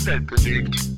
die 0.00 0.06
Welt 0.06 0.26
bewegt. 0.26 0.90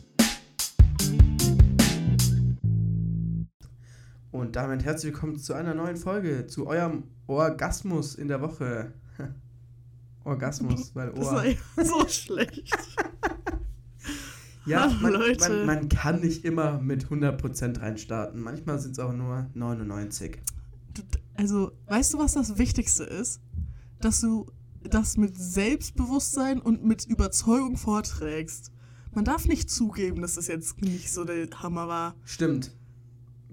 Und 4.30 4.56
damit 4.56 4.84
herzlich 4.84 5.12
willkommen 5.12 5.38
zu 5.38 5.54
einer 5.54 5.74
neuen 5.74 5.96
Folge, 5.96 6.46
zu 6.46 6.66
eurem 6.66 7.04
Orgasmus 7.26 8.14
in 8.14 8.28
der 8.28 8.40
Woche. 8.40 8.92
Orgasmus, 10.24 10.94
weil 10.94 11.12
Das 11.12 11.26
Ohr. 11.26 11.32
war 11.34 11.46
ja 11.46 11.56
so 11.84 12.06
schlecht. 12.08 12.70
Ja, 14.66 14.82
Hallo, 14.82 15.00
man, 15.00 15.12
Leute. 15.14 15.48
Man, 15.48 15.66
man 15.66 15.88
kann 15.88 16.20
nicht 16.20 16.44
immer 16.44 16.78
mit 16.80 17.06
100% 17.06 17.80
reinstarten. 17.80 18.42
Manchmal 18.42 18.78
sind 18.78 18.92
es 18.92 18.98
auch 18.98 19.12
nur 19.12 19.46
99. 19.54 20.38
Du- 20.92 21.02
Also, 21.34 21.72
weißt 21.86 22.12
du, 22.12 22.18
was 22.18 22.34
das 22.34 22.58
Wichtigste 22.58 23.04
ist? 23.04 23.40
Dass 24.02 24.20
du 24.20 24.46
das 24.82 25.16
mit 25.16 25.34
Selbstbewusstsein 25.36 26.60
und 26.60 26.84
mit 26.84 27.06
Überzeugung 27.06 27.78
vorträgst. 27.78 28.70
Man 29.12 29.24
darf 29.24 29.46
nicht 29.46 29.70
zugeben, 29.70 30.22
dass 30.22 30.34
das 30.34 30.46
jetzt 30.46 30.80
nicht 30.82 31.10
so 31.12 31.24
der 31.24 31.48
Hammer 31.62 31.88
war. 31.88 32.14
Stimmt. 32.24 32.72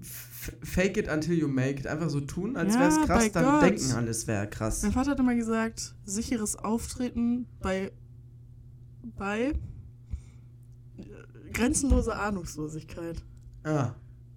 F 0.00 0.52
fake 0.62 0.96
it 0.96 1.08
until 1.08 1.34
you 1.36 1.48
make 1.48 1.80
it. 1.80 1.86
Einfach 1.86 2.08
so 2.10 2.20
tun, 2.20 2.56
als 2.56 2.74
Ja, 2.74 2.80
wäre 2.80 2.90
es 2.90 3.06
krass, 3.06 3.32
dann 3.32 3.44
Gott. 3.44 3.62
denken 3.62 3.92
alle, 3.92 4.10
es 4.10 4.26
wäre 4.26 4.48
krass. 4.48 4.82
Mein 4.82 4.92
Vater 4.92 5.10
hat 5.12 5.18
immer 5.18 5.34
gesagt, 5.34 5.94
sicheres 6.04 6.54
Auftreten 6.56 7.46
bei, 7.60 7.90
bei 9.16 9.52
äh, 10.96 11.52
grenzenloser 11.52 12.18
Ahnungslosigkeit 12.20 13.22
Ah. 13.64 13.94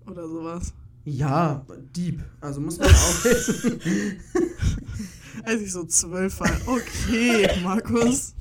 oder 0.07 0.27
sowas. 0.27 0.73
Ja, 1.05 1.65
Dieb. 1.95 2.23
Also 2.41 2.61
muss 2.61 2.77
man 2.79 2.89
auch 2.89 3.23
wissen. 3.23 3.79
Als 5.43 5.61
ich 5.61 5.71
so 5.71 5.83
zwölf 5.85 6.39
war. 6.39 6.51
Okay, 6.67 7.47
Markus. 7.63 8.35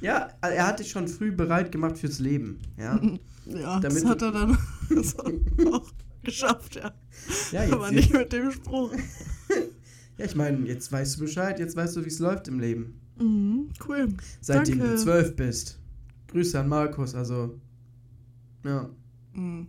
Ja, 0.00 0.28
er 0.40 0.66
hat 0.66 0.78
dich 0.80 0.90
schon 0.90 1.08
früh 1.08 1.32
bereit 1.32 1.72
gemacht 1.72 1.98
fürs 1.98 2.18
Leben. 2.18 2.58
Ja, 2.76 3.00
Ja, 3.46 3.78
Damit 3.78 4.02
das 4.02 4.04
hat 4.10 4.22
er 4.22 4.32
dann 4.32 4.58
auch 5.72 5.92
geschafft, 6.24 6.74
ja. 6.74 6.92
ja, 7.52 7.62
jetzt, 7.62 7.72
Aber 7.72 7.92
nicht 7.92 8.12
mit 8.12 8.32
dem 8.32 8.50
Spruch. 8.50 8.92
ja 10.18 10.24
ich 10.24 10.34
meine, 10.34 10.66
jetzt 10.66 10.90
weißt 10.90 11.16
du 11.16 11.20
Bescheid, 11.20 11.60
jetzt 11.60 11.76
weißt 11.76 11.94
du, 11.94 12.04
wie 12.04 12.08
es 12.08 12.18
läuft 12.18 12.48
im 12.48 12.58
Leben. 12.58 13.00
Mhm, 13.20 13.70
cool. 13.86 14.08
Seitdem 14.40 14.80
Danke. 14.80 14.94
du 14.94 14.98
zwölf 15.00 15.36
bist. 15.36 15.78
Grüße 16.26 16.58
an 16.58 16.68
Markus, 16.68 17.14
also. 17.14 17.60
Ja. 18.64 18.90
Mhm. 19.34 19.68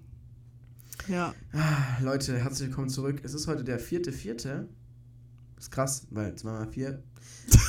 Ja, 1.07 1.33
Ah, 1.53 2.01
Leute, 2.03 2.37
herzlich 2.39 2.69
willkommen 2.69 2.89
zurück. 2.89 3.21
Es 3.23 3.35
ist 3.35 3.45
heute 3.47 3.63
der 3.63 3.77
vierte, 3.79 4.11
vierte. 4.11 4.67
Ist 5.59 5.69
krass, 5.71 6.07
weil 6.09 6.35
zweimal 6.35 6.67
vier. 6.67 7.03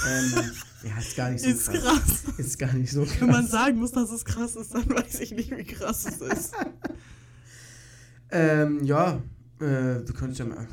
Ähm, 0.08 0.50
ja, 0.84 0.98
ist 0.98 1.16
gar 1.16 1.30
nicht 1.30 1.42
so 1.42 1.50
ist 1.50 1.70
krass. 1.70 1.82
krass. 1.82 2.38
Ist 2.38 2.58
gar 2.58 2.72
nicht 2.74 2.92
so 2.92 3.02
krass. 3.04 3.20
Wenn 3.20 3.28
man 3.30 3.46
sagen 3.46 3.78
muss, 3.78 3.92
dass 3.92 4.10
es 4.10 4.24
krass 4.24 4.56
ist, 4.56 4.74
dann 4.74 4.88
weiß 4.88 5.20
ich 5.20 5.32
nicht, 5.32 5.50
wie 5.56 5.64
krass 5.64 6.06
es 6.06 6.20
ist. 6.20 6.54
Ähm, 8.30 8.84
ja, 8.84 9.22
äh, 9.58 10.06
wir 10.06 10.14
können 10.14 10.34
ja 10.34 10.44
mal. 10.44 10.66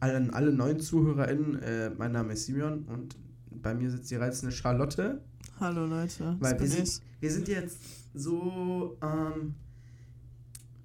Allen, 0.00 0.34
alle 0.34 0.52
neuen 0.52 0.80
ZuhörerInnen, 0.80 1.62
äh, 1.62 1.90
mein 1.90 2.10
Name 2.10 2.32
ist 2.32 2.46
Simeon 2.46 2.82
und 2.86 3.16
bei 3.50 3.72
mir 3.72 3.88
sitzt 3.88 4.10
die 4.10 4.16
reizende 4.16 4.52
Charlotte. 4.52 5.22
Hallo 5.60 5.86
Leute, 5.86 6.36
Weil 6.40 6.58
wir 6.58 6.66
sind, 6.66 7.00
wir 7.20 7.30
sind 7.30 7.46
jetzt 7.46 7.78
so 8.14 8.98
ähm, 9.00 9.54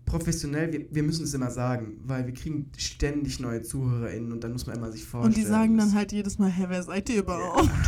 professionell, 0.07 0.73
wir, 0.73 0.87
wir 0.89 1.03
müssen 1.03 1.25
es 1.25 1.33
immer 1.35 1.51
sagen, 1.51 1.99
weil 2.03 2.25
wir 2.25 2.33
kriegen 2.33 2.71
ständig 2.77 3.39
neue 3.39 3.61
ZuhörerInnen 3.61 4.31
und 4.31 4.43
dann 4.43 4.53
muss 4.53 4.65
man 4.65 4.77
immer 4.77 4.91
sich 4.91 5.05
vorstellen. 5.05 5.35
Und 5.35 5.37
die 5.37 5.47
sagen 5.47 5.77
dann 5.77 5.93
halt 5.93 6.11
jedes 6.11 6.39
Mal, 6.39 6.49
hä, 6.49 6.65
wer 6.69 6.81
seid 6.81 7.09
ihr 7.09 7.19
überhaupt? 7.19 7.69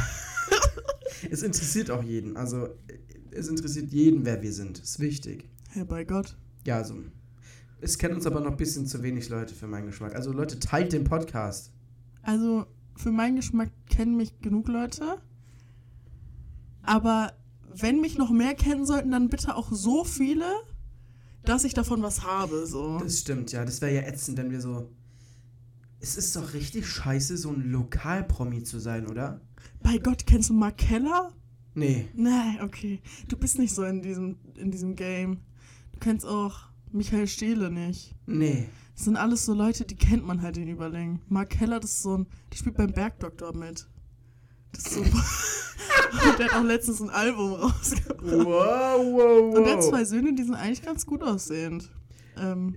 Es 1.30 1.44
interessiert 1.44 1.92
auch 1.92 2.02
jeden, 2.02 2.38
also 2.38 2.70
es 3.32 3.50
interessiert 3.50 3.92
jeden, 3.92 4.24
wer 4.26 4.42
wir 4.42 4.54
sind. 4.54 4.80
Ist 4.80 5.02
wichtig. 5.02 5.50
Hä, 5.72 5.84
bei 5.84 6.06
Gott. 6.06 6.38
Ja, 6.66 6.78
also 6.78 6.96
es 7.82 7.98
kennen 7.98 8.16
uns 8.16 8.26
aber 8.26 8.40
noch 8.40 8.52
ein 8.52 8.58
bisschen 8.58 8.86
zu 8.86 9.04
wenig 9.04 9.30
Leute 9.30 9.54
für 9.54 9.68
meinen 9.68 9.88
Geschmack. 9.88 10.16
Also 10.16 10.32
Leute, 10.32 10.60
teilt 10.60 10.94
den 10.94 11.04
Podcast. 11.04 11.72
Also, 12.22 12.66
für 12.96 13.12
meinen 13.12 13.36
Geschmack 13.36 13.70
kennen 13.90 14.16
mich 14.16 14.40
genug 14.42 14.68
Leute. 14.68 15.18
Aber 16.84 17.34
wenn 17.74 18.02
mich 18.02 18.18
noch 18.18 18.32
mehr 18.32 18.56
kennen 18.56 18.86
sollten, 18.86 19.12
dann 19.12 19.30
bitte 19.30 19.56
auch 19.56 19.72
so 19.72 20.04
viele, 20.04 20.46
dass 21.50 21.64
ich 21.64 21.74
davon 21.74 22.04
was 22.04 22.24
habe. 22.24 22.68
So. 22.68 23.00
Das 23.00 23.20
stimmt, 23.20 23.52
ja. 23.52 23.66
Das 23.66 23.82
wäre 23.82 23.94
ja 23.94 24.02
ätzend, 24.02 24.38
wenn 24.38 24.52
wir 24.52 24.62
so. 24.62 24.90
Es 26.00 26.16
ist 26.16 26.36
doch 26.36 26.54
richtig 26.54 26.88
scheiße, 26.88 27.38
so 27.38 27.50
ein 27.50 27.72
Lokalpromi 27.72 28.64
zu 28.64 28.80
sein, 28.80 29.08
oder? 29.08 29.42
Bei 29.82 29.98
Gott, 29.98 30.26
kennst 30.26 30.50
du 30.50 30.54
Mark 30.54 30.78
Keller? 30.78 31.34
Nee. 31.74 32.08
Nein, 32.14 32.60
okay. 32.62 33.02
Du 33.28 33.36
bist 33.36 33.58
nicht 33.58 33.74
so 33.74 33.84
in 33.84 34.02
diesem, 34.02 34.38
in 34.56 34.72
diesem 34.72 34.96
Game. 34.96 35.40
Du 35.92 36.00
kennst 36.00 36.26
auch 36.26 36.60
Michael 36.92 37.28
Stehle 37.28 37.70
nicht. 37.72 38.16
Nee. 38.28 38.70
Das 38.96 39.06
sind 39.06 39.18
alles 39.18 39.46
so 39.46 39.54
Leute, 39.54 39.86
die 39.86 39.96
kennt 39.96 40.26
man 40.26 40.42
halt 40.42 40.58
in 40.58 40.68
Überlängen. 40.68 41.22
Mark 41.30 41.50
Keller, 41.50 41.80
das 41.80 41.92
ist 41.92 42.04
so 42.04 42.18
ein, 42.18 42.28
der 42.52 42.58
spielt 42.58 42.78
beim 42.78 42.94
Bergdoktor 42.94 43.56
mit. 43.56 43.88
Das 44.72 44.86
ist 44.86 44.94
so. 44.94 45.02
Und 45.02 46.40
der 46.40 46.48
hat 46.48 46.56
auch 46.56 46.64
letztens 46.64 47.02
ein 47.02 47.10
Album 47.10 47.54
rausgebracht. 47.54 48.22
Wow, 48.22 48.46
wow, 48.46 49.52
wow. 49.52 49.58
Und 49.58 49.64
der 49.64 49.76
hat 49.76 49.84
zwei 49.84 50.04
Söhne, 50.04 50.34
die 50.34 50.44
sind 50.44 50.56
eigentlich 50.56 50.82
ganz 50.82 51.06
gut 51.06 51.24
aussehend. 51.24 51.90
Ähm, 52.38 52.76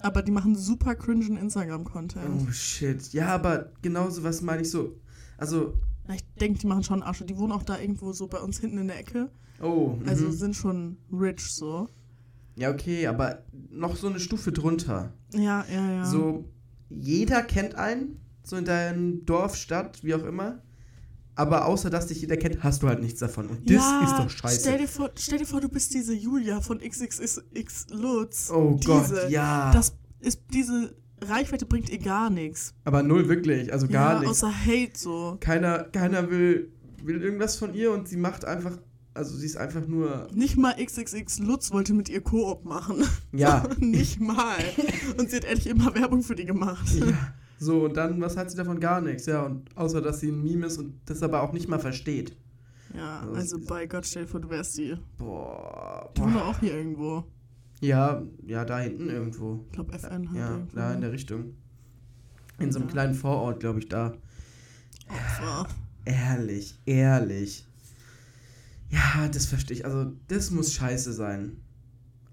aber 0.00 0.22
die 0.22 0.30
machen 0.30 0.54
super 0.56 0.94
cringen 0.94 1.36
Instagram-Content. 1.36 2.46
Oh 2.46 2.52
shit. 2.52 3.12
Ja, 3.12 3.28
aber 3.28 3.72
genau 3.82 4.10
so 4.10 4.22
was 4.22 4.42
meine 4.42 4.62
ich 4.62 4.70
so. 4.70 4.96
Also, 5.38 5.74
Ich 6.12 6.22
denke, 6.40 6.58
die 6.58 6.66
machen 6.66 6.84
schon 6.84 7.02
Asche. 7.02 7.24
Die 7.24 7.36
wohnen 7.36 7.52
auch 7.52 7.62
da 7.62 7.78
irgendwo 7.78 8.12
so 8.12 8.28
bei 8.28 8.38
uns 8.38 8.60
hinten 8.60 8.78
in 8.78 8.88
der 8.88 8.98
Ecke. 8.98 9.30
oh. 9.62 9.98
Also 10.06 10.26
mhm. 10.26 10.32
sind 10.32 10.56
schon 10.56 10.98
rich 11.12 11.40
so. 11.40 11.88
Ja, 12.56 12.70
okay, 12.70 13.06
aber 13.06 13.42
noch 13.70 13.96
so 13.96 14.08
eine 14.08 14.20
Stufe 14.20 14.52
drunter. 14.52 15.12
Ja, 15.32 15.64
ja, 15.72 15.90
ja. 15.90 16.04
So, 16.04 16.44
jeder 16.88 17.42
kennt 17.42 17.74
einen, 17.74 18.20
so 18.44 18.56
in 18.56 18.64
deinem 18.64 19.24
Dorf, 19.24 19.56
Stadt, 19.56 20.04
wie 20.04 20.14
auch 20.14 20.22
immer. 20.22 20.60
Aber 21.36 21.66
außer 21.66 21.90
dass 21.90 22.06
dich 22.06 22.20
jeder 22.20 22.36
kennt, 22.36 22.62
hast 22.62 22.82
du 22.82 22.88
halt 22.88 23.00
nichts 23.00 23.18
davon. 23.20 23.48
Und 23.48 23.68
das 23.68 23.76
ja, 23.76 24.00
ist 24.04 24.18
doch 24.18 24.30
scheiße. 24.30 24.60
Stell 24.60 24.78
dir, 24.78 24.88
vor, 24.88 25.10
stell 25.18 25.38
dir 25.38 25.46
vor, 25.46 25.60
du 25.60 25.68
bist 25.68 25.92
diese 25.92 26.14
Julia 26.14 26.60
von 26.60 26.78
XXX 26.78 27.86
Lutz. 27.90 28.50
oh 28.52 28.78
diese, 28.80 28.86
Gott, 28.88 29.30
ja. 29.30 29.72
Das 29.72 29.96
ist, 30.20 30.40
diese 30.52 30.94
Reichweite 31.20 31.66
bringt 31.66 31.90
ihr 31.90 31.98
gar 31.98 32.30
nichts. 32.30 32.74
aber 32.84 33.02
null 33.02 33.28
wirklich, 33.28 33.72
also 33.72 33.88
gar 33.88 34.14
ja, 34.14 34.20
nichts. 34.20 34.44
Außer 34.44 34.52
Hate 34.54 34.92
so. 34.96 35.36
Keiner, 35.40 35.84
keiner 35.84 36.30
will, 36.30 36.72
will 37.02 37.22
irgendwas 37.22 37.56
von 37.56 37.74
ihr 37.74 37.90
und 37.92 38.08
sie 38.08 38.16
macht 38.16 38.44
einfach, 38.44 38.78
also 39.14 39.36
sie 39.36 39.46
ist 39.46 39.56
einfach 39.56 39.86
nur, 39.86 40.28
Nicht 40.32 40.56
mal 40.56 40.74
XXX 40.74 41.38
Lutz 41.40 41.72
wollte 41.72 41.94
mit 41.94 42.08
ihr 42.08 42.20
Koop 42.20 42.64
machen. 42.64 43.04
ja, 43.32 43.66
Nicht 43.78 44.20
mal. 44.20 44.56
Und 45.18 45.30
sie 45.30 45.36
hat 45.36 45.44
ehrlich 45.44 45.66
immer 45.66 45.94
Werbung 45.94 46.22
für 46.22 46.34
die 46.34 46.44
gemacht. 46.44 46.88
ja. 46.94 47.06
So, 47.58 47.84
und 47.84 47.96
dann, 47.96 48.20
was 48.20 48.36
hat 48.36 48.50
sie 48.50 48.56
davon? 48.56 48.80
Gar 48.80 49.00
nichts, 49.00 49.26
ja. 49.26 49.42
Und 49.44 49.74
außer, 49.76 50.00
dass 50.00 50.20
sie 50.20 50.30
ein 50.30 50.42
Meme 50.42 50.66
ist 50.66 50.78
und 50.78 51.00
das 51.06 51.22
aber 51.22 51.42
auch 51.42 51.52
nicht 51.52 51.68
mal 51.68 51.78
versteht. 51.78 52.36
Ja, 52.94 53.20
Also, 53.20 53.34
also 53.34 53.58
bei 53.66 53.86
Gott, 53.86 54.06
stell 54.06 54.22
dir 54.24 54.28
vor, 54.28 54.40
du 54.40 54.50
wärst 54.50 54.76
die. 54.78 54.96
Boah. 55.18 56.10
Die 56.16 56.20
doch 56.20 56.34
auch 56.48 56.60
hier 56.60 56.74
irgendwo. 56.74 57.24
Ja, 57.80 58.22
ja, 58.46 58.64
da 58.64 58.78
hinten 58.80 59.08
irgendwo. 59.08 59.64
Ich 59.66 59.72
glaube, 59.72 59.92
FN 59.94 60.28
hat 60.30 60.36
Ja, 60.36 60.50
irgendwo. 60.52 60.76
da 60.76 60.94
in 60.94 61.00
der 61.00 61.12
Richtung. 61.12 61.54
In 62.58 62.70
so 62.72 62.78
einem 62.78 62.88
Ja. 62.88 62.92
kleinen 62.92 63.14
Vorort, 63.14 63.60
glaube 63.60 63.80
ich, 63.80 63.88
da. 63.88 64.14
Opfer. 65.08 65.66
Ehrlich, 66.04 66.78
ehrlich. 66.86 67.66
Ja, 68.90 69.28
das 69.28 69.46
verstehe 69.46 69.78
ich. 69.78 69.84
Also, 69.84 70.12
das 70.28 70.50
muss 70.50 70.72
scheiße 70.72 71.12
sein. 71.12 71.56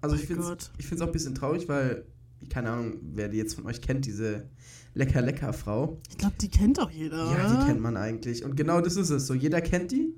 Also, 0.00 0.14
ich 0.14 0.22
Mein 0.28 0.38
finde 0.42 0.56
es 0.78 0.92
ich 0.92 1.02
auch 1.02 1.06
ein 1.06 1.12
bisschen 1.12 1.34
traurig, 1.34 1.68
weil, 1.68 2.04
keine 2.50 2.70
Ahnung, 2.70 2.94
wer 3.02 3.28
die 3.28 3.38
jetzt 3.38 3.54
von 3.54 3.66
euch 3.66 3.80
kennt, 3.80 4.06
diese 4.06 4.48
Lecker-Lecker-Frau. 4.94 6.00
Ich 6.10 6.18
glaube, 6.18 6.34
die 6.40 6.48
kennt 6.48 6.78
auch 6.80 6.90
jeder, 6.90 7.30
Ja, 7.32 7.60
die 7.60 7.66
kennt 7.66 7.80
man 7.80 7.96
eigentlich. 7.96 8.44
Und 8.44 8.56
genau 8.56 8.80
das 8.80 8.96
ist 8.96 9.10
es 9.10 9.26
so. 9.26 9.34
Jeder 9.34 9.60
kennt 9.60 9.90
die, 9.92 10.14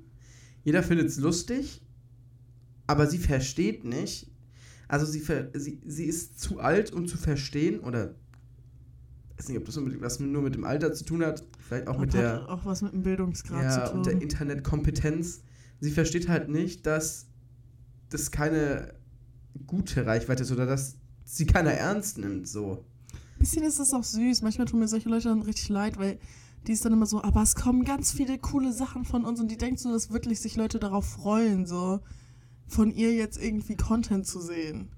jeder 0.63 0.83
findet 0.83 1.07
es 1.07 1.17
lustig, 1.17 1.81
aber 2.87 3.07
sie 3.07 3.17
versteht 3.19 3.83
nicht. 3.85 4.31
Also, 4.87 5.05
sie, 5.05 5.19
ver 5.19 5.49
sie, 5.53 5.81
sie 5.85 6.05
ist 6.05 6.39
zu 6.39 6.59
alt, 6.59 6.91
um 6.93 7.07
zu 7.07 7.17
verstehen, 7.17 7.79
oder. 7.79 8.15
Ich 9.31 9.39
weiß 9.43 9.49
nicht, 9.49 9.57
ob 9.57 9.65
das 9.65 9.75
unbedingt 9.77 10.01
was 10.01 10.19
nur 10.19 10.41
mit 10.41 10.55
dem 10.55 10.63
Alter 10.63 10.93
zu 10.93 11.03
tun 11.03 11.23
hat, 11.25 11.43
vielleicht 11.59 11.87
auch 11.87 11.95
Und 11.95 12.01
mit 12.01 12.13
der. 12.13 12.47
auch 12.47 12.63
was 12.65 12.81
mit 12.81 12.93
dem 12.93 13.03
Bildungsgrad 13.03 13.63
Ja, 13.63 13.85
zu 13.85 13.91
tun. 13.91 13.97
und 13.99 14.05
der 14.05 14.21
Internetkompetenz. 14.21 15.41
Sie 15.81 15.91
versteht 15.91 16.29
halt 16.29 16.47
nicht, 16.47 16.85
dass 16.85 17.27
das 18.09 18.31
keine 18.31 18.93
gute 19.67 20.05
Reichweite 20.05 20.43
ist 20.43 20.51
oder 20.53 20.65
dass 20.65 20.95
sie 21.25 21.45
keiner 21.45 21.71
ernst 21.71 22.17
nimmt, 22.17 22.47
so. 22.47 22.85
Bisschen 23.39 23.63
ist 23.63 23.79
das 23.79 23.93
auch 23.93 24.03
süß. 24.03 24.41
Manchmal 24.41 24.67
tun 24.67 24.79
mir 24.79 24.87
solche 24.87 25.09
Leute 25.09 25.29
dann 25.29 25.41
richtig 25.41 25.69
leid, 25.69 25.97
weil 25.97 26.19
die 26.67 26.71
ist 26.71 26.83
dann 26.85 26.93
immer 26.93 27.05
so, 27.05 27.23
aber 27.23 27.41
es 27.43 27.55
kommen 27.55 27.83
ganz 27.85 28.11
viele 28.11 28.37
coole 28.39 28.73
Sachen 28.73 29.05
von 29.05 29.23
uns 29.25 29.39
und 29.39 29.49
die 29.49 29.57
denkt 29.57 29.79
so, 29.79 29.91
dass 29.91 30.11
wirklich 30.11 30.39
sich 30.39 30.55
Leute 30.55 30.79
darauf 30.79 31.05
freuen, 31.05 31.65
so 31.65 31.99
von 32.67 32.91
ihr 32.91 33.13
jetzt 33.13 33.41
irgendwie 33.41 33.75
Content 33.75 34.25
zu 34.25 34.41
sehen. 34.41 34.89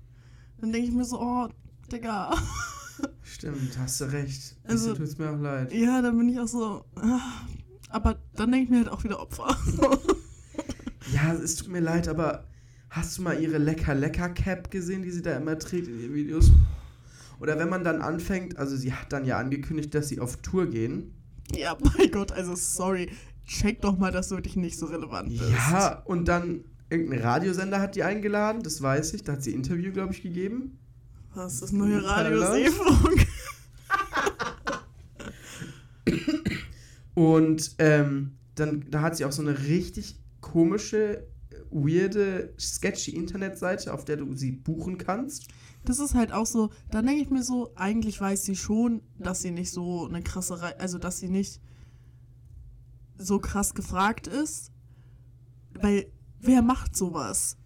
Dann 0.59 0.71
denke 0.71 0.87
ich 0.87 0.93
mir 0.93 1.05
so, 1.05 1.19
oh, 1.19 1.49
Digga. 1.91 2.33
Stimmt, 3.21 3.77
hast 3.77 4.01
du 4.01 4.05
recht. 4.05 4.55
Also- 4.63 4.93
tut's 4.95 5.17
mir 5.17 5.31
auch 5.31 5.39
leid. 5.39 5.73
Ja, 5.73 6.01
dann 6.01 6.17
bin 6.17 6.29
ich 6.29 6.39
auch 6.39 6.47
so. 6.47 6.85
ah. 6.95 7.19
Aber 7.89 8.17
dann 8.35 8.51
denke 8.51 8.65
ich 8.65 8.69
mir 8.69 8.77
halt 8.77 8.89
auch 8.89 9.03
wieder 9.03 9.19
Opfer. 9.19 9.55
Ja, 11.13 11.31
es 11.31 11.55
tut 11.55 11.69
mir 11.69 11.79
leid, 11.79 12.09
aber 12.09 12.43
Hast 12.89 13.17
du 13.17 13.21
mal 13.21 13.39
ihre 13.39 13.57
Lecker-Lecker-Cap 13.57 14.71
gesehen, 14.71 15.03
die 15.03 15.11
sie 15.11 15.21
da 15.21 15.35
immer 15.37 15.59
trägt 15.59 15.87
in 15.87 15.99
ihren 15.99 16.13
Videos? 16.13 16.51
Oder 17.39 17.59
wenn 17.59 17.69
man 17.69 17.83
dann 17.83 18.01
anfängt, 18.01 18.57
also 18.57 18.75
sie 18.75 18.93
hat 18.93 19.13
dann 19.13 19.25
ja 19.25 19.37
angekündigt, 19.37 19.93
dass 19.93 20.09
sie 20.09 20.19
auf 20.19 20.37
Tour 20.37 20.67
gehen. 20.67 21.13
Ja, 21.55 21.77
mein 21.97 22.11
Gott, 22.11 22.31
also 22.31 22.55
sorry. 22.55 23.09
Check 23.45 23.81
doch 23.81 23.97
mal, 23.97 24.11
dass 24.11 24.29
du 24.29 24.35
wirklich 24.35 24.57
nicht 24.57 24.77
so 24.77 24.87
relevant 24.87 25.29
bist. 25.29 25.41
Ja, 25.41 26.01
und 26.05 26.27
dann 26.27 26.65
irgendein 26.89 27.21
Radiosender 27.21 27.79
hat 27.79 27.95
die 27.95 28.03
eingeladen, 28.03 28.61
das 28.61 28.81
weiß 28.81 29.13
ich. 29.13 29.23
Da 29.23 29.33
hat 29.33 29.43
sie 29.43 29.51
ein 29.51 29.57
Interview, 29.57 29.93
glaube 29.93 30.13
ich, 30.13 30.21
gegeben. 30.21 30.77
Was, 31.33 31.61
das 31.61 31.71
neue 31.71 32.03
Radio 32.03 32.39
Keller? 32.39 32.51
Seefunk? 32.51 33.27
Und 37.13 37.75
ähm, 37.79 38.33
dann, 38.55 38.85
da 38.91 39.01
hat 39.01 39.17
sie 39.17 39.25
auch 39.25 39.31
so 39.31 39.41
eine 39.41 39.57
richtig 39.57 40.19
komische, 40.41 41.25
weirde, 41.69 42.53
sketchy 42.59 43.11
Internetseite, 43.11 43.93
auf 43.93 44.05
der 44.05 44.17
du 44.17 44.35
sie 44.35 44.51
buchen 44.51 44.97
kannst. 44.97 45.47
Das 45.85 45.99
ist 45.99 46.15
halt 46.15 46.31
auch 46.31 46.45
so, 46.45 46.69
dann 46.91 47.05
denke 47.05 47.21
ich 47.21 47.29
mir 47.29 47.43
so, 47.43 47.71
eigentlich 47.75 48.19
weiß 48.19 48.43
sie 48.43 48.55
schon, 48.55 49.01
dass 49.17 49.41
sie 49.41 49.51
nicht 49.51 49.71
so 49.71 50.05
eine 50.07 50.21
krasse, 50.21 50.61
Rei 50.61 50.77
also 50.79 50.97
dass 50.97 51.19
sie 51.19 51.29
nicht 51.29 51.61
so 53.17 53.39
krass 53.39 53.73
gefragt 53.73 54.27
ist. 54.27 54.71
Weil, 55.73 56.11
wer 56.39 56.61
macht 56.61 56.95
sowas? 56.95 57.56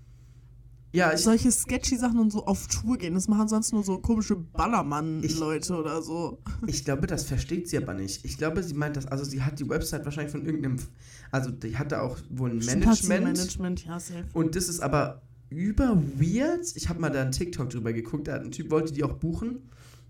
Ja, 0.94 1.16
Solche 1.16 1.52
sketchy 1.52 1.96
Sachen 1.98 2.20
und 2.20 2.32
so 2.32 2.46
auf 2.46 2.68
Tour 2.68 2.98
gehen, 2.98 3.14
das 3.14 3.28
machen 3.30 3.48
sonst 3.48 3.72
nur 3.72 3.84
so 3.84 3.98
komische 4.00 4.36
Ballermann-Leute 4.36 5.76
oder 5.78 6.02
so. 6.02 6.40
ich 6.68 6.84
glaube, 6.84 7.08
das 7.08 7.24
versteht 7.24 7.70
sie 7.70 7.78
aber 7.78 7.94
nicht. 7.94 8.26
Ich 8.26 8.38
glaube, 8.38 8.62
sie 8.62 8.74
meint 8.74 8.98
das, 8.98 9.06
also 9.08 9.24
sie 9.24 9.42
hat 9.42 9.58
die 9.60 9.70
Website 9.70 10.04
wahrscheinlich 10.04 10.32
von 10.32 10.46
irgendeinem, 10.46 10.78
also 11.32 11.50
die 11.50 11.78
hat 11.78 11.92
da 11.94 12.02
auch 12.02 12.18
wohl 12.30 12.50
ein 12.52 12.58
Management. 12.58 13.24
Management, 13.24 13.86
ja, 13.86 14.00
safe. 14.00 14.26
Und 14.34 14.56
das 14.56 14.68
ist 14.68 14.82
aber 14.82 15.22
über 15.50 15.96
weird. 16.18 16.66
Ich 16.76 16.90
habe 16.90 17.00
mal 17.00 17.10
da 17.10 17.22
einen 17.22 17.32
TikTok 17.32 17.70
drüber 17.70 17.94
geguckt. 17.94 18.28
Da 18.28 18.34
hat 18.34 18.42
ein 18.44 18.52
Typ 18.52 18.70
wollte 18.72 18.94
die 18.94 19.04
auch 19.04 19.14
buchen 19.14 19.70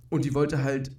und 0.09 0.25
die 0.25 0.33
wollte 0.33 0.63
halt, 0.63 0.91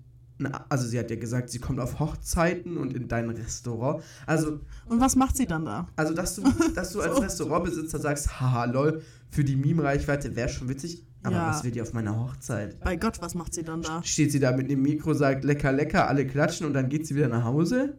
also 0.69 0.87
sie 0.87 0.99
hat 0.99 1.11
ja 1.11 1.17
gesagt, 1.17 1.51
sie 1.51 1.59
kommt 1.61 1.79
auf 1.81 1.99
Hochzeiten 2.01 2.77
und 2.77 2.93
in 2.95 3.07
dein 3.09 3.31
Restaurant. 3.31 4.03
Also, 4.27 4.61
Und 4.89 5.01
was 5.01 5.15
macht 5.17 5.37
sie 5.37 5.47
dann 5.47 5.65
da? 5.65 5.89
also 5.97 6.15
dass 6.15 6.37
du, 6.37 6.43
dass 6.75 6.93
du 6.93 7.01
als 7.01 7.15
So. 7.17 7.21
Restaurantbesitzer 7.23 7.99
sagst, 8.01 8.41
haha, 8.41 8.65
lol, 8.65 9.03
für 9.33 9.43
die 9.45 9.57
Meme-Reichweite 9.57 10.37
wäre 10.37 10.49
schon 10.49 10.69
witzig. 10.69 11.05
Aber 11.25 11.37
Ja. 11.37 11.49
was 11.51 11.65
will 11.65 11.71
die 11.71 11.81
auf 11.81 11.93
meiner 11.93 12.17
Hochzeit? 12.19 12.79
Bei 12.81 12.97
Gott, 12.97 13.21
was 13.23 13.35
macht 13.35 13.55
sie 13.55 13.63
dann 13.63 13.83
da? 13.83 14.03
Steht 14.03 14.31
sie 14.33 14.41
da 14.41 14.53
mit 14.53 14.71
dem 14.71 14.83
Mikro, 14.83 15.15
sagt 15.15 15.45
lecker, 15.45 15.73
lecker, 15.73 16.09
alle 16.09 16.27
klatschen 16.27 16.67
und 16.67 16.75
dann 16.75 16.89
geht 16.89 17.07
sie 17.07 17.15
wieder 17.17 17.29
nach 17.29 17.45
Hause? 17.45 17.97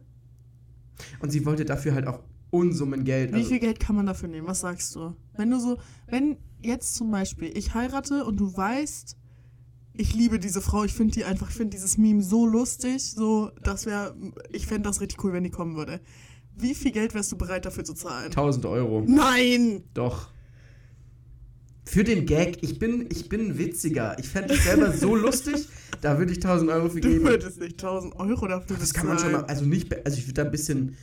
Und 1.20 1.30
sie 1.30 1.44
wollte 1.44 1.64
dafür 1.64 1.94
halt 1.94 2.06
auch 2.06 2.20
Unsummen 2.50 3.02
Geld. 3.04 3.32
Wie 3.32 3.36
Also, 3.38 3.48
viel 3.48 3.58
Geld 3.58 3.80
kann 3.80 3.96
man 3.96 4.06
dafür 4.06 4.28
nehmen? 4.28 4.46
Was 4.46 4.60
sagst 4.60 4.94
du? 4.94 5.16
Wenn 5.36 5.50
du 5.50 5.58
so, 5.58 5.76
wenn 6.06 6.36
jetzt 6.62 6.94
zum 6.94 7.10
Beispiel 7.10 7.50
ich 7.56 7.74
heirate 7.74 8.24
und 8.24 8.36
du 8.38 8.56
weißt, 8.56 9.16
ich 9.94 10.14
liebe 10.14 10.38
diese 10.38 10.60
Frau, 10.60 10.84
ich 10.84 10.92
finde 10.92 11.14
die 11.14 11.24
einfach, 11.24 11.48
ich 11.50 11.56
finde 11.56 11.70
dieses 11.70 11.98
Meme 11.98 12.22
so 12.22 12.46
lustig, 12.46 13.02
so, 13.10 13.50
das 13.62 13.86
wäre, 13.86 14.14
ich 14.52 14.66
fände 14.68 14.88
das 14.88 15.00
richtig 15.00 15.24
cool, 15.24 15.32
wenn 15.32 15.42
die 15.44 15.50
kommen 15.50 15.74
würde. 15.76 16.00
Wie 16.56 16.74
viel 16.74 16.92
Geld 16.92 17.14
wärst 17.14 17.32
du 17.32 17.36
bereit 17.38 17.64
dafür 17.64 17.84
zu 17.84 17.94
zahlen? 17.94 18.26
1000 18.26 18.66
Euro. 18.66 19.02
Nein! 19.06 19.82
Doch. 19.94 20.28
Für 21.86 22.02
den 22.04 22.24
Gag, 22.26 22.62
ich 22.62 22.78
bin, 22.78 23.06
ich 23.10 23.28
bin 23.28 23.58
witziger. 23.58 24.16
Ich 24.18 24.28
fände 24.28 24.54
es 24.54 24.64
selber 24.64 24.92
so 24.92 25.14
lustig, 25.26 25.68
da 26.00 26.18
würde 26.18 26.32
ich 26.32 26.38
1000 26.38 26.70
Euro 26.70 26.88
für 26.88 27.00
Du 27.00 27.08
geben. 27.08 27.24
würdest 27.26 27.60
nicht 27.60 27.72
1000 27.74 28.14
Euro 28.18 28.46
dafür 28.48 28.76
Das 28.78 28.94
kann 28.94 29.06
man 29.06 29.18
schon 29.18 29.32
mal, 29.32 29.44
also 29.44 29.64
nicht, 29.64 29.94
also 30.06 30.16
ich 30.18 30.24
würde 30.26 30.34
da 30.34 30.42
ein 30.44 30.50
bisschen, 30.50 30.96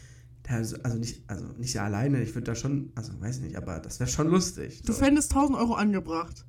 also 0.48 0.98
nicht, 0.98 1.22
also 1.28 1.46
nicht 1.58 1.78
alleine, 1.80 2.22
ich 2.24 2.34
würde 2.36 2.46
da 2.46 2.56
schon, 2.56 2.92
also 2.96 3.12
weiß 3.22 3.40
nicht, 3.42 3.56
aber 3.56 3.80
das 3.80 4.00
wäre 4.00 4.10
schon 4.10 4.28
lustig. 4.28 4.82
Du 4.84 4.92
So. 4.94 5.00
fändest 5.00 5.32
1000 5.32 5.58
Euro 5.60 5.76
angebracht. 5.76 6.46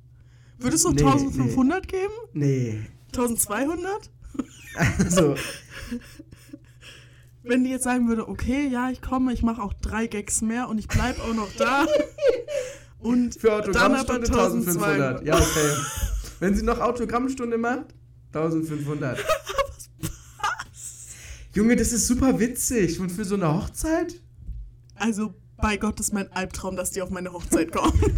Würdest 0.57 0.83
du 0.85 0.91
Nee, 0.91 1.01
1500 1.03 1.87
geben? 1.87 2.13
Nee, 2.33 2.79
1200? 3.13 4.09
also, 4.99 5.35
Wenn 7.43 7.63
die 7.65 7.71
jetzt 7.71 7.83
sagen 7.83 8.07
würde, 8.07 8.27
okay, 8.29 8.67
ja, 8.71 8.89
ich 8.89 9.01
komme, 9.01 9.33
ich 9.33 9.43
mache 9.43 9.61
auch 9.61 9.73
drei 9.73 10.07
Gags 10.07 10.41
mehr 10.41 10.69
und 10.69 10.77
ich 10.77 10.87
bleib 10.87 11.19
auch 11.19 11.33
noch 11.33 11.51
da. 11.57 11.85
und 13.03 13.35
für 13.35 13.53
Autogrammstunde 13.53 14.27
1500. 14.27 15.25
Ja, 15.25 15.35
okay. 15.35 15.75
Wenn 16.39 16.55
sie 16.55 16.63
noch 16.63 16.79
Autogrammstunde 16.79 17.57
macht, 17.57 17.93
1500. 18.33 19.19
Junge, 21.53 21.75
das 21.75 21.93
ist 21.93 22.07
super 22.07 22.39
witzig. 22.39 22.99
Und 22.99 23.11
für 23.11 23.25
so 23.25 23.35
eine 23.35 23.53
Hochzeit? 23.53 24.19
Also, 24.95 25.35
bei 25.57 25.77
Gott 25.77 25.99
ist 25.99 26.13
mein 26.13 26.31
Albtraum, 26.31 26.75
dass 26.75 26.91
die 26.91 27.01
auf 27.01 27.09
meine 27.09 27.31
Hochzeit 27.31 27.71
kommen. 27.71 27.93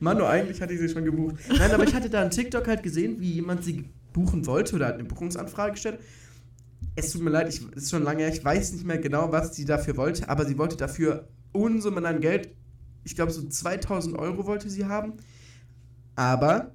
Manu, 0.00 0.24
eigentlich 0.24 0.62
hatte 0.62 0.74
ich 0.74 0.80
sie 0.80 0.88
schon 0.88 1.04
gebucht. 1.04 1.36
Nein, 1.48 1.70
aber 1.72 1.84
ich 1.84 1.94
hatte 1.94 2.08
da 2.08 2.22
einen 2.22 2.30
TikTok 2.30 2.66
halt 2.68 2.82
gesehen, 2.82 3.20
wie 3.20 3.32
jemand 3.32 3.64
sie 3.64 3.90
buchen 4.12 4.46
wollte 4.46 4.76
oder 4.76 4.86
hat 4.86 4.94
eine 4.94 5.04
Buchungsanfrage 5.04 5.72
gestellt. 5.72 5.98
Es 6.94 7.12
tut 7.12 7.22
mir 7.22 7.30
leid, 7.30 7.48
ich, 7.48 7.60
es 7.76 7.84
ist 7.84 7.90
schon 7.90 8.04
lange 8.04 8.22
her, 8.22 8.32
ich 8.32 8.42
weiß 8.42 8.72
nicht 8.72 8.86
mehr 8.86 8.98
genau, 8.98 9.32
was 9.32 9.54
sie 9.54 9.64
dafür 9.64 9.96
wollte, 9.96 10.28
aber 10.28 10.46
sie 10.46 10.56
wollte 10.56 10.76
dafür 10.76 11.28
Unsummen 11.52 12.06
an 12.06 12.20
Geld. 12.20 12.50
Ich 13.06 13.14
glaube, 13.14 13.30
so 13.30 13.40
2000 13.48 14.18
Euro 14.18 14.46
wollte 14.46 14.68
sie 14.68 14.84
haben. 14.84 15.14
Aber 16.16 16.72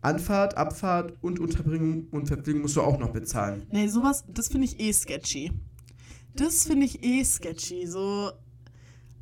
Anfahrt, 0.00 0.56
Abfahrt 0.56 1.14
und 1.22 1.40
Unterbringung 1.40 2.06
und 2.12 2.28
Verpflegung 2.28 2.62
musst 2.62 2.76
du 2.76 2.82
auch 2.82 2.98
noch 3.00 3.10
bezahlen. 3.10 3.66
nee, 3.72 3.88
sowas, 3.88 4.24
das 4.28 4.46
finde 4.46 4.66
ich 4.66 4.78
eh 4.78 4.92
sketchy. 4.92 5.50
Das 6.36 6.64
finde 6.64 6.86
ich 6.86 7.02
eh 7.02 7.24
sketchy. 7.24 7.84
So, 7.88 8.30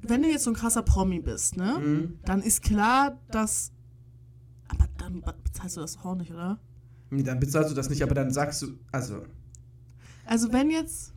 wenn 0.02 0.20
du 0.22 0.28
jetzt 0.28 0.44
so 0.44 0.50
ein 0.50 0.54
krasser 0.54 0.82
Promi 0.82 1.20
bist, 1.20 1.56
ne? 1.56 1.78
Mhm. 1.78 2.18
Dann 2.26 2.42
ist 2.42 2.62
klar, 2.62 3.18
dass. 3.30 3.72
Aber 4.68 4.86
dann 4.98 5.22
bezahlst 5.42 5.78
du 5.78 5.80
das 5.80 5.96
auch 6.04 6.14
nicht, 6.14 6.30
oder? 6.30 6.60
Nee, 7.08 7.22
Dann 7.22 7.40
bezahlst 7.40 7.70
du 7.70 7.74
das 7.74 7.88
nicht, 7.88 8.02
aber 8.02 8.14
dann 8.14 8.30
sagst 8.30 8.60
du, 8.60 8.78
also, 8.92 9.22
Also 10.26 10.52
wenn 10.52 10.70
jetzt, 10.70 11.14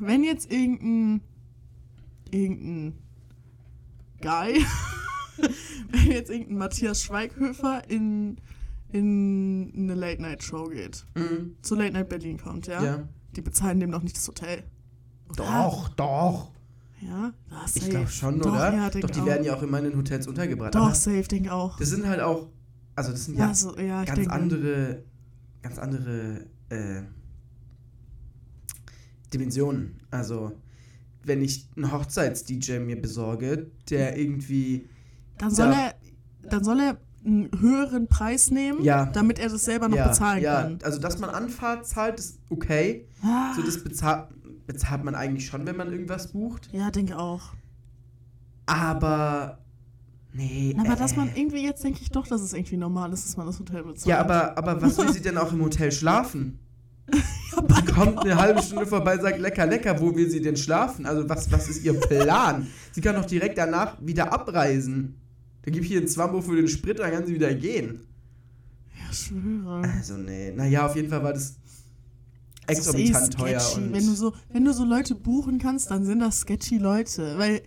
wenn 0.00 0.24
jetzt 0.24 0.50
irgendein, 0.50 1.20
irgendein 2.32 2.98
Guy, 4.20 4.64
wenn 5.90 6.10
jetzt 6.10 6.30
irgendein 6.30 6.58
Matthias 6.58 7.02
Schweighöfer 7.02 7.82
in, 7.88 8.36
in 8.90 9.72
eine 9.76 9.94
Late-Night-Show 9.94 10.64
geht, 10.64 11.04
mhm. 11.14 11.56
zu 11.62 11.74
Late-Night 11.74 12.08
Berlin 12.08 12.38
kommt, 12.38 12.66
ja? 12.66 12.82
ja. 12.82 13.08
Die 13.36 13.40
bezahlen 13.40 13.80
dem 13.80 13.90
doch 13.90 14.02
nicht 14.02 14.16
das 14.16 14.26
Hotel. 14.26 14.64
Doch, 15.36 15.88
doch. 15.90 16.50
Ja? 17.00 17.32
ja 17.50 17.62
Ich 17.66 17.72
safe. 17.72 17.90
glaube 17.90 18.08
schon, 18.08 18.40
Doch, 18.40 18.52
oder? 18.52 18.74
Ja, 18.74 18.90
Doch, 18.90 19.10
die 19.10 19.20
auch. 19.20 19.26
werden 19.26 19.44
ja 19.44 19.54
auch 19.54 19.62
immer 19.62 19.78
in 19.78 19.84
den 19.84 19.96
Hotels 19.96 20.26
untergebracht. 20.26 20.74
Doch, 20.74 20.86
Aber 20.86 20.94
safe, 20.94 21.22
denk 21.22 21.50
auch. 21.50 21.76
das 21.78 21.90
sind 21.90 22.06
halt 22.06 22.20
auch, 22.20 22.48
also 22.96 23.12
das 23.12 23.26
sind 23.26 23.38
ja, 23.38 23.48
ja, 23.48 23.54
so, 23.54 23.78
ja, 23.78 24.00
ich 24.02 24.06
ganz 24.06 24.18
denke. 24.18 24.32
andere, 24.32 25.02
ganz 25.62 25.78
andere 25.78 26.46
äh, 26.70 27.02
Dimensionen. 29.32 30.00
Also, 30.10 30.52
wenn 31.28 31.40
ich 31.42 31.68
einen 31.76 31.92
Hochzeits-DJ 31.92 32.80
mir 32.80 33.00
besorge, 33.00 33.70
der 33.90 34.18
irgendwie, 34.18 34.88
Dann 35.38 35.50
soll 35.50 35.68
da- 35.70 35.80
er, 35.88 35.94
dann 36.50 36.64
soll 36.64 36.80
er 36.80 36.96
einen 37.24 37.50
höheren 37.60 38.08
Preis 38.08 38.50
nehmen, 38.50 38.82
Ja. 38.82 39.06
damit 39.06 39.38
er 39.38 39.48
das 39.50 39.64
selber 39.64 39.88
noch 39.88 39.96
ja, 39.96 40.08
bezahlen 40.08 40.42
ja, 40.42 40.62
kann. 40.62 40.78
also 40.82 40.98
dass 40.98 41.18
man 41.18 41.30
Anfahrt 41.30 41.86
zahlt, 41.86 42.18
ist 42.18 42.38
okay. 42.48 43.06
Ah, 43.22 43.52
So, 43.54 43.62
das 43.62 43.82
bezahlt, 43.84 44.28
bezahlt 44.66 45.04
man 45.04 45.14
eigentlich 45.14 45.46
schon, 45.46 45.66
wenn 45.66 45.76
man 45.76 45.92
irgendwas 45.92 46.28
bucht. 46.32 46.68
ja, 46.72 46.90
denke 46.90 47.18
auch. 47.18 47.52
Aber, 48.66 49.58
nee. 50.32 50.74
Aber 50.78 50.92
äh, 50.92 50.96
dass 50.96 51.16
man 51.16 51.30
irgendwie, 51.34 51.64
jetzt 51.64 51.82
denke 51.84 52.00
ich 52.02 52.10
doch, 52.10 52.26
dass 52.26 52.40
es 52.42 52.52
irgendwie 52.52 52.76
normal 52.76 53.12
ist, 53.12 53.24
dass 53.26 53.36
man 53.36 53.46
das 53.46 53.58
Hotel 53.58 53.82
bezahlt. 53.82 54.06
Ja, 54.06 54.20
aber, 54.20 54.56
aber 54.58 54.80
was 54.82 54.98
will 54.98 55.12
sie 55.12 55.22
denn 55.22 55.38
auch 55.38 55.52
im 55.52 55.62
Hotel 55.62 55.90
schlafen? 55.92 56.58
Ja, 57.12 57.80
kommt 57.94 58.18
eine 58.20 58.36
halbe 58.36 58.62
Stunde 58.62 58.86
vorbei, 58.86 59.18
sagt 59.18 59.38
lecker, 59.40 59.66
lecker, 59.66 60.00
wo 60.00 60.14
will 60.14 60.30
sie 60.30 60.40
denn 60.40 60.56
schlafen? 60.56 61.06
Also 61.06 61.28
was, 61.28 61.50
was 61.50 61.68
ist 61.68 61.84
ihr 61.84 61.94
Plan? 61.98 62.66
Sie 62.92 63.00
kann 63.00 63.14
doch 63.16 63.24
direkt 63.24 63.58
danach 63.58 63.96
wieder 64.00 64.32
abreisen. 64.32 65.16
Dann 65.62 65.74
gib 65.74 65.84
ich 65.84 65.90
ihr 65.90 65.98
einen 65.98 66.08
Zwambo 66.08 66.40
für 66.40 66.56
den 66.56 66.68
Sprit, 66.68 66.98
dann 66.98 67.10
kann 67.10 67.26
sie 67.26 67.34
wieder 67.34 67.52
gehen. 67.54 68.06
Ja, 68.98 69.12
schwöre. 69.12 69.82
Also 69.96 70.14
nee, 70.16 70.52
naja, 70.54 70.86
auf 70.86 70.96
jeden 70.96 71.08
Fall 71.08 71.22
war 71.22 71.32
das 71.32 71.50
ist 71.50 71.58
eh 72.68 72.72
exorbitant 72.72 73.34
teuer. 73.38 73.62
Und 73.76 73.92
Wenn 73.92 74.06
du, 74.06 74.14
so, 74.14 74.34
wenn 74.52 74.64
du 74.64 74.72
so 74.74 74.84
Leute 74.84 75.14
buchen 75.14 75.58
kannst, 75.58 75.90
dann 75.90 76.04
sind 76.04 76.20
das 76.20 76.40
sketchy 76.40 76.76
Leute. 76.78 77.38
Weil, 77.38 77.62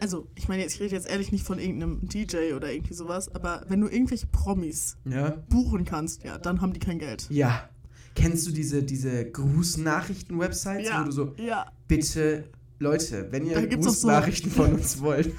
also, 0.00 0.26
ich 0.34 0.48
meine, 0.48 0.62
jetzt- 0.62 0.74
ich 0.74 0.80
rede 0.80 0.94
jetzt 0.96 1.08
ehrlich 1.08 1.30
nicht 1.30 1.46
von 1.46 1.58
irgendeinem 1.60 2.00
DJ 2.08 2.52
oder 2.54 2.72
irgendwie 2.72 2.94
sowas, 2.94 3.32
aber 3.34 3.64
wenn 3.68 3.80
du 3.80 3.86
irgendwelche 3.88 4.26
Promis 4.26 4.96
ja, 5.04 5.30
buchen 5.48 5.84
kannst, 5.84 6.24
ja, 6.24 6.38
dann 6.38 6.60
haben 6.60 6.72
die 6.72 6.80
kein 6.80 6.98
Geld. 6.98 7.26
ja. 7.30 7.68
Kennst 8.14 8.46
du 8.46 8.50
diese, 8.52 8.82
diese 8.82 9.30
Grußnachrichten-Websites, 9.30 10.90
wo 10.98 11.04
du 11.04 11.10
so, 11.12 11.34
Ja. 11.38 11.66
bitte, 11.88 12.44
Leute, 12.78 13.28
wenn 13.30 13.46
ihr 13.46 13.54
doch 13.54 13.70
so- 13.82 13.88
Grußnachrichten 13.88 14.50
von 14.50 14.74
uns 14.74 15.00
wollt, 15.00 15.32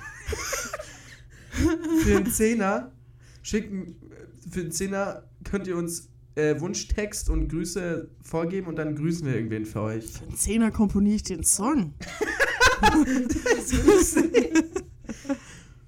für 2.03 2.17
einen 2.17 2.31
Zehner 2.31 2.91
schicken, 3.41 3.95
für 4.49 4.61
einen 4.61 4.71
Zehner 4.71 5.23
könnt 5.43 5.67
ihr 5.67 5.77
uns 5.77 6.09
äh, 6.35 6.59
Wunschtext 6.59 7.29
und 7.29 7.47
Grüße 7.49 8.09
vorgeben 8.23 8.67
und 8.67 8.77
dann 8.77 8.95
grüßen 8.95 9.25
wir 9.27 9.35
irgendwen 9.35 9.65
für 9.65 9.81
euch. 9.81 10.05
Für 10.13 10.23
einen 10.23 10.35
Zehner 10.35 10.71
komponiere 10.71 11.15
ich 11.17 11.23
den 11.23 11.43
Song. 11.43 11.93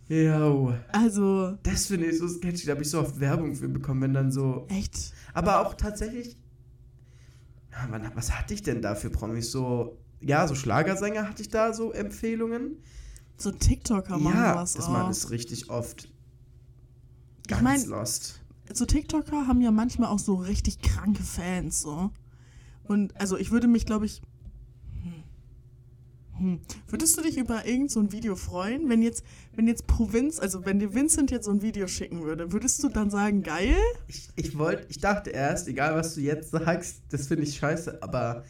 Ja. 0.07 0.77
Also, 0.91 1.57
Das 1.63 1.87
finde 1.87 2.05
ich 2.07 2.19
so 2.19 2.27
sketchy. 2.27 2.67
Da 2.67 2.73
habe 2.73 2.83
ich 2.83 2.89
so 2.89 2.99
oft 2.99 3.19
Werbung 3.19 3.55
für 3.55 3.67
bekommen, 3.67 4.01
wenn 4.03 4.13
dann 4.13 4.31
so. 4.31 4.67
echt. 4.69 5.13
Aber 5.33 5.65
auch 5.65 5.73
tatsächlich. 5.73 6.37
Wann- 7.89 8.11
Was 8.15 8.31
hatte 8.37 8.53
ich 8.53 8.63
denn 8.63 8.81
da 8.81 8.95
für 8.95 9.09
Promis? 9.09 9.51
So. 9.51 9.97
Ja, 10.21 10.47
so 10.47 10.55
Schlagersänger 10.55 11.27
hatte 11.29 11.41
ich 11.41 11.49
da 11.49 11.73
so 11.73 11.91
Empfehlungen. 11.91 12.77
So 13.37 13.51
TikToker 13.51 14.17
machen 14.17 14.37
ja, 14.37 14.55
was 14.55 14.73
das 14.73 14.85
auch. 14.85 14.91
man 14.91 15.11
ist 15.11 15.29
richtig 15.29 15.69
oft. 15.69 16.05
Ich 17.43 17.47
Ganz 17.49 17.61
mein- 17.63 17.85
lost. 17.85 18.39
so 18.73 18.85
TikToker 18.85 19.45
haben 19.47 19.61
ja 19.61 19.71
manchmal 19.71 20.09
auch 20.09 20.19
so 20.19 20.35
richtig 20.35 20.79
kranke 20.81 21.21
Fans, 21.21 21.81
so. 21.81 22.11
Und 22.85 23.19
also 23.19 23.37
ich 23.37 23.51
würde 23.51 23.67
mich, 23.67 23.85
glaube 23.85 24.05
ich. 24.05 24.21
Hm. 26.37 26.59
Würdest 26.89 27.17
du 27.17 27.21
dich 27.21 27.37
über 27.37 27.65
irgend 27.65 27.91
so 27.91 27.99
ein 27.99 28.11
Video 28.11 28.35
freuen, 28.35 28.89
wenn 28.89 29.01
jetzt, 29.01 29.23
wenn 29.55 29.67
jetzt 29.67 29.87
Provinz, 29.87 30.39
also 30.39 30.65
wenn 30.65 30.79
dir 30.79 30.93
Vincent 30.93 31.31
jetzt 31.31 31.45
so 31.45 31.51
ein 31.51 31.61
Video 31.61 31.87
schicken 31.87 32.23
würde, 32.23 32.51
würdest 32.51 32.83
du 32.83 32.89
dann 32.89 33.09
sagen, 33.09 33.41
geil? 33.41 33.75
Ich, 34.07 34.27
ich 34.35 34.57
wollte, 34.57 34.85
ich 34.89 34.99
dachte 34.99 35.29
erst, 35.29 35.67
egal 35.67 35.95
was 35.95 36.15
du 36.15 36.21
jetzt 36.21 36.51
sagst, 36.51 37.03
das 37.09 37.27
finde 37.27 37.43
ich 37.43 37.55
scheiße, 37.55 38.03
aber 38.03 38.43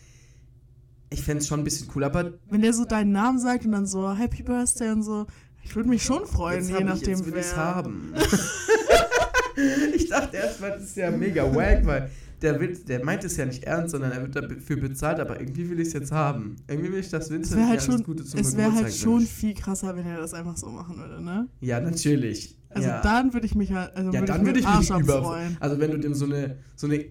ich 1.11 1.21
fände 1.21 1.41
es 1.41 1.47
schon 1.47 1.61
ein 1.61 1.63
bisschen 1.63 1.89
cool. 1.95 2.03
Aber 2.03 2.33
Wenn 2.49 2.61
der 2.61 2.73
so 2.73 2.85
deinen 2.85 3.11
Namen 3.11 3.39
sagt 3.39 3.65
und 3.65 3.71
dann 3.71 3.85
so 3.85 4.15
Happy 4.15 4.41
Birthday 4.41 4.91
und 4.91 5.03
so, 5.03 5.27
ich 5.63 5.75
würde 5.75 5.89
mich 5.89 6.03
schon 6.03 6.25
freuen, 6.25 6.59
jetzt 6.59 6.69
je 6.69 6.75
hab 6.75 6.81
ich, 6.81 6.87
nachdem 6.87 7.35
jetzt 7.35 7.55
wer. 7.55 7.55
haben. 7.55 8.13
ich 9.95 10.09
dachte 10.09 10.37
erst, 10.37 10.61
das 10.61 10.83
ist 10.83 10.97
ja 10.97 11.11
mega 11.11 11.43
wack, 11.55 11.85
weil 11.85 12.09
der, 12.41 12.59
will, 12.59 12.75
der 12.75 13.03
meint 13.03 13.23
es 13.23 13.37
ja 13.37 13.45
nicht 13.45 13.63
ernst, 13.63 13.91
sondern 13.91 14.11
er 14.11 14.21
wird 14.21 14.35
dafür 14.35 14.77
bezahlt, 14.77 15.19
aber 15.19 15.39
irgendwie 15.39 15.69
will 15.69 15.79
ich 15.79 15.87
es 15.87 15.93
jetzt 15.93 16.11
haben. 16.11 16.55
Irgendwie 16.67 16.91
will 16.91 16.99
ich 16.99 17.09
das 17.09 17.29
wäre 17.29 17.41
mir 17.55 17.67
halt 17.67 17.81
schon, 17.81 18.03
Gute 18.03 18.23
zum 18.23 18.39
es 18.39 18.57
wäre 18.57 18.73
halt 18.73 18.93
schon 18.93 19.19
wünscht. 19.19 19.31
viel 19.31 19.53
krasser, 19.53 19.95
wenn 19.95 20.05
er 20.05 20.17
das 20.17 20.33
einfach 20.33 20.57
so 20.57 20.69
machen 20.69 20.97
würde, 20.97 21.23
ne? 21.23 21.47
Ja, 21.61 21.79
natürlich. 21.79 22.57
Also 22.69 22.89
ja. 22.89 23.01
dann 23.01 23.33
würde 23.33 23.45
ich 23.45 23.55
mich 23.55 23.71
halt, 23.71 23.95
also 23.95 24.11
ja, 24.11 24.19
würde 24.19 24.33
dann 24.33 24.41
ich 24.41 24.47
würde 24.47 24.59
ich 24.59 24.89
mich 24.89 24.89
über. 24.89 25.39
Also 25.59 25.79
wenn 25.79 25.91
du 25.91 25.99
dem 25.99 26.13
so 26.13 26.25
eine, 26.25 26.57
so 26.75 26.87
eine 26.87 27.05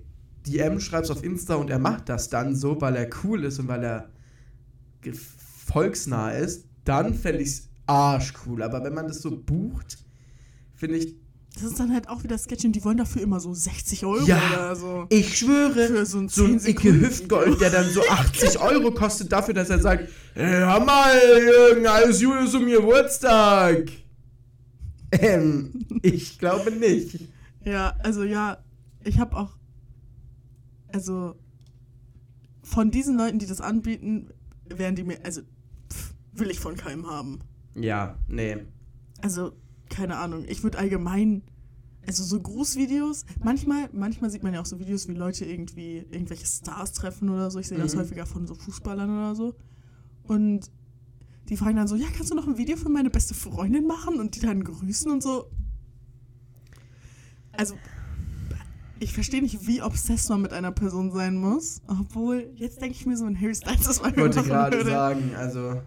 DM 0.46 0.78
schreibst 0.78 1.10
auf 1.10 1.24
Insta 1.24 1.54
und 1.54 1.70
er 1.70 1.78
macht 1.78 2.08
das 2.08 2.28
dann 2.28 2.54
so, 2.54 2.80
weil 2.80 2.96
er 2.96 3.08
cool 3.24 3.44
ist 3.44 3.58
und 3.58 3.68
weil 3.68 3.82
er 3.82 4.10
volksnah 5.64 6.32
ist, 6.32 6.66
dann 6.84 7.14
fände 7.14 7.42
ich 7.42 7.48
es 7.48 7.68
arschcool. 7.86 8.62
Aber 8.62 8.84
wenn 8.84 8.94
man 8.94 9.08
das 9.08 9.22
so 9.22 9.36
bucht, 9.36 9.98
finde 10.74 10.96
ich, 10.96 11.16
Das 11.54 11.62
ist 11.62 11.78
dann 11.78 11.92
halt 11.94 12.08
auch 12.08 12.24
wieder 12.24 12.36
Sketch 12.36 12.64
und 12.64 12.72
die 12.72 12.84
wollen 12.84 12.96
dafür 12.96 13.22
immer 13.22 13.38
so 13.38 13.54
60 13.54 14.04
Euro 14.04 14.24
Ja. 14.26 14.40
oder 14.52 14.74
so. 14.76 15.06
ich 15.10 15.38
schwöre, 15.38 15.86
Für 15.86 16.04
so 16.06 16.18
ein 16.18 16.28
so 16.28 16.44
ein 16.44 16.58
10 16.58 16.70
Icke 16.72 16.92
Hüftgold, 16.92 17.60
der 17.60 17.70
dann 17.70 17.88
so 17.88 18.02
80 18.08 18.58
Euro 18.58 18.90
kostet 18.90 19.30
dafür, 19.30 19.54
dass 19.54 19.70
er 19.70 19.78
sagt, 19.78 20.08
hör 20.34 20.80
mal, 20.84 21.12
Jürgen, 21.40 21.86
alles 21.86 22.20
Julius 22.20 22.54
um 22.54 22.66
Geburtstag. 22.66 23.88
Ähm, 25.12 25.86
ich 26.02 26.38
glaube 26.40 26.72
nicht. 26.72 27.20
Ja, 27.64 27.94
also 28.00 28.24
ja, 28.24 28.58
ich 29.04 29.20
habe 29.20 29.36
auch, 29.36 29.52
also 30.92 31.36
von 32.64 32.90
diesen 32.90 33.16
Leuten, 33.16 33.38
die 33.38 33.46
das 33.46 33.60
anbieten, 33.60 34.30
werden 34.68 34.96
die 34.96 35.04
mir, 35.04 35.18
also 35.24 35.42
pff, 35.92 36.14
will 36.32 36.50
ich 36.50 36.58
von 36.58 36.76
keinem 36.76 37.08
haben. 37.08 37.38
Ja, 37.76 38.18
nee. 38.26 38.56
Also 39.22 39.52
keine 39.88 40.16
Ahnung, 40.16 40.44
ich 40.48 40.62
würde 40.62 40.78
allgemein, 40.78 41.42
also 42.06 42.22
so 42.24 42.40
Grußvideos, 42.40 43.24
manchmal, 43.42 43.88
manchmal 43.92 44.30
sieht 44.30 44.42
man 44.42 44.52
ja 44.54 44.60
auch 44.60 44.66
so 44.66 44.78
Videos, 44.78 45.08
wie 45.08 45.14
Leute 45.14 45.44
irgendwie 45.44 45.98
irgendwelche 46.10 46.46
Stars 46.46 46.92
treffen 46.92 47.28
oder 47.30 47.50
so. 47.50 47.58
Ich 47.58 47.68
sehe 47.68 47.78
das 47.78 47.94
Mhm. 47.94 48.00
häufiger 48.00 48.26
von 48.26 48.46
so 48.46 48.54
Fußballern 48.54 49.10
oder 49.10 49.34
so. 49.34 49.54
Und 50.24 50.70
die 51.48 51.56
fragen 51.56 51.76
dann 51.76 51.88
so, 51.88 51.96
ja, 51.96 52.06
kannst 52.16 52.30
du 52.30 52.34
noch 52.34 52.46
ein 52.46 52.56
Video 52.56 52.76
für 52.76 52.88
meine 52.88 53.10
beste 53.10 53.34
Freundin 53.34 53.86
machen 53.86 54.18
und 54.20 54.34
die 54.36 54.40
dann 54.40 54.64
grüßen 54.64 55.10
und 55.10 55.22
so. 55.22 55.50
Also, 57.52 57.74
ich 59.00 59.12
verstehe 59.12 59.42
nicht, 59.42 59.66
wie 59.66 59.82
obsessed 59.82 60.28
man 60.30 60.42
mit 60.42 60.52
einer 60.52 60.72
Person 60.72 61.10
sein 61.12 61.36
muss. 61.36 61.82
Obwohl, 61.86 62.50
jetzt 62.56 62.80
denke 62.80 62.96
ich 62.96 63.06
mir 63.06 63.16
so, 63.16 63.26
wenn 63.26 63.38
Harry 63.40 63.54
Styles 63.54 63.82
das 63.82 64.00
mal 64.00 64.10
Ich 64.10 64.16
wollte 64.16 64.42
gerade 64.42 64.84
sagen, 64.84 65.34
also, 65.36 65.80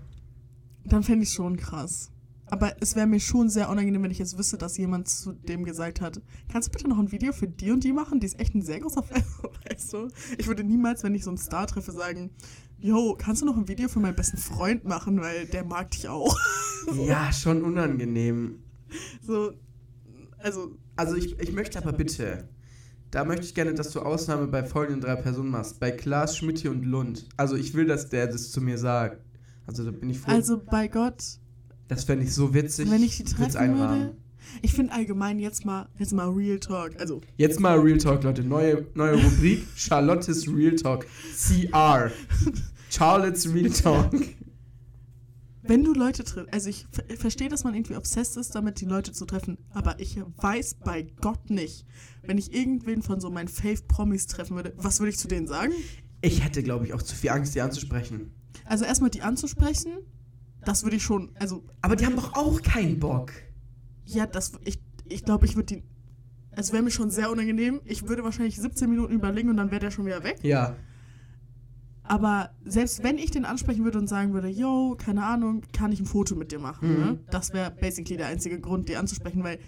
dann 0.85 1.03
fände 1.03 1.23
ich 1.23 1.33
schon 1.33 1.57
krass. 1.57 2.11
Aber 2.49 2.75
es 2.79 2.95
wäre 2.95 3.07
mir 3.07 3.19
schon 3.19 3.49
sehr 3.49 3.69
unangenehm, 3.69 4.03
wenn 4.03 4.11
ich 4.11 4.19
jetzt 4.19 4.37
wüsste, 4.37 4.57
dass 4.57 4.77
jemand 4.77 5.09
zu 5.09 5.33
dem 5.33 5.65
gesagt 5.65 5.99
hat, 6.01 6.21
kannst 6.49 6.69
du 6.69 6.71
bitte 6.71 6.87
noch 6.87 6.97
ein 6.97 7.11
Video 7.11 7.33
für 7.33 7.47
die 7.47 7.71
und 7.71 7.83
die 7.83 7.91
machen? 7.91 8.19
Die 8.19 8.25
ist 8.25 8.39
echt 8.39 8.55
ein 8.55 8.61
sehr 8.61 8.79
großer 8.79 9.03
Fan, 9.03 9.23
weißt 9.69 9.93
du? 9.93 10.07
Ich 10.37 10.47
würde 10.47 10.63
niemals, 10.63 11.03
wenn 11.03 11.13
ich 11.13 11.23
so 11.23 11.29
einen 11.29 11.37
Star 11.37 11.67
treffe, 11.67 11.91
sagen, 11.91 12.31
yo, 12.79 13.15
kannst 13.17 13.41
du 13.41 13.45
noch 13.45 13.57
ein 13.57 13.67
Video 13.67 13.89
für 13.89 13.99
meinen 13.99 14.15
besten 14.15 14.37
Freund 14.37 14.85
machen, 14.85 15.19
weil 15.19 15.45
der 15.47 15.65
mag 15.65 15.91
dich 15.91 16.07
auch. 16.07 16.37
ja, 17.05 17.31
schon 17.33 17.63
unangenehm. 17.63 18.63
So, 19.21 19.51
also, 20.37 20.77
Also 20.95 21.15
ich, 21.15 21.39
ich 21.39 21.51
möchte 21.51 21.77
aber 21.79 21.91
bitte, 21.91 22.47
da 23.11 23.23
möchte 23.25 23.45
ich 23.45 23.55
gerne, 23.55 23.73
dass 23.73 23.91
du 23.91 24.01
Ausnahme 24.01 24.47
bei 24.47 24.63
folgenden 24.63 25.01
drei 25.01 25.15
Personen 25.15 25.49
machst. 25.49 25.79
Bei 25.79 25.91
Klaas, 25.91 26.37
Schmidti 26.37 26.67
und 26.67 26.83
Lund. 26.83 27.27
Also 27.37 27.55
ich 27.55 27.73
will, 27.73 27.85
dass 27.85 28.09
der 28.09 28.27
das 28.27 28.51
zu 28.51 28.61
mir 28.61 28.77
sagt. 28.77 29.23
Also 29.65 29.83
da 29.83 29.91
bin 29.91 30.09
ich 30.09 30.19
froh. 30.19 30.31
also 30.31 30.61
bei 30.63 30.87
Gott, 30.87 31.39
das 31.87 32.03
fände 32.03 32.25
ich 32.25 32.33
so 32.33 32.53
witzig. 32.53 32.89
wenn 32.89 33.03
ich 33.03 33.17
die 33.17 33.23
treffen 33.23 33.77
würde, 33.77 34.15
ich 34.61 34.73
finde 34.73 34.93
allgemein 34.93 35.39
jetzt 35.39 35.65
mal, 35.65 35.87
jetzt 35.97 36.13
mal 36.13 36.29
Real 36.29 36.59
Talk, 36.59 36.99
also 36.99 37.21
Jetzt 37.37 37.59
mal 37.59 37.77
Real 37.79 37.97
Talk, 37.97 38.23
Leute. 38.23 38.43
Neue, 38.43 38.87
neue 38.93 39.21
Rubrik. 39.21 39.63
Charlottes 39.75 40.47
Real 40.47 40.75
Talk. 40.75 41.05
CR. 41.35 42.11
Charlotte's 42.89 43.53
Real 43.53 43.69
Talk. 43.69 44.11
Wenn 45.63 45.83
du 45.83 45.93
Leute 45.93 46.23
triffst, 46.23 46.53
also 46.53 46.69
ich 46.69 46.85
ver 46.91 47.03
verstehe, 47.17 47.49
dass 47.49 47.65
man 47.65 47.73
irgendwie 47.73 47.97
obsessed 47.97 48.37
ist, 48.37 48.55
damit 48.55 48.79
die 48.79 48.85
Leute 48.85 49.11
zu 49.11 49.25
treffen, 49.25 49.57
aber 49.71 49.99
ich 49.99 50.17
weiß 50.37 50.77
bei 50.85 51.07
Gott 51.19 51.49
nicht, 51.49 51.85
wenn 52.23 52.37
ich 52.37 52.53
irgendwen 52.53 53.01
von 53.01 53.19
so 53.19 53.29
meinen 53.29 53.49
Fave-Promis 53.49 54.27
treffen 54.27 54.55
würde, 54.55 54.73
was 54.77 55.01
würde 55.01 55.09
ich 55.09 55.17
zu 55.17 55.27
denen 55.27 55.45
sagen? 55.45 55.73
Ich 56.21 56.41
hätte, 56.41 56.63
glaube 56.63 56.85
ich, 56.85 56.93
auch 56.93 57.01
zu 57.01 57.15
viel 57.15 57.31
Angst, 57.31 57.53
die 57.53 57.59
anzusprechen. 57.61 58.31
Also 58.63 58.85
erstmal 58.85 59.09
die 59.09 59.21
anzusprechen, 59.21 59.97
das 60.67 60.83
würde 60.83 60.95
ich 60.97 61.03
schon, 61.03 61.31
also 61.39 61.63
Aber 61.81 61.95
die 61.95 62.05
haben 62.05 62.15
doch 62.15 62.33
auch 62.35 62.61
keinen 62.61 62.99
Bock. 62.99 63.31
ja, 64.05 64.25
das, 64.27 64.51
ich, 64.65 64.79
ich 65.07 65.23
glaube, 65.23 65.45
ich 65.45 65.55
würde 65.55 65.75
die, 65.75 65.83
es 66.51 66.71
wäre 66.73 66.83
mir 66.83 66.91
schon 66.91 67.09
sehr 67.11 67.31
unangenehm, 67.31 67.81
ich 67.85 68.07
würde 68.07 68.23
wahrscheinlich 68.23 68.59
17 68.59 68.89
Minuten 68.89 69.13
überlegen 69.13 69.49
und 69.49 69.57
dann 69.57 69.71
wäre 69.71 69.79
der 69.79 69.91
schon 69.91 70.05
wieder 70.05 70.23
weg. 70.23 70.39
Ja. 70.43 70.75
Aber 72.03 72.51
selbst 72.63 73.03
wenn 73.03 73.17
ich 73.17 73.31
den 73.31 73.43
ansprechen 73.45 73.83
würde 73.83 73.99
und 73.99 74.07
sagen 74.07 74.33
würde, 74.33 74.47
yo, 74.47 74.95
keine 74.97 75.25
Ahnung, 75.25 75.63
kann 75.73 75.91
ich 75.91 75.99
ein 75.99 76.05
Foto 76.05 76.35
mit 76.35 76.51
dir 76.51 76.59
machen, 76.59 76.89
Mhm. 76.89 76.99
ne? 76.99 77.19
Das 77.31 77.53
wäre 77.53 77.69
basically 77.71 78.15
der 78.17 78.27
einzige 78.27 78.59
Grund, 78.61 78.87
die 78.87 78.95
anzusprechen, 78.95 79.43
weil 79.43 79.59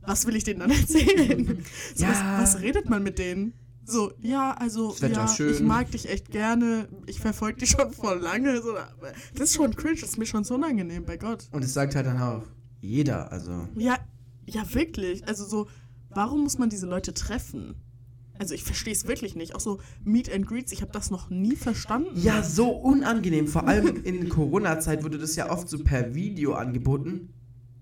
was 0.00 0.26
will 0.26 0.36
ich 0.36 0.44
denen 0.44 0.60
dann 0.60 0.70
erzählen? 0.82 1.62
so, 1.94 2.04
Ja. 2.04 2.10
was, 2.38 2.54
was 2.54 2.62
redet 2.62 2.88
man 2.88 3.02
mit 3.02 3.18
denen? 3.18 3.52
So, 3.88 4.12
ja, 4.20 4.52
also, 4.52 4.94
ja, 5.00 5.28
schön. 5.28 5.54
ich 5.54 5.60
mag 5.60 5.90
dich 5.92 6.08
echt 6.08 6.30
gerne, 6.30 6.88
ich 7.06 7.20
verfolge 7.20 7.60
dich 7.60 7.70
schon 7.70 7.92
voll 7.92 8.18
lange. 8.18 8.60
So, 8.60 8.74
das 9.34 9.50
ist 9.50 9.54
schon 9.54 9.76
cringe, 9.76 10.00
das 10.00 10.10
ist 10.10 10.18
mir 10.18 10.26
schon 10.26 10.42
so 10.42 10.56
unangenehm, 10.56 11.04
bei 11.04 11.16
Gott. 11.16 11.46
Und 11.52 11.62
es 11.62 11.72
sagt 11.72 11.94
halt 11.94 12.06
dann 12.06 12.20
auch 12.20 12.42
jeder, 12.80 13.30
also. 13.30 13.68
Ja, 13.76 13.96
ja, 14.44 14.74
wirklich. 14.74 15.26
Also 15.28 15.44
so, 15.44 15.68
warum 16.10 16.42
muss 16.42 16.58
man 16.58 16.68
diese 16.68 16.86
Leute 16.86 17.14
treffen? 17.14 17.76
Also 18.38 18.54
ich 18.54 18.64
verstehe 18.64 18.92
es 18.92 19.06
wirklich 19.06 19.34
nicht. 19.34 19.54
Auch 19.54 19.60
so 19.60 19.80
Meet 20.04 20.32
and 20.32 20.46
Greets, 20.46 20.72
ich 20.72 20.82
habe 20.82 20.92
das 20.92 21.10
noch 21.10 21.30
nie 21.30 21.56
verstanden. 21.56 22.10
Ja, 22.14 22.42
so 22.42 22.70
unangenehm. 22.70 23.46
Vor 23.46 23.66
allem 23.66 24.04
in 24.04 24.28
Corona-Zeit 24.28 25.04
wurde 25.04 25.18
das 25.18 25.36
ja 25.36 25.50
oft 25.50 25.68
so 25.68 25.78
per 25.78 26.14
Video 26.14 26.54
angeboten. 26.54 27.30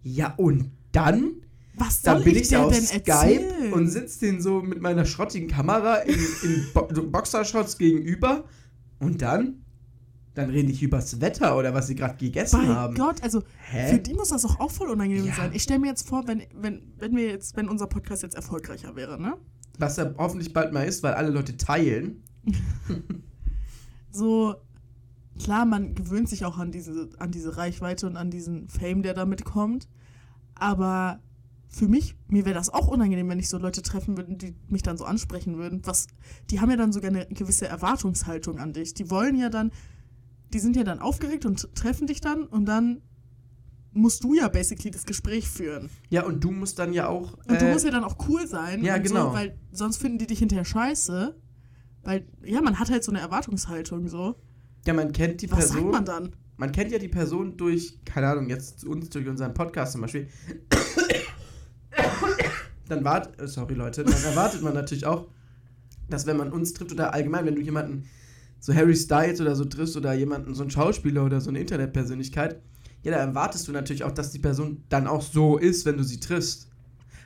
Ja, 0.03 0.35
und 0.37 0.71
dann? 0.93 1.44
Was 1.77 2.03
soll 2.03 2.15
Dann 2.15 2.25
bin 2.25 2.35
ich, 2.37 2.43
ich 2.43 2.49
da 2.49 2.65
auf 2.65 2.73
denn 2.73 2.83
Skype 2.85 3.11
erzählen? 3.11 3.73
und 3.73 3.89
sitze 3.89 4.21
den 4.27 4.41
so 4.41 4.61
mit 4.63 4.81
meiner 4.81 5.05
schrottigen 5.05 5.49
Kamera 5.49 5.97
in, 5.97 6.15
in 6.43 6.67
Bo 6.73 6.83
Boxershots 7.11 7.79
gegenüber. 7.79 8.45
Und 9.01 9.23
dann? 9.23 9.65
Dann 10.35 10.51
rede 10.51 10.71
ich 10.71 10.83
übers 10.83 11.21
Wetter 11.21 11.57
oder 11.57 11.75
was 11.75 11.87
sie 11.89 11.95
gerade 11.95 12.17
gegessen 12.17 12.61
Bei 12.67 12.75
haben. 12.75 12.95
Gott, 12.97 13.23
also 13.23 13.43
Hä? 13.71 13.93
für 13.93 13.99
die 13.99 14.15
muss 14.15 14.29
das 14.29 14.43
doch 14.43 14.59
auch 14.61 14.71
voll 14.71 14.91
unangenehm 14.91 15.27
Ja. 15.27 15.35
sein. 15.35 15.51
Ich 15.53 15.63
stelle 15.63 15.79
mir 15.81 15.89
jetzt 15.89 16.09
vor, 16.09 16.27
wenn, 16.27 16.43
wenn, 16.55 16.93
wenn 16.99 17.15
wir 17.17 17.27
jetzt, 17.29 17.57
wenn 17.57 17.69
unser 17.69 17.87
Podcast 17.87 18.23
jetzt 18.23 18.35
erfolgreicher 18.35 18.95
wäre, 18.97 19.21
ne? 19.21 19.35
Was 19.79 19.99
er 19.99 20.15
hoffentlich 20.19 20.53
bald 20.53 20.73
mal 20.73 20.83
ist, 20.83 21.03
weil 21.03 21.15
alle 21.15 21.31
Leute 21.31 21.57
teilen. 21.57 22.23
So, 24.11 24.55
klar, 25.43 25.65
man 25.65 25.95
gewöhnt 25.97 26.29
sich 26.29 26.45
auch 26.45 26.59
an 26.59 26.71
diese, 26.71 27.09
an 27.19 27.33
diese 27.33 27.57
Reichweite 27.57 28.07
und 28.07 28.17
an 28.17 28.31
diesen 28.31 28.69
Fame, 28.69 29.03
der 29.03 29.15
damit 29.15 29.45
kommt. 29.45 29.89
Aber 30.55 31.19
für 31.75 31.89
mich, 31.89 32.17
mir 32.29 32.45
wäre 32.45 32.55
das 32.55 32.71
auch 32.71 32.87
unangenehm, 32.87 33.29
wenn 33.29 33.39
ich 33.39 33.49
so 33.49 33.59
Leute 33.59 33.83
treffen 33.83 34.17
würde, 34.17 34.37
die 34.37 34.55
mich 34.69 34.83
dann 34.83 34.97
so 34.97 35.05
ansprechen 35.05 35.59
würden. 35.59 35.83
Was, 35.85 36.07
die 36.51 36.61
haben 36.61 36.71
ja 36.71 36.77
dann 36.77 36.93
sogar 36.93 37.11
eine 37.11 37.27
gewisse 37.27 37.67
Erwartungshaltung 37.67 38.59
an 38.59 38.73
dich. 38.73 38.95
Die 38.95 39.11
wollen 39.11 39.37
ja 39.37 39.49
dann, 39.49 39.73
die 40.53 40.61
sind 40.61 40.77
ja 40.77 40.85
dann 40.85 41.01
aufgeregt 41.01 41.47
und 41.47 41.75
treffen 41.75 42.07
dich 42.07 42.21
dann 42.21 42.45
und 42.45 42.67
dann 42.67 43.03
musst 43.93 44.25
du 44.25 44.35
ja 44.35 44.49
basically 44.49 44.91
das 44.91 45.05
Gespräch 45.05 45.49
führen. 45.49 45.91
Ja, 46.11 46.25
und 46.25 46.43
du 46.43 46.51
musst 46.51 46.79
dann 46.79 46.93
ja 46.93 47.09
auch. 47.09 47.35
Und 47.49 47.61
du 47.61 47.67
äh, 47.67 47.73
musst 47.73 47.85
ja 47.85 47.91
dann 47.91 48.05
auch 48.05 48.17
cool 48.29 48.47
sein. 48.47 48.85
ja, 48.85 48.99
genau. 48.99 49.31
So, 49.31 49.35
weil 49.35 49.59
sonst 49.73 49.97
finden 49.97 50.19
die 50.19 50.27
dich 50.27 50.39
hinterher 50.39 50.65
scheiße. 50.65 51.37
Weil, 52.03 52.27
ja, 52.45 52.61
man 52.61 52.79
hat 52.79 52.91
halt 52.91 53.03
so 53.03 53.11
eine 53.11 53.21
Erwartungshaltung 53.21 54.09
so. 54.09 54.37
ja, 54.87 54.93
man 54.93 55.13
kennt 55.13 55.43
die 55.43 55.51
Was 55.51 55.59
Person. 55.71 55.81
sagt 55.81 55.93
man 55.93 56.05
dann? 56.05 56.37
man 56.57 56.73
kennt 56.73 56.93
ja 56.93 56.99
die 56.99 57.09
Person 57.09 57.57
durch, 57.57 57.99
keine 58.05 58.29
Ahnung, 58.29 58.49
jetzt 58.49 58.85
uns 58.85 59.11
durch 59.11 59.27
unseren 59.27 59.55
Podcast 59.55 59.93
zum 59.93 60.03
Beispiel. 60.03 60.29
Dann 62.89 63.05
wart, 63.05 63.41
äh, 63.41 63.49
sorry 63.49 63.75
Leute, 63.75 64.05
dann 64.05 64.23
erwartet 64.25 64.63
man 64.63 64.75
natürlich 64.75 65.07
auch, 65.07 65.27
dass 66.09 66.27
wenn 66.27 66.37
man 66.37 66.53
uns 66.53 66.73
trifft 66.75 66.93
oder 66.93 67.15
allgemein, 67.15 67.47
wenn 67.47 67.55
du 67.55 67.63
jemanden 67.63 68.05
so 68.61 68.75
Harry 68.75 68.97
Styles 68.97 69.41
oder 69.41 69.57
so 69.57 69.65
triffst 69.65 69.97
oder 69.97 70.13
jemanden, 70.15 70.55
so 70.55 70.63
einen 70.63 70.71
Schauspieler 70.71 71.25
oder 71.25 71.41
so 71.41 71.51
eine 71.51 71.61
Internetpersönlichkeit, 71.61 72.61
ja, 73.03 73.13
da 73.13 73.19
erwartest 73.19 73.69
du 73.69 73.73
natürlich 73.73 74.05
auch, 74.05 74.13
dass 74.13 74.31
die 74.33 74.39
Person 74.39 74.83
dann 74.89 75.07
auch 75.07 75.23
so 75.23 75.59
ist, 75.59 75.85
wenn 75.85 75.99
du 75.99 76.05
sie 76.05 76.21
triffst. 76.21 76.69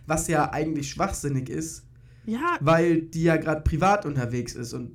Was 0.06 0.26
ja 0.26 0.50
eigentlich 0.52 0.90
schwachsinnig 0.90 1.48
ist, 1.50 1.84
Ja, 2.24 2.56
weil 2.60 3.02
die 3.02 3.24
ja 3.24 3.36
gerade 3.36 3.60
privat 3.60 4.06
unterwegs 4.06 4.54
ist 4.54 4.72
und 4.72 4.92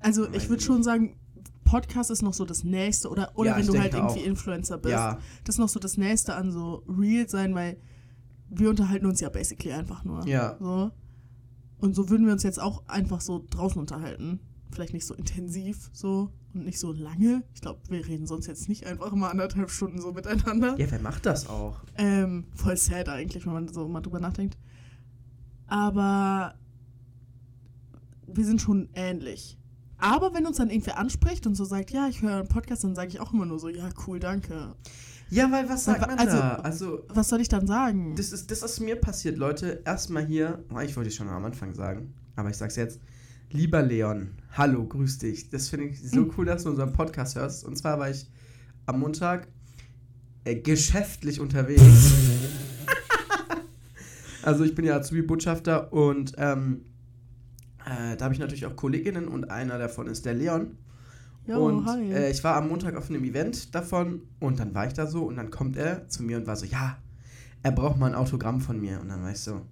also 0.00 0.28
ich 0.32 0.48
würde 0.50 0.62
schon 0.62 0.82
sagen, 0.82 1.16
Podcast 1.64 2.10
ist 2.10 2.20
noch 2.22 2.34
so 2.34 2.44
das 2.44 2.62
Nächste 2.62 3.08
oder, 3.08 3.32
oder 3.34 3.50
Ja, 3.52 3.56
wenn 3.56 3.66
du 3.66 3.78
halt 3.78 3.94
irgendwie 3.94 4.20
auch. 4.20 4.26
Influencer 4.26 4.76
bist. 4.78 4.92
ja, 4.92 5.18
Das 5.44 5.54
ist 5.54 5.58
noch 5.58 5.68
so 5.70 5.80
das 5.80 5.96
Nächste 5.96 6.34
an 6.34 6.52
so 6.52 6.84
real 6.86 7.26
sein, 7.28 7.54
weil 7.54 7.78
wir 8.48 8.70
unterhalten 8.70 9.06
uns 9.06 9.20
ja 9.20 9.28
basically 9.28 9.72
einfach 9.72 10.04
nur. 10.04 10.26
ja. 10.26 10.56
So. 10.60 10.90
Und 11.78 11.94
so 11.94 12.08
würden 12.08 12.24
wir 12.24 12.32
uns 12.32 12.42
jetzt 12.42 12.60
auch 12.60 12.82
einfach 12.88 13.20
so 13.20 13.44
draußen 13.50 13.78
unterhalten. 13.78 14.40
Vielleicht 14.70 14.94
nicht 14.94 15.06
so 15.06 15.14
intensiv 15.14 15.90
so 15.92 16.30
und 16.54 16.64
nicht 16.64 16.78
so 16.78 16.92
lange. 16.92 17.42
Ich 17.54 17.60
glaube, 17.60 17.80
wir 17.88 18.06
reden 18.06 18.26
sonst 18.26 18.46
jetzt 18.46 18.68
nicht 18.68 18.86
einfach 18.86 19.12
mal 19.12 19.28
anderthalb 19.28 19.70
Stunden 19.70 20.00
so 20.00 20.12
miteinander. 20.12 20.78
Ja, 20.78 20.90
wer 20.90 21.00
macht 21.00 21.26
das 21.26 21.48
auch? 21.48 21.82
Ähm, 21.96 22.46
voll 22.54 22.76
sad 22.76 23.08
eigentlich, 23.08 23.44
wenn 23.44 23.52
man 23.52 23.68
so 23.68 23.86
mal 23.86 24.00
drüber 24.00 24.20
nachdenkt. 24.20 24.56
Aber 25.66 26.54
wir 28.26 28.44
sind 28.44 28.60
schon 28.60 28.88
ähnlich. 28.94 29.58
Aber 29.98 30.34
wenn 30.34 30.46
uns 30.46 30.56
dann 30.56 30.70
irgendwer 30.70 30.98
anspricht 30.98 31.46
und 31.46 31.54
so 31.54 31.64
sagt, 31.64 31.90
ja, 31.90 32.08
ich 32.08 32.22
höre 32.22 32.38
einen 32.38 32.48
Podcast, 32.48 32.84
dann 32.84 32.94
sage 32.94 33.08
ich 33.08 33.20
auch 33.20 33.32
immer 33.32 33.46
nur 33.46 33.58
so, 33.58 33.68
ja, 33.68 33.88
cool, 34.06 34.18
danke. 34.18 34.74
Ja, 35.34 35.50
weil 35.50 35.68
was 35.68 35.84
sagt 35.84 36.06
man 36.06 36.16
also- 36.18 36.36
da? 36.36 36.54
Also, 36.56 37.04
Was 37.08 37.28
soll 37.28 37.40
ich 37.40 37.48
dann 37.48 37.66
sagen? 37.66 38.14
das 38.16 38.30
ist 38.32 38.50
das, 38.50 38.62
was 38.62 38.78
mir 38.78 38.96
passiert, 38.96 39.36
Leute. 39.36 39.82
Erstmal 39.84 40.24
hier, 40.24 40.64
oh, 40.72 40.78
ich 40.78 40.96
wollte 40.96 41.08
es 41.08 41.16
schon 41.16 41.28
am 41.28 41.44
Anfang 41.44 41.74
sagen, 41.74 42.14
aber 42.36 42.50
ich 42.50 42.56
sag's 42.56 42.76
jetzt. 42.76 43.00
Lieber 43.50 43.82
Leon, 43.82 44.30
hallo, 44.52 44.84
grüß 44.86 45.18
dich. 45.18 45.50
Das 45.50 45.68
finde 45.68 45.86
ich 45.86 46.00
so 46.00 46.30
cool, 46.36 46.44
dass 46.44 46.62
du 46.62 46.70
unseren 46.70 46.92
Podcast 46.92 47.36
hörst. 47.36 47.64
Und 47.64 47.76
zwar 47.76 47.98
war 47.98 48.10
ich 48.10 48.26
am 48.86 49.00
Montag 49.00 49.48
äh, 50.44 50.54
geschäftlich 50.56 51.40
unterwegs. 51.40 52.12
also 54.42 54.62
ich 54.64 54.74
bin 54.74 54.84
ja 54.84 54.96
Azubi-Botschafter 54.96 55.92
und 55.92 56.32
ähm, 56.38 56.84
äh, 57.84 58.16
da 58.16 58.24
habe 58.24 58.34
ich 58.34 58.40
natürlich 58.40 58.66
auch 58.66 58.76
Kolleginnen 58.76 59.26
und 59.26 59.50
einer 59.50 59.78
davon 59.78 60.06
ist 60.06 60.24
der 60.26 60.34
Leon. 60.34 60.78
Jo, 61.46 61.66
und 61.66 61.84
hi. 61.86 62.12
äh, 62.12 62.30
ich 62.30 62.42
war 62.42 62.56
am 62.56 62.68
Montag 62.68 62.96
auf 62.96 63.10
einem 63.10 63.22
Event 63.24 63.74
davon 63.74 64.22
und 64.40 64.58
dann 64.58 64.74
war 64.74 64.86
ich 64.86 64.94
da 64.94 65.06
so 65.06 65.24
und 65.24 65.36
dann 65.36 65.50
kommt 65.50 65.76
er 65.76 66.08
zu 66.08 66.22
mir 66.22 66.38
und 66.38 66.46
war 66.46 66.56
so, 66.56 66.64
ja, 66.66 66.96
er 67.62 67.72
braucht 67.72 67.98
mal 67.98 68.06
ein 68.06 68.14
Autogramm 68.14 68.60
von 68.60 68.80
mir. 68.80 69.00
Und 69.00 69.08
dann 69.08 69.22
war 69.22 69.30
ich 69.30 69.40
so, 69.40 69.62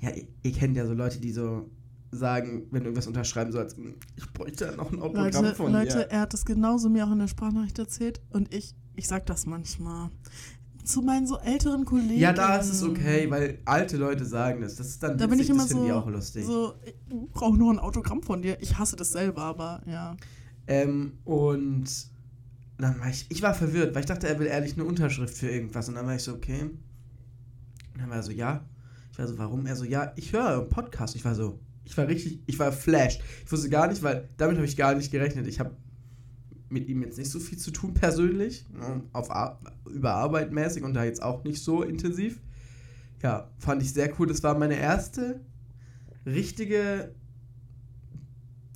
ja, 0.00 0.10
ihr, 0.10 0.26
ihr 0.42 0.52
kennt 0.52 0.76
ja 0.76 0.86
so 0.86 0.92
Leute, 0.94 1.20
die 1.20 1.32
so 1.32 1.70
sagen, 2.10 2.66
wenn 2.70 2.80
du 2.80 2.86
irgendwas 2.88 3.06
unterschreiben 3.06 3.52
sollst, 3.52 3.76
"Hm, 3.78 3.94
ich 4.16 4.30
bräuchte 4.32 4.66
ja 4.66 4.72
noch 4.76 4.92
ein 4.92 5.00
Autogramm 5.00 5.44
Leute, 5.44 5.54
von 5.54 5.72
Leute 5.72 5.98
dir. 5.98 6.10
er 6.10 6.20
hat 6.20 6.34
das 6.34 6.44
genauso 6.44 6.90
mir 6.90 7.06
auch 7.06 7.12
in 7.12 7.18
der 7.20 7.28
Sprachnachricht 7.28 7.78
erzählt 7.78 8.20
und 8.30 8.52
ich, 8.54 8.74
ich 8.96 9.08
sag 9.08 9.24
das 9.26 9.46
manchmal. 9.46 10.10
Zu 10.84 11.00
meinen 11.00 11.26
so 11.28 11.38
älteren 11.38 11.84
Kollegen. 11.84 12.18
Ja, 12.18 12.32
da 12.32 12.56
ist 12.56 12.68
es 12.68 12.82
okay, 12.82 13.30
weil 13.30 13.60
alte 13.64 13.96
Leute 13.96 14.24
sagen 14.26 14.62
das. 14.62 14.74
Das 14.76 14.88
ist 14.88 15.02
dann 15.02 15.16
Da 15.16 15.26
bin 15.28 15.38
ich 15.38 15.48
witzig, 15.48 15.50
immer 15.54 15.62
das 15.62 15.70
so, 15.72 15.84
die 15.86 15.92
auch 15.92 16.08
lustig. 16.08 16.44
so 16.44 16.74
ich 16.84 16.94
brauche 17.32 17.56
nur 17.56 17.72
ein 17.72 17.78
Autogramm 17.78 18.20
von 18.22 18.42
dir. 18.42 18.60
Ich 18.60 18.76
hasse 18.78 18.96
das 18.96 19.12
selber, 19.12 19.42
aber 19.42 19.80
ja. 19.86 20.16
Ähm, 20.66 21.18
und 21.24 21.86
dann 22.78 23.00
war 23.00 23.08
ich, 23.08 23.26
ich 23.28 23.42
war 23.42 23.54
verwirrt, 23.54 23.94
weil 23.94 24.00
ich 24.00 24.06
dachte, 24.06 24.28
er 24.28 24.38
will 24.38 24.46
ehrlich 24.46 24.74
eine 24.74 24.84
Unterschrift 24.84 25.36
für 25.36 25.48
irgendwas. 25.48 25.88
Und 25.88 25.94
dann 25.94 26.06
war 26.06 26.14
ich 26.14 26.22
so, 26.22 26.32
okay. 26.34 26.62
Und 26.62 28.00
dann 28.00 28.08
war 28.08 28.16
er 28.16 28.22
so, 28.22 28.32
ja. 28.32 28.64
Ich 29.12 29.18
war 29.18 29.26
so, 29.26 29.38
warum? 29.38 29.66
Er 29.66 29.76
so, 29.76 29.84
ja, 29.84 30.12
ich 30.16 30.32
höre 30.32 30.58
einen 30.58 30.68
Podcast. 30.68 31.14
Ich 31.16 31.24
war 31.24 31.34
so, 31.34 31.58
ich 31.84 31.96
war 31.96 32.08
richtig, 32.08 32.40
ich 32.46 32.58
war 32.58 32.72
flashed. 32.72 33.22
Ich 33.44 33.52
wusste 33.52 33.68
gar 33.68 33.88
nicht, 33.88 34.02
weil 34.02 34.28
damit 34.36 34.56
habe 34.56 34.66
ich 34.66 34.76
gar 34.76 34.94
nicht 34.94 35.10
gerechnet. 35.10 35.46
Ich 35.46 35.60
habe 35.60 35.76
mit 36.70 36.88
ihm 36.88 37.02
jetzt 37.02 37.18
nicht 37.18 37.30
so 37.30 37.38
viel 37.38 37.58
zu 37.58 37.70
tun 37.70 37.92
persönlich, 37.92 38.66
ne, 38.72 39.02
auf 39.12 39.30
Ar 39.30 39.60
über 39.86 40.14
Arbeit 40.14 40.52
mäßig 40.52 40.82
und 40.82 40.94
da 40.94 41.04
jetzt 41.04 41.22
auch 41.22 41.44
nicht 41.44 41.62
so 41.62 41.82
intensiv. 41.82 42.40
Ja, 43.22 43.50
fand 43.58 43.82
ich 43.82 43.92
sehr 43.92 44.10
cool. 44.18 44.26
Das 44.26 44.42
war 44.42 44.58
meine 44.58 44.76
erste 44.76 45.40
richtige 46.24 47.14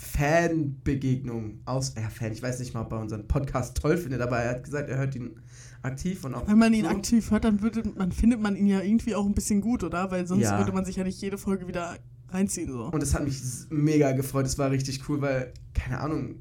Fanbegegnung 0.06 1.60
aus. 1.64 1.94
Ja, 1.96 2.08
Fan, 2.08 2.32
ich 2.32 2.42
weiß 2.42 2.58
nicht 2.60 2.74
mal, 2.74 2.82
ob 2.82 2.92
er 2.92 3.00
unseren 3.00 3.26
Podcast 3.26 3.76
toll 3.76 3.96
findet, 3.96 4.20
aber 4.20 4.38
er 4.38 4.50
hat 4.50 4.64
gesagt, 4.64 4.88
er 4.88 4.98
hört 4.98 5.14
ihn 5.14 5.40
aktiv 5.82 6.24
und 6.24 6.34
auch. 6.34 6.46
Wenn 6.48 6.58
man 6.58 6.72
ihn 6.74 6.84
so. 6.84 6.90
aktiv 6.90 7.30
hört, 7.30 7.44
dann 7.44 7.60
würde 7.62 7.82
man 7.96 8.12
findet 8.12 8.40
man 8.40 8.56
ihn 8.56 8.66
ja 8.66 8.80
irgendwie 8.80 9.14
auch 9.14 9.26
ein 9.26 9.34
bisschen 9.34 9.60
gut, 9.60 9.82
oder? 9.84 10.10
Weil 10.10 10.26
sonst 10.26 10.42
Ja. 10.42 10.58
würde 10.58 10.72
man 10.72 10.84
sich 10.84 10.96
ja 10.96 11.04
nicht 11.04 11.20
jede 11.20 11.38
Folge 11.38 11.68
wieder 11.68 11.96
reinziehen 12.30 12.70
so. 12.72 12.86
Und 12.86 13.02
es 13.02 13.14
hat 13.14 13.24
mich 13.24 13.40
mega 13.70 14.12
gefreut. 14.12 14.46
Es 14.46 14.58
war 14.58 14.70
richtig 14.70 15.08
cool, 15.08 15.20
weil, 15.20 15.52
keine 15.74 16.00
Ahnung. 16.00 16.36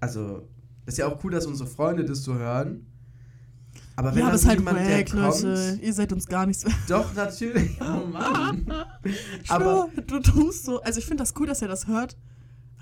Also, 0.00 0.48
das 0.86 0.94
ist 0.94 0.98
ja 0.98 1.06
auch 1.06 1.22
cool, 1.24 1.30
dass 1.30 1.46
unsere 1.46 1.68
Freunde 1.68 2.04
das 2.04 2.22
so 2.22 2.34
hören. 2.34 2.86
Aber 4.00 4.14
wenn 4.14 4.20
ja, 4.20 4.26
aber 4.28 4.34
ist 4.34 4.46
halt 4.46 4.64
wack, 4.64 5.12
Leute. 5.12 5.78
Ihr 5.82 5.92
seid 5.92 6.10
uns 6.14 6.26
gar 6.26 6.46
nichts 6.46 6.64
wert. 6.64 6.74
doch 6.88 7.14
natürlich. 7.14 7.76
Oh 7.82 8.06
Mann. 8.06 8.64
aber 9.48 9.90
du 10.06 10.20
tust 10.20 10.64
so. 10.64 10.80
Also 10.80 11.00
ich 11.00 11.04
finde 11.04 11.22
das 11.22 11.34
cool, 11.38 11.46
dass 11.46 11.60
er 11.60 11.68
das 11.68 11.86
hört. 11.86 12.16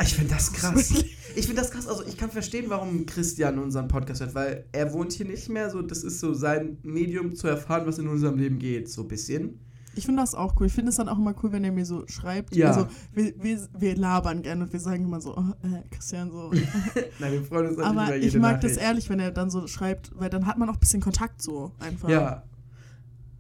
ich 0.01 0.15
finde 0.15 0.33
das 0.33 0.53
krass. 0.53 1.05
Ich 1.35 1.47
finde 1.47 1.61
das 1.61 1.73
krass. 1.73 1.89
Also 1.89 2.05
ich 2.07 2.17
kann 2.17 2.31
verstehen, 2.31 2.67
warum 2.69 3.05
Christian 3.05 3.59
unseren 3.59 3.89
Podcast 3.89 4.21
hört, 4.21 4.37
weil 4.37 4.67
er 4.71 4.93
wohnt 4.93 5.13
hier 5.13 5.27
nicht 5.27 5.49
mehr. 5.49 5.71
So, 5.71 5.83
das 5.83 6.05
ist 6.05 6.21
so 6.21 6.35
sein 6.35 6.79
Medium 6.85 7.35
zu 7.35 7.49
erfahren, 7.49 7.85
was 7.85 7.99
in 7.99 8.07
unserem 8.07 8.39
Leben 8.39 8.61
geht, 8.61 8.89
so 8.89 9.03
ein 9.03 9.09
bisschen. 9.09 9.59
Ich 9.95 10.07
finde 10.07 10.23
das 10.23 10.35
auch 10.35 10.55
cool. 10.61 10.67
Ich 10.67 10.73
finde 10.73 10.91
es 10.91 10.97
dann 10.97 11.09
auch 11.09 11.19
immer 11.19 11.35
cool, 11.43 11.53
wenn 11.53 11.65
er 11.65 11.73
mir 11.73 11.85
so 11.85 12.07
schreibt. 12.07 12.55
Ja. 12.55 12.69
Also 12.69 12.87
wir, 13.15 13.33
wir, 13.43 13.69
wir 13.79 13.97
labern 13.97 14.43
gerne 14.43 14.65
und 14.65 14.73
wir 14.73 14.81
sagen 14.81 15.05
immer 15.05 15.21
so, 15.21 15.37
oh, 15.37 15.67
äh, 15.67 15.83
Christian 15.91 16.31
so. 16.31 16.51
Nein, 17.19 17.33
wir 17.33 17.43
freuen 17.43 17.69
uns 17.69 17.79
Aber 17.79 18.17
ich 18.17 18.37
mag 18.37 18.61
das 18.61 18.73
Nachricht. 18.73 18.87
ehrlich, 18.87 19.11
wenn 19.11 19.21
er 19.21 19.33
dann 19.33 19.51
so 19.51 19.67
schreibt, 19.67 20.13
weil 20.19 20.31
dann 20.31 20.47
hat 20.47 20.59
man 20.59 20.69
auch 20.69 20.75
ein 20.75 20.81
bisschen 20.81 21.01
Kontakt 21.01 21.43
so 21.43 21.73
einfach. 21.81 22.09
Ja. 22.09 22.45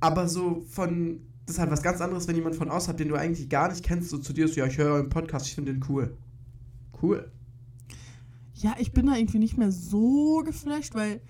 Aber 0.00 0.28
so 0.28 0.64
von. 0.68 1.20
Das 1.46 1.54
ist 1.54 1.60
halt 1.60 1.70
was 1.70 1.82
ganz 1.82 2.02
anderes, 2.02 2.28
wenn 2.28 2.36
jemand 2.36 2.56
von 2.56 2.70
außerhalb, 2.70 2.98
den 2.98 3.08
du 3.08 3.14
eigentlich 3.14 3.48
gar 3.48 3.70
nicht 3.70 3.82
kennst, 3.82 4.10
so 4.10 4.18
zu 4.18 4.34
dir 4.34 4.44
ist, 4.44 4.54
ja, 4.54 4.66
ich 4.66 4.76
höre 4.76 4.92
euren 4.92 5.08
Podcast, 5.08 5.46
ich 5.46 5.54
finde 5.54 5.72
den 5.72 5.82
cool. 5.88 6.14
Cool. 7.00 7.32
Ja, 8.52 8.74
ich 8.78 8.92
bin 8.92 9.06
da 9.06 9.16
irgendwie 9.16 9.38
nicht 9.38 9.56
mehr 9.56 9.72
so 9.72 10.42
geflasht, 10.44 10.94
weil, 10.94 11.22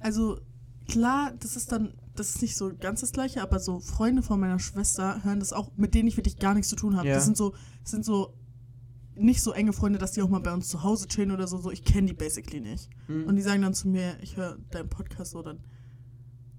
also 0.00 0.40
klar, 0.88 1.32
das 1.38 1.54
ist 1.54 1.70
dann, 1.70 1.92
das 2.18 2.30
ist 2.30 2.42
nicht 2.42 2.56
so 2.56 2.72
ganz 2.78 3.00
das 3.00 3.12
Gleiche, 3.12 3.42
aber 3.42 3.58
so 3.60 3.80
Freunde 3.80 4.22
von 4.22 4.40
meiner 4.40 4.58
Schwester 4.58 5.22
hören 5.24 5.40
das 5.40 5.52
auch, 5.52 5.70
mit 5.76 5.94
denen 5.94 6.08
ich 6.08 6.16
wirklich 6.16 6.38
gar 6.38 6.54
nichts 6.54 6.68
zu 6.68 6.76
tun 6.76 6.96
habe. 6.96 7.08
Ja. 7.08 7.14
Das 7.14 7.24
sind 7.24 7.36
so, 7.36 7.54
das 7.82 7.90
sind 7.92 8.04
so 8.04 8.34
nicht 9.14 9.40
so 9.42 9.52
enge 9.52 9.72
Freunde, 9.72 9.98
dass 9.98 10.12
die 10.12 10.22
auch 10.22 10.28
mal 10.28 10.40
bei 10.40 10.52
uns 10.52 10.68
zu 10.68 10.82
Hause 10.82 11.08
chillen 11.08 11.30
oder 11.30 11.46
so. 11.46 11.56
so 11.58 11.70
ich 11.70 11.84
kenne 11.84 12.08
die 12.08 12.12
basically 12.12 12.60
nicht. 12.60 12.90
Hm. 13.06 13.24
Und 13.26 13.36
die 13.36 13.42
sagen 13.42 13.62
dann 13.62 13.72
zu 13.74 13.88
mir, 13.88 14.18
ich 14.20 14.36
höre 14.36 14.58
deinen 14.70 14.88
Podcast 14.90 15.30
so, 15.32 15.42
dann, 15.42 15.58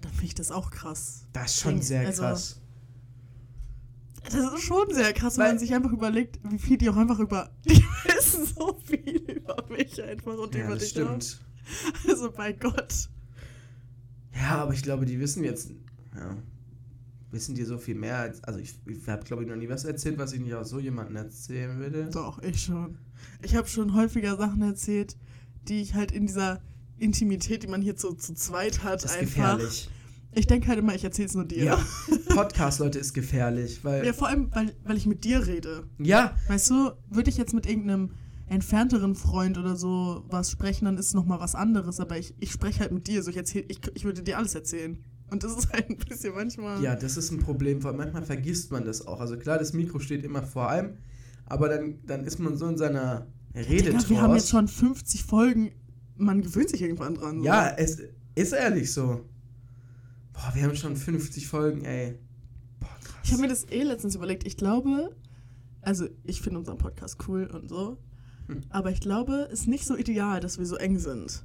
dann 0.01 0.11
finde 0.11 0.25
ich 0.25 0.35
das 0.35 0.51
auch 0.51 0.71
krass. 0.71 1.25
Das 1.33 1.51
ist 1.53 1.59
schon 1.59 1.81
sehr 1.81 2.07
also- 2.07 2.21
krass. 2.23 2.61
Das 4.29 4.53
ist 4.53 4.63
schon 4.63 4.93
sehr 4.93 5.13
krass, 5.13 5.37
wenn 5.37 5.47
man 5.47 5.59
sich 5.59 5.73
einfach 5.73 5.91
überlegt, 5.93 6.39
wie 6.43 6.59
viel 6.59 6.77
die 6.77 6.89
auch 6.89 6.97
einfach 6.97 7.19
über. 7.19 7.49
Die 7.65 7.81
wissen 8.05 8.45
so 8.45 8.77
viel 8.83 9.21
über 9.21 9.63
mich 9.69 10.03
einfach 10.03 10.37
und 10.37 10.53
Ja, 10.53 10.65
über 10.65 10.73
das 10.75 10.91
dich 10.91 11.01
auch. 11.01 11.05
stimmt. 11.21 11.41
Also 12.07 12.31
bei 12.31 12.51
Gott. 12.51 13.09
Ja, 14.41 14.57
aber 14.59 14.73
ich 14.73 14.83
glaube, 14.83 15.05
die 15.05 15.19
wissen 15.19 15.43
jetzt. 15.43 15.71
Ja. 16.15 16.35
Wissen 17.31 17.55
die 17.55 17.63
so 17.63 17.77
viel 17.77 17.95
mehr 17.95 18.17
als. 18.17 18.43
Also, 18.43 18.59
ich, 18.59 18.75
ich 18.85 19.07
habe, 19.09 19.23
glaube 19.25 19.43
ich, 19.43 19.49
noch 19.49 19.55
nie 19.55 19.67
was 19.69 19.83
erzählt, 19.83 20.17
was 20.17 20.31
ich 20.33 20.39
nicht 20.39 20.53
auch 20.53 20.63
so 20.65 20.79
jemandem 20.79 21.17
erzählen 21.17 21.77
würde. 21.77 22.09
Doch, 22.11 22.41
ich 22.41 22.61
schon. 22.63 22.97
Ich 23.41 23.55
habe 23.55 23.67
schon 23.67 23.93
häufiger 23.93 24.37
Sachen 24.37 24.61
erzählt, 24.61 25.17
die 25.67 25.81
ich 25.81 25.93
halt 25.95 26.11
in 26.11 26.27
dieser 26.27 26.61
Intimität, 26.97 27.63
die 27.63 27.67
man 27.67 27.81
hier 27.81 27.95
zu, 27.95 28.13
zu 28.13 28.33
zweit 28.33 28.83
hat, 28.83 29.03
Das 29.03 29.11
ist 29.11 29.17
einfach. 29.17 29.57
gefährlich. 29.57 29.89
Ich 30.33 30.45
denke 30.47 30.67
halt 30.67 30.79
immer, 30.79 30.93
ich 30.93 31.03
erzähle 31.03 31.27
es 31.27 31.33
nur 31.35 31.45
dir. 31.45 31.63
Ja. 31.63 31.85
Podcast, 32.29 32.79
Leute, 32.79 32.99
ist 32.99 33.13
gefährlich, 33.13 33.83
weil. 33.83 34.05
Ja, 34.05 34.13
vor 34.13 34.27
allem, 34.27 34.49
weil, 34.53 34.75
weil 34.83 34.97
ich 34.97 35.05
mit 35.05 35.23
dir 35.23 35.45
rede. 35.47 35.83
Ja, 35.99 36.35
Weißt 36.47 36.69
du, 36.69 36.91
würde 37.09 37.29
ich 37.29 37.37
jetzt 37.37 37.53
mit 37.53 37.65
irgendeinem 37.65 38.11
entfernteren 38.47 39.15
Freund 39.15 39.57
oder 39.57 39.75
so 39.75 40.23
was 40.29 40.51
sprechen, 40.51 40.85
dann 40.85 40.97
ist 40.97 41.07
es 41.07 41.13
nochmal 41.13 41.39
was 41.39 41.55
anderes. 41.55 41.99
Aber 41.99 42.17
ich, 42.17 42.33
ich 42.39 42.51
spreche 42.51 42.79
halt 42.79 42.91
mit 42.91 43.07
dir. 43.07 43.21
So, 43.23 43.29
ich, 43.29 43.37
erzähl, 43.37 43.65
ich, 43.67 43.79
ich 43.93 44.05
würde 44.05 44.23
dir 44.23 44.37
alles 44.37 44.55
erzählen. 44.55 45.03
Und 45.29 45.43
das 45.43 45.57
ist 45.57 45.69
halt 45.73 45.89
ein 45.89 45.97
bisschen 45.97 46.33
manchmal. 46.33 46.81
Ja, 46.81 46.95
das 46.95 47.17
ist 47.17 47.31
ein 47.31 47.39
Problem, 47.39 47.83
weil 47.83 47.93
manchmal 47.93 48.23
vergisst 48.23 48.71
man 48.71 48.85
das 48.85 49.05
auch. 49.05 49.19
Also 49.19 49.37
klar, 49.37 49.57
das 49.57 49.73
Mikro 49.73 49.99
steht 49.99 50.23
immer 50.23 50.43
vor 50.43 50.69
allem, 50.69 50.97
aber 51.45 51.69
dann, 51.69 51.99
dann 52.05 52.23
ist 52.23 52.39
man 52.39 52.57
so 52.57 52.67
in 52.67 52.77
seiner 52.77 53.27
Digga, 53.63 54.09
wir 54.09 54.21
haben 54.21 54.35
jetzt 54.35 54.49
schon 54.49 54.67
50 54.67 55.23
Folgen. 55.23 55.71
Man 56.15 56.41
gewöhnt 56.41 56.69
sich 56.69 56.81
irgendwann 56.81 57.15
dran. 57.15 57.41
Ja, 57.41 57.69
es 57.69 57.99
ist 58.35 58.53
ehrlich 58.53 58.93
so. 58.93 59.25
Boah, 60.33 60.51
wir 60.53 60.63
haben 60.63 60.75
schon 60.75 60.95
50 60.95 61.47
Folgen, 61.47 61.83
ey. 61.83 62.19
Boah, 62.79 62.89
krass. 63.03 63.19
Ich 63.23 63.31
habe 63.31 63.41
mir 63.41 63.47
das 63.47 63.65
eh 63.69 63.81
letztens 63.81 64.15
überlegt. 64.15 64.45
Ich 64.45 64.57
glaube, 64.57 65.15
also 65.81 66.07
ich 66.23 66.41
finde 66.41 66.59
unseren 66.59 66.77
Podcast 66.77 67.17
cool 67.27 67.45
und 67.47 67.69
so. 67.69 67.97
Aber 68.69 68.91
ich 68.91 69.01
glaube, 69.01 69.47
es 69.51 69.61
ist 69.61 69.67
nicht 69.67 69.85
so 69.85 69.95
ideal, 69.97 70.39
dass 70.39 70.57
wir 70.59 70.65
so 70.65 70.75
eng 70.77 70.99
sind. 70.99 71.43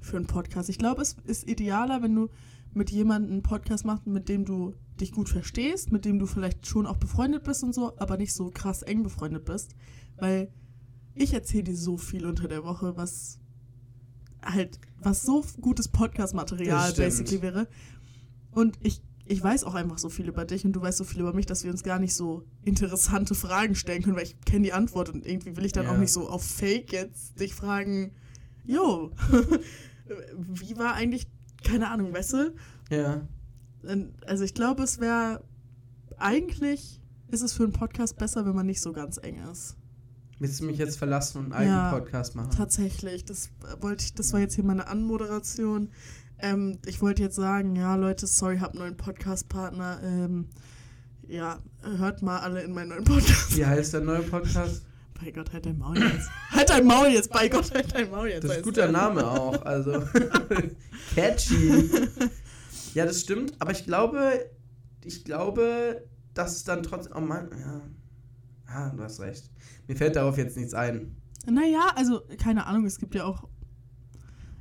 für 0.00 0.16
einen 0.16 0.26
Podcast. 0.26 0.68
Ich 0.68 0.78
glaube, 0.78 1.02
es 1.02 1.16
ist 1.24 1.48
idealer, 1.48 2.02
wenn 2.02 2.14
du 2.14 2.28
mit 2.74 2.90
jemandem 2.90 3.32
einen 3.32 3.42
Podcast 3.42 3.84
machst, 3.84 4.06
mit 4.06 4.28
dem 4.28 4.44
du 4.44 4.74
dich 5.00 5.12
gut 5.12 5.28
verstehst, 5.28 5.92
mit 5.92 6.04
dem 6.04 6.18
du 6.18 6.26
vielleicht 6.26 6.66
schon 6.66 6.86
auch 6.86 6.96
befreundet 6.96 7.44
bist 7.44 7.62
und 7.62 7.74
so, 7.74 7.96
aber 7.98 8.16
nicht 8.16 8.32
so 8.32 8.50
krass 8.50 8.82
eng 8.82 9.02
befreundet 9.02 9.44
bist. 9.44 9.74
Weil 10.16 10.50
ich 11.14 11.34
erzähle 11.34 11.64
dir 11.64 11.76
so 11.76 11.96
viel 11.96 12.26
unter 12.26 12.48
der 12.48 12.64
Woche, 12.64 12.96
was 12.96 13.38
halt, 14.42 14.78
was 15.00 15.22
so 15.22 15.44
gutes 15.60 15.88
Podcast-Material 15.88 16.92
basically 16.92 17.42
wäre. 17.42 17.68
Und 18.52 18.78
ich, 18.82 19.02
ich 19.28 19.42
weiß 19.42 19.64
auch 19.64 19.74
einfach 19.74 19.98
so 19.98 20.08
viel 20.08 20.26
über 20.28 20.44
dich 20.44 20.64
und 20.64 20.72
du 20.72 20.80
weißt 20.80 20.98
so 20.98 21.04
viel 21.04 21.20
über 21.20 21.32
mich, 21.34 21.46
dass 21.46 21.62
wir 21.64 21.70
uns 21.70 21.82
gar 21.82 21.98
nicht 21.98 22.14
so 22.14 22.44
interessante 22.64 23.34
Fragen 23.34 23.74
stellen 23.74 24.02
können, 24.02 24.16
weil 24.16 24.24
ich 24.24 24.40
kenne 24.40 24.64
die 24.64 24.72
Antwort 24.72 25.10
und 25.10 25.26
irgendwie 25.26 25.56
will 25.56 25.64
ich 25.66 25.72
dann 25.72 25.84
Ja. 25.84 25.92
auch 25.92 25.98
nicht 25.98 26.12
so 26.12 26.28
auf 26.28 26.42
Fake 26.44 26.92
jetzt 26.92 27.38
dich 27.38 27.54
fragen, 27.54 28.12
jo, 28.64 29.12
wie 30.38 30.76
war 30.76 30.94
eigentlich, 30.94 31.26
keine 31.62 31.90
Ahnung, 31.90 32.12
weißt 32.12 32.32
du? 32.32 32.54
Ja. 32.90 33.26
Also 34.26 34.44
ich 34.44 34.54
glaube, 34.54 34.82
es 34.82 34.98
wäre 35.00 35.44
eigentlich 36.16 37.00
ist 37.30 37.42
es 37.42 37.52
für 37.52 37.64
einen 37.64 37.72
Podcast 37.72 38.16
besser, 38.16 38.46
wenn 38.46 38.54
man 38.54 38.64
nicht 38.66 38.80
so 38.80 38.92
ganz 38.92 39.18
eng 39.22 39.36
ist. 39.52 39.76
Willst 40.38 40.60
du 40.60 40.64
mich 40.64 40.78
jetzt 40.78 40.96
verlassen 40.96 41.38
und 41.38 41.44
einen 41.46 41.52
eigenen 41.52 41.76
Ja. 41.76 41.90
Podcast 41.92 42.34
machen? 42.34 42.50
Tatsächlich, 42.52 43.24
das 43.26 43.50
wollte 43.80 44.04
ich, 44.04 44.14
das 44.14 44.32
war 44.32 44.40
jetzt 44.40 44.54
hier 44.54 44.64
meine 44.64 44.86
Anmoderation. 44.86 45.90
Ähm, 46.40 46.78
ich 46.86 47.00
wollte 47.00 47.22
jetzt 47.22 47.36
sagen, 47.36 47.76
ja 47.76 47.96
Leute, 47.96 48.26
sorry, 48.26 48.58
hab 48.58 48.70
einen 48.70 48.80
neuen 48.80 48.96
Podcast-Partner. 48.96 50.00
Ähm, 50.02 50.48
ja, 51.26 51.58
hört 51.82 52.22
mal 52.22 52.38
alle 52.38 52.62
in 52.62 52.72
meinen 52.72 52.88
neuen 52.88 53.04
Podcast. 53.04 53.56
Wie 53.56 53.66
heißt 53.66 53.94
der 53.94 54.00
neue 54.00 54.22
Podcast? 54.22 54.84
Bei 55.20 55.30
Gott, 55.32 55.52
halt 55.52 55.66
dein 55.66 55.78
Maul 55.78 55.98
jetzt. 55.98 56.30
halt 56.50 56.70
dein 56.70 56.86
Maul 56.86 57.08
jetzt, 57.08 57.30
bei 57.32 57.48
Gott, 57.48 57.74
halt 57.74 57.92
dein 57.92 58.10
Maul 58.10 58.28
jetzt. 58.28 58.44
Das 58.44 58.50
ist 58.52 58.56
heißt 58.58 58.64
guter. 58.64 58.90
Name 58.90 59.26
auch, 59.26 59.60
also 59.64 60.04
catchy. 61.14 61.90
Ja, 62.94 63.04
das 63.04 63.20
stimmt, 63.20 63.54
aber 63.58 63.72
ich 63.72 63.84
glaube, 63.84 64.48
ich 65.04 65.24
glaube, 65.24 66.04
dass 66.34 66.56
es 66.56 66.64
dann 66.64 66.82
trotzdem, 66.82 67.14
oh 67.16 67.20
Mann, 67.20 67.50
ja, 67.58 67.80
ah, 68.66 68.90
du 68.90 69.02
hast 69.02 69.20
recht. 69.20 69.50
Mir 69.88 69.96
fällt 69.96 70.16
darauf 70.16 70.38
jetzt 70.38 70.56
nichts 70.56 70.72
ein. 70.74 71.16
Naja, 71.46 71.92
also, 71.96 72.22
keine 72.38 72.66
Ahnung, 72.66 72.84
es 72.86 72.98
gibt 72.98 73.14
ja 73.14 73.24
auch, 73.24 73.48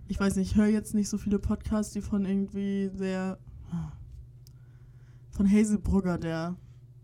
ich 0.07 0.19
weiß 0.19 0.35
nicht, 0.35 0.51
ich 0.51 0.57
höre 0.57 0.67
jetzt 0.67 0.93
nicht 0.93 1.09
so 1.09 1.17
viele 1.17 1.39
Podcasts, 1.39 1.93
die 1.93 2.01
von 2.01 2.25
irgendwie 2.25 2.89
sehr, 2.95 3.37
von 5.31 5.51
Hazel 5.51 5.77
Brugger, 5.77 6.17
der, 6.17 6.55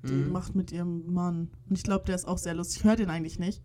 die 0.04 0.14
Mhm. 0.14 0.32
macht 0.32 0.56
mit 0.56 0.72
ihrem 0.72 1.12
Mann. 1.14 1.50
Und 1.70 1.78
ich 1.78 1.84
glaube, 1.84 2.06
der 2.06 2.16
ist 2.16 2.28
auch 2.28 2.38
sehr 2.38 2.54
lustig. 2.54 2.78
Ich 2.80 2.84
höre 2.84 2.96
den 2.96 3.10
eigentlich 3.10 3.40
nicht. 3.40 3.62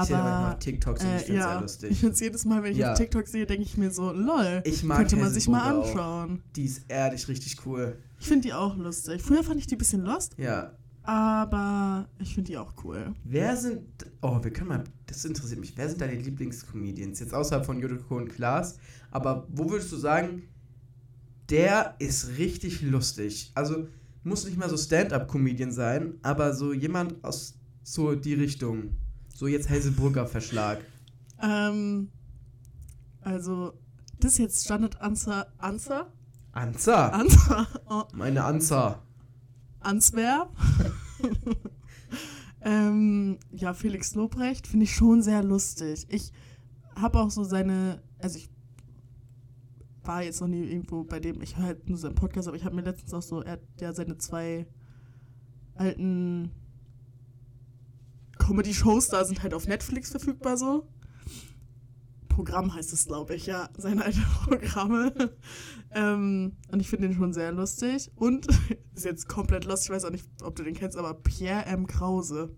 Ich 0.00 0.04
sehe 0.04 0.16
manchmal 0.16 0.44
Aber, 0.52 0.58
TikToks 0.60 1.02
und 1.02 1.08
ich 1.08 1.14
äh, 1.14 1.18
finde 1.24 1.40
es 1.40 1.44
ja, 1.44 1.48
sehr 1.48 1.56
ich 1.56 1.62
lustig. 1.62 1.98
finde 2.00 2.12
es 2.14 2.20
jedes 2.20 2.44
Mal, 2.44 2.62
wenn 2.62 2.72
ich 2.72 2.78
Ja. 2.78 2.92
auf 2.92 2.98
TikTok 2.98 3.26
sehe, 3.26 3.46
denke 3.46 3.64
ich 3.64 3.76
mir 3.76 3.90
so, 3.90 4.12
lol, 4.12 4.62
Ich 4.64 4.84
mag 4.84 4.98
könnte 4.98 5.16
man 5.16 5.30
sich 5.32 5.48
mal 5.48 5.72
Brugger 5.72 5.78
auch. 5.78 5.88
anschauen. 5.88 6.42
Die 6.56 6.64
ist 6.64 6.82
ehrlich 6.88 7.26
richtig 7.28 7.56
cool. 7.66 7.98
Ich 8.20 8.26
finde 8.28 8.48
die 8.48 8.54
auch 8.54 8.76
lustig. 8.76 9.22
Früher 9.22 9.42
fand 9.42 9.58
ich 9.58 9.66
die 9.66 9.74
ein 9.74 9.78
bisschen 9.78 10.02
lost, 10.02 10.36
Ja. 10.38 10.72
Aber 11.08 12.06
ich 12.18 12.34
finde 12.34 12.50
die 12.50 12.58
auch 12.58 12.74
cool. 12.84 13.14
Wer 13.24 13.56
sind, 13.56 13.80
oh, 14.20 14.44
wir 14.44 14.52
können 14.52 14.68
mal, 14.68 14.84
das 15.06 15.24
interessiert 15.24 15.58
mich, 15.58 15.74
wer 15.74 15.88
sind 15.88 16.02
deine 16.02 16.12
Lieblingscomedians? 16.12 17.20
Jetzt 17.20 17.32
außerhalb 17.32 17.64
von 17.64 17.80
Jodoko 17.80 18.18
und 18.18 18.28
Klaas, 18.28 18.78
aber 19.10 19.46
wo 19.50 19.70
würdest 19.70 19.90
du 19.90 19.96
sagen, 19.96 20.42
der 21.48 21.94
ist 21.98 22.36
richtig 22.36 22.82
lustig? 22.82 23.52
Also, 23.54 23.88
muss 24.22 24.44
nicht 24.44 24.58
mal 24.58 24.68
so 24.68 24.76
Stand-Up-Comedian 24.76 25.72
sein, 25.72 26.18
aber 26.20 26.52
so 26.52 26.74
jemand 26.74 27.24
aus 27.24 27.54
so 27.82 28.14
die 28.14 28.34
Richtung. 28.34 28.98
So 29.34 29.46
jetzt 29.46 29.70
Hazelbrugger 29.70 30.26
Verschlag. 30.26 30.80
Ähm, 31.42 32.10
also, 33.22 33.72
das 34.20 34.32
ist 34.32 34.38
jetzt 34.38 34.64
Standard 34.66 35.00
Answer, 35.00 35.46
Answer? 35.56 36.12
Anza! 36.52 37.08
Answer? 37.08 37.66
Oh, 37.88 38.04
Meine 38.12 38.44
Anza. 38.44 39.02
Answer. 39.88 40.50
ähm, 42.62 43.38
ja, 43.50 43.72
Felix 43.72 44.14
Lobrecht 44.14 44.66
finde 44.66 44.84
ich 44.84 44.94
schon 44.94 45.22
sehr 45.22 45.42
lustig. 45.42 46.06
Ich 46.10 46.32
habe 46.94 47.20
auch 47.20 47.30
so 47.30 47.42
seine, 47.44 48.02
also 48.18 48.38
ich 48.38 48.50
war 50.02 50.22
jetzt 50.22 50.40
noch 50.40 50.48
nie 50.48 50.64
irgendwo 50.64 51.04
bei 51.04 51.20
dem, 51.20 51.40
ich 51.40 51.56
höre 51.56 51.66
halt 51.66 51.88
nur 51.88 51.98
seinen 51.98 52.14
Podcast, 52.14 52.48
aber 52.48 52.56
ich 52.56 52.64
habe 52.64 52.76
mir 52.76 52.82
letztens 52.82 53.14
auch 53.14 53.22
so, 53.22 53.42
er 53.42 53.52
hat 53.52 53.62
ja 53.80 53.92
seine 53.92 54.18
zwei 54.18 54.66
alten 55.74 56.50
Comedy-Shows 58.38 59.08
da 59.08 59.24
sind 59.24 59.42
halt 59.42 59.54
auf 59.54 59.66
Netflix 59.66 60.10
verfügbar 60.10 60.56
so. 60.56 60.86
Programm 62.38 62.72
heißt 62.72 62.92
es, 62.92 63.06
glaube 63.06 63.34
ich, 63.34 63.46
ja, 63.46 63.68
seine 63.76 64.04
alten 64.04 64.22
Programme. 64.44 65.12
ähm, 65.92 66.52
und 66.70 66.78
ich 66.80 66.88
finde 66.88 67.08
den 67.08 67.16
schon 67.16 67.32
sehr 67.32 67.50
lustig. 67.50 68.12
Und 68.14 68.46
ist 68.94 69.04
jetzt 69.04 69.28
komplett 69.28 69.64
lustig, 69.64 69.90
ich 69.90 69.96
weiß 69.96 70.04
auch 70.04 70.12
nicht, 70.12 70.24
ob 70.44 70.54
du 70.54 70.62
den 70.62 70.74
kennst, 70.74 70.96
aber 70.96 71.14
Pierre 71.14 71.66
M. 71.66 71.88
Krause. 71.88 72.54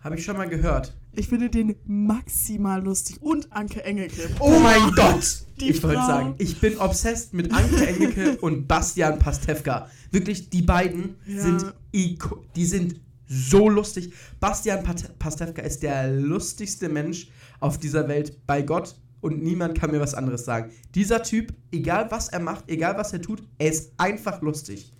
Habe 0.00 0.16
ich 0.16 0.24
schon 0.24 0.38
mal 0.38 0.48
gehört. 0.48 0.96
Ich 1.12 1.28
finde 1.28 1.50
den 1.50 1.74
maximal 1.84 2.82
lustig. 2.82 3.20
Und 3.20 3.52
Anke 3.52 3.84
Engelke. 3.84 4.30
Oh 4.40 4.58
mein 4.60 4.92
Gott! 4.96 5.44
Die 5.60 5.68
ich 5.70 5.82
wollte 5.82 6.00
sagen, 6.06 6.34
ich 6.38 6.58
bin 6.58 6.78
obsessed 6.78 7.34
mit 7.34 7.52
Anke 7.52 7.86
Engelke 7.86 8.38
und 8.38 8.66
Bastian 8.66 9.18
Pastewka. 9.18 9.90
Wirklich, 10.10 10.48
die 10.48 10.62
beiden 10.62 11.16
Ja. 11.26 11.42
sind 11.42 11.74
die 11.92 12.64
sind 12.64 12.98
so 13.26 13.68
lustig. 13.68 14.14
Bastian 14.40 14.82
Pastewka 15.18 15.60
ist 15.60 15.82
der 15.82 16.10
lustigste 16.12 16.88
Mensch 16.88 17.28
auf 17.60 17.76
dieser 17.76 18.08
Welt 18.08 18.46
bei 18.46 18.62
Gott 18.62 18.94
und 19.20 19.42
niemand 19.42 19.76
kann 19.78 19.90
mir 19.90 20.00
was 20.00 20.14
anderes 20.14 20.44
sagen. 20.44 20.70
Dieser 20.94 21.22
Typ, 21.22 21.52
egal 21.72 22.10
was 22.10 22.28
er 22.28 22.40
macht, 22.40 22.68
egal 22.70 22.96
was 22.96 23.12
er 23.12 23.20
tut, 23.22 23.42
er 23.58 23.70
ist 23.70 23.92
einfach 23.96 24.40
lustig. 24.42 24.92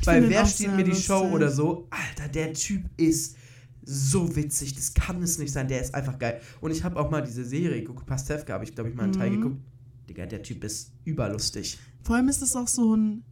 Ich 0.00 0.06
Bei 0.06 0.14
finde 0.14 0.28
ihn 0.28 0.32
Wer 0.34 0.46
sehr 0.46 0.70
mir 0.72 0.84
die 0.84 0.94
Show 0.94 1.18
lustig. 1.20 1.34
oder 1.34 1.50
so, 1.50 1.88
Alter, 1.90 2.28
der 2.32 2.52
Typ 2.54 2.84
ist 2.96 3.36
so 3.84 4.36
witzig, 4.36 4.74
das 4.74 4.92
kann 4.94 5.22
es 5.22 5.38
nicht 5.38 5.50
sein, 5.52 5.66
der 5.66 5.80
ist 5.80 5.94
einfach 5.94 6.18
geil. 6.18 6.40
Und 6.60 6.70
ich 6.70 6.84
habe 6.84 6.98
auch 7.00 7.10
mal 7.10 7.22
diese 7.22 7.44
Serie 7.44 7.80
geguckt, 7.82 8.06
Pastewka, 8.06 8.52
habe 8.52 8.64
ich 8.64 8.74
glaube 8.74 8.90
ich 8.90 8.96
mal 8.96 9.04
einen 9.04 9.12
Teil 9.12 9.30
Mhm. 9.30 9.40
geguckt. 9.40 9.60
Digga, 10.08 10.26
der 10.26 10.42
Typ 10.42 10.62
ist 10.64 10.92
überlustig. 11.04 11.78
Vor 12.02 12.16
allem 12.16 12.28
ist 12.28 12.42
es 12.42 12.54
auch 12.54 12.68
so 12.68 12.94
ein 12.94 13.24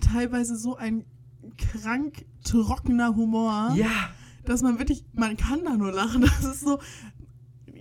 teilweise 0.00 0.56
so 0.56 0.76
ein 0.76 1.04
krank 1.58 2.24
trockener 2.44 3.14
Humor, 3.16 3.72
Ja, 3.76 4.10
dass 4.44 4.62
man 4.62 4.78
wirklich, 4.78 5.04
man 5.12 5.36
kann 5.36 5.64
da 5.64 5.76
nur 5.76 5.92
lachen. 5.92 6.22
Das 6.22 6.44
ist 6.44 6.60
so. 6.60 6.78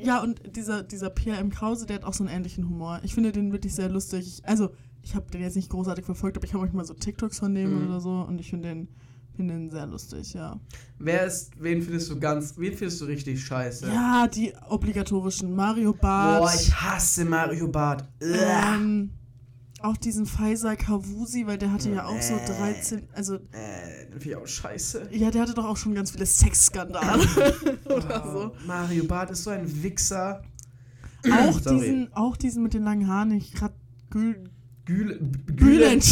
Ja, 0.05 0.21
und 0.21 0.41
dieser, 0.55 0.83
dieser 0.83 1.09
Pierre 1.09 1.39
M. 1.39 1.49
Krause, 1.49 1.85
der 1.85 1.97
hat 1.97 2.03
auch 2.03 2.13
so 2.13 2.23
einen 2.23 2.33
ähnlichen 2.35 2.67
Humor. 2.69 2.99
Ich 3.03 3.13
finde 3.13 3.31
den 3.31 3.51
wirklich 3.51 3.73
sehr 3.73 3.89
lustig. 3.89 4.27
Ich, 4.39 4.47
also, 4.47 4.69
ich 5.01 5.15
habe 5.15 5.29
den 5.31 5.41
jetzt 5.41 5.55
nicht 5.55 5.69
großartig 5.69 6.05
verfolgt, 6.05 6.37
aber 6.37 6.45
ich 6.45 6.53
habe 6.53 6.61
manchmal 6.63 6.85
so 6.85 6.93
TikToks 6.93 7.39
von 7.39 7.53
dem 7.55 7.81
Mhm. 7.81 7.87
oder 7.87 7.99
so 7.99 8.25
und 8.27 8.39
ich 8.39 8.49
finde 8.49 8.69
den, 8.69 8.87
find 9.35 9.49
den 9.49 9.69
sehr 9.69 9.85
lustig, 9.85 10.33
ja. 10.33 10.59
wer 10.97 11.25
ist, 11.25 11.51
wen 11.61 11.81
findest 11.81 12.09
du 12.09 12.19
ganz, 12.19 12.57
wen 12.57 12.73
findest 12.73 13.01
du 13.01 13.05
richtig 13.05 13.43
scheiße? 13.43 13.87
Ja, 13.87 14.27
die 14.27 14.53
obligatorischen 14.69 15.53
Mario 15.55 15.93
Bart. 15.93 16.41
Boah, 16.41 16.53
ich 16.55 16.73
hasse 16.73 17.25
Mario 17.25 17.67
Bart. 17.67 18.03
Uah. 18.21 18.75
ähm, 18.75 19.11
auch 19.85 19.97
diesen 19.97 20.25
Faisal 20.25 20.75
Kavusi, 20.77 21.45
weil 21.47 21.57
der 21.57 21.71
hatte 21.71 21.89
ja 21.91 22.05
auch 22.05 22.21
so 22.21 22.33
Nee. 22.35 22.45
13, 22.45 23.03
also 23.13 23.35
Äh, 23.35 24.09
den 24.13 24.21
ich 24.21 24.35
auch 24.35 24.47
scheiße. 24.47 25.09
Ja, 25.11 25.31
der 25.31 25.41
hatte 25.43 25.53
doch 25.53 25.65
auch 25.65 25.77
schon 25.77 25.93
ganz 25.95 26.11
viele 26.11 26.25
Sexskandale 26.25 27.23
oder 27.85 28.23
so. 28.31 28.51
Oh, 28.53 28.67
Mario 28.67 29.05
Bart 29.05 29.31
ist 29.31 29.43
so 29.43 29.49
ein 29.51 29.83
Wichser. 29.83 30.43
Auch 31.31 31.59
Sorry. 31.59 31.79
diesen, 31.79 32.13
auch 32.13 32.37
diesen 32.37 32.63
mit 32.63 32.73
den 32.73 32.83
langen 32.83 33.07
Haaren, 33.07 33.31
ich 33.31 33.53
grad 33.53 33.73
Gül, 34.11 34.43
Gül 34.85 35.19
Bülent 35.19 36.03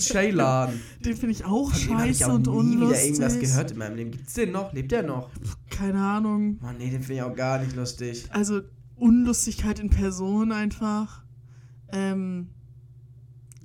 Ceylan. 0.00 0.80
Den 1.04 1.16
finde 1.16 1.32
ich 1.32 1.44
auch 1.44 1.70
Von 1.74 1.98
hab 1.98 2.06
ich 2.06 2.18
scheiße 2.18 2.30
auch 2.30 2.34
und 2.36 2.46
nie 2.46 2.48
wieder 2.48 2.56
unlustig. 2.86 3.04
irgendwas 3.10 3.38
gehört 3.38 3.70
in 3.72 3.78
meinem 3.78 3.96
Leben. 3.96 4.10
Gibt's 4.12 4.32
den 4.34 4.52
noch? 4.52 4.72
Lebt 4.72 4.92
der 4.92 5.02
noch? 5.02 5.28
Keine 5.68 6.00
Ahnung. 6.00 6.58
Oh 6.62 6.68
nee, 6.78 6.90
den 6.90 7.02
finde 7.02 7.14
ich 7.14 7.22
auch 7.22 7.34
gar 7.36 7.58
nicht 7.60 7.76
lustig. 7.76 8.26
Also 8.30 8.62
Unlustigkeit 8.96 9.78
in 9.78 9.90
Person 9.90 10.52
einfach. 10.52 11.22
Ähm, 11.92 12.48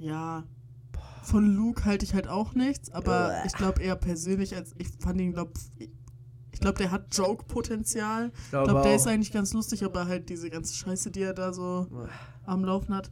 ja. 0.05 0.43
Von 1.23 1.55
Luke 1.55 1.85
halte 1.85 2.05
ich 2.05 2.13
halt 2.13 2.27
auch 2.27 2.53
nichts, 2.53 2.91
aber 2.91 3.33
ich 3.45 3.53
glaube 3.53 3.81
eher 3.81 3.95
persönlich 3.95 4.55
als 4.55 4.75
ich 4.77 4.89
fand 4.99 5.19
ihn 5.19 5.33
glaub 5.33 5.51
ich 6.51 6.61
glaube, 6.61 6.77
der 6.77 6.91
hat 6.91 7.07
Joke-Potenzial. 7.11 8.31
Ich 8.33 8.49
glaube 8.51 8.67
glaube, 8.67 8.83
der 8.83 8.95
ist 8.95 9.07
eigentlich 9.07 9.33
ganz 9.33 9.51
lustig, 9.51 9.83
aber 9.83 10.07
halt 10.07 10.29
diese 10.29 10.49
ganze 10.49 10.73
Scheiße, 10.73 11.11
die 11.11 11.21
er 11.21 11.33
da 11.33 11.51
so 11.51 12.07
am 12.45 12.63
Laufen 12.63 12.95
hat. 12.95 13.11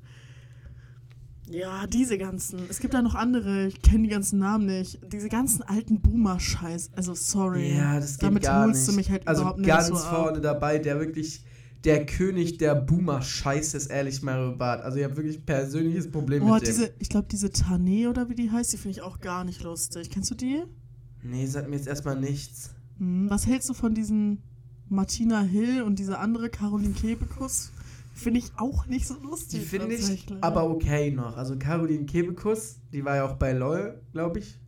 Ja, 1.49 1.85
diese 1.87 2.17
ganzen. 2.17 2.61
Es 2.69 2.79
gibt 2.79 2.93
da 2.93 3.01
noch 3.01 3.15
andere, 3.15 3.65
ich 3.65 3.81
kenne 3.81 4.03
die 4.03 4.09
ganzen 4.09 4.39
Namen 4.39 4.65
nicht. 4.65 5.01
Diese 5.11 5.27
ganzen 5.27 5.61
alten 5.61 5.99
Boomer-Scheiß. 5.99 6.91
Also, 6.95 7.13
sorry. 7.15 7.75
Ja, 7.75 7.99
das 7.99 8.17
geht 8.17 8.29
Damit 8.29 8.43
gar 8.43 8.65
holst 8.65 8.87
nicht. 8.87 8.91
du 8.91 8.95
mich 8.95 9.11
halt 9.11 9.27
also 9.27 9.41
überhaupt 9.41 9.59
nicht 9.59 9.67
ganz 9.67 9.87
so 9.87 9.95
ab. 9.95 10.15
vorne 10.15 10.39
dabei, 10.39 10.79
der 10.79 10.99
wirklich 10.99 11.43
der 11.83 12.05
König 12.05 12.57
der 12.57 12.75
Boomer-Scheiße 12.75 13.75
ist, 13.77 13.87
ehrlich, 13.87 14.21
Mario 14.21 14.55
Bart. 14.55 14.81
Also 14.83 14.97
ich 14.97 15.03
habe 15.03 15.17
wirklich 15.17 15.37
ein 15.39 15.45
persönliches 15.45 16.09
Problem 16.09 16.43
Oh, 16.43 16.53
mit 16.53 16.63
dem. 16.63 16.67
diese, 16.67 16.93
ich 16.99 17.09
glaube, 17.09 17.27
diese 17.29 17.51
Tane 17.51 18.09
oder 18.09 18.29
wie 18.29 18.35
die 18.35 18.51
heißt, 18.51 18.71
die 18.71 18.77
finde 18.77 18.97
ich 18.97 19.01
auch 19.01 19.19
gar 19.19 19.43
nicht 19.43 19.61
lustig. 19.63 20.09
Kennst 20.09 20.31
du 20.31 20.35
die? 20.35 20.63
Nee, 21.23 21.45
sagt 21.45 21.69
mir 21.69 21.75
jetzt 21.75 21.87
erstmal 21.87 22.19
nichts. 22.19 22.73
Hm, 22.97 23.29
was 23.29 23.47
hältst 23.47 23.69
du 23.69 23.73
von 23.73 23.93
diesen 23.93 24.43
Martina 24.89 25.41
Hill 25.41 25.81
und 25.83 25.99
dieser 25.99 26.19
andere 26.19 26.49
Caroline 26.49 26.93
Kebekus? 26.93 27.71
finde 28.15 28.39
ich 28.39 28.51
auch 28.57 28.85
nicht 28.85 29.07
so 29.07 29.15
lustig. 29.21 29.59
Die 29.61 29.65
finde 29.65 29.95
ich 29.95 30.25
aber 30.41 30.69
okay 30.69 31.11
noch. 31.11 31.35
Also 31.35 31.57
Caroline 31.57 32.05
Kebekus, 32.05 32.77
die 32.91 33.03
war 33.03 33.15
ja 33.17 33.25
auch 33.25 33.33
bei 33.33 33.53
LOL, 33.53 34.01
glaube 34.11 34.39
ich. 34.39 34.59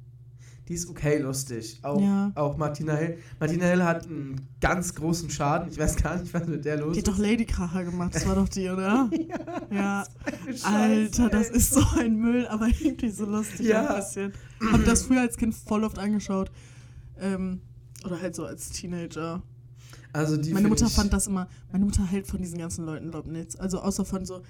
Die 0.68 0.74
ist 0.74 0.90
okay 0.90 1.20
lustig. 1.20 1.80
Auch, 1.84 2.02
Ja. 2.02 2.32
auch 2.34 2.58
Martina 2.58 2.96
Hill. 2.96 3.18
Martina 3.40 3.66
Hill 3.66 3.84
hat 3.84 4.08
einen 4.08 4.42
ganz 4.60 4.96
großen 4.96 5.30
Schaden. 5.30 5.70
Ich 5.72 5.78
weiß 5.78 5.96
gar 5.98 6.18
nicht, 6.18 6.34
was 6.34 6.48
mit 6.48 6.66
der 6.66 6.78
los 6.78 6.94
Die 6.94 7.00
ist. 7.02 7.08
hat 7.08 7.14
doch 7.14 7.20
Ladykracher 7.20 7.84
gemacht, 7.84 8.16
das 8.16 8.28
war 8.28 8.34
doch 8.36 8.50
die, 8.50 8.68
oder? 8.70 9.10
ja. 9.72 10.04
Scheiße, 10.48 10.66
Alter, 10.66 11.30
das 11.30 11.50
ist 11.50 11.72
so 11.74 11.82
ein 12.00 12.16
Müll, 12.18 12.48
aber 12.48 12.68
irgendwie 12.68 13.10
so 13.12 13.26
lustig 13.26 13.68
Ja. 13.68 13.88
ein 13.94 13.96
bisschen. 13.98 14.34
Hab 14.72 14.84
das 14.86 15.04
früher 15.04 15.22
als 15.22 15.38
Kind 15.38 15.54
voll 15.54 15.84
oft 15.84 16.00
angeschaut. 16.00 16.52
Ähm, 17.20 17.62
oder 18.04 18.20
halt 18.22 18.36
so 18.36 18.46
als 18.46 18.70
Teenager. 18.72 19.42
Also 20.14 20.38
die 20.38 20.54
meine 20.54 20.70
Mutter 20.70 20.90
fand 20.90 21.12
das 21.12 21.28
immer, 21.28 21.48
meine 21.72 21.84
Mutter 21.86 22.06
hält 22.06 22.26
von 22.26 22.42
diesen 22.42 22.58
ganzen 22.58 22.86
Leuten 22.86 23.08
überhaupt 23.10 23.28
nichts. 23.28 23.56
Also 23.58 23.82
außer 23.82 24.06
von 24.06 24.26
so, 24.26 24.42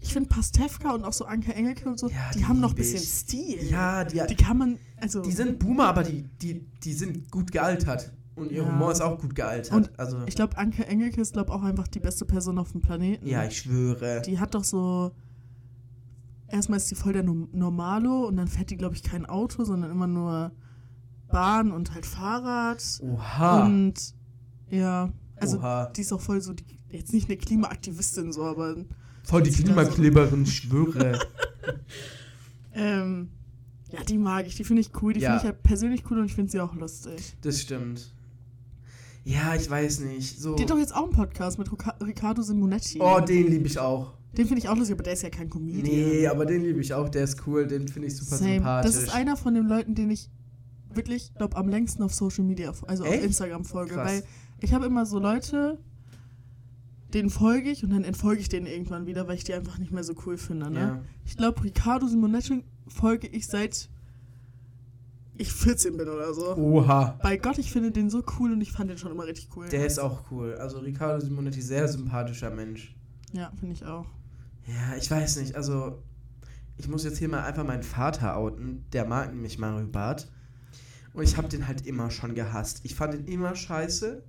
ich 0.00 0.12
finde 0.12 0.28
Pastewka 0.28 0.92
und 0.94 1.04
auch 1.04 1.12
so 1.12 1.24
Anke 1.24 1.54
Engelke 1.54 1.88
und 1.88 1.98
so, 1.98 2.08
Ja, 2.08 2.30
die, 2.32 2.38
die 2.38 2.44
haben 2.46 2.60
noch 2.60 2.70
ein 2.70 2.76
bisschen 2.76 3.02
ich. 3.02 3.08
Stil. 3.08 3.70
Ja, 3.70 4.04
die, 4.04 4.20
Die 4.28 4.34
kann 4.36 4.56
man, 4.58 4.78
also. 5.00 5.20
die 5.22 5.32
sind 5.32 5.58
Boomer, 5.58 5.86
aber 5.88 6.02
die, 6.04 6.22
die, 6.40 6.64
die 6.84 6.92
sind 6.92 7.30
gut 7.30 7.50
gealtert. 7.52 8.12
Und 8.36 8.52
ihr 8.52 8.62
Ja. 8.62 8.68
Humor 8.68 8.92
ist 8.92 9.00
auch 9.00 9.18
gut 9.18 9.34
gealtert. 9.34 9.72
Und 9.74 9.98
also, 9.98 10.22
ich 10.26 10.36
glaube, 10.36 10.56
Anke 10.56 10.86
Engelke 10.86 11.20
ist, 11.20 11.32
glaube 11.32 11.52
auch 11.52 11.62
einfach 11.64 11.88
die 11.88 11.98
beste 11.98 12.24
Person 12.24 12.58
auf 12.58 12.70
dem 12.70 12.80
Planeten. 12.80 13.26
ja, 13.26 13.44
ich 13.44 13.58
schwöre. 13.58 14.22
Die 14.24 14.38
hat 14.38 14.54
doch 14.54 14.62
so. 14.64 15.10
Erstmal 16.46 16.76
ist 16.78 16.90
die 16.90 16.94
voll 16.94 17.12
der 17.12 17.24
Normalo 17.24 18.26
und 18.26 18.36
dann 18.36 18.46
fährt 18.48 18.70
die, 18.70 18.76
glaube 18.76 18.94
ich, 18.94 19.02
kein 19.02 19.26
Auto, 19.26 19.64
sondern 19.64 19.90
immer 19.90 20.06
nur 20.06 20.52
Bahn 21.30 21.72
und 21.72 21.92
halt 21.92 22.06
Fahrrad. 22.06 22.82
Oha. 23.02 23.66
Und 23.66 24.14
ja, 24.70 25.12
also 25.36 25.58
Oha. 25.58 25.86
die 25.94 26.00
ist 26.00 26.12
auch 26.12 26.20
voll 26.22 26.40
so, 26.40 26.54
die, 26.54 26.64
jetzt 26.90 27.12
nicht 27.12 27.28
eine 27.28 27.36
Klimaaktivistin 27.36 28.32
so, 28.32 28.44
aber 28.44 28.76
Voll 29.28 29.42
die 29.42 29.50
so- 29.50 29.62
Klimakleberin, 29.62 30.42
ich 30.44 30.56
schwöre. 30.62 31.18
ähm, 32.74 33.28
ja, 33.90 34.02
die 34.04 34.18
mag 34.18 34.46
ich, 34.46 34.56
die 34.56 34.64
finde 34.64 34.80
ich 34.80 34.90
cool, 35.02 35.12
die 35.12 35.20
Ja. 35.20 35.30
finde 35.30 35.38
ich 35.40 35.44
halt 35.52 35.62
persönlich 35.62 36.02
cool 36.10 36.18
und 36.18 36.26
ich 36.26 36.34
finde 36.34 36.50
sie 36.50 36.60
auch 36.60 36.74
lustig. 36.74 37.36
Das 37.42 37.60
stimmt. 37.60 38.12
Ja, 39.24 39.54
ich 39.54 39.68
weiß 39.68 40.00
nicht. 40.00 40.40
So. 40.40 40.54
Die 40.54 40.62
hat 40.62 40.70
doch 40.70 40.78
jetzt 40.78 40.94
auch 40.94 41.04
einen 41.04 41.12
Podcast 41.12 41.58
mit 41.58 41.68
Riccardo 42.02 42.40
Simonetti. 42.42 42.98
Oh, 43.00 43.20
den 43.20 43.48
liebe 43.48 43.66
ich 43.66 43.78
auch. 43.78 44.14
Den 44.36 44.46
finde 44.46 44.60
ich 44.62 44.68
auch 44.68 44.76
lustig, 44.76 44.94
aber 44.94 45.02
der 45.02 45.12
ist 45.14 45.22
ja 45.22 45.30
kein 45.30 45.50
Comedian. 45.50 45.82
Nee, 45.82 46.26
aber 46.26 46.46
den 46.46 46.62
liebe 46.62 46.80
ich 46.80 46.94
auch. 46.94 47.08
Der 47.08 47.24
ist 47.24 47.46
cool. 47.46 47.66
Den 47.66 47.88
finde 47.88 48.08
ich 48.08 48.16
super 48.16 48.36
Same. 48.36 48.54
sympathisch. 48.54 48.92
Das 48.92 49.02
ist 49.02 49.14
einer 49.14 49.36
von 49.36 49.54
den 49.54 49.66
Leuten, 49.66 49.94
den 49.94 50.10
ich 50.10 50.30
wirklich, 50.94 51.34
glaube 51.34 51.56
am 51.56 51.68
längsten 51.68 52.02
auf 52.02 52.14
Social 52.14 52.44
Media, 52.44 52.72
also 52.86 53.04
Echt? 53.04 53.18
auf 53.18 53.24
Instagram 53.24 53.64
folge. 53.64 53.94
Krass. 53.94 54.06
Weil 54.08 54.24
ich 54.60 54.72
habe 54.72 54.86
immer 54.86 55.04
so 55.04 55.18
Leute, 55.18 55.78
denen 57.14 57.30
folge 57.30 57.70
ich 57.70 57.84
und 57.84 57.90
dann 57.90 58.04
entfolge 58.04 58.40
ich 58.40 58.48
denen 58.48 58.66
irgendwann 58.66 59.06
wieder, 59.06 59.26
weil 59.28 59.36
ich 59.36 59.44
die 59.44 59.54
einfach 59.54 59.78
nicht 59.78 59.92
mehr 59.92 60.04
so 60.04 60.14
cool 60.26 60.36
finde. 60.36 60.70
Ne? 60.70 60.80
Ja. 60.80 61.02
Ich 61.24 61.36
glaube, 61.36 61.64
Riccardo 61.64 62.06
Simonetti 62.06 62.64
folge 62.86 63.26
ich 63.28 63.46
seit 63.46 63.88
ich 65.40 65.52
14 65.52 65.96
bin 65.96 66.08
oder 66.08 66.34
so. 66.34 66.56
Oha. 66.56 67.18
Bei 67.22 67.36
Gott, 67.36 67.58
ich 67.58 67.70
finde 67.70 67.92
den 67.92 68.10
so 68.10 68.24
cool 68.38 68.52
und 68.52 68.60
ich 68.60 68.72
fand 68.72 68.90
den 68.90 68.98
schon 68.98 69.12
immer 69.12 69.24
richtig 69.24 69.48
cool. 69.56 69.68
Der 69.68 69.86
ist 69.86 69.98
auch 69.98 70.30
cool. 70.30 70.54
Also 70.56 70.78
Riccardo 70.80 71.24
Simonetti, 71.24 71.62
sehr 71.62 71.86
sympathischer 71.86 72.50
Mensch. 72.50 72.94
ja, 73.32 73.52
finde 73.58 73.74
ich 73.74 73.84
auch. 73.84 74.06
Ja, 74.66 74.96
ich 74.96 75.10
weiß 75.10 75.38
nicht. 75.38 75.54
Also, 75.54 76.02
ich 76.76 76.88
muss 76.88 77.04
jetzt 77.04 77.18
hier 77.18 77.28
mal 77.28 77.44
einfach 77.44 77.64
meinen 77.64 77.84
Vater 77.84 78.36
outen. 78.36 78.84
Der 78.92 79.06
mag 79.06 79.32
nämlich 79.32 79.58
Mario 79.58 79.86
Barth. 79.86 80.30
Und 81.14 81.22
ich 81.22 81.36
habe 81.36 81.48
den 81.48 81.66
halt 81.66 81.86
immer 81.86 82.10
schon 82.10 82.34
gehasst. 82.34 82.80
Ich 82.82 82.94
fand 82.94 83.14
ihn 83.14 83.24
immer 83.24 83.54
scheiße. 83.54 84.22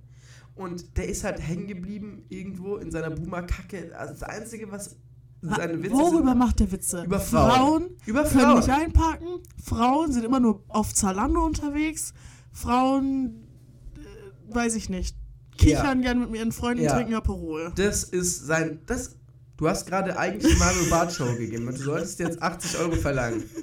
Und 0.60 0.96
der 0.98 1.08
ist 1.08 1.24
halt 1.24 1.40
hängen 1.40 1.66
geblieben 1.66 2.24
irgendwo 2.28 2.76
in 2.76 2.90
seiner 2.90 3.08
Boomer-Kacke. 3.10 3.92
Also 3.98 4.12
das 4.12 4.22
Einzige, 4.22 4.70
was 4.70 4.96
seine 5.40 5.82
Witze 5.82 5.94
Worüber 5.94 6.28
sind, 6.28 6.38
macht 6.38 6.60
der 6.60 6.70
Witze? 6.70 7.02
Über 7.04 7.18
Frauen. 7.18 7.96
über 8.04 8.24
können 8.24 8.40
Frauen. 8.40 8.56
nicht 8.58 8.68
einpacken. 8.70 9.26
Frauen 9.64 10.12
sind 10.12 10.24
immer 10.24 10.38
nur 10.38 10.62
auf 10.68 10.92
Zalando 10.92 11.42
unterwegs. 11.46 12.12
Frauen, 12.52 13.48
äh, 13.96 14.54
weiß 14.54 14.74
ich 14.74 14.90
nicht, 14.90 15.16
kichern 15.56 16.02
gern 16.02 16.30
mit 16.30 16.34
ihren 16.38 16.52
Freunden, 16.52 16.84
Ja. 16.84 16.94
trinken 16.94 17.14
Aperol. 17.14 17.72
Das 17.76 18.04
ist 18.04 18.46
sein. 18.46 18.80
Das, 18.84 19.16
du 19.56 19.66
hast 19.66 19.86
gerade 19.86 20.18
eigentlich 20.18 20.58
Mario 20.58 20.90
Barth 20.90 21.12
Show 21.14 21.34
gegeben 21.38 21.68
und 21.68 21.78
du 21.78 21.82
solltest 21.82 22.18
jetzt 22.18 22.42
80 22.42 22.78
Euro 22.80 22.96
verlangen. 22.96 23.44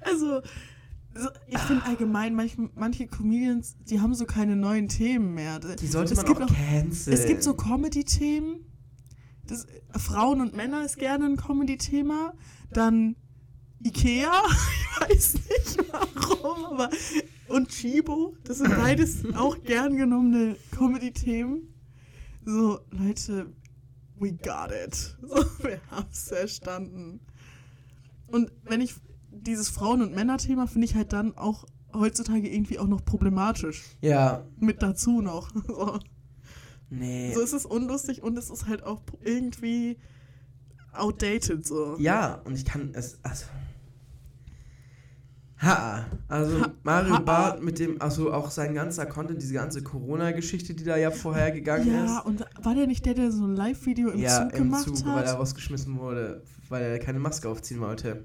Also, 0.00 0.36
so, 0.36 0.42
ich 1.46 1.58
finde 1.58 1.84
allgemein, 1.84 2.34
manche, 2.34 2.70
manche 2.74 3.06
Comedians, 3.06 3.76
die 3.88 4.00
haben 4.00 4.14
so 4.14 4.24
keine 4.24 4.56
neuen 4.56 4.88
Themen 4.88 5.34
mehr. 5.34 5.58
Die 5.58 5.86
sollte 5.86 6.12
es 6.12 6.18
man 6.18 6.26
gibt 6.26 6.42
auch 6.42 6.54
canceln. 6.54 7.16
Es 7.16 7.26
gibt 7.26 7.42
so 7.42 7.54
Comedy-Themen. 7.54 8.64
Frauen 9.96 10.40
und 10.40 10.54
Männer 10.54 10.84
ist 10.84 10.98
gerne 10.98 11.24
ein 11.26 11.36
Comedy-Thema. 11.36 12.34
Dann 12.70 13.16
Ikea, 13.82 14.30
ich 15.10 15.10
weiß 15.10 15.34
nicht 15.34 15.92
warum, 15.92 16.66
aber 16.66 16.90
und 17.48 17.68
Chibo, 17.70 18.36
das 18.44 18.58
sind 18.58 18.76
beides 18.76 19.24
auch 19.34 19.62
gern 19.62 19.96
genommene 19.96 20.56
Comedy-Themen. 20.72 21.74
So, 22.44 22.80
Leute, 22.90 23.52
we 24.18 24.32
got 24.32 24.70
it. 24.70 24.94
So, 25.22 25.44
wir 25.64 25.80
haben 25.90 26.08
es 26.10 26.28
verstanden. 26.28 27.20
Und 28.26 28.52
wenn 28.64 28.80
ich 28.80 28.94
dieses 29.30 29.68
Frauen- 29.68 30.02
und 30.02 30.14
Männer-Thema 30.14 30.66
finde 30.66 30.86
ich 30.86 30.94
halt 30.94 31.12
dann 31.12 31.36
auch 31.36 31.64
heutzutage 31.94 32.48
irgendwie 32.48 32.78
auch 32.78 32.86
noch 32.86 33.04
problematisch. 33.04 33.82
Ja, 34.00 34.44
Mit 34.58 34.82
dazu 34.82 35.20
noch. 35.22 35.50
So. 35.66 35.98
nee. 36.90 37.32
So 37.34 37.40
ist 37.40 37.52
es 37.52 37.66
unlustig 37.66 38.22
und 38.22 38.38
es 38.38 38.50
ist 38.50 38.66
halt 38.66 38.82
auch 38.84 39.02
irgendwie 39.22 39.98
outdated 40.92 41.66
so. 41.66 41.96
Ja, 41.98 42.40
und 42.44 42.54
ich 42.54 42.64
kann 42.64 42.90
es. 42.94 43.18
Also. 43.22 43.44
Ha, 45.60 46.06
also 46.28 46.60
Ha- 46.60 46.72
Mario 46.84 47.14
ha- 47.14 47.20
Barth 47.20 47.62
mit 47.62 47.80
dem, 47.80 48.00
also 48.00 48.32
auch 48.32 48.50
sein 48.50 48.74
ganzer 48.74 49.06
Content, 49.06 49.42
diese 49.42 49.54
ganze 49.54 49.82
Corona-Geschichte, 49.82 50.72
die 50.74 50.84
da 50.84 50.96
ja 50.96 51.10
vorher 51.10 51.50
gegangen 51.50 51.92
Ja, 51.92 52.18
ist. 52.20 52.26
und 52.26 52.44
war 52.62 52.74
der 52.76 52.86
nicht 52.86 53.04
der, 53.06 53.14
der 53.14 53.32
so 53.32 53.44
ein 53.44 53.56
Live-Video 53.56 54.10
im 54.10 54.20
ja, 54.20 54.44
Zug 54.44 54.52
im 54.52 54.64
gemacht 54.64 54.84
Zug, 54.84 55.04
weil 55.06 55.24
er 55.24 55.32
hat? 55.32 55.38
rausgeschmissen 55.40 55.98
wurde, 55.98 56.44
weil 56.68 56.82
er 56.84 56.98
keine 57.00 57.18
Maske 57.18 57.48
aufziehen 57.48 57.80
wollte. 57.80 58.24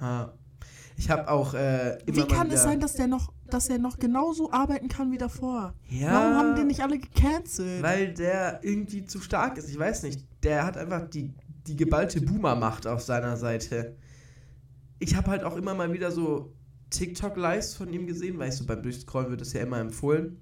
Ha. 0.00 0.32
Ich 0.96 1.10
habe 1.10 1.28
auch 1.28 1.54
äh, 1.54 1.98
Wie 2.06 2.26
kann 2.26 2.50
es 2.50 2.64
sein, 2.64 2.80
dass 2.80 2.94
der 2.94 3.06
noch, 3.06 3.32
dass 3.46 3.68
er 3.68 3.78
noch 3.78 3.98
genauso 3.98 4.50
arbeiten 4.50 4.88
kann 4.88 5.12
wie 5.12 5.18
davor? 5.18 5.74
Ja, 5.88 6.12
Warum 6.12 6.34
haben 6.34 6.56
die 6.56 6.64
nicht 6.64 6.80
alle 6.82 6.98
gecancelt? 6.98 7.82
Weil 7.82 8.12
der 8.12 8.60
irgendwie 8.64 9.04
zu 9.04 9.20
stark 9.20 9.58
ist. 9.58 9.70
Ich 9.70 9.78
weiß 9.78 10.02
nicht. 10.02 10.24
Der 10.42 10.64
hat 10.64 10.76
einfach 10.76 11.08
die, 11.08 11.32
die 11.68 11.76
geballte 11.76 12.20
Boomer-Macht 12.20 12.86
auf 12.88 13.00
seiner 13.00 13.36
Seite. 13.36 13.96
Ich 14.98 15.14
habe 15.14 15.30
halt 15.30 15.44
auch 15.44 15.56
immer 15.56 15.74
mal 15.74 15.92
wieder 15.92 16.10
so 16.10 16.52
TikTok-Lives 16.90 17.74
von 17.74 17.92
ihm 17.92 18.06
gesehen, 18.06 18.40
ich 18.42 18.54
so 18.54 18.66
beim 18.66 18.82
Durchscrollen 18.82 19.30
wird 19.30 19.42
es 19.42 19.52
ja 19.52 19.60
immer 19.60 19.78
empfohlen. 19.78 20.40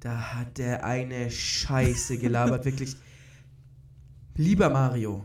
Da 0.00 0.34
hat 0.34 0.58
der 0.58 0.84
eine 0.84 1.30
Scheiße 1.30 2.18
gelabert, 2.18 2.64
wirklich. 2.66 2.96
Lieber 4.36 4.68
Mario, 4.68 5.24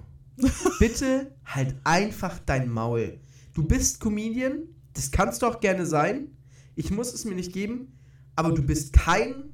bitte 0.80 1.36
halt 1.44 1.76
einfach 1.84 2.40
dein 2.46 2.70
Maul. 2.70 3.20
Du 3.60 3.68
bist 3.68 4.00
Comedian, 4.00 4.70
das 4.94 5.12
kannst 5.12 5.42
du 5.42 5.46
auch 5.46 5.60
gerne 5.60 5.86
sein. 5.86 6.30
Ich 6.76 6.92
muss 6.92 7.14
es 7.14 7.26
mir 7.26 7.36
nicht 7.36 7.52
geben, 7.52 7.92
aber 8.38 8.54
du 8.54 8.64
bist 8.64 8.94
kein 8.94 9.54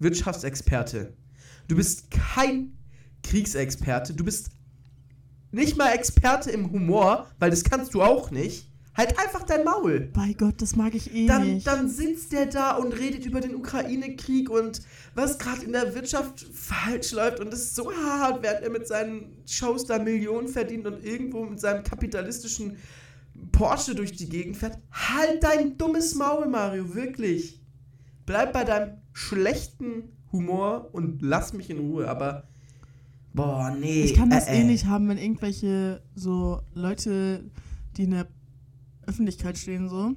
Wirtschaftsexperte. 0.00 1.16
Du 1.68 1.76
bist 1.76 2.10
kein 2.10 2.76
Kriegsexperte. 3.22 4.12
Du 4.12 4.24
bist 4.24 4.48
nicht 5.52 5.76
mal 5.76 5.92
Experte 5.92 6.50
im 6.50 6.72
Humor, 6.72 7.28
weil 7.38 7.50
das 7.50 7.62
kannst 7.62 7.94
du 7.94 8.02
auch 8.02 8.32
nicht. 8.32 8.72
Halt 8.96 9.16
einfach 9.20 9.44
dein 9.44 9.62
Maul. 9.62 10.10
Bei 10.12 10.32
Gott, 10.32 10.60
das 10.60 10.74
mag 10.74 10.92
ich 10.96 11.14
eh 11.14 11.28
Dann, 11.28 11.54
nicht. 11.54 11.66
dann 11.66 11.88
sitzt 11.88 12.32
der 12.32 12.46
da 12.46 12.76
und 12.76 12.92
redet 12.92 13.24
über 13.24 13.40
den 13.40 13.54
Ukraine-Krieg 13.54 14.50
und 14.50 14.82
was 15.14 15.38
gerade 15.38 15.64
in 15.64 15.70
der 15.70 15.94
Wirtschaft 15.94 16.44
falsch 16.52 17.12
läuft 17.12 17.38
und 17.38 17.52
das 17.52 17.60
ist 17.60 17.76
so 17.76 17.92
hart, 17.92 18.42
während 18.42 18.62
er 18.64 18.70
mit 18.70 18.88
seinen 18.88 19.32
Shows 19.46 19.86
da 19.86 20.00
Millionen 20.00 20.48
verdient 20.48 20.88
und 20.88 21.04
irgendwo 21.04 21.44
mit 21.44 21.60
seinem 21.60 21.84
kapitalistischen 21.84 22.78
Porsche 23.52 23.94
durch 23.94 24.12
die 24.12 24.28
Gegend 24.28 24.56
fährt. 24.56 24.78
Halt 24.90 25.42
dein 25.42 25.76
dummes 25.78 26.14
Maul, 26.14 26.48
Mario, 26.48 26.94
wirklich. 26.94 27.60
Bleib 28.26 28.52
bei 28.52 28.64
deinem 28.64 28.98
schlechten 29.12 30.12
Humor 30.32 30.90
und 30.92 31.22
lass 31.22 31.52
mich 31.52 31.70
in 31.70 31.78
Ruhe, 31.78 32.08
aber 32.08 32.48
boah, 33.32 33.70
nee. 33.78 34.02
ich 34.02 34.14
kann 34.14 34.30
das 34.30 34.48
äh, 34.48 34.58
eh 34.58 34.60
äh. 34.62 34.64
nicht 34.64 34.86
haben, 34.86 35.08
wenn 35.08 35.18
irgendwelche 35.18 36.02
so 36.14 36.60
Leute, 36.74 37.44
die 37.96 38.04
in 38.04 38.10
der 38.10 38.26
Öffentlichkeit 39.06 39.58
stehen, 39.58 39.88
so, 39.88 40.14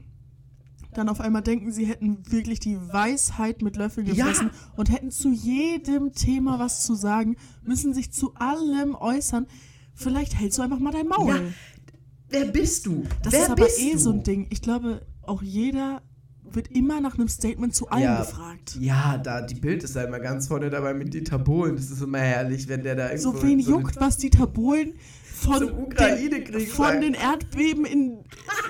dann 0.93 1.09
auf 1.09 1.21
einmal 1.21 1.43
denken, 1.43 1.71
sie 1.71 1.85
hätten 1.85 2.31
wirklich 2.31 2.59
die 2.59 2.77
Weisheit 2.91 3.61
mit 3.61 3.75
Löffeln 3.75 4.07
Ja. 4.07 4.13
gefressen 4.13 4.49
und 4.75 4.91
hätten 4.91 5.11
zu 5.11 5.31
jedem 5.31 6.13
Thema 6.13 6.59
was 6.59 6.83
zu 6.83 6.95
sagen, 6.95 7.35
müssen 7.63 7.93
sich 7.93 8.11
zu 8.11 8.33
allem 8.35 8.95
äußern. 8.95 9.45
Vielleicht 9.93 10.39
hältst 10.39 10.57
du 10.57 10.63
einfach 10.63 10.79
mal 10.79 10.91
dein 10.91 11.07
Maul. 11.07 11.35
Ja, 11.35 11.41
Wer 12.29 12.45
bist 12.45 12.85
du? 12.85 13.03
Das 13.23 13.33
Wer 13.33 13.43
ist 13.43 13.49
aber 13.49 13.67
eh 13.69 13.91
du? 13.93 13.97
so 13.97 14.11
ein 14.11 14.23
Ding. 14.23 14.47
Ich 14.49 14.61
glaube, 14.61 15.05
auch 15.23 15.41
jeder 15.41 16.01
wird 16.43 16.69
immer 16.69 17.01
nach 17.01 17.15
einem 17.17 17.27
Statement 17.27 17.75
zu 17.75 17.89
allem 17.89 18.03
Ja. 18.03 18.19
gefragt. 18.21 18.77
Ja, 18.79 19.17
da, 19.17 19.41
die 19.41 19.55
Bild 19.55 19.83
ist 19.83 19.95
da 19.95 20.03
immer 20.03 20.19
ganz 20.19 20.47
vorne 20.47 20.69
dabei 20.69 20.93
mit 20.93 21.13
Dieter 21.13 21.39
Bohlen. 21.39 21.75
Das 21.75 21.91
ist 21.91 22.01
immer 22.01 22.19
herrlich, 22.19 22.67
wenn 22.67 22.83
der 22.83 22.95
da 22.95 23.09
irgendwo... 23.11 23.31
So 23.33 23.43
wen 23.43 23.61
so 23.61 23.71
juckt, 23.71 23.99
was 23.99 24.17
Dieter 24.17 24.47
Bohlen 24.47 24.93
von, 25.37 25.59
den, 25.59 26.67
von 26.67 27.01
den 27.01 27.13
Erdbeben 27.13 27.85
in 27.85 28.23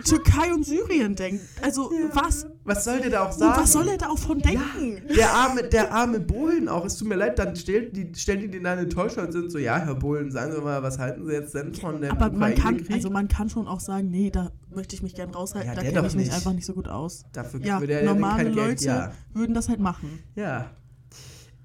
Türkei 0.04 0.54
und 0.54 0.66
Syrien 0.66 1.16
denkt. 1.16 1.44
Also 1.62 1.92
was? 2.14 2.48
Was 2.68 2.84
soll 2.84 3.00
der 3.00 3.10
da 3.10 3.24
auch 3.24 3.32
Und 3.32 3.40
sagen? 3.40 3.62
was 3.62 3.72
soll 3.72 3.88
er 3.88 3.98
da 3.98 4.10
auch 4.10 4.18
von 4.18 4.40
denken? 4.40 5.02
Der 5.16 5.32
arme, 5.34 5.64
der 5.64 5.94
arme 5.94 6.20
Bohlen 6.20 6.68
auch. 6.68 6.86
Es 6.86 6.98
tut 6.98 7.08
mir 7.08 7.16
leid, 7.16 7.40
dann 7.40 7.56
stellen 7.56 7.92
die, 7.94 8.12
stellen 8.16 8.42
die 8.42 8.50
den 8.50 8.64
da 8.64 8.74
in 8.74 8.80
eine 8.80 8.90
Talkshow 8.90 9.22
und 9.22 9.32
sind 9.32 9.52
so, 9.52 9.58
ja, 9.58 9.78
Herr 9.80 9.96
Bohlen, 9.96 10.30
sagen 10.32 10.52
Sie 10.54 10.62
mal, 10.62 10.84
was 10.84 11.00
halten 11.00 11.26
Sie 11.26 11.32
jetzt 11.32 11.56
denn 11.56 11.74
von 11.74 12.02
dem 12.02 12.12
Aber 12.12 12.30
man 12.30 12.54
kann, 12.56 12.86
also 12.92 13.10
man 13.10 13.28
kann 13.28 13.50
schon 13.50 13.68
auch 13.68 13.80
sagen, 13.80 14.10
nee, 14.10 14.30
da 14.30 14.52
möchte 14.70 14.96
ich 14.96 15.02
mich 15.02 15.16
gern 15.16 15.30
raushalten, 15.32 15.70
Ja, 15.70 15.76
da 15.76 15.82
kenne 15.82 16.08
ich 16.08 16.16
mich 16.16 16.32
einfach 16.32 16.54
nicht 16.54 16.66
so 16.66 16.74
gut 16.74 16.88
aus. 16.88 17.24
Dafür 17.32 17.62
Ja, 17.62 17.80
würde 17.80 17.94
er 17.94 18.04
ja 18.04 18.14
normale 18.14 18.44
kein 18.44 18.54
Geld, 18.54 18.68
Leute 18.68 18.86
ja. 18.86 19.12
würden 19.34 19.56
das 19.56 19.70
halt 19.70 19.80
machen. 19.80 20.20
Ja. 20.36 20.72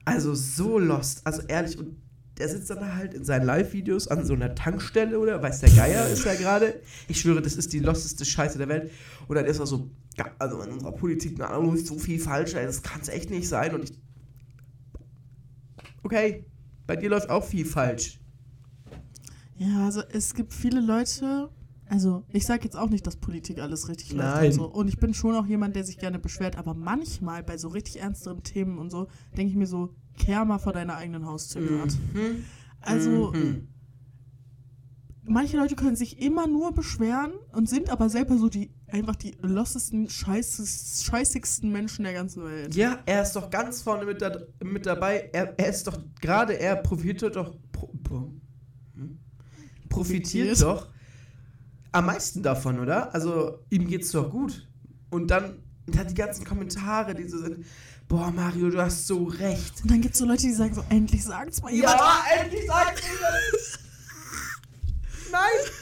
Also 0.04 0.34
so 0.34 0.78
lost. 0.78 1.26
Also 1.26 1.42
ehrlich, 1.48 1.78
und 1.78 1.96
der 2.38 2.48
sitzt 2.48 2.70
dann 2.70 2.78
da 2.80 2.94
halt 2.94 3.14
in 3.14 3.24
seinen 3.24 3.44
Live-Videos 3.44 4.08
an 4.08 4.24
so 4.24 4.34
einer 4.34 4.54
Tankstelle 4.54 5.18
oder 5.18 5.42
weiß 5.42 5.60
der 5.60 5.70
Geier 5.70 6.08
ist 6.08 6.24
da 6.24 6.34
gerade. 6.34 6.80
Ich 7.08 7.20
schwöre, 7.20 7.42
das 7.42 7.54
ist 7.56 7.72
die 7.72 7.78
losteste 7.80 8.24
Scheiße 8.24 8.56
der 8.58 8.68
Welt. 8.68 8.90
Und 9.28 9.36
dann 9.36 9.44
ist 9.44 9.58
er 9.58 9.66
so, 9.66 9.78
ja, 9.78 9.90
also 10.38 10.60
in 10.62 10.70
unserer 10.72 10.92
Politik 10.92 11.36
na, 11.38 11.56
ist 11.74 11.86
so 11.86 11.98
viel 11.98 12.18
falsch, 12.18 12.54
ey, 12.54 12.66
das 12.66 12.82
kann 12.82 13.00
es 13.00 13.08
echt 13.08 13.30
nicht 13.30 13.48
sein. 13.48 13.74
Und 13.74 13.90
ich. 13.90 13.98
Okay, 16.02 16.44
bei 16.86 16.96
dir 16.96 17.10
läuft 17.10 17.30
auch 17.30 17.44
viel 17.44 17.64
falsch. 17.64 18.20
Ja, 19.56 19.84
also 19.84 20.02
es 20.12 20.34
gibt 20.34 20.52
viele 20.52 20.80
Leute, 20.80 21.48
also 21.88 22.24
ich 22.32 22.46
sage 22.46 22.64
jetzt 22.64 22.76
auch 22.76 22.90
nicht, 22.90 23.06
dass 23.06 23.16
Politik 23.16 23.60
alles 23.60 23.88
richtig 23.88 24.12
läuft 24.12 24.34
Nein. 24.34 24.46
und 24.46 24.52
so. 24.52 24.64
Und 24.64 24.88
ich 24.88 24.98
bin 24.98 25.14
schon 25.14 25.36
auch 25.36 25.46
jemand, 25.46 25.76
der 25.76 25.84
sich 25.84 25.98
gerne 25.98 26.18
beschwert, 26.18 26.56
aber 26.56 26.74
manchmal 26.74 27.42
bei 27.42 27.56
so 27.58 27.68
richtig 27.68 28.00
ernsteren 28.00 28.42
Themen 28.42 28.78
und 28.78 28.90
so, 28.90 29.08
denke 29.36 29.50
ich 29.50 29.56
mir 29.56 29.66
so, 29.66 29.94
kehr 30.18 30.44
mal 30.44 30.58
vor 30.58 30.72
deiner 30.72 30.96
eigenen 30.96 31.26
Haustür. 31.26 31.86
Mhm. 32.12 32.44
Also 32.80 33.32
Mhm. 33.32 33.68
manche 35.24 35.56
Leute 35.56 35.76
können 35.76 35.96
sich 35.96 36.20
immer 36.20 36.46
nur 36.46 36.72
beschweren 36.72 37.32
und 37.52 37.68
sind 37.68 37.90
aber 37.90 38.08
selber 38.08 38.36
so 38.38 38.48
die 38.48 38.70
einfach 38.92 39.16
die 39.16 39.34
lostesten, 39.42 40.08
scheißes, 40.08 41.04
scheißigsten 41.04 41.70
Menschen 41.70 42.04
der 42.04 42.12
ganzen 42.12 42.44
Welt. 42.44 42.74
Ja, 42.74 42.98
er 43.06 43.22
ist 43.22 43.32
doch 43.32 43.50
ganz 43.50 43.82
vorne 43.82 44.04
mit, 44.04 44.20
da, 44.20 44.38
mit 44.62 44.86
dabei. 44.86 45.30
Er, 45.32 45.58
er 45.58 45.68
ist 45.68 45.86
doch 45.86 45.98
gerade, 46.20 46.58
er 46.58 46.76
profitiert 46.76 47.36
doch. 47.36 47.56
Pro, 47.72 47.86
pro, 48.02 48.32
hm? 48.94 49.18
profitiert 49.88 50.48
Profitiert. 50.48 50.62
doch 50.62 50.88
am 51.92 52.06
meisten 52.06 52.42
davon, 52.42 52.80
oder? 52.80 53.14
Also 53.14 53.58
ihm 53.70 53.86
geht's 53.86 54.10
doch 54.12 54.30
gut. 54.30 54.68
Und 55.10 55.30
dann, 55.30 55.62
dann 55.86 56.08
die 56.08 56.14
ganzen 56.14 56.44
Kommentare, 56.44 57.14
die 57.14 57.28
so 57.28 57.38
sind. 57.38 57.64
Boah, 58.08 58.30
Mario, 58.30 58.70
du 58.70 58.80
hast 58.80 59.06
so 59.06 59.24
recht. 59.24 59.82
Und 59.82 59.90
dann 59.90 60.00
gibt 60.00 60.14
es 60.14 60.20
so 60.20 60.26
Leute, 60.26 60.42
die 60.42 60.52
sagen 60.52 60.74
so, 60.74 60.84
endlich 60.88 61.24
sagt's 61.24 61.62
mal 61.62 61.72
jemand. 61.72 61.94
Ja, 61.94 62.24
endlich 62.40 62.66
sag's 62.66 63.02
mir 63.02 63.18
Nein! 65.32 65.81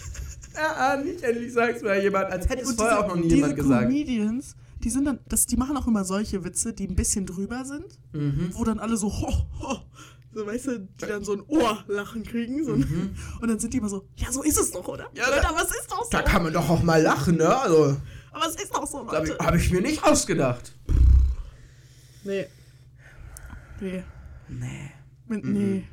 Ja, 0.61 0.97
nicht 0.97 1.23
endlich 1.23 1.53
sag's 1.53 1.83
mir 1.83 2.01
jemand. 2.03 2.31
Als 2.31 2.49
hätte 2.49 2.63
es 2.63 2.73
vorher 2.75 2.97
diese- 2.97 3.05
auch 3.05 3.09
noch 3.09 3.23
nie 3.23 3.29
jemand 3.35 3.57
gesagt. 3.57 3.83
Comedians, 3.85 4.57
die 4.83 4.91
sind 4.91 5.05
dann, 5.05 5.19
das, 5.29 5.47
die 5.47 5.57
machen 5.57 5.77
auch 5.77 5.87
immer 5.87 6.05
solche 6.05 6.45
Witze, 6.45 6.73
die 6.73 6.87
ein 6.87 6.97
bisschen 6.97 7.27
drüber 7.27 7.65
sind, 7.65 7.99
Mhm. 8.13 8.51
wo 8.53 8.65
dann 8.65 8.79
alle 8.79 8.97
so, 8.97 9.09
ho, 9.11 9.47
ho, 9.61 9.79
so 10.33 10.47
weißt 10.47 10.67
du, 10.69 10.79
die 10.81 11.07
dann 11.07 11.25
so 11.25 11.33
ein 11.35 11.43
Ohrlachen 11.47 12.23
kriegen. 12.25 12.65
So, 12.65 12.75
ein- 12.75 13.17
Und 13.41 13.49
dann 13.49 13.59
sind 13.59 13.73
die 13.75 13.79
immer 13.79 13.89
so, 13.89 14.07
ja, 14.17 14.31
so 14.33 14.43
ist 14.43 14.59
es 14.59 14.71
doch, 14.71 14.87
oder? 14.89 15.05
Mhm. 15.11 15.17
Ja, 15.17 15.29
Leute, 15.29 15.43
da- 15.43 15.49
aber 15.51 15.63
es 15.63 15.71
ist 15.71 15.91
doch 15.91 16.03
so. 16.05 16.11
Da 16.11 16.23
kann 16.23 16.43
man 16.43 16.53
doch 16.53 16.69
auch 16.69 16.83
mal 16.83 17.01
lachen, 17.03 17.37
ne? 17.37 17.49
Also, 17.59 17.97
aber 18.33 18.47
es 18.47 18.57
ist 18.57 18.75
doch 18.75 18.87
so, 18.87 18.99
habe 19.07 19.17
Leute. 19.19 19.37
ich, 19.41 19.47
hab 19.47 19.55
ich 19.55 19.71
mir 19.71 19.81
nicht 19.81 20.03
ausgedacht. 20.05 20.73
Nee. 22.25 22.47
Nee. 23.81 24.03
Nee. 24.49 24.91
Mit, 25.27 25.45
Mhm. 25.45 25.53
nee. 25.53 25.85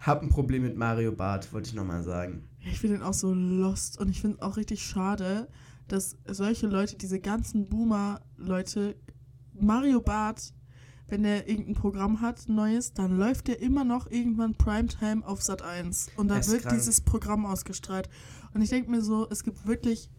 Hab 0.00 0.22
ein 0.22 0.28
Problem 0.30 0.62
mit 0.62 0.76
Mario 0.76 1.12
Barth, 1.12 1.52
wollte 1.52 1.68
ich 1.68 1.74
nochmal 1.74 2.02
sagen. 2.04 2.47
Ich 2.60 2.80
finde 2.80 2.98
den 2.98 3.02
auch 3.04 3.14
so 3.14 3.32
lost 3.32 3.98
und 3.98 4.08
ich 4.08 4.20
finde 4.20 4.36
es 4.38 4.42
auch 4.42 4.56
richtig 4.56 4.82
schade, 4.82 5.48
dass 5.86 6.16
solche 6.26 6.66
Leute, 6.66 6.96
diese 6.96 7.18
ganzen 7.20 7.68
Boomer-Leute, 7.68 8.96
Mario 9.58 10.00
Barth, 10.00 10.52
wenn 11.08 11.22
der 11.22 11.48
irgendein 11.48 11.74
Programm 11.74 12.20
hat, 12.20 12.48
neues, 12.48 12.92
dann 12.92 13.16
läuft 13.16 13.48
der 13.48 13.60
immer 13.62 13.84
noch 13.84 14.10
irgendwann 14.10 14.54
Primetime 14.54 15.26
auf 15.26 15.42
Sat 15.42 15.62
1 15.62 16.10
und 16.16 16.28
da 16.28 16.36
ist 16.38 16.50
wird 16.50 16.62
krank. 16.62 16.76
dieses 16.76 17.00
Programm 17.00 17.46
ausgestrahlt. 17.46 18.10
Und 18.52 18.60
ich 18.60 18.68
denke 18.68 18.90
mir 18.90 19.00
so, 19.00 19.26
es 19.30 19.42
gibt 19.42 19.66
wirklich, 19.66 20.10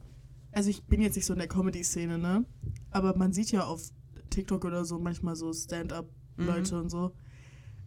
also 0.51 0.69
ich 0.71 0.83
bin 0.85 1.01
jetzt 1.01 1.15
nicht 1.15 1.25
so 1.27 1.33
in 1.33 1.39
der 1.39 1.47
Comedy-Szene, 1.47 2.17
ne? 2.17 2.45
Aber 2.89 3.15
man 3.15 3.33
sieht 3.33 3.51
ja 3.51 3.65
auf 3.65 3.91
TikTok 4.31 4.65
oder 4.65 4.83
so 4.85 4.97
manchmal 4.97 5.35
so 5.35 5.53
Stand-up-Leute 5.53 6.73
Mhm. 6.75 6.81
und 6.81 6.89
so. 6.89 7.11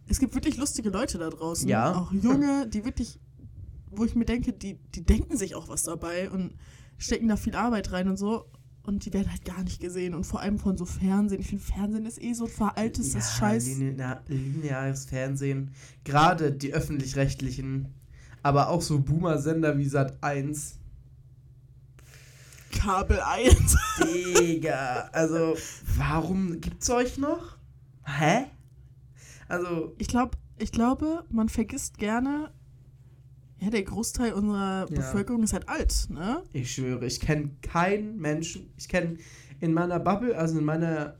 Es 0.07 0.19
gibt 0.19 0.33
wirklich 0.35 0.57
lustige 0.57 0.89
Leute 0.89 1.17
da 1.17 1.29
draußen. 1.29 1.67
Ja. 1.67 1.95
Auch 1.95 2.11
junge, 2.13 2.67
die 2.69 2.85
wirklich, 2.85 3.19
wo 3.95 4.05
ich 4.05 4.15
mir 4.15 4.25
denke, 4.25 4.53
die, 4.53 4.77
die 4.95 5.03
denken 5.03 5.37
sich 5.37 5.55
auch 5.55 5.67
was 5.67 5.83
dabei 5.83 6.29
und 6.29 6.55
stecken 6.97 7.27
da 7.27 7.35
viel 7.35 7.55
Arbeit 7.55 7.91
rein 7.91 8.07
und 8.07 8.17
so. 8.17 8.45
Und 8.83 9.05
die 9.05 9.13
werden 9.13 9.31
halt 9.31 9.45
gar 9.45 9.63
nicht 9.63 9.79
gesehen. 9.79 10.13
Und 10.13 10.25
vor 10.25 10.41
allem 10.41 10.59
von 10.59 10.77
so 10.77 10.85
Fernsehen. 10.85 11.39
Ich 11.39 11.47
finde, 11.47 11.63
Fernsehen 11.63 12.05
ist 12.05 12.21
eh 12.21 12.33
so 12.33 12.47
veraltetes 12.47 13.37
Scheiß. 13.37 13.65
Linea 13.67 14.21
lineares 14.27 15.05
Fernsehen. 15.05 15.71
Gerade 16.03 16.51
die 16.51 16.73
öffentlich-rechtlichen, 16.73 17.93
aber 18.41 18.67
auch 18.67 18.81
so 18.81 18.99
Boomer-Sender 18.99 19.77
wie 19.77 19.85
Sat 19.85 20.21
1. 20.21 20.79
Kabel 22.73 23.21
1. 23.21 23.77
Digga, 24.03 25.09
also, 25.13 25.55
warum 25.95 26.59
gibt's 26.59 26.89
euch 26.89 27.17
noch? 27.17 27.57
Hä? 28.05 28.45
Also, 29.47 29.95
Ich 29.97 30.07
glaube, 30.07 30.37
ich 30.57 30.71
glaube, 30.71 31.23
man 31.29 31.47
vergisst 31.49 31.97
gerne, 31.97 32.51
ja, 33.63 33.69
der 33.69 33.83
Großteil 33.83 34.33
unserer 34.33 34.81
Ja. 34.89 34.95
Bevölkerung 34.95 35.43
ist 35.43 35.53
halt 35.53 35.69
alt, 35.69 36.07
ne? 36.09 36.43
ich 36.53 36.71
schwöre, 36.73 37.05
ich 37.05 37.19
kenne 37.19 37.51
keinen 37.61 38.17
Menschen, 38.19 38.71
ich 38.77 38.87
kenne 38.89 39.17
in 39.61 39.73
meiner 39.73 39.99
Bubble, 39.99 40.37
also 40.37 40.59
in 40.59 40.65
meiner 40.65 41.15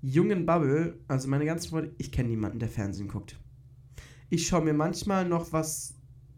jungen 0.00 0.46
Bubble, 0.46 0.98
also 1.08 1.28
meine 1.28 1.44
ganzen 1.44 1.70
Freunde, 1.70 1.92
ich 1.98 2.10
kenne 2.12 2.28
niemanden, 2.30 2.58
der 2.58 2.68
Fernsehen 2.68 3.08
guckt. 3.08 3.38
Ich 4.30 4.46
schaue 4.46 4.64
mir 4.64 4.72
manchmal 4.74 5.28
noch 5.28 5.52
was 5.52 5.94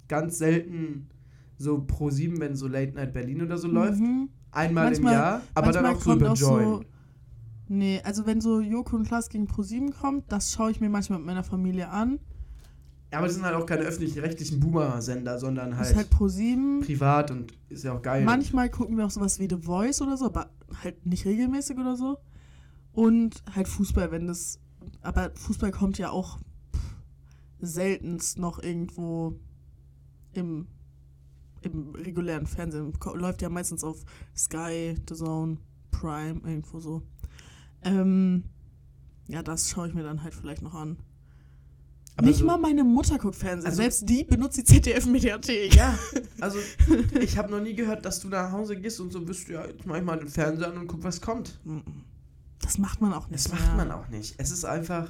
ganz 0.08 0.38
selten 0.38 1.08
so 1.58 1.80
pro 1.86 2.10
7, 2.10 2.38
wenn 2.40 2.54
so 2.56 2.68
Late 2.68 2.92
Night 2.94 3.12
Berlin 3.12 3.42
oder 3.42 3.56
so 3.58 3.68
läuft. 3.68 4.00
Mhm. 4.00 4.28
Einmal 4.50 4.84
Manchmal- 4.86 5.12
im 5.12 5.18
Jahr, 5.18 5.42
aber 5.54 5.72
dann 5.72 5.86
auch 5.86 6.00
so 6.00 6.14
über 6.14 6.32
Join. 6.34 6.64
so. 6.64 6.84
Nee, 7.68 8.00
also 8.04 8.26
wenn 8.26 8.40
so 8.40 8.60
Joko 8.60 8.96
und 8.96 9.06
Klaas 9.06 9.28
gegen 9.28 9.46
ProSieben 9.46 9.92
kommt, 9.92 10.30
das 10.30 10.52
schaue 10.52 10.70
ich 10.70 10.80
mir 10.80 10.88
manchmal 10.88 11.18
mit 11.18 11.26
meiner 11.26 11.42
Familie 11.42 11.88
an. 11.88 12.20
Ja, 13.12 13.18
aber 13.18 13.28
das 13.28 13.36
sind 13.36 13.44
halt 13.44 13.54
auch 13.54 13.66
keine 13.66 13.82
öffentlich-rechtlichen 13.84 14.58
Boomer-Sender, 14.58 15.38
sondern 15.38 15.76
halt, 15.76 15.90
ist 15.90 15.96
halt 15.96 16.10
ProSieben. 16.10 16.80
privat 16.80 17.30
und 17.30 17.52
ist 17.68 17.84
ja 17.84 17.92
auch 17.92 18.02
geil. 18.02 18.24
Manchmal 18.24 18.68
gucken 18.68 18.96
wir 18.96 19.06
auch 19.06 19.10
sowas 19.10 19.38
wie 19.38 19.48
The 19.48 19.58
Voice 19.58 20.02
oder 20.02 20.16
so, 20.16 20.26
aber 20.26 20.50
halt 20.82 21.06
nicht 21.06 21.24
regelmäßig 21.24 21.78
oder 21.78 21.96
so. 21.96 22.18
Und 22.92 23.44
halt 23.54 23.68
Fußball, 23.68 24.10
wenn 24.10 24.26
das. 24.26 24.58
Aber 25.02 25.30
Fußball 25.34 25.70
kommt 25.70 25.98
ja 25.98 26.10
auch 26.10 26.38
seltenst 27.60 28.38
noch 28.38 28.58
irgendwo 28.58 29.38
im, 30.32 30.66
im 31.62 31.94
regulären 31.94 32.46
Fernsehen. 32.46 32.92
Läuft 33.14 33.42
ja 33.42 33.48
meistens 33.48 33.84
auf 33.84 34.04
Sky, 34.36 34.96
The 35.08 35.14
Zone, 35.14 35.58
Prime, 35.90 36.40
irgendwo 36.44 36.80
so. 36.80 37.02
Ähm, 37.82 38.44
ja, 39.28 39.42
das 39.42 39.70
schaue 39.70 39.88
ich 39.88 39.94
mir 39.94 40.02
dann 40.02 40.22
halt 40.22 40.34
vielleicht 40.34 40.62
noch 40.62 40.74
an. 40.74 40.96
Aber 42.16 42.28
Nicht 42.28 42.38
so- 42.38 42.46
mal 42.46 42.56
meine 42.56 42.82
Mutter 42.82 43.18
guckt 43.18 43.36
Fernsehen. 43.36 43.66
Also- 43.66 43.82
Selbst 43.82 44.08
die 44.08 44.24
benutzt 44.24 44.56
die 44.56 44.64
ZDF-Mediathek. 44.64 45.74
Ja, 45.74 45.98
also 46.40 46.58
ich 47.20 47.36
habe 47.36 47.50
noch 47.50 47.60
nie 47.60 47.74
gehört, 47.74 48.04
dass 48.06 48.20
du 48.20 48.28
nach 48.28 48.50
Hause 48.52 48.76
gehst 48.76 49.00
und 49.00 49.12
so 49.12 49.20
bist, 49.20 49.48
ja, 49.48 49.66
jetzt 49.66 49.84
mach 49.86 49.96
ich 49.96 50.02
mal 50.02 50.18
den 50.18 50.28
Fernseher 50.28 50.68
an 50.68 50.78
und 50.78 50.86
guck, 50.86 51.04
was 51.04 51.20
kommt. 51.20 51.58
Das 52.62 52.78
macht 52.78 53.00
man 53.02 53.12
auch 53.12 53.28
nicht. 53.28 53.44
Das 53.44 53.52
macht 53.52 53.76
man 53.76 53.90
auch 53.90 54.08
nicht. 54.08 54.34
Es 54.38 54.50
ist 54.50 54.64
einfach. 54.64 55.08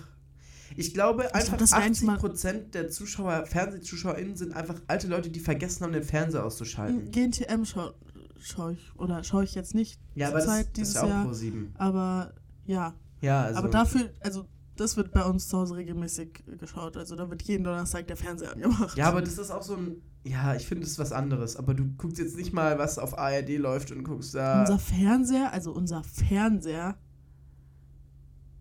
Ich 0.74 0.92
glaube, 0.92 1.32
einfach 1.32 1.50
glaub, 1.56 1.58
das 1.60 1.72
wäre 1.72 1.82
eins 1.82 2.02
80% 2.02 2.72
der 2.72 2.90
Zuschauer, 2.90 3.46
FernsehzuschauerInnen 3.46 4.36
sind 4.36 4.52
einfach 4.54 4.74
alte 4.88 5.06
Leute, 5.06 5.30
die 5.30 5.38
vergessen 5.38 5.84
haben, 5.84 5.92
den 5.92 6.02
Fernseher 6.02 6.44
auszuschalten. 6.44 7.12
GNTM 7.12 7.64
schaue 7.64 7.94
schau 8.40 8.70
ich, 8.70 8.90
oder 8.96 9.22
schaue 9.22 9.44
ich 9.44 9.54
jetzt 9.54 9.74
nicht 9.76 9.98
Ja, 10.16 10.26
zur 10.26 10.34
aber 10.36 10.44
das, 10.44 10.54
Zeit 10.54 10.66
das 10.66 10.72
dieses 10.74 10.88
ist 10.90 10.94
ja 10.96 11.02
auch 11.04 11.08
Jahr. 11.08 11.24
Pro 11.24 11.32
7. 11.32 11.72
Aber 11.78 12.32
ja, 12.66 12.94
Ja, 13.22 13.42
also. 13.44 13.58
aber 13.60 13.68
dafür, 13.68 14.10
also 14.20 14.46
das 14.76 14.96
wird 14.96 15.12
bei 15.12 15.24
uns 15.24 15.48
zu 15.48 15.58
Hause 15.58 15.76
regelmäßig 15.76 16.44
geschaut. 16.58 16.96
Also 16.96 17.16
da 17.16 17.28
wird 17.30 17.42
jeden 17.42 17.64
Donnerstag 17.64 18.06
der 18.06 18.16
Fernseher 18.16 18.52
angemacht. 18.52 18.96
ja, 18.96 19.08
aber 19.08 19.22
das 19.22 19.38
ist 19.38 19.50
auch 19.50 19.62
so 19.62 19.76
ein. 19.76 20.02
Ja, 20.24 20.54
ich 20.54 20.66
finde, 20.66 20.82
das 20.82 20.92
ist 20.92 20.98
was 20.98 21.12
anderes. 21.12 21.56
Aber 21.56 21.74
du 21.74 21.84
guckst 21.96 22.18
jetzt 22.18 22.36
nicht 22.36 22.52
mal, 22.52 22.78
was 22.78 22.98
auf 22.98 23.16
ARD 23.16 23.58
läuft 23.58 23.92
und 23.92 24.02
guckst 24.04 24.34
da. 24.34 24.60
Unser 24.60 24.78
Fernseher, 24.78 25.52
also 25.52 25.72
unser 25.72 26.02
Fernseher 26.02 26.96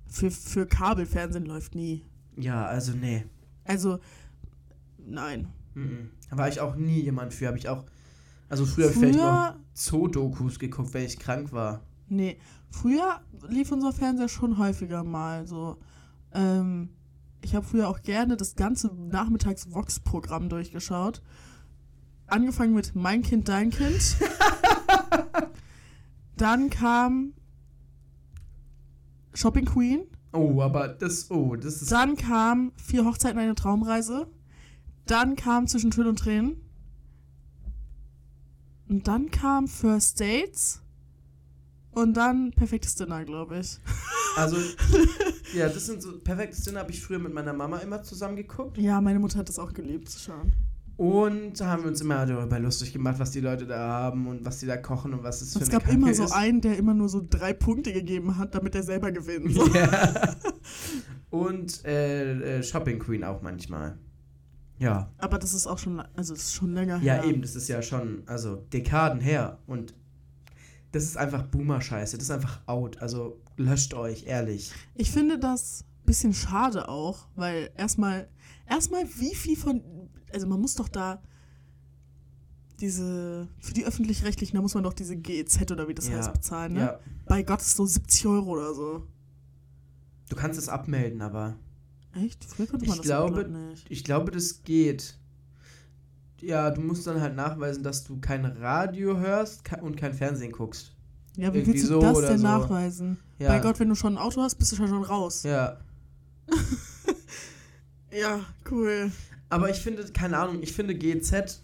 für, 0.08 0.32
für 0.32 0.66
Kabelfernsehen 0.66 1.46
läuft 1.46 1.76
nie. 1.76 2.06
ja, 2.38 2.66
also 2.66 2.94
nee. 2.94 3.26
Also, 3.66 4.00
nein. 5.06 5.48
Mhm. 5.74 6.12
Da 6.30 6.38
war 6.38 6.48
ich 6.48 6.60
auch 6.60 6.76
nie 6.76 7.02
jemand 7.02 7.34
für. 7.34 7.48
Habe 7.48 7.58
ich 7.58 7.68
auch. 7.68 7.84
Also 8.48 8.66
früher, 8.66 8.86
hab 8.86 8.94
ich 8.94 9.00
vielleicht 9.00 9.18
noch 9.18 9.24
Früher, 9.24 9.56
Zoo-Dokus 9.74 10.60
geguckt, 10.60 10.94
wenn 10.94 11.06
ich 11.06 11.18
krank 11.18 11.52
war. 11.52 11.82
Nee, 12.08 12.38
früher 12.70 13.22
lief 13.50 13.72
unser 13.72 13.92
Fernseher 13.92 14.30
schon 14.30 14.58
häufiger 14.60 15.04
mal 15.04 15.48
so. 15.48 15.78
Ähm, 16.36 16.90
ich 17.42 17.56
habe 17.56 17.66
früher 17.66 17.90
auch 17.90 18.02
gerne 18.02 18.38
das 18.38 18.56
ganze 18.56 18.94
Nachmittags-Vox-Programm 18.94 20.50
durchgeschaut. 20.50 21.22
Angefangen 22.28 22.74
mit 22.74 22.96
Mein 22.96 23.22
Kind, 23.24 23.48
Dein 23.48 23.70
Kind. 23.70 24.18
Dann 26.38 26.70
kam 26.70 27.34
Shopping 29.34 29.66
Queen. 29.66 30.06
Oh, 30.34 30.62
aber 30.62 30.90
das, 30.90 31.32
oh, 31.32 31.56
das 31.56 31.82
ist. 31.82 31.92
Dann 31.92 32.18
kam 32.18 32.74
Vier 32.76 33.06
Hochzeiten, 33.06 33.40
eine 33.40 33.56
Traumreise. 33.56 34.28
Dann 35.06 35.36
kam 35.36 35.68
Zwischen 35.68 35.92
Tüll 35.92 36.08
und 36.08 36.20
Tränen. 36.20 36.62
Und 38.90 39.08
dann 39.08 39.32
kam 39.32 39.68
First 39.68 40.20
Dates. 40.20 40.82
Und 41.92 42.16
dann 42.16 42.52
Perfektes 42.52 42.96
Dinner, 42.96 43.24
glaube 43.24 43.60
ich. 43.60 43.80
Also, 44.36 44.58
ja, 45.56 45.70
das 45.70 45.86
sind 45.86 46.02
so. 46.02 46.20
Perfektes 46.20 46.64
Dinner 46.64 46.82
habe 46.82 46.92
ich 46.92 47.02
früher 47.02 47.20
mit 47.20 47.34
meiner 47.34 47.54
Mama 47.54 47.78
immer 47.78 48.02
zusammen 48.04 48.36
geguckt. 48.36 48.78
Ja, 48.78 49.00
meine 49.02 49.20
Mutter 49.20 49.40
hat 49.40 49.50
das 49.50 49.60
auch 49.60 49.74
geliebt 49.74 50.10
zu 50.10 50.20
schauen. 50.20 50.54
Und 50.98 51.60
da 51.60 51.66
haben 51.68 51.84
wir 51.84 51.90
uns 51.90 52.00
immer 52.00 52.26
darüber 52.26 52.58
lustig 52.58 52.94
gemacht, 52.94 53.20
was 53.20 53.32
die 53.32 53.42
Leute 53.42 53.66
da 53.68 53.78
haben 53.80 54.28
und 54.28 54.46
was 54.46 54.60
die 54.60 54.66
da 54.66 54.78
kochen 54.78 55.14
und 55.14 55.24
was 55.24 55.42
es 55.42 55.52
für 55.52 55.60
Es 55.64 55.70
eine 55.70 55.80
gab 55.80 55.92
immer 55.92 56.06
Kacke 56.08 56.16
so 56.18 56.24
ist. 56.24 56.32
einen, 56.32 56.62
der 56.62 56.78
immer 56.78 56.94
nur 56.94 57.10
so 57.10 57.22
drei 57.30 57.52
Punkte 57.52 57.92
gegeben 57.92 58.38
hat, 58.38 58.56
damit 58.56 58.76
er 58.76 58.84
selber 58.84 59.12
gewinnt. 59.12 59.54
So. 59.54 59.68
Ja. 59.74 60.36
Und 61.30 61.84
äh, 61.84 62.60
äh, 62.60 62.64
Shopping 62.64 62.98
Queen 63.00 63.26
auch 63.26 63.42
manchmal. 63.42 63.98
Ja. 64.80 65.12
Aber 65.18 65.38
das 65.38 65.54
ist 65.54 65.68
auch 65.68 65.78
schon, 65.78 66.00
also 66.16 66.34
das 66.34 66.44
ist 66.44 66.54
schon 66.54 66.74
länger 66.74 66.98
Ja, 67.02 67.16
her. 67.16 67.26
eben, 67.26 67.42
das 67.42 67.56
ist 67.58 67.68
ja 67.68 67.82
schon, 67.82 68.24
also 68.26 68.56
Dekaden 68.72 69.20
her. 69.20 69.58
Und 69.68 69.94
das 70.96 71.04
ist 71.04 71.18
einfach 71.18 71.44
Boomer-Scheiße. 71.44 72.18
Das 72.18 72.26
ist 72.28 72.32
einfach 72.32 72.62
out. 72.68 73.02
Also 73.02 73.42
löscht 73.58 73.94
euch, 73.94 74.26
ehrlich. 74.28 74.72
Ich 74.96 75.12
finde 75.12 75.38
das 75.38 75.84
ein 75.84 76.06
bisschen 76.06 76.34
schade 76.34 76.88
auch, 76.88 77.28
weil 77.36 77.70
erstmal, 77.76 78.30
erstmal 78.70 79.04
wie 79.20 79.36
viel 79.36 79.58
von, 79.58 79.82
also 80.34 80.48
man 80.48 80.62
muss 80.62 80.76
doch 80.76 80.88
da 80.88 81.22
diese, 82.80 83.48
für 83.60 83.74
die 83.74 83.86
Öffentlich-Rechtlichen, 83.86 84.56
da 84.56 84.62
muss 84.62 84.74
man 84.74 84.84
doch 84.84 84.94
diese 84.94 85.16
GEZ 85.18 85.70
oder 85.72 85.88
wie 85.88 85.94
das 85.94 86.08
Ja, 86.08 86.18
heißt 86.18 86.34
bezahlen, 86.34 86.74
ne? 86.74 86.80
Ja. 86.80 87.00
Bei 87.26 87.44
Gott 87.44 87.62
ist 87.62 87.76
so 87.76 87.86
70 87.86 88.26
Euro 88.28 88.52
oder 88.52 88.74
so. 88.74 89.08
Du 90.30 90.36
kannst 90.36 90.58
es 90.58 90.70
abmelden, 90.70 91.22
aber 91.22 91.56
Echt? 92.14 92.46
Früher 92.46 92.68
konnte 92.68 92.86
man 92.86 92.94
Ich 92.96 93.02
das 93.02 93.06
glaube- 93.06 93.48
nicht. 93.50 93.86
ich 93.90 94.04
glaube, 94.06 94.32
das 94.32 94.64
geht. 94.64 95.18
Ja, 96.42 96.70
du 96.72 96.82
musst 96.82 97.08
dann 97.08 97.22
halt 97.22 97.36
nachweisen, 97.36 97.84
dass 97.84 98.04
du 98.04 98.20
kein 98.20 98.46
Radio 98.46 99.18
hörst 99.18 99.62
und 99.82 99.96
kein 99.98 100.14
Fernsehen 100.14 100.52
guckst. 100.52 100.92
Ja, 101.38 101.54
wie 101.54 101.58
irgendwie 101.60 101.74
willst 101.74 101.86
du 101.90 101.94
so 101.96 102.02
das 102.02 102.20
denn 102.22 102.38
so. 102.40 102.44
nachweisen? 102.44 103.18
Ja. 103.40 103.50
Bei 103.50 103.60
Gott, 103.60 103.80
wenn 103.80 103.90
du 103.90 103.96
schon 103.96 104.14
ein 104.14 104.18
Auto 104.18 104.42
hast, 104.42 104.56
bist 104.56 104.72
du 104.72 104.76
schon 104.76 105.04
raus. 105.04 105.44
Ja. 105.44 105.78
Ja, 108.12 108.40
cool. 108.72 109.12
Aber 109.50 109.70
ich 109.70 109.78
finde, 109.78 110.04
keine 110.14 110.38
Ahnung, 110.38 110.60
ich 110.62 110.72
finde 110.74 110.96
GZ, 110.96 111.62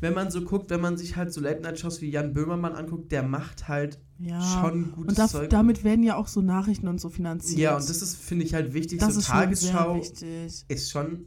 wenn 0.00 0.12
man 0.12 0.30
so 0.30 0.42
guckt, 0.42 0.68
wenn 0.70 0.80
man 0.80 0.96
sich 0.96 1.16
halt 1.16 1.32
so 1.32 1.40
Late-Night-Shows 1.40 2.00
wie 2.00 2.10
Jan 2.10 2.34
Böhmermann 2.34 2.72
anguckt, 2.74 3.12
der 3.12 3.22
macht 3.22 3.68
halt 3.68 3.98
Ja. 4.18 4.40
schon 4.40 4.92
gutes 4.92 5.10
und 5.10 5.18
da, 5.18 5.28
Zeug. 5.28 5.50
damit 5.50 5.84
werden 5.84 6.02
ja 6.02 6.16
auch 6.16 6.26
so 6.26 6.40
Nachrichten 6.40 6.88
und 6.88 7.00
so 7.00 7.08
finanziert. 7.08 7.58
ja, 7.60 7.76
und 7.76 7.88
das 7.88 8.02
ist, 8.02 8.16
finde 8.16 8.44
ich, 8.44 8.52
halt 8.54 8.74
wichtig. 8.74 8.98
das 8.98 9.14
so 9.14 9.20
ist 9.20 9.26
schon 9.26 9.36
sehr 9.54 9.72
Tagesschau 9.72 9.96
wichtig. 9.96 10.64
ist 10.68 10.90
schon, 10.90 11.26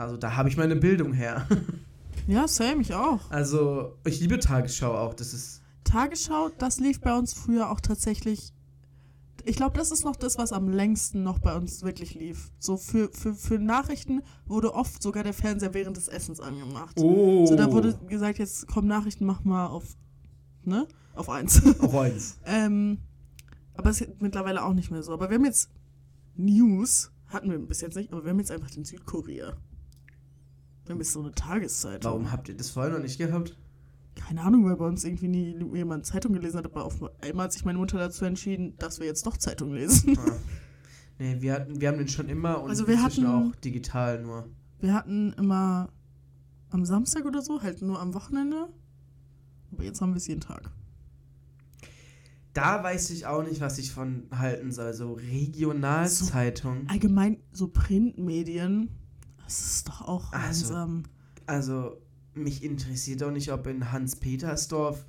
also 0.00 0.16
da 0.16 0.34
habe 0.36 0.48
ich 0.48 0.56
meine 0.56 0.76
Bildung 0.76 1.12
her. 1.12 1.46
Ja, 2.26 2.46
Sam, 2.46 2.80
ich 2.80 2.94
auch. 2.94 3.18
Also, 3.30 3.96
ich 4.04 4.20
liebe 4.20 4.38
Tagesschau 4.38 4.94
auch. 4.94 5.14
Das 5.14 5.32
ist, 5.32 5.62
Tagesschau, 5.84 6.50
das 6.58 6.78
lief 6.78 7.00
bei 7.00 7.16
uns 7.16 7.32
früher 7.32 7.70
auch 7.70 7.80
tatsächlich. 7.80 8.52
Ich 9.44 9.56
glaube, 9.56 9.76
das 9.76 9.90
ist 9.90 10.04
noch 10.04 10.14
das, 10.14 10.36
was 10.36 10.52
am 10.52 10.68
längsten 10.68 11.24
noch 11.24 11.38
bei 11.38 11.56
uns 11.56 11.82
wirklich 11.82 12.14
lief. 12.14 12.52
So 12.58 12.76
für, 12.76 13.08
für, 13.10 13.34
für 13.34 13.58
Nachrichten 13.58 14.22
wurde 14.44 14.74
oft 14.74 15.02
sogar 15.02 15.24
der 15.24 15.32
Fernseher 15.32 15.72
während 15.72 15.96
des 15.96 16.08
Essens 16.08 16.40
angemacht. 16.40 17.00
oh. 17.00 17.46
So, 17.46 17.56
da 17.56 17.72
wurde 17.72 17.98
gesagt, 18.06 18.38
jetzt 18.38 18.68
kommen 18.68 18.86
Nachrichten, 18.86 19.24
mach 19.24 19.42
mal 19.42 19.66
auf, 19.66 19.96
ne? 20.62 20.86
Auf 21.14 21.30
eins. 21.30 21.62
Auf 21.80 21.96
eins. 21.96 22.38
ähm, 22.44 22.98
aber 23.74 23.90
es 23.90 24.02
ist 24.02 24.20
mittlerweile 24.20 24.62
auch 24.62 24.74
nicht 24.74 24.90
mehr 24.90 25.02
so. 25.02 25.14
Aber 25.14 25.30
wir 25.30 25.36
haben 25.36 25.46
jetzt 25.46 25.70
News, 26.36 27.10
hatten 27.28 27.50
wir 27.50 27.58
bis 27.58 27.80
jetzt 27.80 27.96
nicht, 27.96 28.12
aber 28.12 28.24
wir 28.24 28.30
haben 28.30 28.38
jetzt 28.38 28.52
einfach 28.52 28.70
den 28.70 28.84
Südkorea. 28.84 29.56
Wir 30.84 30.92
haben 30.94 31.00
jetzt 31.00 31.12
so 31.12 31.20
eine 31.20 31.32
Tageszeitung. 31.32 32.10
Warum 32.10 32.32
habt 32.32 32.48
ihr 32.48 32.56
das 32.56 32.70
vorher 32.70 32.92
noch 32.92 33.00
nicht 33.00 33.18
gehabt? 33.18 33.56
Keine 34.16 34.42
Ahnung, 34.42 34.64
weil 34.64 34.76
bei 34.76 34.86
uns 34.86 35.04
irgendwie 35.04 35.28
nie 35.28 35.56
jemand 35.74 36.04
Zeitung 36.04 36.32
gelesen 36.32 36.58
hat, 36.58 36.66
aber 36.66 36.84
auf 36.84 37.00
einmal 37.22 37.44
hat 37.44 37.52
sich 37.52 37.64
meine 37.64 37.78
Mutter 37.78 37.98
dazu 37.98 38.24
entschieden, 38.24 38.74
dass 38.78 38.98
wir 38.98 39.06
jetzt 39.06 39.24
doch 39.26 39.36
Zeitung 39.36 39.72
lesen. 39.72 40.18
Ah. 40.18 40.32
Nee, 41.18 41.36
wir, 41.40 41.52
hatten, 41.54 41.80
wir 41.80 41.88
haben 41.88 41.98
den 41.98 42.08
schon 42.08 42.28
immer 42.28 42.62
und 42.62 42.70
Also 42.70 42.86
wir 42.86 42.94
inzwischen 42.94 43.28
hatten- 43.28 43.52
auch 43.52 43.56
digital 43.56 44.22
nur. 44.22 44.48
Wir 44.80 44.94
hatten 44.94 45.32
immer 45.34 45.90
am 46.70 46.84
Samstag 46.84 47.24
oder 47.26 47.42
so, 47.42 47.62
halt 47.62 47.82
nur 47.82 48.00
am 48.00 48.14
Wochenende. 48.14 48.68
Aber 49.72 49.84
jetzt 49.84 50.00
haben 50.00 50.12
wir 50.12 50.16
es 50.16 50.26
jeden 50.26 50.40
Tag. 50.40 50.70
Da 52.52 52.82
weiß 52.82 53.10
ich 53.10 53.26
auch 53.26 53.42
nicht, 53.44 53.60
was 53.60 53.78
ich 53.78 53.92
von 53.92 54.24
halten 54.32 54.72
soll. 54.72 54.92
So 54.92 55.12
Regionalzeitung. 55.12 56.88
Allgemein 56.88 57.38
so 57.52 57.68
Printmedien, 57.68 58.88
das 59.58 59.74
ist 59.74 59.88
doch 59.88 60.02
auch 60.02 60.32
Also, 60.32 60.66
einsam. 60.66 61.02
Also, 61.46 61.96
mich 62.34 62.62
interessiert 62.62 63.22
auch 63.22 63.32
nicht, 63.32 63.50
ob 63.52 63.66
in 63.66 63.90
Hans-Petersdorf 63.92 65.04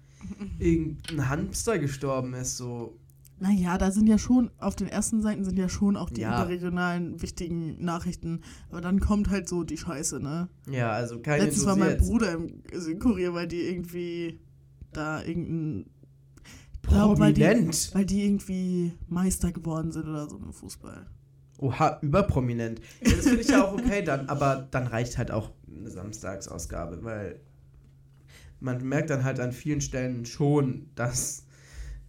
irgendein 0.59 1.29
Hamster 1.29 1.77
gestorben 1.79 2.33
ist. 2.33 2.57
So, 2.57 2.97
Naja, 3.39 3.77
da 3.77 3.91
sind 3.91 4.07
ja 4.07 4.17
schon, 4.17 4.49
auf 4.59 4.75
den 4.75 4.87
ersten 4.87 5.21
Seiten 5.21 5.43
sind 5.43 5.57
ja 5.57 5.69
schon 5.69 5.95
auch 5.97 6.09
die 6.09 6.21
Ja. 6.21 6.35
überregionalen 6.43 7.21
wichtigen 7.21 7.83
Nachrichten. 7.83 8.41
Aber 8.69 8.81
dann 8.81 8.99
kommt 8.99 9.29
halt 9.29 9.47
so 9.49 9.63
die 9.63 9.77
Scheiße, 9.77 10.19
ne? 10.19 10.47
ja, 10.69 10.91
also 10.91 11.19
keine 11.19 11.45
Letztens 11.45 11.65
war 11.65 11.75
mein. 11.75 11.97
Bruder 11.97 12.33
im 12.33 12.61
Südkorea, 12.73 13.33
weil 13.33 13.47
die 13.47 13.61
irgendwie 13.61 14.39
da 14.93 15.23
irgendein. 15.23 15.85
ich 16.83 16.89
glaub, 16.89 17.19
weil 17.19 17.33
die, 17.33 17.41
Prominent. 17.41 17.91
weil 17.93 18.05
die 18.05 18.23
irgendwie 18.25 18.93
Meister 19.07 19.51
geworden 19.51 19.91
sind 19.91 20.07
oder 20.07 20.27
so 20.29 20.37
im 20.37 20.51
Fußball. 20.53 21.05
Oha, 21.61 21.99
überprominent. 22.01 22.81
Ja, 23.01 23.15
das 23.15 23.25
finde 23.25 23.41
ich 23.41 23.47
ja 23.47 23.63
auch 23.63 23.73
okay 23.73 24.01
dann, 24.03 24.27
aber 24.27 24.67
dann 24.71 24.87
reicht 24.87 25.17
halt 25.17 25.31
auch 25.31 25.51
eine 25.67 25.89
Samstagsausgabe, 25.89 27.03
weil 27.03 27.39
man 28.59 28.83
merkt 28.83 29.11
dann 29.11 29.23
halt 29.23 29.39
an 29.39 29.51
vielen 29.51 29.79
Stellen 29.79 30.25
schon, 30.25 30.89
dass 30.95 31.45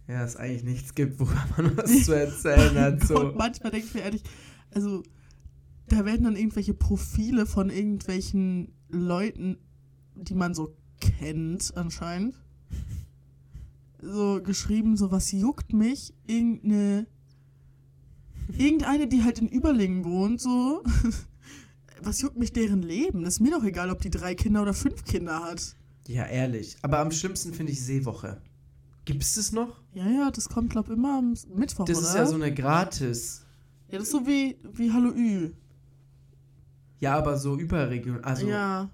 ja, 0.07 0.23
es 0.23 0.35
eigentlich 0.35 0.63
nichts 0.63 0.95
gibt, 0.95 1.19
worüber 1.19 1.45
man 1.55 1.77
was 1.77 2.05
zu 2.05 2.13
erzählen 2.15 2.75
hat. 2.75 3.07
So. 3.07 3.31
manchmal 3.35 3.71
denke 3.71 3.87
ich 3.87 3.93
mir 3.93 4.01
ehrlich, 4.01 4.23
also 4.71 5.03
da 5.87 6.03
werden 6.03 6.23
dann 6.23 6.35
irgendwelche 6.35 6.73
Profile 6.73 7.45
von 7.45 7.69
irgendwelchen 7.69 8.73
Leuten, 8.89 9.57
die 10.15 10.35
man 10.35 10.53
so 10.53 10.75
kennt 10.99 11.75
anscheinend, 11.75 12.35
so 14.01 14.41
geschrieben, 14.41 14.97
so 14.97 15.11
was 15.11 15.31
juckt 15.31 15.73
mich, 15.73 16.13
irgendeine, 16.25 17.07
irgendeine, 18.57 19.07
die 19.07 19.23
halt 19.23 19.39
in 19.39 19.47
Überlingen 19.47 20.03
wohnt, 20.05 20.41
so, 20.41 20.83
was 22.01 22.21
juckt 22.21 22.37
mich 22.37 22.53
deren 22.53 22.81
Leben? 22.81 23.23
Das 23.23 23.35
ist 23.35 23.39
mir 23.39 23.51
doch 23.51 23.63
egal, 23.63 23.89
ob 23.89 24.01
die 24.01 24.09
drei 24.09 24.35
Kinder 24.35 24.61
oder 24.61 24.73
fünf 24.73 25.03
Kinder 25.05 25.43
hat. 25.43 25.75
Ja, 26.07 26.25
ehrlich. 26.25 26.77
Aber 26.81 26.99
am 26.99 27.11
schlimmsten 27.11 27.53
finde 27.53 27.71
ich 27.71 27.81
Seewoche. 27.83 28.41
Gibt 29.05 29.23
es 29.23 29.35
das 29.35 29.51
noch? 29.51 29.81
Ja, 29.93 30.09
ja, 30.09 30.31
das 30.31 30.49
kommt, 30.49 30.69
glaub 30.71 30.89
immer 30.89 31.17
am 31.17 31.33
Mittwoch, 31.55 31.85
Das 31.85 31.97
oder? 31.97 32.07
ist 32.07 32.15
ja 32.15 32.25
so 32.25 32.35
eine 32.35 32.53
gratis. 32.53 33.45
ja, 33.89 33.97
das 33.99 34.07
ist 34.07 34.11
so 34.11 34.25
wie, 34.25 34.57
wie 34.73 34.91
Hallo 34.91 35.11
Ü. 35.15 35.51
Ja, 36.99 37.17
aber 37.17 37.37
so 37.37 37.57
überregional. 37.57 38.23
Also, 38.23 38.47
ja. 38.47 38.89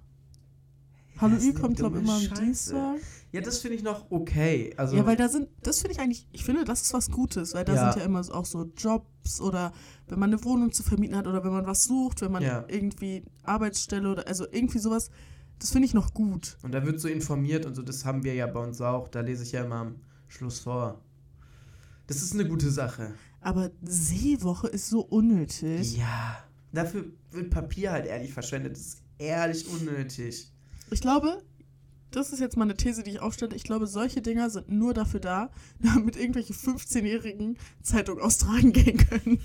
Hallo 1.19 1.35
Ü 1.37 1.53
kommt, 1.53 1.77
glaube 1.77 1.97
ich, 1.97 2.03
immer 2.03 2.15
am 2.15 2.21
Scheiße. 2.21 2.41
Dienstag. 2.43 2.99
Das 3.31 3.59
finde 3.59 3.77
ich 3.77 3.83
noch 3.83 4.09
okay. 4.09 4.73
Also, 4.77 4.95
ja, 4.95 5.05
weil 5.05 5.15
da 5.15 5.29
sind, 5.29 5.49
das 5.61 5.79
finde 5.81 5.93
ich 5.95 5.99
eigentlich, 6.01 6.27
ich 6.31 6.43
finde, 6.43 6.63
das 6.63 6.81
ist 6.81 6.93
was 6.93 7.11
Gutes, 7.11 7.53
weil 7.53 7.63
da 7.65 7.75
Ja. 7.75 7.91
sind 7.91 7.99
ja 8.01 8.05
immer 8.05 8.21
auch 8.33 8.45
so 8.45 8.71
Jobs 8.75 9.39
oder 9.41 9.71
wenn 10.07 10.17
man 10.19 10.31
eine 10.33 10.43
Wohnung 10.43 10.71
zu 10.71 10.81
vermieten 10.83 11.15
hat 11.15 11.27
oder 11.27 11.43
wenn 11.43 11.51
man 11.51 11.65
was 11.67 11.83
sucht, 11.83 12.21
wenn 12.21 12.31
man 12.31 12.41
Ja. 12.43 12.65
irgendwie 12.67 13.23
Arbeitsstelle 13.43 14.09
oder, 14.11 14.27
also 14.27 14.45
irgendwie 14.51 14.79
sowas, 14.79 15.09
das 15.59 15.71
finde 15.71 15.85
ich 15.87 15.93
noch 15.93 16.13
gut. 16.13 16.57
und 16.63 16.71
da 16.71 16.85
wird 16.85 16.99
so 16.99 17.07
informiert 17.07 17.65
und 17.65 17.75
so, 17.75 17.81
das 17.83 18.05
haben 18.05 18.23
wir 18.23 18.33
ja 18.33 18.47
bei 18.47 18.61
uns 18.61 18.79
auch. 18.81 19.07
Da 19.09 19.19
lese 19.21 19.43
ich 19.43 19.51
ja 19.51 19.63
immer 19.63 19.75
am 19.75 19.95
Schluss 20.27 20.59
vor. 20.59 21.01
Das 22.07 22.21
ist 22.23 22.33
eine 22.33 22.47
gute 22.47 22.71
Sache. 22.71 23.13
Aber 23.41 23.69
Seewoche 23.83 24.67
ist 24.67 24.89
so 24.89 25.01
unnötig. 25.01 25.97
Ja. 25.97 26.37
Dafür 26.71 27.05
wird 27.31 27.49
Papier 27.51 27.91
halt 27.91 28.05
ehrlich 28.05 28.33
verschwendet. 28.33 28.73
Das 28.73 28.79
ist 28.81 29.01
ehrlich 29.17 29.67
unnötig. 29.67 30.51
Ich 30.91 31.01
glaube, 31.01 31.43
das 32.11 32.31
ist 32.33 32.39
jetzt 32.39 32.57
mal 32.57 32.63
eine 32.63 32.75
These, 32.75 33.03
die 33.03 33.11
ich 33.11 33.19
aufstelle. 33.19 33.55
Ich 33.55 33.63
glaube, 33.63 33.87
solche 33.87 34.21
Dinger 34.21 34.49
sind 34.49 34.69
nur 34.69 34.93
dafür 34.93 35.19
da, 35.19 35.49
damit 35.79 36.15
irgendwelche 36.15 36.53
15-Jährigen 36.53 37.57
Zeitung 37.81 38.19
austragen 38.19 38.73
gehen 38.73 38.97
können. 38.97 39.39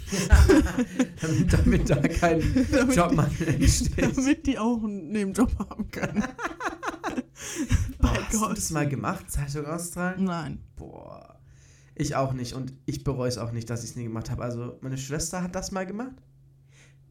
damit, 1.20 1.52
damit 1.52 1.90
da 1.90 1.96
kein 1.96 2.40
Damit- 2.70 2.96
Jobmangel 2.96 3.48
entsteht. 3.48 4.16
damit 4.16 4.46
die 4.46 4.58
auch 4.58 4.82
einen 4.82 5.08
Nebenjob 5.10 5.58
haben 5.58 5.90
können. 5.90 6.24
Oh, 8.02 8.08
hast 8.08 8.34
du 8.42 8.54
das 8.54 8.70
mal 8.70 8.88
gemacht, 8.88 9.30
Zeitung 9.30 9.66
austragen? 9.66 10.24
Nein. 10.24 10.58
Boah. 10.76 11.38
Ich 11.94 12.16
auch 12.16 12.32
nicht 12.32 12.54
und 12.54 12.72
ich 12.86 13.04
bereue 13.04 13.28
es 13.28 13.38
auch 13.38 13.52
nicht, 13.52 13.70
dass 13.70 13.84
ich 13.84 13.90
es 13.90 13.96
nie 13.96 14.04
gemacht 14.04 14.30
habe. 14.30 14.42
Also 14.42 14.78
meine 14.80 14.98
Schwester 14.98 15.42
hat 15.42 15.54
das 15.54 15.70
mal 15.70 15.86
gemacht. 15.86 16.14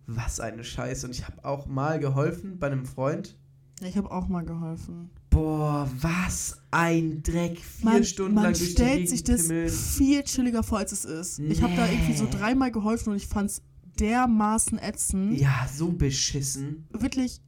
Was 0.07 0.39
eine 0.39 0.63
Scheiße. 0.63 1.05
Und 1.07 1.11
ich 1.13 1.25
habe 1.25 1.43
auch 1.45 1.65
mal 1.67 1.99
geholfen 1.99 2.59
bei 2.59 2.67
einem 2.67 2.85
Freund. 2.85 3.37
Ich 3.81 3.95
habe 3.97 4.11
auch 4.11 4.27
mal 4.27 4.43
geholfen. 4.43 5.09
Boah, 5.33 5.89
was 5.99 6.57
ein 6.71 7.23
Dreck. 7.23 7.57
Vier 7.59 7.85
Man, 7.85 8.03
Stunden 8.03 8.35
man 8.35 8.43
lang 8.45 8.53
durch 8.53 8.65
die 8.65 8.71
stellt 8.71 8.93
Gegend 8.93 9.09
sich 9.09 9.23
das 9.23 9.47
pimmeln. 9.47 9.69
viel 9.69 10.23
chilliger 10.23 10.63
vor, 10.63 10.77
als 10.77 10.91
es 10.91 11.05
ist. 11.05 11.39
Ich 11.39 11.61
habe 11.61 11.75
da 11.75 11.89
irgendwie 11.89 12.13
so 12.13 12.25
Nee. 12.25 12.29
dreimal 12.31 12.71
geholfen 12.71 13.09
und 13.09 13.15
ich 13.15 13.27
fand's 13.27 13.61
dermaßen 13.99 14.77
ätzend. 14.79 15.39
Ja, 15.39 15.67
so 15.71 15.91
beschissen. 15.91 16.87
Wirklich, 16.91 17.41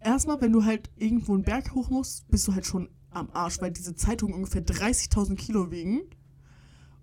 erstmal, 0.00 0.40
wenn 0.40 0.52
du 0.52 0.64
halt 0.64 0.90
irgendwo 0.96 1.34
einen 1.34 1.42
Berg 1.44 1.74
hoch 1.74 1.90
musst, 1.90 2.28
bist 2.28 2.46
du 2.48 2.54
halt 2.54 2.66
schon 2.66 2.88
am 3.10 3.30
Arsch, 3.32 3.60
weil 3.60 3.70
diese 3.72 3.94
Zeitungen 3.94 4.34
ungefähr 4.34 4.62
30.000 4.64 5.36
Kilo 5.36 5.70
wiegen. 5.70 6.02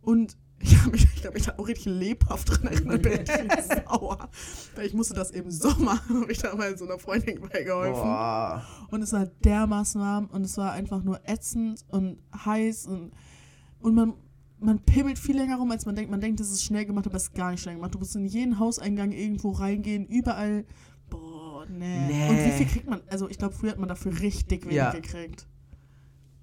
Und 0.01 0.37
ich 0.63 0.77
habe 0.79 0.91
mich, 0.91 1.03
ich 1.15 1.21
glaub, 1.21 1.35
ich 1.35 1.43
da 1.45 1.53
auch 1.57 1.67
richtig 1.67 1.85
lebhaft 1.85 2.49
dran 2.49 2.67
erinnert, 2.71 3.01
bin 3.01 3.11
richtig 3.13 3.63
sauer. 3.87 4.29
Weil 4.75 4.85
ich 4.85 4.93
musste 4.93 5.13
das 5.13 5.31
im 5.31 5.49
Sommer, 5.51 5.99
habe 6.09 6.31
ich 6.31 6.39
da 6.39 6.55
mal 6.55 6.77
so 6.77 6.85
einer 6.85 6.99
Freundin 6.99 7.39
bei 7.41 7.63
geholfen. 7.63 7.93
Boah. 8.03 8.63
Und 8.89 9.01
es 9.01 9.13
war 9.13 9.25
dermaßen 9.43 9.99
warm 10.01 10.27
und 10.27 10.43
es 10.45 10.57
war 10.57 10.71
einfach 10.73 11.03
nur 11.03 11.19
ätzend 11.27 11.83
und 11.89 12.17
heiß 12.45 12.87
und, 12.87 13.11
und 13.79 13.95
man, 13.95 14.13
man 14.59 14.79
pimmelt 14.79 15.17
viel 15.17 15.35
länger 15.37 15.57
rum, 15.57 15.71
als 15.71 15.85
man 15.85 15.95
denkt. 15.95 16.11
Man 16.11 16.21
denkt, 16.21 16.39
das 16.39 16.51
ist 16.51 16.63
schnell 16.63 16.85
gemacht, 16.85 17.07
aber 17.07 17.17
es 17.17 17.23
ist 17.23 17.33
gar 17.33 17.51
nicht 17.51 17.61
schnell 17.63 17.75
gemacht. 17.75 17.93
Du 17.95 17.99
musst 17.99 18.15
in 18.15 18.25
jeden 18.25 18.59
Hauseingang 18.59 19.11
irgendwo 19.11 19.51
reingehen, 19.51 20.05
überall. 20.05 20.65
Boah, 21.09 21.65
nee. 21.67 22.07
Nee. 22.07 22.29
Und 22.29 22.37
wie 22.37 22.51
viel 22.51 22.65
kriegt 22.67 22.89
man? 22.89 23.01
Also 23.07 23.27
ich 23.29 23.37
glaube, 23.37 23.53
früher 23.55 23.71
hat 23.71 23.79
man 23.79 23.89
dafür 23.89 24.19
richtig 24.19 24.63
wenig 24.65 24.77
Ja. 24.77 24.91
gekriegt. 24.91 25.47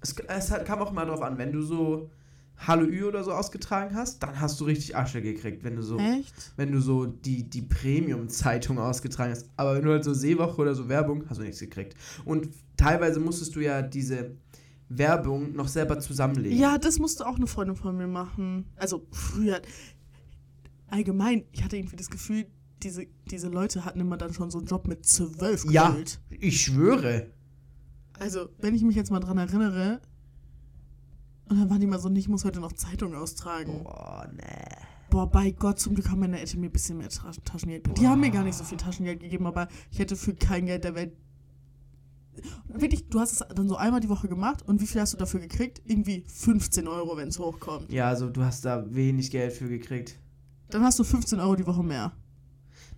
Es, 0.01 0.13
es 0.17 0.51
hat- 0.51 0.65
kam 0.65 0.79
auch 0.79 0.91
mal 0.91 1.05
drauf 1.05 1.21
an, 1.21 1.37
wenn 1.37 1.51
du 1.51 1.61
so 1.61 2.09
Hallo 2.67 2.85
Ü 2.85 3.05
oder 3.05 3.23
so 3.23 3.31
ausgetragen 3.31 3.95
hast, 3.95 4.21
dann 4.21 4.39
hast 4.39 4.59
du 4.59 4.65
richtig 4.65 4.95
Asche 4.95 5.21
gekriegt, 5.21 5.63
wenn 5.63 5.77
du 5.77 5.81
so, 5.81 5.97
Echt? 5.97 6.33
wenn 6.57 6.71
du 6.71 6.81
so 6.81 7.05
die, 7.05 7.43
die 7.43 7.61
Premium-Zeitung 7.61 8.77
ausgetragen 8.79 9.31
hast. 9.31 9.49
Aber 9.55 9.75
wenn 9.75 9.83
du 9.83 9.91
halt 9.91 10.03
so 10.03 10.13
Seewoche 10.13 10.61
oder 10.61 10.75
so 10.75 10.89
Werbung, 10.89 11.23
hast 11.29 11.39
du 11.39 11.43
nichts 11.43 11.59
gekriegt. 11.59 11.95
Und 12.25 12.49
teilweise 12.75 13.19
musstest 13.19 13.55
du 13.55 13.61
ja 13.61 13.81
diese 13.81 14.31
Werbung 14.89 15.53
noch 15.53 15.67
selber 15.67 15.99
zusammenlegen. 15.99 16.57
Ja, 16.57 16.77
das 16.77 16.99
musste 16.99 17.27
auch 17.27 17.37
eine 17.37 17.47
Freundin 17.47 17.75
von 17.75 17.95
mir 17.95 18.07
machen. 18.07 18.65
Also 18.75 19.07
früher. 19.11 19.61
Allgemein, 20.87 21.45
ich 21.51 21.63
hatte 21.63 21.77
irgendwie 21.77 21.95
das 21.95 22.09
Gefühl, 22.09 22.47
diese, 22.83 23.05
diese 23.29 23.47
Leute 23.47 23.85
hatten 23.85 23.99
immer 23.99 24.17
dann 24.17 24.33
schon 24.33 24.49
so 24.49 24.57
einen 24.57 24.67
Job 24.67 24.87
mit 24.87 25.05
zwölf 25.05 25.63
Ja. 25.69 25.95
Ich 26.29 26.61
schwöre. 26.61 27.27
Also, 28.19 28.49
wenn 28.59 28.75
ich 28.75 28.81
mich 28.81 28.95
jetzt 28.95 29.11
mal 29.11 29.19
dran 29.19 29.37
erinnere, 29.37 30.01
und 31.49 31.59
dann 31.59 31.69
waren 31.69 31.79
die 31.79 31.87
mal 31.87 31.99
so, 31.99 32.09
ich 32.11 32.29
muss 32.29 32.45
heute 32.45 32.59
noch 32.59 32.73
Zeitung 32.73 33.15
austragen. 33.15 33.83
Boah, 33.83 34.29
nee. 34.31 34.85
Boah, 35.09 35.29
bei 35.29 35.51
Gott, 35.51 35.79
zum 35.79 35.95
Glück 35.95 36.09
haben 36.09 36.19
meine 36.19 36.39
Eltern 36.39 36.61
mir 36.61 36.67
ein 36.67 36.71
bisschen 36.71 36.97
mehr 36.97 37.09
Tra 37.09 37.31
Taschengeld 37.43 37.83
gegeben. 37.83 37.99
Die 37.99 38.07
haben 38.07 38.21
mir 38.21 38.29
gar 38.29 38.43
nicht 38.43 38.55
so 38.55 38.63
viel 38.63 38.77
Taschengeld 38.77 39.19
gegeben, 39.19 39.47
aber 39.47 39.67
ich 39.91 39.97
hätte 39.97 40.15
für 40.15 40.35
kein 40.35 40.67
Geld 40.67 40.83
der 40.83 40.93
Welt. 40.93 41.13
Wirklich, 42.67 43.09
du 43.09 43.19
hast 43.19 43.33
es 43.33 43.47
dann 43.55 43.67
so 43.67 43.75
einmal 43.75 43.99
die 43.99 44.09
Woche 44.09 44.27
gemacht 44.27 44.61
und 44.67 44.79
wie 44.79 44.87
viel 44.87 45.01
hast 45.01 45.13
du 45.13 45.17
dafür 45.17 45.39
gekriegt? 45.39 45.81
Irgendwie 45.85 46.23
15 46.27 46.87
Euro, 46.87 47.17
wenn 47.17 47.29
es 47.29 47.39
hochkommt. 47.39 47.91
Ja, 47.91 48.07
also 48.07 48.29
du 48.29 48.43
hast 48.43 48.63
da 48.65 48.85
wenig 48.93 49.31
Geld 49.31 49.51
für 49.51 49.67
gekriegt. 49.67 50.19
Dann 50.69 50.83
hast 50.83 50.99
du 50.99 51.03
15 51.03 51.39
Euro 51.39 51.55
die 51.55 51.65
Woche 51.65 51.83
mehr. 51.83 52.13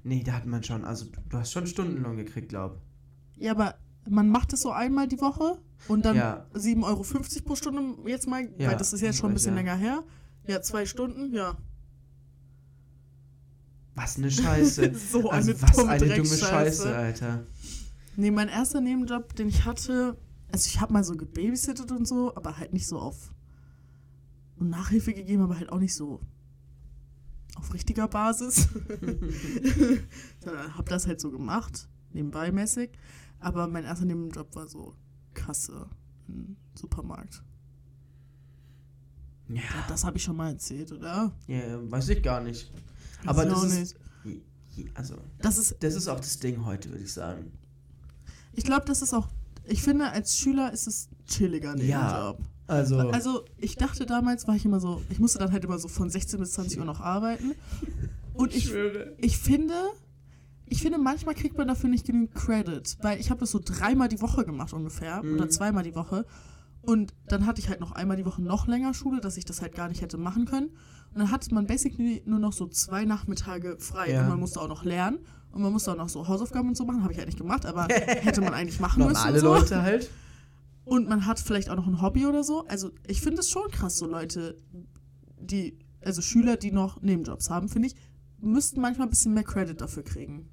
Nee, 0.04 0.24
da 0.24 0.34
hat 0.34 0.46
man 0.46 0.64
schon, 0.64 0.84
also 0.84 1.06
du 1.30 1.38
hast 1.38 1.54
schon 1.54 1.66
Stundenlohn 1.66 2.18
gekriegt, 2.18 2.50
glaub. 2.50 2.82
Ja, 3.38 3.52
aber 3.52 3.76
man 4.10 4.30
macht 4.30 4.54
es 4.54 4.62
so 4.62 4.72
einmal 4.72 5.08
die 5.08 5.20
Woche 5.22 5.60
und 5.88 6.06
dann 6.06 6.16
Ja. 6.16 6.46
7,50 6.54 6.84
Euro 6.84 7.04
pro 7.46 7.56
Stunde 7.56 8.10
jetzt 8.10 8.28
mal, 8.28 8.50
Ja, 8.58 8.70
weil 8.70 8.78
das 8.78 8.94
ist 8.94 9.02
jetzt 9.02 9.20
schon 9.20 9.32
ein 9.32 9.34
bisschen 9.34 9.54
ja. 9.56 9.62
länger 9.62 9.76
her. 9.76 10.04
Ja, 10.48 10.62
zwei 10.62 10.86
Stunden, 10.86 11.34
ja. 11.34 11.58
Was 13.96 14.18
eine 14.18 14.32
Scheiße. 14.32 14.94
So 15.12 15.30
also 15.30 15.52
eine 15.52 15.62
was 15.62 15.72
dumme 15.72 15.90
eine 15.90 16.08
dumme. 16.08 16.26
Scheiße, 16.26 16.96
Alter. 16.96 17.46
Nee, 18.16 18.32
mein 18.32 18.50
erster 18.50 18.82
Nebenjob, 18.82 19.36
den 19.36 19.50
ich 19.50 19.66
hatte, 19.66 20.18
also 20.52 20.68
ich 20.68 20.82
habe 20.82 20.94
mal 20.94 21.04
so 21.04 21.16
gebabysittet 21.16 21.92
und 21.92 22.08
so, 22.08 22.36
aber 22.36 22.58
halt 22.58 22.74
nicht 22.74 22.88
so 22.88 23.00
auf 23.00 23.34
und 24.58 24.70
Nachhilfe 24.70 25.14
gegeben, 25.14 25.44
aber 25.44 25.58
halt 25.58 25.72
auch 25.72 25.80
nicht 25.80 25.96
so 25.96 26.20
auf 27.56 27.74
richtiger 27.74 28.08
Basis. 28.08 28.70
Hab 30.78 30.90
das 30.90 31.08
halt 31.08 31.20
so 31.20 31.32
gemacht, 31.32 31.88
nebenbei 32.14 32.52
mäßig. 32.52 32.92
Aber 33.42 33.68
mein 33.68 33.84
erster 33.84 34.06
Nebenjob 34.06 34.56
war 34.56 34.68
so 34.68 34.96
Kasse 35.34 35.88
im 36.28 36.56
Supermarkt. 36.76 37.44
Ja, 39.50 39.62
Das 39.90 40.06
habe 40.06 40.18
ich 40.18 40.24
schon 40.24 40.38
mal 40.38 40.52
erzählt, 40.52 40.92
oder? 40.94 41.32
ja, 41.48 41.92
weiß 41.92 42.10
ich 42.10 42.24
gar 42.24 42.42
nicht. 42.42 42.72
Aber 43.26 43.44
ich 43.46 43.52
das 43.54 43.64
ist, 43.64 43.96
nicht. 44.24 44.42
also, 44.94 45.16
Das 45.40 45.58
ist, 45.58 45.76
das 45.82 45.96
ist 45.96 46.08
auch 46.08 46.20
das 46.20 46.40
Ding 46.40 46.66
heute, 46.66 46.90
würde 46.90 47.04
ich 47.04 47.12
sagen. 47.12 47.52
ich 48.54 48.64
glaube, 48.64 48.86
das 48.86 49.02
ist 49.02 49.14
auch, 49.14 49.28
ich 49.66 49.82
finde, 49.84 50.10
als 50.10 50.38
Schüler 50.38 50.72
ist 50.72 50.88
es 50.88 51.10
chilliger 51.28 51.76
Ja. 51.78 52.32
Nebenjob. 52.34 52.48
Also, 52.68 52.98
Also, 53.10 53.46
ich 53.58 53.76
dachte 53.76 54.06
damals, 54.06 54.48
war 54.48 54.56
ich 54.56 54.64
immer 54.64 54.80
so, 54.80 55.02
ich 55.10 55.20
musste 55.20 55.40
dann 55.40 55.52
halt 55.52 55.66
immer 55.66 55.78
so 55.78 55.90
von 55.90 56.10
16 56.10 56.40
bis 56.40 56.54
20 56.54 56.80
Uhr 56.80 56.86
noch 56.86 57.02
arbeiten. 57.02 57.52
Und 58.34 58.56
ich, 58.56 58.68
schwöre. 58.68 59.14
ich 59.18 59.38
finde, 59.38 59.74
ich 60.72 60.82
finde, 60.82 60.98
manchmal 60.98 61.36
kriegt 61.36 61.58
man 61.58 61.68
dafür 61.68 61.90
nicht 61.90 62.06
genügend 62.06 62.34
Credit, 62.34 62.98
weil 63.02 63.20
ich 63.20 63.30
habe 63.30 63.42
das 63.42 63.52
so 63.52 63.60
dreimal 63.64 64.08
die 64.08 64.22
Woche 64.22 64.46
gemacht 64.46 64.72
ungefähr 64.74 65.22
Mhm. 65.22 65.34
oder 65.36 65.50
zweimal 65.50 65.84
die 65.84 65.96
Woche. 65.96 66.26
Und 66.82 67.14
dann 67.28 67.46
hatte 67.46 67.60
ich 67.62 67.70
halt 67.70 67.80
noch 67.82 67.92
einmal 67.92 68.16
die 68.18 68.26
Woche 68.26 68.42
noch 68.42 68.68
länger 68.68 68.94
Schule, 68.94 69.20
dass 69.22 69.38
ich 69.38 69.46
das 69.46 69.62
halt 69.62 69.76
gar 69.76 69.88
nicht 69.90 70.02
hätte 70.02 70.18
machen 70.18 70.46
können. 70.46 70.68
Und 71.14 71.20
dann 71.20 71.30
hatte 71.30 71.54
man 71.54 71.68
basically 71.68 72.24
nur 72.26 72.40
noch 72.40 72.54
so 72.54 72.68
zwei 72.68 73.04
Nachmittage 73.06 73.76
frei 73.80 74.12
Ja. 74.14 74.22
und 74.24 74.30
man 74.30 74.40
musste 74.40 74.62
auch 74.62 74.70
noch 74.70 74.84
lernen 74.86 75.20
und 75.52 75.62
man 75.62 75.72
musste 75.74 75.92
auch 75.92 75.98
noch 75.98 76.10
so 76.10 76.28
Hausaufgaben 76.28 76.70
und 76.70 76.78
so 76.78 76.86
machen. 76.86 77.04
Habe 77.04 77.12
ich 77.12 77.20
halt 77.20 77.28
nicht 77.28 77.38
gemacht, 77.38 77.66
aber 77.66 77.84
hätte 77.90 78.40
man 78.42 78.54
eigentlich 78.54 78.80
machen 78.80 79.04
müssen. 79.06 79.14
Normale 79.14 79.34
und 79.36 79.40
so. 79.42 79.54
Leute 79.54 79.82
halt. 79.82 80.10
Und 80.86 81.08
man 81.10 81.26
hat 81.28 81.40
vielleicht 81.40 81.70
auch 81.70 81.76
noch 81.76 81.86
ein 81.88 82.02
Hobby 82.02 82.26
oder 82.26 82.44
so. 82.44 82.66
Also 82.68 82.92
ich 83.06 83.22
finde 83.22 83.42
es 83.42 83.50
schon 83.50 83.70
krass, 83.70 83.98
so 83.98 84.08
Leute, 84.08 84.58
die, 85.40 85.78
also 86.04 86.22
Schüler, 86.22 86.56
die 86.58 86.72
noch 86.72 87.02
Nebenjobs 87.02 87.50
haben, 87.50 87.68
finde 87.70 87.90
ich, 87.90 87.96
müssten 88.40 88.82
manchmal 88.82 89.06
ein 89.08 89.12
bisschen 89.12 89.34
mehr 89.36 89.44
Credit 89.44 89.80
dafür 89.80 90.02
kriegen. 90.04 90.50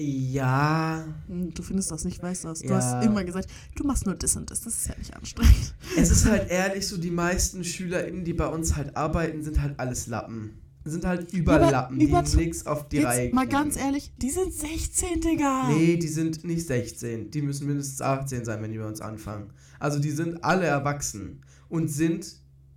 Ja, 0.00 1.04
Hm, 1.28 1.52
Du 1.54 1.62
findest 1.62 1.90
das 1.90 2.04
nicht, 2.04 2.22
weißt 2.22 2.44
das. 2.44 2.60
Du 2.60 2.68
Ja. 2.68 2.76
hast 2.76 3.04
immer 3.04 3.22
gesagt, 3.24 3.48
du 3.76 3.84
machst 3.84 4.06
nur 4.06 4.14
das 4.14 4.36
und 4.36 4.50
das. 4.50 4.62
Das 4.62 4.74
ist 4.74 4.88
ja 4.88 4.94
nicht 4.98 5.14
anstrengend. 5.14 5.74
es 5.96 6.10
ist 6.10 6.26
halt 6.26 6.48
ehrlich 6.50 6.86
so, 6.86 6.96
die 6.96 7.10
meisten 7.10 7.62
SchülerInnen, 7.64 8.24
die 8.24 8.32
bei 8.32 8.46
uns 8.46 8.76
halt 8.76 8.96
arbeiten, 8.96 9.42
sind 9.42 9.60
halt 9.60 9.78
alles 9.78 10.06
Lappen. 10.06 10.58
Sind 10.84 11.04
halt 11.04 11.30
Überlappen, 11.34 11.98
die 11.98 12.06
über- 12.06 12.22
nix 12.22 12.66
auf 12.66 12.88
die 12.88 13.00
Reihe 13.00 13.24
Jetzt 13.24 13.34
mal 13.34 13.42
kriegen. 13.42 13.52
ganz 13.52 13.76
ehrlich, 13.76 14.12
die 14.16 14.30
sind 14.30 14.50
16, 14.52 15.20
Digga. 15.20 15.68
Nee, 15.68 15.98
die 15.98 16.08
sind 16.08 16.42
nicht 16.42 16.66
16. 16.66 17.30
Die 17.30 17.42
müssen 17.42 17.66
mindestens 17.66 18.00
18 18.00 18.46
sein, 18.46 18.62
wenn 18.62 18.72
die 18.72 18.78
bei 18.78 18.86
uns 18.88 19.02
anfangen. 19.02 19.52
Also 19.78 19.98
die 19.98 20.10
sind 20.10 20.42
alle 20.42 20.64
erwachsen 20.64 21.42
und 21.68 21.88
sind 21.88 22.34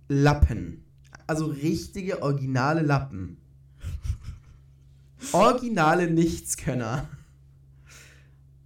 Lappen. 0.08 0.84
Also 1.26 1.46
richtige, 1.46 2.20
originale 2.22 2.82
Lappen. 2.82 3.38
Originale 5.32 6.10
Nichtskönner. 6.10 7.08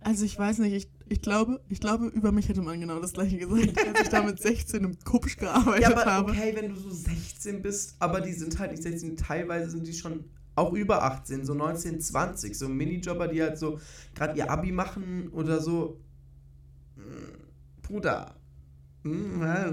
Also 0.00 0.24
ich 0.24 0.38
weiß 0.38 0.58
nicht, 0.58 0.72
ich, 0.74 0.88
ich 1.08 1.20
glaube, 1.20 1.60
ich 1.68 1.80
glaube, 1.80 2.06
über 2.06 2.32
mich 2.32 2.48
hätte 2.48 2.62
man 2.62 2.80
genau 2.80 3.00
das 3.00 3.12
gleiche 3.12 3.36
gesagt, 3.36 3.78
als 3.86 4.00
ich 4.02 4.08
da 4.08 4.22
mit 4.22 4.40
16 4.40 4.84
im 4.84 4.98
Kupsch 5.00 5.36
gearbeitet 5.36 5.82
Ja, 5.82 5.90
aber 5.90 6.04
habe. 6.04 6.30
okay, 6.30 6.52
wenn 6.54 6.70
du 6.70 6.76
so 6.76 6.90
16 6.90 7.62
bist, 7.62 7.96
aber 7.98 8.20
die 8.20 8.32
sind 8.32 8.58
halt 8.58 8.70
nicht 8.70 8.82
16, 8.82 9.16
teilweise 9.16 9.70
sind 9.70 9.86
die 9.86 9.92
schon 9.92 10.24
auch 10.54 10.72
über 10.72 11.02
18, 11.04 11.44
so 11.44 11.54
19, 11.54 12.00
20, 12.00 12.56
so 12.56 12.68
Minijobber, 12.68 13.28
die 13.28 13.42
halt 13.42 13.58
so 13.58 13.80
gerade 14.14 14.36
ihr 14.38 14.50
Abi 14.50 14.72
machen 14.72 15.28
oder 15.28 15.60
so. 15.60 16.00
Mm, 16.96 17.82
Bruder. 17.82 18.34
Ja. 19.04 19.72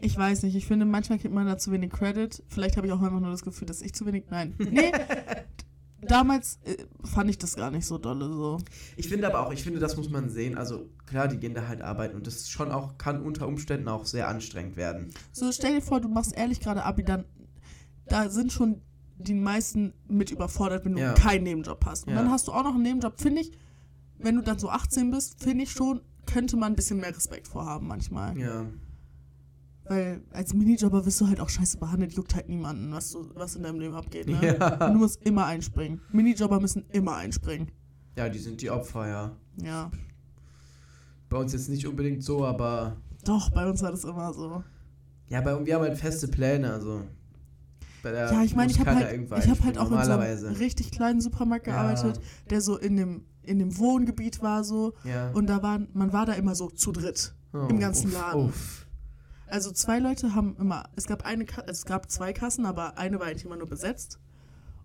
Ich 0.00 0.16
weiß 0.16 0.42
nicht, 0.42 0.54
ich 0.54 0.66
finde, 0.66 0.84
manchmal 0.84 1.18
kriegt 1.18 1.34
man 1.34 1.46
da 1.46 1.58
zu 1.58 1.72
wenig 1.72 1.90
Credit. 1.90 2.42
Vielleicht 2.48 2.76
habe 2.76 2.86
ich 2.86 2.92
auch 2.92 3.00
einfach 3.02 3.20
nur 3.20 3.30
das 3.30 3.42
Gefühl, 3.42 3.66
dass 3.66 3.82
ich 3.82 3.94
zu 3.94 4.06
wenig. 4.06 4.24
Nein. 4.30 4.54
Nee. 4.58 4.92
Damals 6.08 6.58
äh, 6.64 6.76
fand 7.04 7.30
ich 7.30 7.38
das 7.38 7.56
gar 7.56 7.70
nicht 7.70 7.86
so 7.86 7.98
dolle 7.98 8.26
so. 8.32 8.58
Ich 8.96 9.08
finde 9.08 9.26
aber 9.26 9.46
auch, 9.46 9.52
ich 9.52 9.62
finde, 9.62 9.80
das 9.80 9.96
muss 9.96 10.10
man 10.10 10.28
sehen. 10.30 10.56
Also 10.56 10.88
klar, 11.06 11.28
die 11.28 11.38
gehen 11.38 11.54
da 11.54 11.66
halt 11.68 11.82
arbeiten 11.82 12.16
und 12.16 12.26
das 12.26 12.36
ist 12.36 12.50
schon 12.50 12.70
auch, 12.70 12.98
kann 12.98 13.22
unter 13.22 13.46
Umständen 13.46 13.88
auch 13.88 14.06
sehr 14.06 14.28
anstrengend 14.28 14.76
werden. 14.76 15.12
So, 15.32 15.50
stell 15.52 15.74
dir 15.76 15.82
vor, 15.82 16.00
du 16.00 16.08
machst 16.08 16.34
ehrlich 16.36 16.60
gerade 16.60 16.84
Abi, 16.84 17.04
dann 17.04 17.24
da 18.06 18.28
sind 18.28 18.52
schon 18.52 18.82
die 19.18 19.34
meisten 19.34 19.94
mit 20.08 20.30
überfordert, 20.30 20.84
wenn 20.84 20.94
du 20.94 21.00
Ja. 21.00 21.14
keinen 21.14 21.44
Nebenjob 21.44 21.84
hast. 21.86 22.06
Und 22.06 22.14
Ja. 22.14 22.18
dann 22.22 22.30
hast 22.30 22.48
du 22.48 22.52
auch 22.52 22.64
noch 22.64 22.74
einen 22.74 22.82
Nebenjob, 22.82 23.20
finde 23.20 23.42
ich, 23.42 23.52
wenn 24.18 24.36
du 24.36 24.42
dann 24.42 24.58
so 24.58 24.68
18 24.68 25.10
bist, 25.10 25.42
finde 25.42 25.64
ich 25.64 25.70
schon, 25.70 26.00
könnte 26.26 26.56
man 26.56 26.72
ein 26.72 26.76
bisschen 26.76 26.98
mehr 27.00 27.14
Respekt 27.14 27.48
vorhaben 27.48 27.86
manchmal. 27.86 28.36
Ja. 28.38 28.66
Weil 29.86 30.22
als 30.30 30.54
Minijobber 30.54 31.04
wirst 31.04 31.20
du 31.20 31.28
halt 31.28 31.40
auch 31.40 31.48
scheiße 31.48 31.76
behandelt, 31.78 32.14
juckt 32.14 32.34
halt 32.34 32.48
niemanden, 32.48 32.90
was, 32.92 33.10
du, 33.10 33.30
was 33.34 33.54
in 33.54 33.62
deinem 33.62 33.80
Leben 33.80 33.94
abgeht. 33.94 34.26
Ne? 34.26 34.56
Ja. 34.58 34.86
Und 34.86 34.94
du 34.94 34.98
musst 35.00 35.22
immer 35.24 35.44
einspringen. 35.46 36.00
Minijobber 36.10 36.58
müssen 36.60 36.84
immer 36.90 37.16
einspringen. 37.16 37.70
Ja, 38.16 38.28
die 38.28 38.38
sind 38.38 38.62
die 38.62 38.70
Opfer, 38.70 39.06
ja. 39.08 39.36
Ja. 39.62 39.90
Bei 41.28 41.36
uns 41.36 41.52
jetzt 41.52 41.68
nicht 41.68 41.86
unbedingt 41.86 42.22
so, 42.22 42.44
aber 42.46 42.96
Doch, 43.24 43.50
bei 43.50 43.68
uns 43.68 43.82
war 43.82 43.90
das 43.90 44.04
immer 44.04 44.32
so. 44.32 44.62
Ja, 45.28 45.38
aber 45.40 45.64
wir 45.66 45.74
haben 45.74 45.82
halt 45.82 45.98
feste 45.98 46.28
Pläne, 46.28 46.72
also. 46.72 47.02
Bei 48.02 48.12
der 48.12 48.32
Ja, 48.32 48.42
ich 48.42 48.54
meine, 48.54 48.70
ich 48.70 48.78
habe 48.78 48.94
halt, 48.94 49.20
ich 49.38 49.50
hab 49.50 49.62
halt 49.64 49.78
auch 49.78 49.90
in 49.90 50.04
so 50.04 50.12
einem 50.12 50.54
richtig 50.56 50.92
kleinen 50.92 51.20
Supermarkt 51.20 51.66
Ja. 51.66 51.74
gearbeitet, 51.74 52.20
der 52.50 52.60
so 52.60 52.78
in 52.78 52.96
dem, 52.96 53.24
in 53.42 53.58
dem 53.58 53.76
Wohngebiet 53.78 54.42
war 54.42 54.64
so. 54.64 54.94
Ja. 55.04 55.30
Und 55.32 55.46
da 55.48 55.62
waren, 55.62 55.88
man 55.92 56.12
war 56.12 56.24
da 56.26 56.32
immer 56.34 56.54
so 56.54 56.68
zu 56.70 56.92
dritt. 56.92 57.34
Oh, 57.52 57.66
im 57.68 57.78
ganzen 57.80 58.08
uff, 58.08 58.14
Laden. 58.14 58.44
Uff. 58.46 58.83
Also 59.54 59.70
zwei 59.70 60.00
Leute 60.00 60.34
haben 60.34 60.56
immer, 60.56 60.88
es 60.96 61.06
gab 61.06 61.24
eine, 61.24 61.46
also 61.48 61.70
es 61.70 61.84
gab 61.84 62.10
zwei 62.10 62.32
Kassen, 62.32 62.66
aber 62.66 62.98
eine 62.98 63.20
war 63.20 63.28
eigentlich 63.28 63.44
immer 63.44 63.56
nur 63.56 63.68
besetzt. 63.68 64.18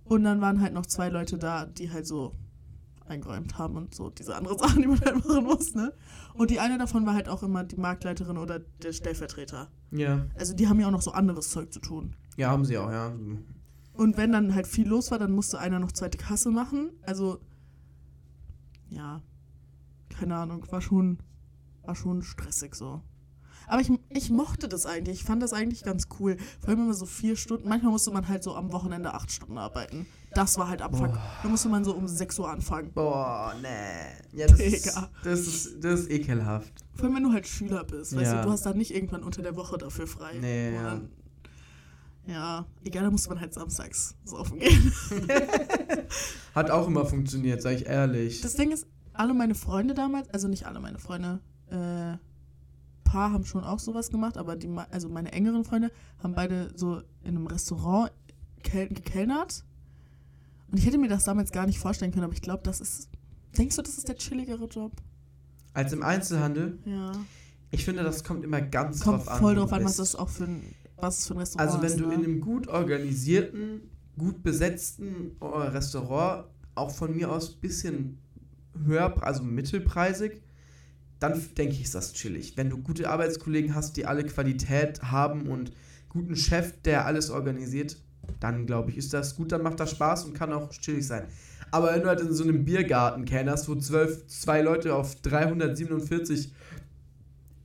Und 0.03 0.23
dann 0.23 0.41
waren 0.41 0.61
halt 0.61 0.75
noch 0.75 0.85
zwei 0.85 1.09
Leute 1.09 1.39
da, 1.39 1.65
die 1.65 1.91
halt 1.91 2.05
so 2.05 2.35
eingeräumt 3.07 3.57
haben 3.57 3.77
und 3.77 3.95
so 3.95 4.11
diese 4.11 4.35
andere 4.35 4.55
Sachen, 4.59 4.83
die 4.83 4.87
man 4.87 5.01
halt 5.01 5.25
machen 5.25 5.43
muss, 5.43 5.73
ne? 5.73 5.91
Und 6.35 6.51
die 6.51 6.59
eine 6.59 6.77
davon 6.77 7.07
war 7.07 7.15
halt 7.15 7.29
auch 7.29 7.41
immer 7.41 7.63
die 7.63 7.77
Marktleiterin 7.77 8.37
oder 8.37 8.59
der 8.59 8.93
Stellvertreter. 8.93 9.71
Ja. 9.89 10.27
Also 10.35 10.53
die 10.53 10.67
haben 10.67 10.79
ja 10.79 10.85
auch 10.85 10.91
noch 10.91 11.01
so 11.01 11.13
anderes 11.13 11.49
Zeug 11.49 11.73
zu 11.73 11.79
tun. 11.79 12.15
Ja, 12.37 12.51
haben 12.51 12.63
sie 12.63 12.77
auch, 12.77 12.91
ja. 12.91 13.11
Und 13.93 14.17
wenn 14.17 14.31
dann 14.31 14.53
halt 14.53 14.67
viel 14.67 14.87
los 14.87 15.09
war, 15.09 15.17
dann 15.17 15.31
musste 15.31 15.57
einer 15.57 15.79
noch 15.79 15.93
zweite 15.93 16.19
Kasse 16.19 16.51
machen. 16.51 16.91
Also, 17.01 17.39
ja, 18.91 19.23
keine 20.09 20.35
Ahnung, 20.35 20.63
war 20.69 20.81
schon, 20.81 21.17
war 21.81 21.95
schon 21.95 22.21
stressig 22.21 22.75
so. 22.75 23.01
Aber 23.69 23.81
ich, 23.81 23.91
ich 24.09 24.29
mochte 24.31 24.67
das 24.67 24.85
eigentlich. 24.85 25.19
Ich 25.19 25.23
fand 25.23 25.41
das 25.43 25.53
eigentlich 25.53 25.83
ganz 25.83 26.07
cool. 26.19 26.37
Vor 26.59 26.69
allem 26.69 26.79
immer 26.79 26.93
so 26.93 27.05
vier 27.05 27.35
Stunden. 27.35 27.69
Manchmal 27.69 27.91
musste 27.91 28.11
man 28.11 28.27
halt 28.27 28.43
so 28.43 28.55
am 28.55 28.71
Wochenende 28.73 29.13
acht 29.13 29.31
Stunden 29.31 29.57
arbeiten. 29.57 30.05
Das 30.33 30.57
war 30.57 30.67
halt 30.69 30.81
Abfuck. 30.81 31.07
Boah. 31.13 31.21
Da 31.43 31.49
musste 31.49 31.69
man 31.69 31.83
so 31.83 31.93
um 31.95 32.07
6 32.07 32.39
Uhr 32.39 32.49
anfangen. 32.49 32.91
Boah, 32.93 33.53
nee. 33.61 34.37
Ja, 34.39 34.47
das 34.47 34.59
ist, 34.59 34.97
das 35.23 35.39
ist, 35.39 35.83
das 35.83 35.99
ist 36.01 36.11
ekelhaft. 36.11 36.73
Vor 36.95 37.05
allem, 37.05 37.15
wenn 37.15 37.23
du 37.23 37.31
halt 37.31 37.47
Schüler 37.47 37.83
bist. 37.83 38.15
Weißt 38.15 38.25
Ja. 38.31 38.41
du, 38.41 38.47
du 38.47 38.51
hast 38.53 38.65
dann 38.65 38.77
nicht 38.77 38.93
irgendwann 38.93 39.23
unter 39.23 39.41
der 39.41 39.55
Woche 39.55 39.77
dafür 39.77 40.07
frei. 40.07 40.33
Nee, 40.39 40.73
ja. 40.73 41.01
Ja, 42.27 42.65
egal, 42.83 43.03
da 43.05 43.11
musste 43.11 43.29
man 43.29 43.39
halt 43.39 43.53
samstags 43.55 44.15
saufen 44.23 44.59
gehen. 44.59 44.91
Hat 46.55 46.69
auch 46.69 46.87
immer 46.87 47.05
funktioniert, 47.05 47.61
sag 47.61 47.73
ich 47.75 47.85
ehrlich. 47.87 48.41
Das 48.41 48.55
Ding 48.55 48.71
ist, 48.71 48.85
alle 49.13 49.33
meine 49.33 49.55
Freunde 49.55 49.93
damals, 49.95 50.29
also 50.29 50.47
nicht 50.47 50.65
alle 50.67 50.79
meine 50.79 50.99
Freunde, 50.99 51.39
äh, 51.71 52.17
paar 53.11 53.31
haben 53.31 53.45
schon 53.45 53.63
auch 53.63 53.79
sowas 53.79 54.09
gemacht, 54.09 54.37
aber 54.37 54.55
die, 54.55 54.69
also 54.91 55.09
meine 55.09 55.31
engeren 55.31 55.63
Freunde 55.63 55.91
haben 56.21 56.33
beide 56.35 56.71
so 56.75 56.97
in 57.23 57.35
einem 57.35 57.47
Restaurant 57.47 58.11
kel 58.63 58.87
gekellnert. 58.89 59.63
Und 60.71 60.77
ich 60.77 60.85
hätte 60.85 60.97
mir 60.99 61.07
das 61.09 61.23
damals 61.23 61.51
gar 61.51 61.65
nicht 61.65 61.79
vorstellen 61.79 62.11
können, 62.11 62.25
aber 62.25 62.33
ich 62.33 62.41
glaube, 62.41 62.61
das 62.63 62.79
ist. 62.81 63.09
Denkst 63.57 63.75
du, 63.75 63.81
das 63.81 63.97
ist 63.97 64.07
der 64.07 64.15
chilligere 64.15 64.65
Job? 64.65 64.91
Als 65.73 65.91
im 65.93 66.03
Einzelhandel, 66.03 66.77
Ja. 66.85 67.11
ich 67.71 67.83
finde, 67.85 68.03
das 68.03 68.23
kommt 68.23 68.43
immer 68.43 68.61
ganz 68.61 68.99
Kommt 69.01 69.19
drauf 69.21 69.27
an. 69.29 69.39
voll 69.39 69.55
wo 69.55 69.59
drauf 69.61 69.73
an, 69.73 69.83
was 69.85 69.97
das 69.97 70.15
auch 70.15 70.29
für 70.29 70.43
ein, 70.45 70.61
was 70.97 71.25
für 71.27 71.33
ein 71.33 71.39
Restaurant 71.39 71.67
Also 71.69 71.81
wenn 71.81 71.89
ist. 71.91 71.99
du 71.99 72.07
ne? 72.07 72.13
in 72.15 72.23
einem 72.23 72.41
gut 72.41 72.67
organisierten, 72.67 73.81
gut 74.17 74.43
besetzten 74.43 75.31
äh, 75.41 75.45
Restaurant, 75.45 76.45
auch 76.75 76.91
von 76.91 77.15
mir 77.15 77.31
aus 77.31 77.55
ein 77.55 77.59
bisschen 77.59 78.17
höher, 78.85 79.15
also 79.23 79.43
mittelpreisig, 79.43 80.41
dann 81.19 81.41
denke 81.57 81.73
ich, 81.73 81.83
ist 81.83 81.95
das 81.95 82.13
chillig. 82.13 82.55
Wenn 82.55 82.69
du 82.69 82.77
gute 82.77 83.09
Arbeitskollegen 83.09 83.75
hast, 83.75 83.97
die 83.97 84.05
alle 84.05 84.23
Qualität 84.23 85.01
haben 85.03 85.47
und 85.47 85.71
guten 86.07 86.35
Chef, 86.35 86.73
der 86.83 87.05
alles 87.05 87.29
organisiert, 87.29 87.97
dann 88.39 88.65
glaube 88.65 88.91
ich, 88.91 88.97
ist 88.97 89.13
das 89.13 89.35
gut, 89.35 89.51
dann 89.51 89.63
macht 89.63 89.79
das 89.79 89.91
Spaß 89.91 90.25
und 90.25 90.33
kann 90.33 90.53
auch 90.53 90.69
chillig 90.69 91.05
sein. 91.05 91.25
Aber 91.71 91.93
wenn 91.93 92.01
du 92.01 92.07
halt 92.07 92.21
in 92.21 92.33
so 92.33 92.43
einem 92.43 92.65
Biergarten 92.65 93.25
kennst, 93.25 93.67
wo 93.69 93.75
zwölf, 93.75 94.25
zwei 94.27 94.61
Leute 94.61 94.95
auf 94.95 95.15
347 95.21 96.53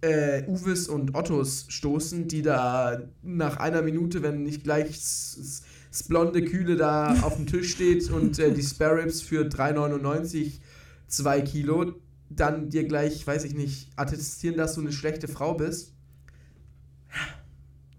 äh, 0.03 0.45
Uwes 0.47 0.89
und 0.89 1.15
Ottos 1.15 1.67
stoßen, 1.69 2.29
die 2.29 2.43
da 2.43 3.03
nach 3.23 3.57
einer 3.57 3.83
Minute, 3.83 4.23
wenn 4.23 4.43
nicht 4.43 4.65
gleich 4.65 4.89
das 4.89 6.03
blonde 6.09 6.45
Kühle 6.45 6.77
da 6.77 7.15
auf 7.23 7.37
dem 7.37 7.47
Tisch 7.47 7.73
steht 7.73 8.11
und 8.11 8.39
äh, 8.39 8.53
die 8.53 8.63
Spare 8.63 9.03
Ribs 9.03 9.23
für 9.23 9.45
3,99 9.45 10.61
zwei 11.07 11.41
Kilo, 11.41 11.95
dann 12.37 12.71
dir 12.71 12.85
gleich, 12.85 13.27
weiß 13.27 13.45
ich 13.45 13.55
nicht, 13.55 13.91
attestieren, 13.97 14.57
dass 14.57 14.75
du 14.75 14.81
eine 14.81 14.93
schlechte 14.93 15.29
Frau 15.29 15.55
bist. 15.55 15.95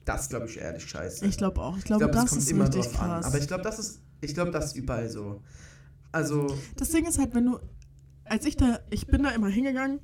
Das 0.05 0.29
glaube 0.29 0.45
ich 0.47 0.57
ehrlich 0.57 0.87
scheiße. 0.87 1.25
Ich 1.25 1.37
glaube 1.37 1.61
auch. 1.61 1.77
Ich 1.77 1.83
glaube, 1.83 2.05
glaub, 2.05 2.13
das 2.13 2.31
ist 2.33 2.51
richtig 2.53 2.69
drauf 2.69 2.93
krass. 2.93 3.25
Aber 3.25 3.37
ich 3.39 3.47
glaube, 3.47 3.63
das 3.63 3.79
ist, 3.79 4.01
ich 4.21 4.33
glaube, 4.33 4.51
das 4.51 4.67
ist 4.67 4.75
überall 4.75 5.09
so. 5.09 5.41
Also, 6.11 6.47
Das 6.77 6.89
Ding 6.89 7.05
ist 7.05 7.17
halt, 7.17 7.33
wenn 7.33 7.45
du, 7.45 7.59
als 8.23 8.45
ich 8.45 8.55
da, 8.55 8.79
ich 8.89 9.07
bin 9.07 9.23
da 9.23 9.31
immer 9.31 9.49
hingegangen, 9.49 9.99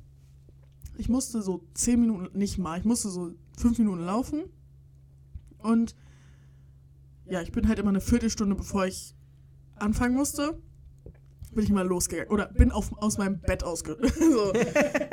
ich 0.98 1.08
musste 1.08 1.40
so 1.40 1.64
zehn 1.74 2.00
Minuten, 2.00 2.36
nicht 2.36 2.58
mal, 2.58 2.78
ich 2.78 2.84
musste 2.84 3.08
so 3.08 3.32
fünf 3.56 3.78
Minuten 3.78 4.04
laufen 4.04 4.42
und 5.58 5.94
ja, 7.26 7.40
ich 7.40 7.52
bin 7.52 7.66
halt 7.68 7.78
immer 7.78 7.88
eine 7.90 8.00
Viertelstunde, 8.00 8.54
bevor 8.56 8.86
ich 8.86 9.14
anfangen 9.76 10.14
musste, 10.14 10.60
bin 11.54 11.64
ich 11.64 11.70
mal 11.70 11.86
losgegangen 11.86 12.30
oder 12.30 12.46
bin 12.48 12.70
auf, 12.72 12.90
aus 12.98 13.18
meinem 13.18 13.40
Bett 13.40 13.62
ausge 13.64 13.96
so, 14.18 14.52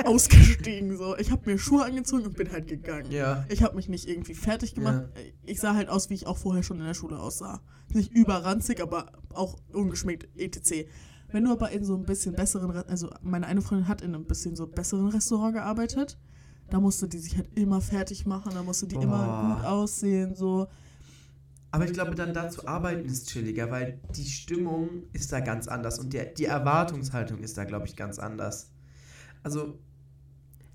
ausgestiegen. 0.06 0.98
So. 0.98 1.18
Ich 1.18 1.32
habe 1.32 1.50
mir 1.50 1.58
Schuhe 1.58 1.84
angezogen 1.86 2.26
und 2.26 2.36
bin 2.38 2.52
halt 2.52 2.68
gegangen. 2.68 3.12
ja. 3.12 3.46
Ich 3.50 3.64
habe 3.64 3.76
mich 3.76 3.90
nicht 3.90 4.08
irgendwie 4.08 4.34
fertig 4.34 4.76
gemacht. 4.76 5.04
Ich 5.46 5.60
sah 5.60 5.74
halt 5.76 5.90
aus, 5.90 6.10
wie 6.10 6.14
ich 6.16 6.28
auch 6.28 6.38
vorher 6.38 6.64
schon 6.64 6.80
in 6.80 6.86
der 6.86 6.94
Schule 6.94 7.20
aussah. 7.20 7.62
Nicht 7.94 8.12
überranzig, 8.14 8.82
aber 8.82 9.12
auch 9.34 9.58
ungeschminkt, 9.74 10.28
etc. 10.38 10.88
Wenn 11.32 11.46
du 11.46 11.52
aber 11.52 11.72
in 11.72 11.84
so 11.84 11.96
ein 11.96 12.04
bisschen 12.06 12.34
besseren, 12.36 12.70
Re- 12.72 12.88
also 12.88 13.10
meine 13.22 13.46
eine 13.48 13.62
Freundin 13.62 13.88
hat 13.88 14.02
in 14.02 14.14
einem 14.16 14.26
bisschen 14.26 14.56
so 14.56 14.68
besseren 14.68 15.08
Restaurant 15.08 15.54
gearbeitet, 15.56 16.18
da 16.70 16.80
musste 16.80 17.08
die 17.08 17.18
sich 17.20 17.36
halt 17.38 17.50
immer 17.58 17.82
fertig 17.82 18.26
machen, 18.26 18.52
da 18.54 18.64
musste 18.64 18.88
die 18.88 18.96
immer 18.96 19.26
Boah. 19.26 19.56
gut 19.58 19.66
aussehen, 19.66 20.36
so. 20.36 20.68
Aber 21.72 21.86
ich 21.86 21.94
glaube, 21.94 22.16
dann 22.16 22.34
da 22.34 22.50
zu 22.50 22.68
arbeiten 22.68 23.06
ist 23.06 23.30
chilliger, 23.30 23.70
weil 23.70 24.00
die 24.16 24.26
Stimmung 24.26 25.04
ist 25.14 25.32
da 25.32 25.40
ganz 25.40 25.68
anders 25.68 26.00
und 26.00 26.14
der, 26.14 26.26
die 26.26 26.46
Erwartungshaltung 26.46 27.40
ist 27.40 27.58
da, 27.58 27.64
glaube 27.64 27.86
ich, 27.86 27.96
ganz 27.96 28.18
anders. 28.18 28.72
Also, 29.44 29.78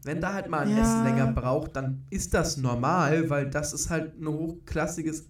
wenn 0.05 0.21
da 0.21 0.35
halt 0.35 0.49
mal 0.49 0.67
ein 0.67 0.71
Ja. 0.77 0.83
Essen 0.83 1.03
länger 1.03 1.33
braucht, 1.33 1.75
dann 1.77 2.05
ist 2.11 2.33
das 2.35 2.59
normal, 2.59 3.29
weil 3.31 3.51
das 3.51 3.73
ist 3.73 3.91
halt 3.91 4.21
ein 4.21 4.29
hochklassiges 4.29 5.25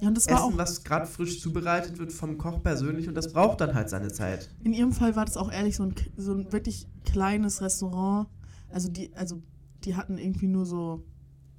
Ja, 0.00 0.10
Essen, 0.10 0.56
was 0.56 0.82
gerade 0.82 1.06
frisch 1.06 1.40
zubereitet 1.40 1.98
wird 1.98 2.12
vom 2.12 2.36
Koch 2.36 2.62
persönlich 2.62 3.06
und 3.06 3.14
das 3.14 3.32
braucht 3.32 3.60
dann 3.60 3.74
halt 3.74 3.88
seine 3.90 4.10
Zeit. 4.12 4.50
in 4.64 4.72
ihrem 4.72 4.92
Fall 4.92 5.14
war 5.14 5.24
das 5.26 5.36
auch 5.36 5.52
ehrlich 5.52 5.76
so 5.76 5.84
ein, 5.84 5.94
so 6.16 6.32
ein 6.32 6.52
wirklich 6.52 6.88
kleines 7.04 7.62
Restaurant. 7.62 8.26
Also 8.70 8.88
die, 8.88 9.14
also 9.14 9.40
die 9.84 9.94
hatten 9.94 10.18
irgendwie 10.18 10.48
nur 10.48 10.66
so 10.66 11.04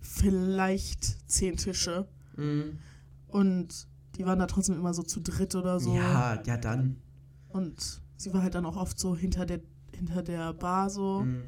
vielleicht 0.02 1.30
zehn 1.32 1.56
Tische. 1.56 2.08
Mhm. 2.36 2.80
Und 3.36 3.90
die 4.16 4.26
waren 4.26 4.40
da 4.40 4.46
trotzdem 4.46 4.76
immer 4.76 4.94
so 4.94 5.04
zu 5.04 5.20
dritt 5.20 5.56
oder 5.56 5.82
so. 5.82 5.94
Ja, 5.94 6.42
ja 6.46 6.56
dann. 6.56 6.96
Und 7.50 8.02
sie 8.16 8.34
war 8.34 8.42
halt 8.42 8.56
dann 8.56 8.66
auch 8.66 8.78
oft 8.78 8.98
so 8.98 9.14
hinter 9.14 9.46
der, 9.46 9.60
hinter 9.92 10.24
der 10.24 10.54
Bar 10.54 10.90
so. 10.90 11.20
Mhm. 11.26 11.44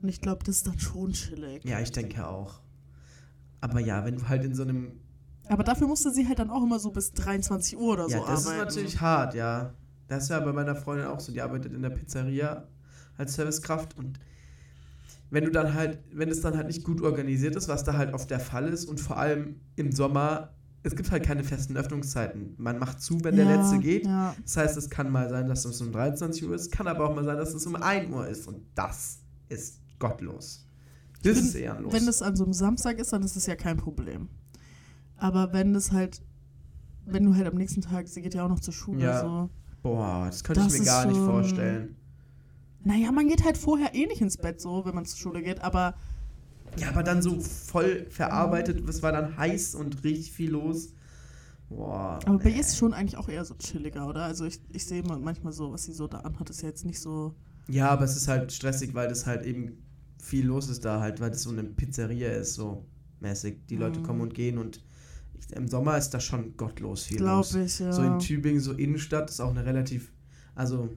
Und 0.00 0.08
ich 0.08 0.20
glaube, 0.20 0.44
das 0.44 0.58
ist 0.58 0.68
dann 0.68 0.78
schon 0.78 1.12
chillig. 1.12 1.64
Ja, 1.64 1.80
ich 1.80 1.90
denke 1.90 2.24
auch. 2.24 2.60
Aber 3.60 3.80
ja, 3.80 4.04
wenn 4.04 4.14
du 4.14 4.28
halt 4.28 4.44
in 4.44 4.54
so 4.54 4.62
einem 4.62 4.92
Aber 5.48 5.64
dafür 5.64 5.88
musste 5.88 6.12
sie 6.12 6.28
halt 6.28 6.38
dann 6.38 6.50
auch 6.50 6.62
immer 6.62 6.78
so 6.78 6.92
bis 6.92 7.12
23 7.14 7.76
Uhr 7.78 7.94
oder 7.94 8.08
Ja, 8.08 8.20
so 8.20 8.26
das 8.26 8.46
arbeiten. 8.46 8.68
ist 8.68 8.76
natürlich 8.76 9.00
hart, 9.00 9.34
ja. 9.34 9.74
Das 10.06 10.24
ist 10.24 10.28
ja 10.28 10.38
bei 10.38 10.52
meiner 10.52 10.76
Freundin 10.76 11.08
auch 11.08 11.18
so. 11.18 11.32
Die 11.32 11.42
arbeitet 11.42 11.72
in 11.72 11.82
der 11.82 11.90
Pizzeria 11.90 12.68
als 13.16 13.34
Servicekraft 13.34 13.98
und 13.98 14.20
wenn 15.30 15.44
du 15.44 15.50
dann 15.50 15.74
halt, 15.74 15.98
wenn 16.12 16.28
es 16.28 16.42
dann 16.42 16.56
halt 16.56 16.68
nicht 16.68 16.84
gut 16.84 17.02
organisiert 17.02 17.56
ist, 17.56 17.66
was 17.66 17.82
da 17.82 17.94
halt 17.94 18.14
oft 18.14 18.30
der 18.30 18.38
Fall 18.38 18.68
ist 18.68 18.84
und 18.84 19.00
vor 19.00 19.16
allem 19.16 19.56
im 19.74 19.90
Sommer, 19.90 20.50
es 20.84 20.94
gibt 20.94 21.10
halt 21.10 21.24
keine 21.24 21.42
festen 21.42 21.76
Öffnungszeiten. 21.76 22.54
Man 22.58 22.78
macht 22.78 23.00
zu, 23.00 23.18
wenn 23.24 23.34
der 23.36 23.46
Ja, 23.46 23.56
letzte 23.56 23.78
geht. 23.80 24.04
Ja. 24.06 24.34
Das 24.42 24.56
heißt, 24.56 24.76
es 24.76 24.90
kann 24.90 25.10
mal 25.10 25.28
sein, 25.30 25.48
dass 25.48 25.64
es 25.64 25.80
um 25.80 25.90
23 25.90 26.46
Uhr 26.46 26.54
ist, 26.54 26.70
kann 26.70 26.86
aber 26.86 27.08
auch 27.08 27.14
mal 27.14 27.24
sein, 27.24 27.38
dass 27.38 27.54
es 27.54 27.66
um 27.66 27.74
1 27.74 28.10
Uhr 28.12 28.28
ist 28.28 28.46
und 28.46 28.62
das 28.74 29.18
ist 29.48 29.80
gottlos. 29.98 30.66
Das 31.22 31.36
find, 31.38 31.48
ist 31.48 31.54
ehrenlos. 31.54 31.92
Wenn 31.92 32.04
das 32.06 32.20
an 32.22 32.36
so 32.36 32.44
einem 32.44 32.52
Samstag 32.52 32.98
ist, 32.98 33.12
dann 33.12 33.22
ist 33.22 33.34
das 33.34 33.46
ja 33.46 33.56
kein 33.56 33.78
Problem. 33.78 34.28
Aber 35.16 35.52
wenn 35.54 35.72
das 35.72 35.90
halt, 35.90 36.20
wenn 37.06 37.24
du 37.24 37.34
halt 37.34 37.46
am 37.46 37.54
nächsten 37.56 37.80
Tag, 37.80 38.06
sie 38.08 38.20
geht 38.20 38.34
ja 38.34 38.44
auch 38.44 38.50
noch 38.50 38.60
zur 38.60 38.74
Schule, 38.74 39.02
Ja. 39.02 39.20
so. 39.20 39.50
Boah, 39.82 40.26
das 40.26 40.44
könnte 40.44 40.62
Das 40.62 40.74
ich 40.74 40.80
mir 40.80 40.86
gar 40.86 41.06
nicht 41.06 41.16
vorstellen. 41.18 41.96
Naja, 42.82 43.10
man 43.12 43.26
geht 43.28 43.42
halt 43.44 43.56
vorher 43.56 43.94
eh 43.94 44.06
nicht 44.06 44.20
ins 44.20 44.36
Bett 44.36 44.60
so, 44.60 44.84
wenn 44.84 44.94
man 44.94 45.06
zur 45.06 45.18
Schule 45.18 45.42
geht, 45.42 45.62
aber 45.62 45.94
Ja, 46.78 46.88
aber 46.90 47.02
dann 47.02 47.22
so 47.22 47.40
voll 47.40 48.06
verarbeitet, 48.10 48.88
es 48.88 49.02
war 49.02 49.12
dann 49.12 49.36
heiß 49.36 49.74
und 49.74 50.02
richtig 50.04 50.32
viel 50.32 50.50
los. 50.50 50.92
Boah. 51.68 52.18
Aber 52.26 52.38
bei 52.38 52.50
nee. 52.50 52.56
ihr 52.56 52.60
ist 52.60 52.68
es 52.70 52.78
schon 52.78 52.92
eigentlich 52.94 53.16
auch 53.16 53.28
eher 53.28 53.44
so 53.44 53.54
chilliger, 53.54 54.06
oder? 54.08 54.24
Also 54.24 54.44
ich, 54.44 54.60
ich 54.72 54.84
sehe 54.86 55.02
ma- 55.02 55.18
manchmal 55.18 55.52
so, 55.52 55.72
was 55.72 55.84
sie 55.84 55.92
so 55.92 56.06
da 56.06 56.18
anhat, 56.20 56.50
ist 56.50 56.62
ja 56.62 56.68
jetzt 56.68 56.84
nicht 56.84 57.00
so. 57.00 57.34
Ja, 57.68 57.90
aber 57.90 58.04
es 58.04 58.16
ist 58.16 58.28
halt 58.28 58.52
stressig, 58.52 58.94
weil 58.94 59.08
das 59.08 59.26
halt 59.26 59.44
eben 59.46 59.82
viel 60.20 60.46
los 60.46 60.68
ist 60.68 60.84
da 60.84 61.00
halt, 61.00 61.20
weil 61.20 61.30
das 61.30 61.42
so 61.42 61.50
eine 61.50 61.64
Pizzeria 61.64 62.30
ist, 62.32 62.54
so 62.54 62.84
mäßig. 63.20 63.66
Die 63.68 63.76
Leute 63.76 64.00
Mhm. 64.00 64.04
kommen 64.04 64.20
und 64.20 64.34
gehen 64.34 64.58
und 64.58 64.82
ich, 65.34 65.50
im 65.54 65.68
Sommer 65.68 65.96
ist 65.98 66.10
da 66.10 66.20
schon 66.20 66.56
gottlos 66.56 67.04
viel 67.04 67.18
Glaube 67.18 67.36
los. 67.38 67.54
ich, 67.54 67.78
ja. 67.78 67.92
So 67.92 68.02
in 68.02 68.18
Tübingen, 68.18 68.60
so 68.60 68.72
Innenstadt, 68.72 69.30
ist 69.30 69.40
auch 69.40 69.50
eine 69.50 69.64
relativ, 69.64 70.12
also 70.54 70.90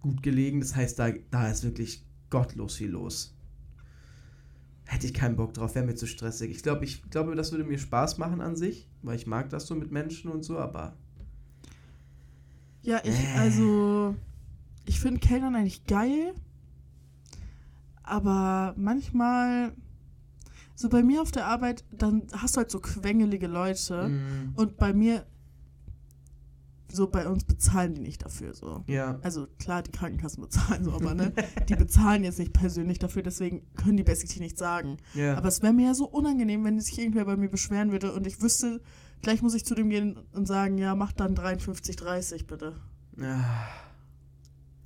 gut 0.00 0.22
gelegen. 0.22 0.60
Das 0.60 0.74
heißt, 0.76 0.98
da, 0.98 1.10
da 1.30 1.50
ist 1.50 1.64
wirklich 1.64 2.04
gottlos 2.30 2.76
viel 2.76 2.90
los. 2.90 3.34
Hätte 4.92 5.06
ich 5.06 5.14
keinen 5.14 5.36
Bock 5.36 5.54
drauf, 5.54 5.76
wäre 5.76 5.86
mir 5.86 5.94
zu 5.94 6.08
stressig. 6.08 6.50
Ich 6.50 6.64
glaube, 6.64 6.84
ich 6.84 7.08
glaube, 7.10 7.36
das 7.36 7.52
würde 7.52 7.62
mir 7.62 7.78
Spaß 7.78 8.18
machen 8.18 8.40
an 8.40 8.56
sich, 8.56 8.88
weil 9.02 9.14
ich 9.14 9.24
mag 9.24 9.48
das 9.48 9.68
so 9.68 9.76
mit 9.76 9.92
Menschen 9.92 10.32
und 10.32 10.42
so, 10.42 10.58
aber. 10.58 10.96
Ja, 12.82 13.00
ich, 13.04 13.14
Äh. 13.14 13.38
also, 13.38 14.16
ich 14.86 14.98
finde 14.98 15.20
Kellnern 15.20 15.54
eigentlich 15.54 15.86
geil, 15.86 16.34
aber 18.02 18.74
manchmal, 18.76 19.72
so 20.74 20.88
bei 20.88 21.04
mir 21.04 21.22
auf 21.22 21.30
der 21.30 21.46
Arbeit, 21.46 21.84
dann 21.92 22.22
hast 22.32 22.56
du 22.56 22.58
halt 22.58 22.70
so 22.72 22.80
quengelige 22.80 23.46
Leute 23.46 24.08
Mm, 24.08 24.54
und 24.56 24.76
bei 24.76 24.92
mir, 24.92 25.24
so 26.92 27.08
bei 27.08 27.28
uns 27.28 27.44
bezahlen 27.44 27.94
die 27.94 28.00
nicht 28.00 28.24
dafür, 28.24 28.54
so. 28.54 28.84
ja. 28.86 29.18
Also 29.22 29.46
klar, 29.58 29.82
die 29.82 29.90
Krankenkassen 29.90 30.42
bezahlen 30.42 30.84
so, 30.84 30.92
aber 30.92 31.14
ne, 31.14 31.32
die 31.68 31.76
bezahlen 31.76 32.24
jetzt 32.24 32.38
nicht 32.38 32.52
persönlich 32.52 32.98
dafür, 32.98 33.22
deswegen 33.22 33.62
können 33.76 33.96
die 33.96 34.02
basically 34.02 34.40
nichts 34.40 34.58
sagen. 34.58 34.98
Ja. 35.14 35.36
Aber 35.36 35.48
es 35.48 35.62
wäre 35.62 35.72
mir 35.72 35.86
ja 35.86 35.94
so 35.94 36.06
unangenehm, 36.08 36.64
wenn 36.64 36.80
sich 36.80 36.98
irgendwer 36.98 37.24
bei 37.24 37.36
mir 37.36 37.48
beschweren 37.48 37.92
würde 37.92 38.12
und 38.12 38.26
ich 38.26 38.40
wüsste, 38.42 38.80
gleich 39.22 39.42
muss 39.42 39.54
ich 39.54 39.64
zu 39.64 39.74
dem 39.74 39.90
gehen 39.90 40.18
und 40.32 40.46
sagen, 40.46 40.78
ja, 40.78 40.94
mach 40.94 41.12
dann 41.12 41.34
53,30 41.34 42.46
bitte. 42.46 42.76
ja. 43.16 43.44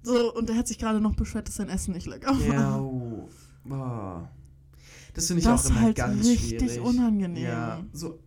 So, 0.07 0.35
und 0.35 0.51
er 0.51 0.57
hat 0.57 0.69
sich 0.69 0.79
gerade 0.79 1.01
noch 1.01 1.15
beschwert, 1.15 1.49
dass 1.49 1.55
sein 1.55 1.71
Essen 1.71 1.95
nicht 1.95 2.07
lecker 2.07 2.29
war. 2.39 2.55
Ja, 2.55 2.79
oh. 2.79 3.27
Boah. 3.65 4.29
Das 5.15 5.29
finde 5.29 5.41
ich 5.41 5.47
das 5.47 5.67
auch 5.67 5.71
immer 5.71 5.81
halt 5.81 5.97
ganz 5.97 6.27
richtig 6.27 6.73
schwierig. 6.73 6.81
unangenehm. 6.81 7.43
Ja, 7.43 7.83
so. 7.93 8.19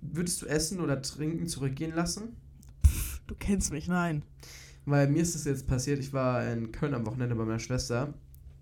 Würdest 0.00 0.40
du 0.40 0.46
Essen 0.46 0.80
oder 0.80 1.02
Trinken 1.02 1.46
zurückgehen 1.46 1.94
lassen? 1.94 2.36
Du 3.34 3.46
kennst 3.46 3.72
mich, 3.72 3.88
nein. 3.88 4.22
Weil 4.86 5.08
mir 5.08 5.22
ist 5.22 5.34
das 5.34 5.44
jetzt 5.44 5.66
passiert, 5.66 5.98
ich 5.98 6.12
war 6.12 6.46
in 6.46 6.70
Köln 6.70 6.94
am 6.94 7.04
Wochenende 7.04 7.34
bei 7.34 7.44
meiner 7.44 7.58
Schwester 7.58 8.14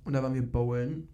und 0.04 0.14
da 0.14 0.22
waren 0.22 0.32
wir 0.32 0.42
bowlen 0.42 1.08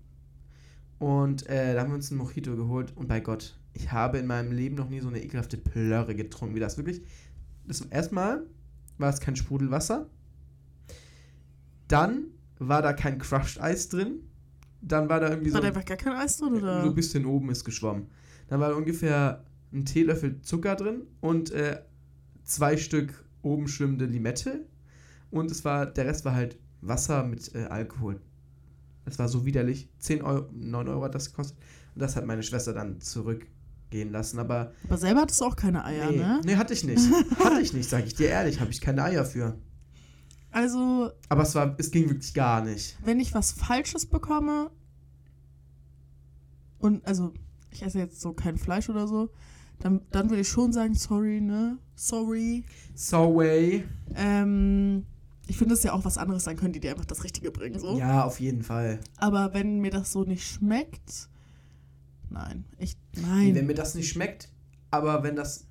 und 1.00 1.48
äh, 1.48 1.74
da 1.74 1.80
haben 1.80 1.90
wir 1.90 1.96
uns 1.96 2.12
einen 2.12 2.18
Mojito 2.18 2.54
geholt 2.54 2.92
und 2.96 3.08
bei 3.08 3.18
Gott, 3.18 3.58
ich 3.72 3.90
habe 3.90 4.18
in 4.18 4.26
meinem 4.26 4.52
Leben 4.52 4.76
noch 4.76 4.88
nie 4.88 5.00
so 5.00 5.08
eine 5.08 5.20
ekelhafte 5.22 5.56
Plörre 5.56 6.14
getrunken 6.14 6.54
wie 6.54 6.60
das. 6.60 6.76
Wirklich, 6.76 7.02
das 7.66 7.80
erstmal 7.80 8.46
war 8.98 9.08
es 9.12 9.18
kein 9.18 9.34
Sprudelwasser, 9.34 10.06
dann 11.88 12.26
war 12.60 12.82
da 12.82 12.92
kein 12.92 13.18
Crushed 13.18 13.60
Eis 13.60 13.88
drin, 13.88 14.20
dann 14.82 15.08
war 15.08 15.18
da 15.18 15.30
irgendwie 15.30 15.52
War 15.52 15.58
so 15.58 15.62
da 15.62 15.68
einfach 15.68 15.84
gar 15.84 15.96
kein 15.96 16.12
Eis 16.12 16.36
drin, 16.36 16.54
oder? 16.54 16.82
so 16.82 16.90
ein 16.90 16.94
bisschen 16.94 17.26
oben 17.26 17.50
ist 17.50 17.64
geschwommen. 17.64 18.06
Dann 18.46 18.60
war 18.60 18.68
da 18.68 18.76
ungefähr 18.76 19.44
ein 19.72 19.84
Teelöffel 19.84 20.40
Zucker 20.42 20.76
drin 20.76 21.02
und 21.20 21.50
äh, 21.50 21.80
zwei 22.44 22.76
Stück 22.76 23.24
oben 23.42 23.68
schwimmende 23.68 24.06
Limette. 24.06 24.66
Und 25.30 25.50
es 25.50 25.64
war, 25.64 25.86
der 25.86 26.06
Rest 26.06 26.24
war 26.24 26.34
halt 26.34 26.58
Wasser 26.80 27.22
mit 27.24 27.54
äh, 27.54 27.64
Alkohol. 27.64 28.20
Das 29.04 29.18
war 29.18 29.28
so 29.28 29.44
widerlich. 29.46 29.88
10 29.98 30.22
Euro, 30.22 30.48
9 30.52 30.88
Euro 30.88 31.04
hat 31.04 31.14
das 31.14 31.30
gekostet. 31.30 31.58
Und 31.94 32.02
das 32.02 32.16
hat 32.16 32.26
meine 32.26 32.42
Schwester 32.42 32.72
dann 32.72 33.00
zurückgehen 33.00 34.10
lassen. 34.12 34.38
Aber 34.38 34.72
Aber 34.84 34.98
selber 34.98 35.22
hattest 35.22 35.40
du 35.40 35.46
auch 35.46 35.56
keine 35.56 35.84
Eier, 35.84 36.10
nee, 36.10 36.18
ne? 36.18 36.40
nee, 36.44 36.56
hatte 36.56 36.72
ich 36.74 36.84
nicht. 36.84 37.02
hatte 37.42 37.60
ich 37.60 37.72
nicht, 37.72 37.88
sag 37.88 38.06
ich 38.06 38.14
dir 38.14 38.28
ehrlich. 38.28 38.60
Habe 38.60 38.70
ich 38.70 38.80
keine 38.80 39.02
Eier 39.04 39.24
für. 39.24 39.58
Also, 40.50 41.10
Aber 41.28 41.42
es 41.42 41.54
war, 41.54 41.74
es 41.78 41.90
ging 41.90 42.08
wirklich 42.08 42.32
gar 42.32 42.62
nicht. 42.62 42.96
wenn 43.04 43.20
ich 43.20 43.34
was 43.34 43.52
Falsches 43.52 44.06
bekomme 44.06 44.70
und, 46.78 47.04
also, 47.06 47.34
ich 47.70 47.82
esse 47.82 47.98
jetzt 47.98 48.20
so 48.20 48.32
kein 48.32 48.56
Fleisch 48.56 48.88
oder 48.88 49.06
so, 49.08 49.30
dann, 49.80 50.00
dann 50.10 50.30
würde 50.30 50.42
ich 50.42 50.48
schon 50.48 50.72
sagen, 50.72 50.94
sorry, 50.94 51.40
ne? 51.40 51.78
Sorry. 51.94 52.64
So 52.94 53.34
way. 53.36 53.84
Ähm, 54.14 55.04
ich 55.46 55.56
finde, 55.56 55.74
es 55.74 55.82
ja 55.82 55.92
auch 55.92 56.04
was 56.04 56.18
anderes 56.18 56.44
sein 56.44 56.56
können, 56.56 56.72
die 56.72 56.80
dir 56.80 56.90
einfach 56.90 57.04
das 57.06 57.24
Richtige 57.24 57.50
bringen, 57.50 57.78
so. 57.78 57.98
Ja, 57.98 58.24
auf 58.24 58.40
jeden 58.40 58.62
Fall. 58.62 59.00
Aber 59.16 59.54
wenn 59.54 59.80
mir 59.80 59.90
das 59.90 60.12
so 60.12 60.24
nicht 60.24 60.44
schmeckt, 60.46 61.28
nein, 62.30 62.64
ich, 62.78 62.96
Nee, 63.16 63.22
nein. 63.22 63.54
wenn 63.54 63.66
mir 63.66 63.74
das 63.74 63.94
nicht 63.94 64.08
schmeckt, 64.08 64.48
aber 64.90 65.22
wenn 65.22 65.36
das, 65.36 65.66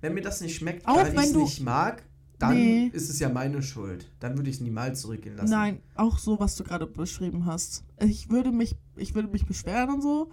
wenn 0.00 0.14
mir 0.14 0.22
das 0.22 0.40
nicht 0.40 0.56
schmeckt, 0.56 0.86
Auch 0.86 0.96
weil 0.96 1.12
ich 1.14 1.20
es 1.20 1.34
nicht 1.34 1.60
mag, 1.60 2.02
dann 2.38 2.54
Nee. 2.54 2.90
ist 2.92 3.08
es 3.08 3.20
ja 3.20 3.28
meine 3.28 3.62
Schuld. 3.62 4.10
Dann 4.18 4.36
würde 4.36 4.50
ich 4.50 4.56
es 4.56 4.62
niemals 4.62 5.00
zurückgehen 5.00 5.36
lassen. 5.36 5.50
Nein, 5.50 5.78
auch 5.94 6.18
so, 6.18 6.40
was 6.40 6.56
du 6.56 6.64
gerade 6.64 6.86
beschrieben 6.86 7.46
hast. 7.46 7.84
Ich 8.00 8.30
würde 8.30 8.50
mich, 8.50 8.74
ich 8.96 9.14
würde 9.14 9.28
mich 9.28 9.46
beschweren 9.46 9.90
und 9.90 10.02
so. 10.02 10.30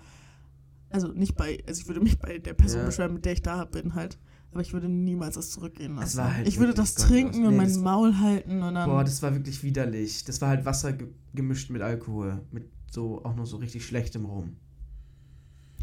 Also 0.90 1.10
nicht 1.10 1.36
bei, 1.36 1.64
also 1.68 1.82
ich 1.82 1.88
würde 1.88 2.02
mich 2.02 2.18
bei 2.20 2.40
der 2.40 2.54
Person 2.54 2.82
Ja. 2.82 2.86
beschweren, 2.88 3.14
mit 3.14 3.26
der 3.26 3.34
ich 3.34 3.42
da 3.42 3.66
bin 3.66 3.94
halt. 3.96 4.18
Aber 4.52 4.62
ich 4.62 4.74
würde 4.74 4.90
niemals 4.90 5.36
das 5.36 5.52
zurückgehen 5.52 5.96
lassen. 5.96 6.24
Halt 6.24 6.48
ich 6.48 6.58
würde 6.58 6.74
das 6.74 6.96
trinken 6.96 7.46
und 7.46 7.52
Nee, 7.52 7.58
mein 7.58 7.82
Maul 7.82 8.18
halten 8.20 8.64
und 8.64 8.74
dann. 8.74 8.90
Boah, 8.90 9.04
das 9.04 9.22
war 9.22 9.34
wirklich 9.34 9.62
widerlich. 9.64 10.24
Das 10.24 10.42
war 10.42 10.50
halt 10.50 10.66
Wasser 10.66 10.94
ge 10.94 11.08
gemischt 11.36 11.70
mit 11.70 11.84
Alkohol. 11.84 12.42
Mit 12.52 12.68
so, 12.90 13.24
auch 13.24 13.36
noch 13.36 13.46
so 13.46 13.58
richtig 13.58 13.86
schlechtem 13.86 14.26
Rum. 14.26 14.56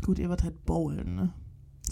Gut, 0.04 0.18
ihr 0.18 0.28
wart 0.28 0.42
halt 0.42 0.64
bowlen, 0.64 1.14
ne? 1.14 1.32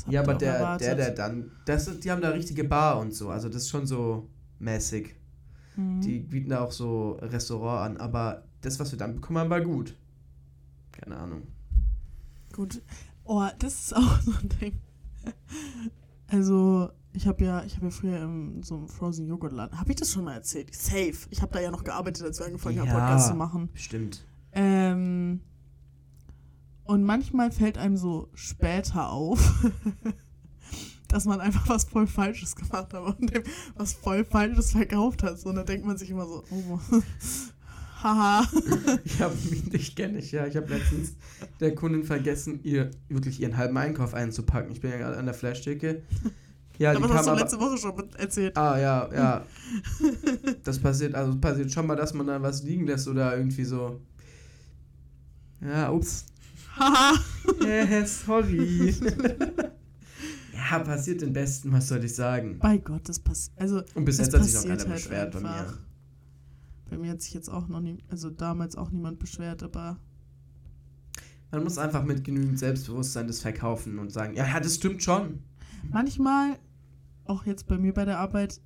Ja, 0.08 0.22
aber 0.22 0.34
der, 0.34 0.54
erwartet. 0.56 0.88
der, 0.88 0.94
der 0.96 1.10
dann, 1.12 1.52
das, 1.66 2.00
die 2.00 2.10
haben 2.10 2.20
da 2.20 2.30
richtige 2.30 2.64
Bar 2.64 2.98
und 2.98 3.14
so. 3.14 3.28
Also 3.30 3.48
das 3.48 3.62
ist 3.62 3.68
schon 3.70 3.86
so 3.86 4.28
mäßig. 4.58 5.14
Mhm. 5.76 6.00
Die 6.00 6.18
bieten 6.18 6.50
da 6.50 6.64
auch 6.64 6.72
so 6.72 7.12
Restaurant 7.22 7.92
an. 7.92 7.96
Aber 7.98 8.44
das, 8.62 8.80
was 8.80 8.90
wir 8.90 8.98
dann 8.98 9.14
bekommen 9.14 9.38
haben, 9.38 9.50
war 9.50 9.60
gut. 9.60 9.96
Keine 10.90 11.16
Ahnung. 11.16 11.42
Gut. 12.54 12.82
Oh, 13.24 13.44
das 13.58 13.74
ist 13.86 13.96
auch 13.96 14.20
so 14.20 14.30
ein 14.32 14.48
Ding. 14.60 14.78
Also, 16.28 16.90
ich 17.12 17.26
habe 17.26 17.44
ja, 17.44 17.64
ich 17.64 17.76
habe 17.76 17.86
ja 17.86 17.90
früher 17.90 18.22
in 18.22 18.62
so 18.62 18.76
einem 18.76 18.88
Frozen 18.88 19.26
Joghurt 19.26 19.52
Laden. 19.52 19.78
Habe 19.78 19.90
ich 19.90 19.96
das 19.96 20.12
schon 20.12 20.24
mal 20.24 20.34
erzählt? 20.34 20.74
Safe. 20.74 21.14
Ich 21.30 21.42
habe 21.42 21.52
da 21.52 21.60
ja 21.60 21.70
noch 21.70 21.84
gearbeitet, 21.84 22.24
als 22.24 22.38
wir 22.38 22.46
angefangen 22.46 22.78
haben, 22.80 22.86
Ja. 22.86 22.94
Podcast 22.94 23.28
zu 23.28 23.34
machen. 23.34 23.70
Bestimmt. 23.72 24.24
Ähm, 24.52 25.40
und 26.84 27.02
manchmal 27.02 27.50
fällt 27.50 27.78
einem 27.78 27.96
so 27.96 28.28
später 28.34 29.10
auf, 29.10 29.64
dass 31.08 31.24
man 31.24 31.40
einfach 31.40 31.68
was 31.68 31.84
voll 31.84 32.06
Falsches 32.06 32.54
gemacht 32.56 32.92
hat 32.92 33.18
und 33.20 33.34
dem 33.34 33.42
was 33.74 33.94
voll 33.94 34.24
Falsches 34.24 34.72
verkauft 34.72 35.22
hat. 35.22 35.40
So, 35.40 35.48
und 35.48 35.56
dann 35.56 35.66
denkt 35.66 35.86
man 35.86 35.96
sich 35.96 36.10
immer 36.10 36.26
so, 36.26 36.44
oh, 36.50 36.78
haha. 38.04 38.46
Ich 39.04 39.20
habe 39.20 39.34
dich 39.36 39.96
kenne 39.96 40.18
ich, 40.18 40.32
ja. 40.32 40.46
Ich 40.46 40.56
habe 40.56 40.72
letztens 40.72 41.14
der 41.60 41.74
Kundin 41.74 42.04
vergessen, 42.04 42.60
ihr 42.62 42.90
wirklich 43.08 43.40
ihren 43.40 43.56
halben 43.56 43.76
Einkauf 43.76 44.14
einzupacken. 44.14 44.70
Ich 44.72 44.80
bin 44.80 44.90
ja 44.90 44.98
gerade 44.98 45.16
an 45.16 45.24
der 45.24 45.34
Fleischtheke. 45.34 46.02
Ja, 46.78 46.92
die 46.92 46.96
Aber 46.96 47.08
das 47.08 47.16
kam 47.16 47.18
hast 47.18 47.28
du 47.28 47.44
letzte 47.44 47.60
Woche 47.60 47.78
schon 47.78 48.14
erzählt. 48.18 48.56
Ah, 48.56 48.78
ja, 48.78 49.08
ja. 49.12 49.46
Das 50.64 50.78
passiert, 50.78 51.14
also 51.14 51.38
passiert 51.38 51.70
schon 51.72 51.86
mal, 51.86 51.96
dass 51.96 52.14
man 52.14 52.26
da 52.26 52.40
was 52.42 52.62
liegen 52.62 52.86
lässt 52.86 53.06
oder 53.08 53.36
irgendwie 53.36 53.64
so. 53.64 54.00
Ja, 55.60 55.90
ups. 55.90 56.26
Haha. 56.76 57.14
Äh, 57.64 58.04
sorry. 58.06 58.92
ja, 60.52 60.78
passiert 60.80 61.22
den 61.22 61.32
Besten, 61.32 61.72
was 61.72 61.88
soll 61.88 62.04
ich 62.04 62.14
sagen. 62.14 62.58
Bei 62.58 62.78
Gott, 62.78 63.08
das 63.08 63.20
passiert. 63.20 63.56
Also, 63.58 63.82
Und 63.94 64.04
bis 64.04 64.18
jetzt 64.18 64.34
hat 64.34 64.44
sich 64.44 64.54
noch 64.54 64.62
keiner 64.62 64.78
halt 64.78 64.88
beschwert 64.88 65.32
bei 65.32 65.38
einfach. 65.38 65.72
mir. 65.72 65.78
Bei 66.94 67.00
mir 67.00 67.10
hat 67.10 67.22
sich 67.22 67.34
jetzt 67.34 67.48
auch 67.48 67.66
noch 67.66 67.80
nie, 67.80 67.98
also 68.08 68.30
damals 68.30 68.76
auch 68.76 68.92
niemand 68.92 69.18
beschwert, 69.18 69.64
aber 69.64 69.98
Man 71.50 71.64
muss 71.64 71.76
einfach 71.76 72.04
mit 72.04 72.22
genügend 72.22 72.56
Selbstbewusstsein 72.56 73.26
das 73.26 73.40
verkaufen 73.40 73.98
und 73.98 74.12
sagen, 74.12 74.36
ja, 74.36 74.46
ja, 74.46 74.60
das 74.60 74.76
stimmt 74.76 75.02
schon. 75.02 75.40
manchmal, 75.90 76.56
auch 77.24 77.46
jetzt 77.46 77.66
bei 77.66 77.78
mir 77.78 77.92
bei 77.92 78.04
der 78.04 78.20
Arbeit, 78.20 78.60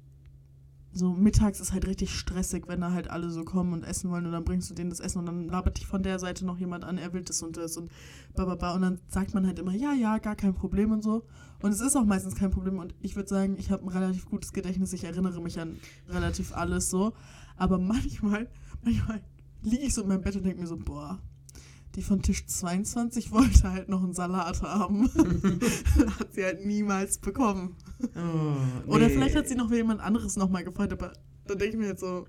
so 0.92 1.12
mittags 1.12 1.60
ist 1.60 1.72
halt 1.72 1.86
richtig 1.86 2.14
stressig, 2.14 2.64
wenn 2.66 2.80
da 2.80 2.92
halt 2.92 3.08
alle 3.08 3.30
so 3.30 3.44
kommen 3.44 3.72
und 3.72 3.82
essen 3.82 4.10
wollen 4.10 4.26
und 4.26 4.32
dann 4.32 4.44
bringst 4.44 4.68
du 4.68 4.74
denen 4.74 4.90
das 4.90 5.00
Essen 5.00 5.20
und 5.20 5.26
dann 5.26 5.48
labert 5.48 5.78
dich 5.78 5.86
von 5.86 6.02
der 6.02 6.18
Seite 6.18 6.44
noch 6.44 6.58
jemand 6.58 6.84
an, 6.84 6.98
er 6.98 7.12
will 7.14 7.22
das 7.22 7.42
und 7.42 7.56
das 7.56 7.76
und 7.76 7.90
bababa 8.34 8.74
und 8.74 8.82
dann 8.82 8.98
sagt 9.08 9.32
man 9.32 9.46
halt 9.46 9.58
immer, 9.58 9.72
ja, 9.72 9.92
ja, 9.94 10.18
gar 10.18 10.36
kein 10.36 10.54
Problem 10.54 10.92
und 10.92 11.02
so. 11.02 11.24
Und 11.60 11.72
es 11.72 11.80
ist 11.80 11.96
auch 11.96 12.04
meistens 12.04 12.36
kein 12.36 12.50
Problem 12.50 12.78
und 12.78 12.94
ich 13.00 13.16
würde 13.16 13.28
sagen, 13.28 13.56
ich 13.58 13.70
habe 13.70 13.84
ein 13.84 13.88
relativ 13.88 14.26
gutes 14.26 14.52
Gedächtnis, 14.52 14.92
ich 14.92 15.04
erinnere 15.04 15.40
mich 15.40 15.58
an 15.60 15.76
relativ 16.08 16.54
alles 16.56 16.90
so. 16.90 17.14
Aber 17.58 17.78
manchmal, 17.78 18.48
manchmal 18.82 19.20
liege 19.62 19.84
ich 19.84 19.94
so 19.94 20.02
in 20.02 20.08
meinem 20.08 20.22
Bett 20.22 20.36
und 20.36 20.44
denke 20.44 20.60
mir 20.60 20.66
so, 20.66 20.76
boah, 20.76 21.20
die 21.94 22.02
von 22.02 22.22
Tisch 22.22 22.46
22 22.46 23.32
wollte 23.32 23.70
halt 23.70 23.88
noch 23.88 24.02
einen 24.02 24.14
Salat 24.14 24.62
haben. 24.62 25.08
hat 26.18 26.32
sie 26.32 26.44
halt 26.44 26.64
niemals 26.64 27.18
bekommen. 27.18 27.76
Oh, 28.14 28.92
Oder 28.92 29.08
nee. 29.08 29.14
vielleicht 29.14 29.36
hat 29.36 29.48
sie 29.48 29.56
noch 29.56 29.70
jemand 29.70 30.00
anderes 30.00 30.36
nochmal 30.36 30.64
gefreut, 30.64 30.92
aber 30.92 31.12
dann 31.46 31.58
denke 31.58 31.74
ich 31.74 31.80
mir 31.80 31.88
jetzt 31.88 32.00
so. 32.00 32.26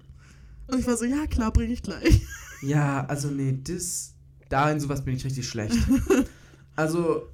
Und 0.67 0.79
ich 0.79 0.87
war 0.87 0.97
so, 0.97 1.05
ja 1.05 1.27
klar, 1.27 1.51
bringe 1.51 1.73
ich 1.73 1.83
gleich. 1.83 2.25
Ja, 2.61 3.05
also 3.05 3.29
nee, 3.29 3.57
das. 3.63 4.15
Da 4.49 4.71
in 4.71 4.79
sowas 4.79 5.05
bin 5.05 5.15
ich 5.15 5.23
richtig 5.23 5.47
schlecht. 5.47 5.77
also, 6.75 7.27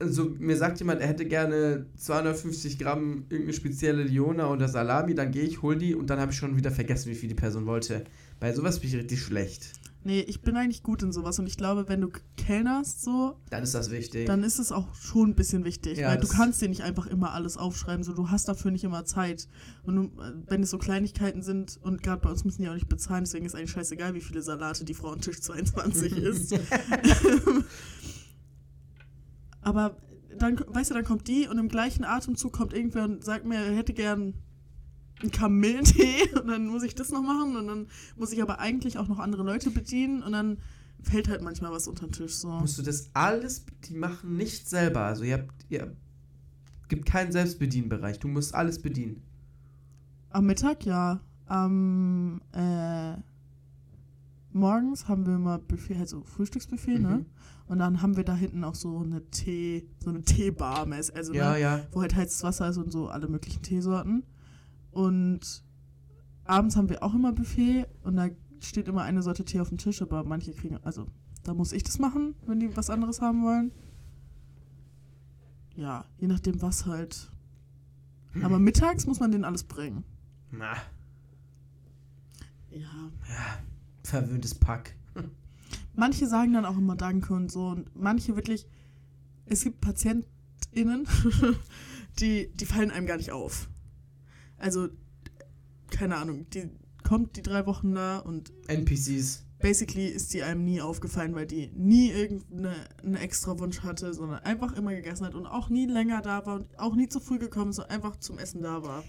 also, 0.00 0.34
mir 0.38 0.56
sagt 0.56 0.78
jemand, 0.78 1.00
er 1.00 1.08
hätte 1.08 1.26
gerne 1.26 1.86
250 1.96 2.78
Gramm 2.78 3.24
irgendeine 3.28 3.52
spezielle 3.52 4.02
Liona 4.04 4.50
oder 4.50 4.68
Salami, 4.68 5.14
dann 5.14 5.32
gehe 5.32 5.42
ich, 5.42 5.62
hol 5.62 5.76
die 5.76 5.94
und 5.94 6.08
dann 6.10 6.20
habe 6.20 6.32
ich 6.32 6.38
schon 6.38 6.56
wieder 6.56 6.70
vergessen, 6.70 7.10
wie 7.10 7.14
viel 7.16 7.28
die 7.28 7.34
Person 7.34 7.66
wollte. 7.66 8.04
Bei 8.38 8.52
sowas 8.52 8.78
bin 8.78 8.90
ich 8.90 8.96
richtig 8.96 9.20
schlecht. 9.22 9.72
Nee, 10.04 10.20
ich 10.20 10.40
bin 10.42 10.56
eigentlich 10.56 10.84
gut 10.84 11.02
in 11.02 11.10
sowas 11.10 11.40
und 11.40 11.48
ich 11.48 11.56
glaube, 11.56 11.88
wenn 11.88 12.00
du 12.00 12.08
kellnerst 12.36 13.02
so, 13.02 13.36
Dann 13.50 13.64
ist 13.64 13.74
das 13.74 13.90
wichtig. 13.90 14.26
dann 14.26 14.44
ist 14.44 14.60
es 14.60 14.70
auch 14.70 14.94
schon 14.94 15.30
ein 15.30 15.34
bisschen 15.34 15.64
wichtig, 15.64 15.98
Ja, 15.98 16.10
weil 16.10 16.18
du 16.18 16.28
kannst 16.28 16.62
dir 16.62 16.68
nicht 16.68 16.82
einfach 16.84 17.06
immer 17.08 17.32
alles 17.32 17.56
aufschreiben, 17.56 18.04
so 18.04 18.14
du 18.14 18.30
hast 18.30 18.48
dafür 18.48 18.70
nicht 18.70 18.84
immer 18.84 19.04
Zeit. 19.04 19.48
Und 19.82 19.96
du, 19.96 20.10
wenn 20.46 20.62
es 20.62 20.70
so 20.70 20.78
Kleinigkeiten 20.78 21.42
sind 21.42 21.78
und 21.82 22.02
gerade 22.02 22.20
bei 22.22 22.30
uns 22.30 22.44
müssen 22.44 22.62
die 22.62 22.68
auch 22.68 22.74
nicht 22.74 22.88
bezahlen, 22.88 23.24
deswegen 23.24 23.44
ist 23.44 23.56
eigentlich 23.56 23.72
scheißegal, 23.72 24.14
wie 24.14 24.20
viele 24.20 24.40
Salate 24.40 24.84
die 24.84 24.94
Frau 24.94 25.10
an 25.10 25.20
Tisch 25.20 25.40
22 25.40 26.12
isst. 26.16 26.54
Aber 29.68 29.98
dann, 30.38 30.58
weißt 30.66 30.90
du, 30.90 30.94
dann 30.94 31.04
kommt 31.04 31.28
die 31.28 31.46
und 31.46 31.58
im 31.58 31.68
gleichen 31.68 32.02
Atemzug 32.02 32.54
kommt 32.54 32.72
irgendwer 32.72 33.04
und 33.04 33.22
sagt 33.22 33.44
mir, 33.44 33.56
er 33.56 33.76
hätte 33.76 33.92
gern 33.92 34.32
einen 35.20 35.30
Kamillentee 35.30 36.30
und 36.40 36.46
dann 36.48 36.68
muss 36.68 36.82
ich 36.84 36.94
das 36.94 37.10
noch 37.10 37.20
machen 37.20 37.54
und 37.54 37.66
dann 37.66 37.86
muss 38.16 38.32
ich 38.32 38.40
aber 38.40 38.60
eigentlich 38.60 38.96
auch 38.96 39.08
noch 39.08 39.18
andere 39.18 39.42
Leute 39.42 39.70
bedienen 39.70 40.22
und 40.22 40.32
dann 40.32 40.56
fällt 41.02 41.28
halt 41.28 41.42
manchmal 41.42 41.70
was 41.70 41.86
unter 41.86 42.06
den 42.06 42.12
Tisch 42.12 42.36
so. 42.36 42.48
musst 42.48 42.78
du 42.78 42.82
das 42.82 43.10
alles, 43.12 43.66
die 43.84 43.94
machen 43.94 44.38
nicht 44.38 44.70
selber. 44.70 45.02
Also 45.02 45.24
ihr 45.24 45.34
habt, 45.34 45.66
ihr 45.68 45.94
gibt 46.88 47.04
keinen 47.04 47.30
Selbstbedienbereich. 47.30 48.18
Du 48.20 48.28
musst 48.28 48.54
alles 48.54 48.80
bedienen. 48.80 49.22
Am 50.30 50.46
Mittag, 50.46 50.86
ja. 50.86 51.20
Am 51.44 52.40
äh, 52.52 53.16
morgens 54.52 55.08
haben 55.08 55.26
wir 55.26 55.34
immer 55.34 55.58
Buffet, 55.58 55.98
halt 55.98 56.08
so 56.08 56.22
Frühstücksbuffet, 56.22 56.98
ne? 57.00 57.26
Und 57.68 57.78
dann 57.80 58.00
haben 58.00 58.16
wir 58.16 58.24
da 58.24 58.34
hinten 58.34 58.64
auch 58.64 58.74
so 58.74 58.98
eine 58.98 59.28
Tee, 59.30 59.86
so 60.02 60.10
eine 60.10 60.22
Teebar, 60.22 60.86
also 60.90 61.34
Ja, 61.34 61.52
ne, 61.52 61.60
ja. 61.60 61.86
wo 61.92 62.00
halt 62.00 62.16
heißes 62.16 62.42
Wasser 62.42 62.68
ist 62.68 62.78
und 62.78 62.90
so 62.90 63.08
alle 63.08 63.28
möglichen 63.28 63.62
Teesorten. 63.62 64.24
Und 64.90 65.62
abends 66.44 66.76
haben 66.76 66.88
wir 66.88 67.02
auch 67.02 67.14
immer 67.14 67.32
Buffet 67.32 67.86
und 68.02 68.16
da 68.16 68.28
steht 68.60 68.88
immer 68.88 69.02
eine 69.02 69.22
Sorte 69.22 69.44
Tee 69.44 69.60
auf 69.60 69.68
dem 69.68 69.78
Tisch, 69.78 70.00
aber 70.00 70.24
manche 70.24 70.52
kriegen, 70.52 70.78
also 70.82 71.06
da 71.44 71.52
muss 71.54 71.72
ich 71.72 71.82
das 71.82 71.98
machen, 71.98 72.34
wenn 72.46 72.58
die 72.58 72.74
was 72.76 72.88
anderes 72.90 73.20
haben 73.20 73.44
wollen. 73.44 73.70
Ja, 75.76 76.04
je 76.18 76.26
nachdem 76.26 76.60
was 76.62 76.86
halt. 76.86 77.30
Aber 78.42 78.58
mittags 78.58 79.06
muss 79.06 79.20
man 79.20 79.30
denen 79.30 79.44
alles 79.44 79.64
bringen. 79.64 80.04
Na, 80.50 80.72
Ja. 82.70 82.80
ja. 82.80 83.58
Verwöhntes 84.04 84.54
Pack. 84.54 84.94
Manche 85.98 86.28
sagen 86.28 86.52
dann 86.52 86.64
auch 86.64 86.78
immer 86.78 86.94
Danke 86.94 87.34
und 87.34 87.50
so. 87.50 87.66
Und 87.66 87.90
manche 87.96 88.36
wirklich, 88.36 88.68
es 89.46 89.64
gibt 89.64 89.80
PatientInnen, 89.80 91.08
die, 92.20 92.52
die 92.54 92.66
fallen 92.66 92.92
einem 92.92 93.08
gar 93.08 93.16
nicht 93.16 93.32
auf. 93.32 93.68
Also, 94.58 94.90
keine 95.90 96.16
Ahnung, 96.16 96.46
die 96.50 96.70
kommt 97.02 97.36
die 97.36 97.42
drei 97.42 97.66
Wochen 97.66 97.94
da 97.96 98.18
und 98.18 98.52
NPCs. 98.68 99.44
basically 99.58 100.06
ist 100.06 100.34
die 100.34 100.44
einem 100.44 100.64
nie 100.64 100.80
aufgefallen, 100.80 101.34
weil 101.34 101.46
die 101.46 101.72
nie 101.74 102.12
irgendeinen 102.12 103.16
extra 103.16 103.58
Wunsch 103.58 103.80
hatte, 103.82 104.14
sondern 104.14 104.38
einfach 104.44 104.76
immer 104.76 104.94
gegessen 104.94 105.26
hat 105.26 105.34
und 105.34 105.46
auch 105.46 105.68
nie 105.68 105.86
länger 105.86 106.22
da 106.22 106.46
war 106.46 106.54
und 106.56 106.78
auch 106.78 106.94
nie 106.94 107.08
zu 107.08 107.18
früh 107.18 107.40
gekommen 107.40 107.70
ist, 107.70 107.76
sondern 107.76 107.96
einfach 107.96 108.16
zum 108.20 108.38
Essen 108.38 108.62
da 108.62 108.84
war. 108.84 109.02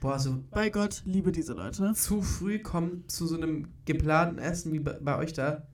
Boah, 0.00 0.18
so 0.18 0.44
Bei 0.50 0.68
Gott, 0.68 1.00
liebe 1.06 1.32
diese 1.32 1.54
Leute. 1.54 1.94
zu 1.94 2.20
früh 2.20 2.58
kommen 2.58 3.08
zu 3.08 3.26
so 3.26 3.36
einem 3.36 3.68
geplanten 3.86 4.38
Essen 4.38 4.74
wie 4.74 4.80
bei, 4.80 4.98
bei 5.00 5.16
euch 5.16 5.32
da. 5.32 5.66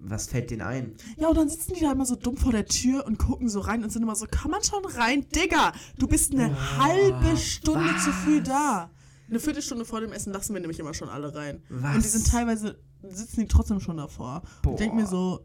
Was 0.00 0.28
fällt 0.28 0.50
denen 0.50 0.62
ein? 0.62 0.94
Ja, 1.16 1.28
und 1.28 1.36
dann 1.36 1.48
sitzen 1.48 1.74
die 1.74 1.80
da 1.80 1.92
immer 1.92 2.06
so 2.06 2.14
dumm 2.14 2.36
vor 2.36 2.52
der 2.52 2.66
Tür 2.66 3.04
und 3.06 3.18
gucken 3.18 3.48
so 3.48 3.60
rein 3.60 3.82
und 3.82 3.90
sind 3.90 4.02
immer 4.02 4.14
so, 4.14 4.26
kann 4.30 4.50
man 4.50 4.62
schon 4.62 4.84
rein? 4.84 5.26
Digga, 5.34 5.72
du 5.98 6.06
bist 6.06 6.32
eine 6.32 6.50
Boah, 6.50 6.78
halbe 6.78 7.36
Stunde 7.36 7.96
zu 7.96 8.12
früh 8.12 8.38
was? 8.40 8.48
da. 8.48 8.90
Eine 9.28 9.40
Viertelstunde 9.40 9.84
vor 9.84 10.00
dem 10.00 10.12
Essen 10.12 10.32
lassen 10.32 10.54
wir 10.54 10.60
nämlich 10.60 10.78
immer 10.78 10.94
schon 10.94 11.08
alle 11.08 11.34
rein. 11.34 11.62
Was? 11.68 11.96
Und 11.96 12.04
die 12.04 12.08
sind 12.08 12.26
teilweise, 12.28 12.78
sitzen 13.02 13.40
die 13.40 13.48
trotzdem 13.48 13.80
schon 13.80 13.96
davor. 13.96 14.42
Boah. 14.62 14.72
Ich 14.72 14.78
denke 14.78 14.96
mir 14.96 15.06
so, 15.06 15.44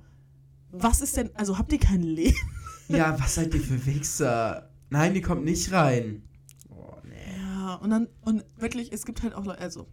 was 0.72 1.01
ist 1.01 1.18
denn, 1.18 1.36
also 1.36 1.58
habt 1.58 1.72
ihr 1.74 1.80
kein 1.80 2.01
Leben? 2.04 2.38
Ja, 2.89 3.20
was 3.20 3.36
seid 3.36 3.54
ihr 3.56 3.62
für 3.62 3.86
Wichser? 3.86 4.70
Nein, 4.89 5.14
die 5.14 5.22
kommt 5.22 5.45
nicht 5.45 5.72
rein. 5.72 6.28
Oh, 6.70 6.93
nee. 7.04 7.16
Ja, 7.38 7.76
und 7.76 7.89
dann, 7.89 8.08
und 8.22 8.43
wirklich, 8.58 8.91
es 8.91 9.06
gibt 9.06 9.24
halt 9.24 9.34
auch, 9.34 9.45
Leute, 9.45 9.60
also, 9.60 9.88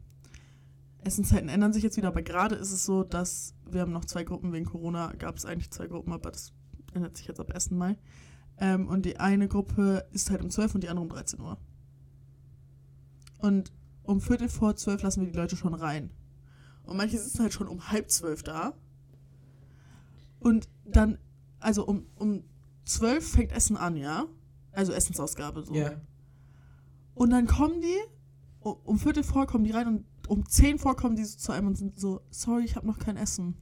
Essenszeiten 1.05 1.49
ändern 1.49 1.73
sich 1.73 1.83
jetzt 1.83 1.97
wieder, 1.97 2.09
aber 2.09 2.23
gerade 2.23 2.55
ist 2.55 2.73
es 2.73 2.85
so, 2.85 3.05
dass 3.05 3.55
wir 3.71 3.81
haben 3.81 3.93
noch 3.93 4.05
zwei 4.05 4.25
Gruppen, 4.25 4.53
wegen 4.53 4.67
Corona 4.67 5.13
gab 5.19 5.37
es 5.37 5.45
eigentlich 5.45 5.71
zwei 5.71 5.87
Gruppen, 5.87 6.13
aber 6.13 6.31
das 6.31 6.53
ändert 6.95 7.17
sich 7.17 7.27
jetzt 7.27 7.41
ab 7.41 7.53
1. 7.53 7.71
Mai. 7.73 7.97
Ähm, 8.59 8.89
und 8.89 9.07
die 9.07 9.19
eine 9.19 9.49
Gruppe 9.49 10.07
ist 10.13 10.31
halt 10.31 10.43
um 10.43 10.51
12 10.51 10.75
und 10.75 10.85
die 10.85 10.89
andere 10.89 11.05
um 11.05 11.09
13 11.09 11.41
Uhr. 11.41 11.59
Und 13.39 13.73
um 14.03 14.21
Viertel 14.21 14.49
vor 14.49 14.77
12 14.77 15.03
lassen 15.03 15.21
wir 15.23 15.31
die 15.31 15.37
Leute 15.37 15.57
schon 15.57 15.75
rein. 15.75 16.11
Und 16.83 16.97
manche 16.97 17.19
sitzen 17.19 17.43
halt 17.43 17.53
schon 17.53 17.69
um 17.69 17.91
halb 17.91 18.11
zwölf 18.11 18.43
da. 18.43 18.75
Und 20.41 20.69
dann, 20.85 21.19
also 21.59 21.87
um, 21.87 22.07
um 22.17 22.45
12 22.85 23.31
fängt 23.31 23.53
Essen 23.53 23.77
an, 23.77 23.97
ja? 23.97 24.27
Also 24.73 24.93
Essensausgabe 24.93 25.63
so. 25.63 25.75
Ja. 25.75 26.01
Und 27.15 27.31
dann 27.31 27.47
kommen 27.47 27.81
die, 27.81 27.99
um 28.61 28.99
Viertel 28.99 29.23
vor 29.23 29.47
kommen 29.47 29.65
die 29.65 29.71
rein 29.71 29.87
und 29.87 30.05
um 30.31 30.49
zehn 30.49 30.79
vor 30.79 30.95
kommen 30.95 31.17
die 31.17 31.25
so 31.25 31.37
zu 31.37 31.51
einem 31.51 31.67
und 31.67 31.77
sind 31.77 31.99
so, 31.99 32.21
sorry, 32.31 32.65
ich 32.65 32.77
habe 32.77 32.87
noch 32.87 33.01
kein 33.01 33.17
Essen. 33.17 33.57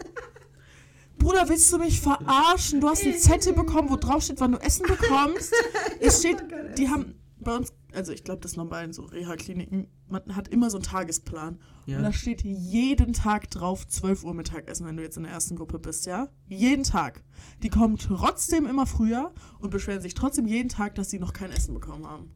Bruder, 1.18 1.48
willst 1.48 1.72
du 1.72 1.78
mich 1.78 2.00
verarschen? 2.00 2.80
Du 2.80 2.88
hast 2.88 3.04
einen 3.04 3.16
Zettel 3.16 3.52
bekommen, 3.52 3.88
wo 3.88 3.94
drauf 3.94 4.24
steht, 4.24 4.40
wann 4.40 4.52
du 4.52 4.58
Essen 4.58 4.86
bekommst. 4.88 5.54
Es 6.00 6.18
steht, 6.18 6.44
die 6.76 6.88
haben 6.88 7.14
bei 7.38 7.54
uns, 7.54 7.72
also 7.92 8.10
ich 8.10 8.24
glaube, 8.24 8.40
das 8.40 8.52
ist 8.52 8.56
normal 8.56 8.86
in 8.86 8.92
so 8.92 9.04
Reha-Kliniken, 9.04 9.86
man 10.08 10.34
hat 10.34 10.48
immer 10.48 10.68
so 10.68 10.78
einen 10.78 10.84
Tagesplan. 10.84 11.60
Ja. 11.86 11.98
Und 11.98 12.02
da 12.02 12.12
steht 12.12 12.42
jeden 12.42 13.12
Tag 13.12 13.48
drauf 13.48 13.86
12 13.86 14.24
Uhr 14.24 14.34
Mittagessen, 14.34 14.84
wenn 14.84 14.96
du 14.96 15.04
jetzt 15.04 15.16
in 15.16 15.22
der 15.22 15.32
ersten 15.32 15.54
Gruppe 15.54 15.78
bist, 15.78 16.06
ja? 16.06 16.28
Jeden 16.48 16.82
Tag. 16.82 17.22
Die 17.62 17.68
kommen 17.68 17.98
trotzdem 17.98 18.66
immer 18.66 18.86
früher 18.86 19.32
und 19.60 19.70
beschweren 19.70 20.02
sich 20.02 20.14
trotzdem 20.14 20.48
jeden 20.48 20.70
Tag, 20.70 20.96
dass 20.96 21.08
sie 21.08 21.20
noch 21.20 21.32
kein 21.32 21.52
Essen 21.52 21.72
bekommen 21.72 22.04
haben. 22.04 22.34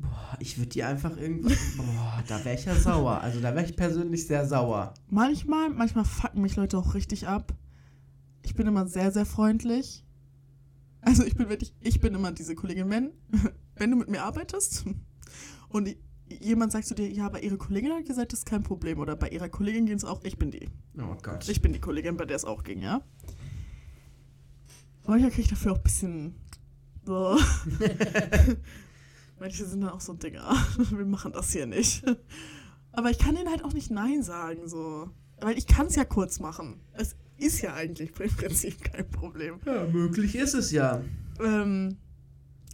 Boah, 0.00 0.36
ich 0.38 0.58
würde 0.58 0.70
die 0.70 0.82
einfach 0.82 1.16
irgendwann. 1.16 1.56
Boah, 1.76 2.22
da 2.26 2.44
wäre 2.44 2.54
ich 2.54 2.64
ja 2.64 2.74
sauer. 2.74 3.20
Also 3.20 3.40
da 3.40 3.54
wäre 3.54 3.64
ich 3.64 3.76
persönlich 3.76 4.26
sehr 4.26 4.46
sauer. 4.46 4.94
Manchmal, 5.08 5.70
manchmal 5.70 6.04
fucken 6.04 6.42
mich 6.42 6.56
Leute 6.56 6.78
auch 6.78 6.94
richtig 6.94 7.28
ab. 7.28 7.54
Ich 8.42 8.54
bin 8.54 8.66
immer 8.66 8.86
sehr, 8.86 9.12
sehr 9.12 9.26
freundlich. 9.26 10.04
Also 11.02 11.24
ich 11.24 11.34
bin 11.34 11.48
wirklich, 11.48 11.74
ich 11.80 12.00
bin 12.00 12.14
immer 12.14 12.32
diese 12.32 12.54
Kollegin, 12.54 12.90
wenn, 12.90 13.12
wenn 13.76 13.90
du 13.90 13.96
mit 13.96 14.08
mir 14.08 14.22
arbeitest 14.22 14.84
und 15.68 15.96
jemand 16.28 16.72
sagt 16.72 16.86
zu 16.86 16.94
dir, 16.94 17.10
ja, 17.10 17.28
bei 17.28 17.40
ihrer 17.40 17.56
Kollegin 17.56 17.92
hat 17.92 18.06
gesagt, 18.06 18.32
das 18.32 18.40
ist 18.40 18.46
kein 18.46 18.62
Problem. 18.62 18.98
Oder 18.98 19.16
bei 19.16 19.28
ihrer 19.28 19.48
Kollegin 19.48 19.86
ging 19.86 19.96
es 19.96 20.04
auch, 20.04 20.22
ich 20.24 20.38
bin 20.38 20.50
die. 20.50 20.68
Oh 20.98 21.16
Gott. 21.22 21.48
Ich 21.48 21.60
bin 21.60 21.72
die 21.72 21.80
Kollegin, 21.80 22.16
bei 22.16 22.24
der 22.24 22.36
es 22.36 22.44
auch 22.44 22.62
ging, 22.62 22.82
ja. 22.82 23.02
Manchmal 25.06 25.30
kriege 25.30 25.42
ich 25.42 25.48
dafür 25.48 25.72
auch 25.72 25.78
ein 25.78 25.82
bisschen. 25.82 26.34
So. 27.04 27.36
Manche 29.40 29.64
sind 29.64 29.80
dann 29.80 29.90
auch 29.90 30.02
so, 30.02 30.12
Digga, 30.12 30.52
wir 30.90 31.06
machen 31.06 31.32
das 31.32 31.50
hier 31.50 31.66
nicht. 31.66 32.04
Aber 32.92 33.10
ich 33.10 33.18
kann 33.18 33.34
denen 33.34 33.48
halt 33.48 33.64
auch 33.64 33.72
nicht 33.72 33.90
Nein 33.90 34.22
sagen, 34.22 34.68
so. 34.68 35.08
Weil 35.40 35.56
ich 35.56 35.66
kann 35.66 35.86
es 35.86 35.96
ja 35.96 36.04
kurz 36.04 36.40
machen. 36.40 36.80
Es 36.92 37.16
ist 37.38 37.62
ja 37.62 37.72
eigentlich 37.72 38.12
im 38.20 38.30
Prinzip 38.30 38.84
kein 38.92 39.10
Problem. 39.10 39.58
ja, 39.64 39.86
möglich 39.86 40.36
ist 40.36 40.52
es 40.52 40.70
ja. 40.70 41.00
Ähm, 41.42 41.96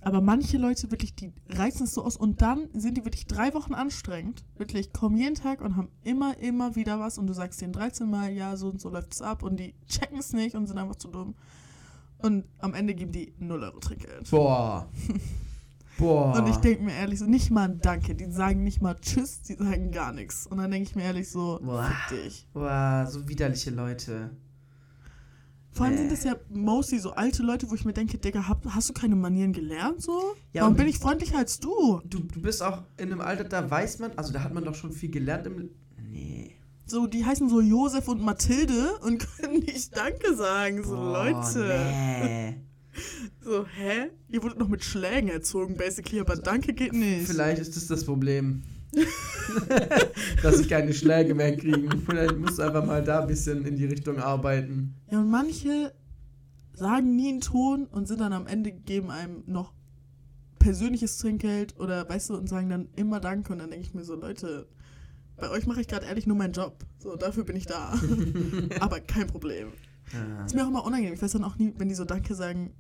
aber 0.03 0.21
manche 0.21 0.59
Leute 0.59 0.91
wirklich, 0.91 1.15
die 1.15 1.33
reizen 1.49 1.85
es 1.85 1.95
so 1.95 2.05
aus 2.05 2.17
und 2.17 2.43
dann 2.43 2.69
sind 2.75 2.97
die 2.97 3.05
wirklich 3.05 3.27
drei 3.27 3.55
Wochen 3.55 3.75
anstrengend. 3.75 4.45
Wirklich, 4.57 4.93
kommen 4.93 5.17
jeden 5.17 5.37
Tag 5.37 5.61
und 5.61 5.77
haben 5.77 5.89
immer, 6.03 6.37
immer 6.39 6.75
wieder 6.75 6.99
was 6.99 7.17
und 7.19 7.29
du 7.29 7.33
sagst 7.33 7.61
denen 7.61 7.73
13 7.73 8.11
Mal, 8.11 8.33
ja, 8.33 8.57
so 8.57 8.69
und 8.69 8.81
so 8.81 8.89
läuft 8.91 9.13
es 9.13 9.23
ab 9.23 9.45
und 9.45 9.59
die 9.61 9.75
checken 9.87 10.19
es 10.19 10.33
nicht 10.33 10.57
und 10.57 10.67
sind 10.67 10.79
einfach 10.79 10.97
zu 10.97 11.09
dumm. 11.09 11.37
Und 12.19 12.45
am 12.59 12.75
Ende 12.75 12.95
geben 12.95 13.13
die 13.13 13.33
0 13.39 13.63
Euro 13.63 13.79
Trinkgeld. 13.79 14.29
Boah. 14.31 14.89
Boah. 15.99 16.37
Und 16.39 16.49
ich 16.49 16.57
denke 16.57 16.83
mir 16.85 16.93
ehrlich 16.95 17.19
so, 17.19 17.25
nicht 17.27 17.51
mal 17.51 17.69
ein 17.69 17.79
Danke. 17.81 18.15
Die 18.15 18.31
sagen 18.31 18.63
nicht 18.65 18.83
mal 18.83 18.97
Tschüss, 19.01 19.43
die 19.43 19.55
sagen 19.55 19.91
gar 19.93 20.13
nichts. 20.13 20.47
Und 20.47 20.59
dann 20.59 20.71
denke 20.71 20.89
ich 20.91 20.95
mir 20.97 21.03
ehrlich 21.05 21.31
so, 21.31 21.59
Boah. 21.63 21.91
fick 22.09 22.23
dich. 22.25 22.47
Boah, 22.53 23.07
so 23.11 23.29
widerliche 23.29 23.71
Leute. 23.71 24.31
Vor 25.73 25.85
allem 25.87 25.95
Nee. 25.95 26.01
sind 26.03 26.13
das 26.13 26.25
ja 26.25 26.37
mostly 26.49 26.99
so 26.99 27.13
alte 27.13 27.43
Leute, 27.43 27.71
wo 27.71 27.75
ich 27.75 27.85
mir 27.85 27.93
denke, 27.93 28.17
Digga, 28.19 28.49
hab, 28.49 28.65
hast 28.67 28.89
du 28.89 28.93
keine 28.95 29.15
Manieren 29.15 29.53
gelernt 29.53 30.01
so? 30.03 30.35
Ja, 30.53 30.63
Warum 30.63 30.73
und- 30.73 30.79
bin 30.79 30.87
ich 30.89 30.99
freundlicher 30.99 31.37
als 31.39 31.61
du? 31.61 32.01
Du, 32.05 32.21
du 32.21 32.41
bist 32.41 32.63
auch 32.63 32.83
in 32.97 33.13
einem 33.13 33.21
Alter, 33.21 33.45
da 33.45 33.71
weiß 33.71 33.99
man, 33.99 34.13
also 34.17 34.33
da 34.33 34.43
hat 34.43 34.55
man 34.55 34.65
doch 34.65 34.75
schon 34.75 34.93
viel 34.93 35.11
gelernt 35.11 35.47
im. 35.47 35.69
Nee. 36.11 36.57
So, 36.87 37.07
die 37.07 37.25
heißen 37.27 37.49
so 37.51 37.61
Josef 37.61 38.09
und 38.09 38.23
Mathilde 38.23 38.99
und 39.03 39.27
können 39.39 39.59
nicht 39.61 39.95
Danke 39.97 40.35
sagen. 40.35 40.83
So, 40.83 40.95
Boah, 40.97 41.25
Leute. 41.31 41.79
Nee. 42.25 42.61
So, 43.43 43.67
hä? 43.67 44.11
Ihr 44.29 44.43
wurdet 44.43 44.59
noch 44.59 44.69
mit 44.69 44.85
Schlägen 44.85 45.29
erzogen, 45.29 45.77
basically, 45.77 46.21
aber 46.21 46.37
Danke 46.37 46.73
geht 46.73 46.93
nicht. 46.93 47.27
Vielleicht 47.27 47.61
ist 47.61 47.77
das 47.77 47.87
das 47.87 48.05
Problem. 48.05 48.63
Dass 50.43 50.59
sie 50.59 50.67
keine 50.67 50.95
Schläge 50.95 51.35
mehr 51.35 51.57
kriegen. 51.57 51.89
Vielleicht 52.07 52.39
musst 52.39 52.59
du 52.59 52.63
einfach 52.63 52.85
mal 52.85 53.03
da 53.05 53.21
ein 53.21 53.27
bisschen 53.27 53.65
in 53.67 53.77
die 53.77 53.87
Richtung 53.87 54.19
arbeiten. 54.19 54.95
Ja, 55.11 55.21
und 55.21 55.31
manche 55.31 55.93
sagen 56.73 57.17
nie 57.17 57.29
einen 57.29 57.41
Ton 57.41 57.87
und 57.87 58.09
sind 58.09 58.21
dann 58.21 58.33
am 58.33 58.47
Ende, 58.47 58.73
geben 58.73 59.11
einem 59.11 59.43
noch 59.47 59.73
persönliches 60.59 61.19
Trinkgeld 61.19 61.79
oder 61.79 62.09
weißt 62.09 62.31
du, 62.31 62.37
und 62.37 62.49
sagen 62.49 62.71
dann 62.71 62.89
immer 62.97 63.21
Danke 63.21 63.53
und 63.53 63.59
dann 63.61 63.71
denke 63.71 63.87
ich 63.87 63.95
mir 63.95 64.05
so, 64.05 64.15
Leute, 64.15 64.67
bei 65.37 65.51
euch 65.51 65.67
mache 65.67 65.81
ich 65.81 65.89
gerade 65.89 66.07
ehrlich 66.07 66.27
nur 66.27 66.37
meinen 66.37 66.53
Job. 66.53 66.85
So, 66.99 67.17
dafür 67.17 67.45
bin 67.45 67.57
ich 67.57 67.67
da. 67.67 67.95
Aber 68.81 69.01
kein 69.01 69.27
Problem. 69.27 69.69
Ah. 70.13 70.45
Ist 70.45 70.55
mir 70.55 70.65
auch 70.65 70.69
immer 70.69 70.85
unangenehm. 70.85 71.15
Ich 71.15 71.23
weiß 71.23 71.33
dann 71.33 71.45
auch 71.45 71.57
nie, 71.57 71.75
wenn 71.77 71.89
die 71.89 71.95
so 71.95 72.05
Danke 72.05 72.35
sagen, 72.35 72.73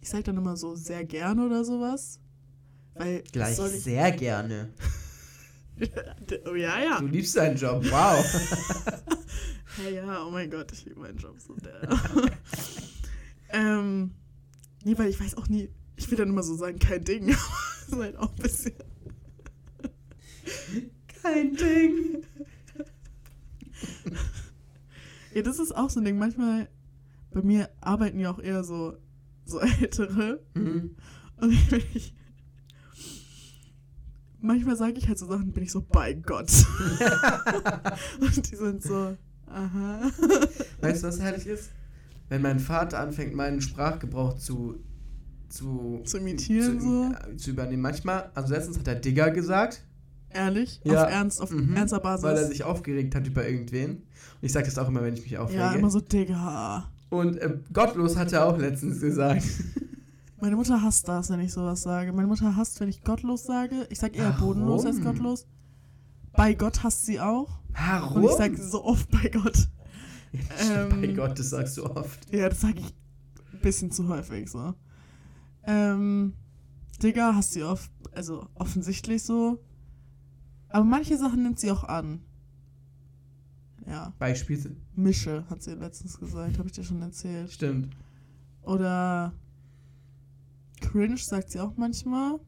ich 0.00 0.08
sage 0.08 0.24
dann 0.24 0.36
immer 0.36 0.56
so 0.56 0.74
sehr 0.74 1.04
gerne 1.04 1.46
oder 1.46 1.64
sowas. 1.64 2.20
Weil 2.94 3.22
Gleich 3.32 3.56
sehr 3.56 4.10
gerne. 4.12 4.70
oh, 6.46 6.54
ja, 6.54 6.80
ja. 6.82 7.00
Du 7.00 7.06
liebst 7.06 7.36
deinen 7.36 7.56
Job, 7.56 7.84
wow. 7.90 8.24
Ja, 9.84 9.90
ja, 9.90 10.24
oh 10.26 10.30
mein 10.30 10.50
Gott, 10.50 10.72
ich 10.72 10.84
liebe 10.86 10.98
meinen 10.98 11.18
Job 11.18 11.36
so 11.38 11.54
der. 11.54 11.88
ähm, 13.50 14.12
nee, 14.84 14.98
weil 14.98 15.08
ich 15.08 15.20
weiß 15.20 15.36
auch 15.36 15.48
nie, 15.48 15.70
ich 15.94 16.10
will 16.10 16.18
dann 16.18 16.30
immer 16.30 16.42
so 16.42 16.56
sagen, 16.56 16.80
kein 16.80 17.04
Ding. 17.04 17.26
das 17.28 17.88
ist 17.88 17.94
halt 17.94 18.16
auch 18.16 18.30
ein 18.30 18.42
bisschen. 18.42 18.74
Kein 21.22 21.54
Ding. 21.54 22.24
Ja, 25.34 25.42
das 25.42 25.58
ist 25.58 25.76
auch 25.76 25.90
so 25.90 26.00
ein 26.00 26.04
Ding. 26.04 26.18
Manchmal, 26.18 26.68
bei 27.30 27.42
mir 27.42 27.70
arbeiten 27.80 28.18
ja 28.18 28.30
auch 28.32 28.40
eher 28.40 28.64
so, 28.64 28.96
so 29.48 29.58
Ältere. 29.80 30.40
Mhm. 30.54 30.96
Und 31.36 31.52
ich 31.52 31.68
bin 31.68 31.82
ich. 31.94 32.14
Manchmal 34.40 34.76
sage 34.76 34.94
ich 34.98 35.08
halt 35.08 35.18
so 35.18 35.26
Sachen, 35.26 35.52
bin 35.52 35.64
ich 35.64 35.72
so, 35.72 35.82
bei 35.82 36.14
Gott. 36.14 36.50
Und 38.20 38.50
die 38.50 38.54
sind 38.56 38.82
so, 38.82 39.16
aha. 39.46 40.10
Weißt 40.80 41.02
du, 41.02 41.08
was 41.08 41.20
herrlich 41.20 41.46
ist? 41.46 41.70
Wenn 42.28 42.42
mein 42.42 42.60
Vater 42.60 43.00
anfängt, 43.00 43.34
meinen 43.34 43.60
Sprachgebrauch 43.60 44.36
zu 44.38 44.76
zu, 45.48 46.02
Zu 46.04 46.18
imitieren, 46.18 46.78
zu, 46.78 46.86
so? 46.86 47.12
äh, 47.32 47.36
zu 47.36 47.50
übernehmen. 47.50 47.80
Manchmal, 47.82 48.30
also 48.34 48.52
letztens 48.52 48.78
hat 48.78 48.86
er 48.86 48.96
Digger 48.96 49.30
gesagt, 49.30 49.82
Ehrlich? 50.30 50.78
Ja. 50.84 51.04
Auf 51.06 51.10
Ernst, 51.10 51.40
auf 51.40 51.50
Mhm. 51.50 51.74
ernster 51.74 52.00
Basis. 52.00 52.22
weil 52.22 52.36
er 52.36 52.44
sich 52.46 52.62
aufgeregt 52.62 53.14
hat 53.14 53.26
über 53.26 53.48
irgendwen. 53.48 53.90
Und 53.92 54.02
ich 54.42 54.52
sage 54.52 54.66
das 54.66 54.76
auch 54.76 54.86
immer, 54.88 55.02
wenn 55.02 55.14
ich 55.14 55.22
mich 55.22 55.38
aufrege. 55.38 55.58
ja, 55.58 55.72
immer 55.72 55.88
so, 55.90 56.00
Digga. 56.02 56.92
Und 57.10 57.38
äh, 57.38 57.58
gottlos 57.72 58.16
hat 58.16 58.32
er 58.32 58.46
auch 58.46 58.58
letztens 58.58 59.00
gesagt. 59.00 59.44
Meine 60.40 60.56
Mutter 60.56 60.82
hasst 60.82 61.08
das, 61.08 61.30
wenn 61.30 61.40
ich 61.40 61.52
sowas 61.52 61.82
sage. 61.82 62.12
Meine 62.12 62.28
Mutter 62.28 62.54
hasst, 62.54 62.78
wenn 62.80 62.88
ich 62.88 63.02
gottlos 63.02 63.44
sage. 63.44 63.86
Ich 63.90 63.98
sage 63.98 64.18
eher 64.18 64.30
Warum? 64.38 64.54
bodenlos 64.54 64.86
als 64.86 65.00
gottlos. 65.00 65.46
Bei 66.32 66.54
Gott 66.54 66.84
hasst 66.84 67.06
sie 67.06 67.18
auch. 67.18 67.58
Warum? 67.70 68.22
Und 68.22 68.30
ich 68.30 68.36
sage 68.36 68.56
so 68.56 68.84
oft 68.84 69.10
bei 69.10 69.28
Gott. 69.28 69.68
Stimmt, 70.56 70.90
bei 70.90 71.08
ähm, 71.08 71.16
Gott, 71.16 71.38
das 71.38 71.50
sagst 71.50 71.76
du 71.76 71.86
oft. 71.86 72.32
Ja, 72.32 72.48
das 72.48 72.60
sage 72.60 72.78
ich 72.78 72.94
ein 73.52 73.60
bisschen 73.60 73.90
zu 73.90 74.06
häufig 74.08 74.48
so. 74.48 74.74
Ähm, 75.64 76.34
Digga 77.02 77.34
hasst 77.34 77.52
sie 77.52 77.64
oft, 77.64 77.90
also 78.12 78.46
offensichtlich 78.54 79.22
so. 79.22 79.58
Aber 80.68 80.84
manche 80.84 81.16
Sachen 81.16 81.42
nimmt 81.42 81.58
sie 81.58 81.72
auch 81.72 81.84
an. 81.84 82.20
Ja, 83.88 84.12
Beispiel. 84.18 84.76
Mische, 84.96 85.44
hat 85.48 85.62
sie 85.62 85.72
letztens 85.74 86.18
gesagt, 86.18 86.58
habe 86.58 86.68
ich 86.68 86.72
dir 86.74 86.84
schon 86.84 87.00
erzählt. 87.00 87.50
Stimmt. 87.50 87.96
Oder 88.62 89.32
Cringe 90.80 91.16
sagt 91.16 91.50
sie 91.50 91.60
auch 91.60 91.72
manchmal. 91.76 92.38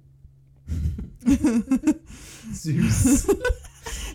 Süß. 2.53 3.26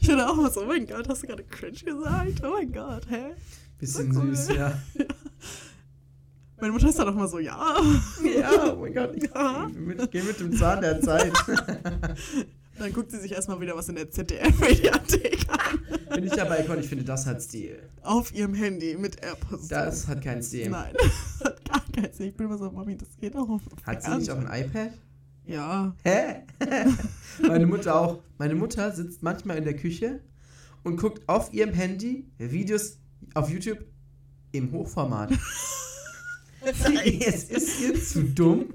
Ich 0.01 0.09
hatte 0.11 0.29
auch 0.29 0.35
mal 0.35 0.51
so, 0.51 0.61
oh 0.61 0.67
mein 0.67 0.85
Gott, 0.85 1.09
hast 1.09 1.23
du 1.23 1.27
gerade 1.27 1.43
cringe 1.43 1.73
gesagt? 1.73 2.43
Oh 2.43 2.51
mein 2.51 2.71
Gott, 2.71 3.09
hä? 3.09 3.31
Bisschen 3.79 4.13
So 4.13 4.19
cool. 4.21 4.35
süß, 4.35 4.49
ja. 4.55 4.79
Meine 6.61 6.73
Mutter 6.73 6.89
ist 6.89 6.99
dann 6.99 7.09
auch 7.09 7.15
mal 7.15 7.27
so, 7.27 7.39
ja. 7.39 7.75
Ja, 8.39 8.71
oh 8.71 8.75
mein 8.81 8.93
Gott. 8.93 9.15
Ich, 9.15 9.23
Ja. 9.33 9.67
mit, 9.73 9.99
ich 9.99 10.11
gehe 10.11 10.23
mit 10.23 10.39
dem 10.39 10.55
Zahn 10.55 10.81
der 10.81 11.01
Zeit. 11.01 11.33
Dann 12.77 12.91
guckt 12.93 13.11
sie 13.11 13.19
sich 13.19 13.31
erstmal 13.31 13.59
wieder 13.61 13.75
was 13.75 13.87
in 13.89 13.95
der 13.95 14.11
ZDF-Mediathek 14.11 15.47
an. 15.49 15.79
Bin 16.13 16.25
ich 16.25 16.33
dabei, 16.33 16.63
Con, 16.63 16.79
ich 16.79 16.87
finde, 16.87 17.03
das 17.05 17.25
hat 17.25 17.41
Stil. 17.41 17.79
Auf 18.01 18.33
ihrem 18.33 18.53
Handy 18.53 18.97
mit 18.97 19.23
AirPods. 19.23 19.67
Das 19.67 20.07
hat 20.07 20.21
keinen 20.21 20.43
Stil. 20.43 20.69
Nein, 20.69 20.93
hat 21.43 21.65
gar 21.65 21.83
keinen 21.93 22.13
Sinn. 22.13 22.27
Ich 22.27 22.35
bin 22.35 22.47
immer 22.47 22.57
so, 22.57 22.69
Mami, 22.69 22.97
das 22.97 23.09
geht 23.17 23.35
doch. 23.35 23.59
Hat 23.85 24.03
sie 24.03 24.17
nicht 24.17 24.29
auch 24.29 24.37
ein 24.37 24.65
iPad? 24.65 24.91
Ja. 25.45 25.95
Hä? 26.03 26.43
Meine 27.47 27.65
Mutter 27.65 27.95
auch. 27.99 28.19
Meine 28.37 28.55
Mutter 28.55 28.91
sitzt 28.91 29.23
manchmal 29.23 29.57
in 29.57 29.63
der 29.63 29.75
Küche 29.75 30.21
und 30.83 30.97
guckt 30.97 31.27
auf 31.27 31.53
ihrem 31.53 31.73
Handy 31.73 32.27
Videos 32.37 32.97
auf 33.33 33.49
YouTube 33.49 33.79
im 34.51 34.71
Hochformat. 34.71 35.31
Es 36.65 37.43
ist 37.45 37.81
ihr 37.81 38.01
zu 38.01 38.23
dumm, 38.23 38.65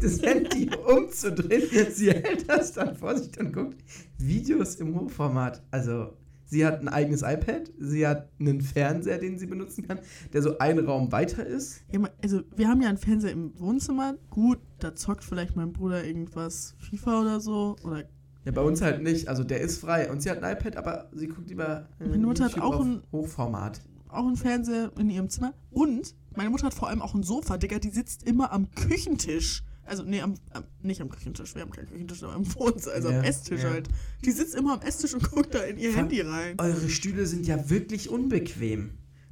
das 0.00 0.20
Handy 0.22 0.70
umzudrehen. 0.86 1.62
Sie 1.92 2.10
hält 2.10 2.48
das 2.48 2.72
dann 2.72 2.94
vor 2.96 3.16
sich 3.16 3.38
und 3.40 3.52
guckt 3.52 3.76
Videos 4.18 4.76
im 4.76 4.98
Hochformat. 4.98 5.62
Also, 5.70 6.12
sie 6.44 6.64
hat 6.66 6.80
ein 6.80 6.88
eigenes 6.88 7.22
iPad, 7.22 7.70
sie 7.78 8.06
hat 8.06 8.28
einen 8.40 8.60
Fernseher, 8.60 9.18
den 9.18 9.38
sie 9.38 9.46
benutzen 9.46 9.86
kann, 9.86 9.98
der 10.32 10.42
so 10.42 10.58
einen 10.58 10.84
Raum 10.86 11.10
weiter 11.12 11.44
ist. 11.46 11.82
ja. 11.92 12.00
Also, 12.22 12.42
wir 12.56 12.68
haben 12.68 12.82
ja 12.82 12.88
einen 12.88 12.98
Fernseher 12.98 13.32
im 13.32 13.58
Wohnzimmer. 13.58 14.16
Gut, 14.30 14.58
da 14.78 14.94
zockt 14.94 15.24
vielleicht 15.24 15.56
mein 15.56 15.72
Bruder 15.72 16.04
irgendwas 16.04 16.74
FIFA 16.78 17.20
oder 17.22 17.40
so. 17.40 17.76
Oder 17.84 18.04
Ja, 18.44 18.52
bei 18.52 18.62
uns 18.62 18.80
halt 18.82 19.02
nicht. 19.02 19.28
Also, 19.28 19.44
der 19.44 19.60
ist 19.60 19.78
frei. 19.78 20.10
Und 20.10 20.22
sie 20.22 20.30
hat 20.30 20.42
ein 20.42 20.56
iPad, 20.56 20.76
aber 20.76 21.10
sie 21.14 21.28
guckt 21.28 21.48
lieber. 21.48 21.88
äh, 22.00 22.08
Meine 22.08 22.26
Mutter 22.26 22.44
hat 22.44 22.58
auch 22.60 22.80
ein- 22.84 23.02
Hochformat. 23.12 23.80
auch 24.08 24.26
einen 24.26 24.36
Fernseher 24.36 24.90
in 24.98 25.10
ihrem 25.10 25.28
Zimmer. 25.28 25.52
Und 25.70 26.14
meine 26.36 26.50
Mutter 26.50 26.66
hat 26.66 26.74
vor 26.74 26.88
allem 26.88 27.02
auch 27.02 27.14
ein 27.14 27.22
Sofa, 27.22 27.56
Digga. 27.58 27.78
Die 27.78 27.90
sitzt 27.90 28.22
immer 28.24 28.52
am 28.52 28.70
Küchentisch. 28.74 29.64
Also, 29.84 30.02
nee, 30.02 30.20
am, 30.20 30.34
am, 30.52 30.64
nicht 30.82 31.00
am 31.00 31.08
Küchentisch. 31.08 31.54
Wir 31.54 31.62
haben 31.62 31.70
keinen 31.70 31.88
Küchentisch, 31.88 32.22
aber 32.22 32.34
am 32.34 32.54
Wohnzimmer. 32.54 32.94
Also 32.94 33.10
Ja, 33.10 33.18
am 33.20 33.24
Esstisch 33.24 33.62
ja. 33.62 33.70
halt. 33.70 33.88
Die 34.24 34.30
sitzt 34.32 34.54
immer 34.54 34.74
am 34.74 34.82
Esstisch 34.82 35.14
und 35.14 35.30
guckt 35.30 35.54
da 35.54 35.60
in 35.60 35.78
ihr 35.78 35.92
Ver- 35.92 36.00
Handy 36.00 36.20
rein. 36.20 36.56
Eure 36.58 36.88
Stühle 36.90 37.26
sind 37.26 37.46
ja 37.46 37.70
wirklich 37.70 38.10
unbequem. 38.10 38.90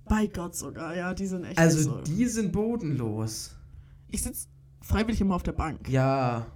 Bei 0.09 0.27
Gott 0.29 0.55
sogar, 0.57 0.97
ja, 0.97 1.13
die 1.15 1.27
sind 1.27 1.45
echt 1.45 1.59
Also 1.59 1.83
so. 1.83 2.01
die 2.03 2.25
sind 2.27 2.53
bodenlos. 2.53 3.57
Ich 4.09 4.23
sitze 4.23 4.47
freiwillig 4.81 5.21
immer 5.21 5.35
auf 5.35 5.43
der 5.43 5.53
Bank. 5.53 5.89
Ja. 5.89 6.47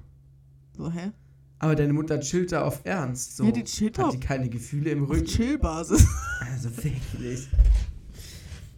So, 0.77 0.91
hä? 0.91 1.11
Aber 1.59 1.75
deine 1.75 1.93
Mutter 1.93 2.21
chillt 2.21 2.53
da 2.53 2.63
auf 2.65 2.81
Ernst. 2.85 3.37
So. 3.37 3.45
Ja, 3.45 3.51
die 3.51 3.65
chillt 3.65 3.99
Hat 3.99 4.15
die 4.15 4.21
keine 4.21 4.49
Gefühle 4.49 4.91
im 4.93 5.03
Rücken? 5.05 5.27
Chill-Basis. 5.27 6.07
Also 6.41 6.75
wirklich. 6.79 7.49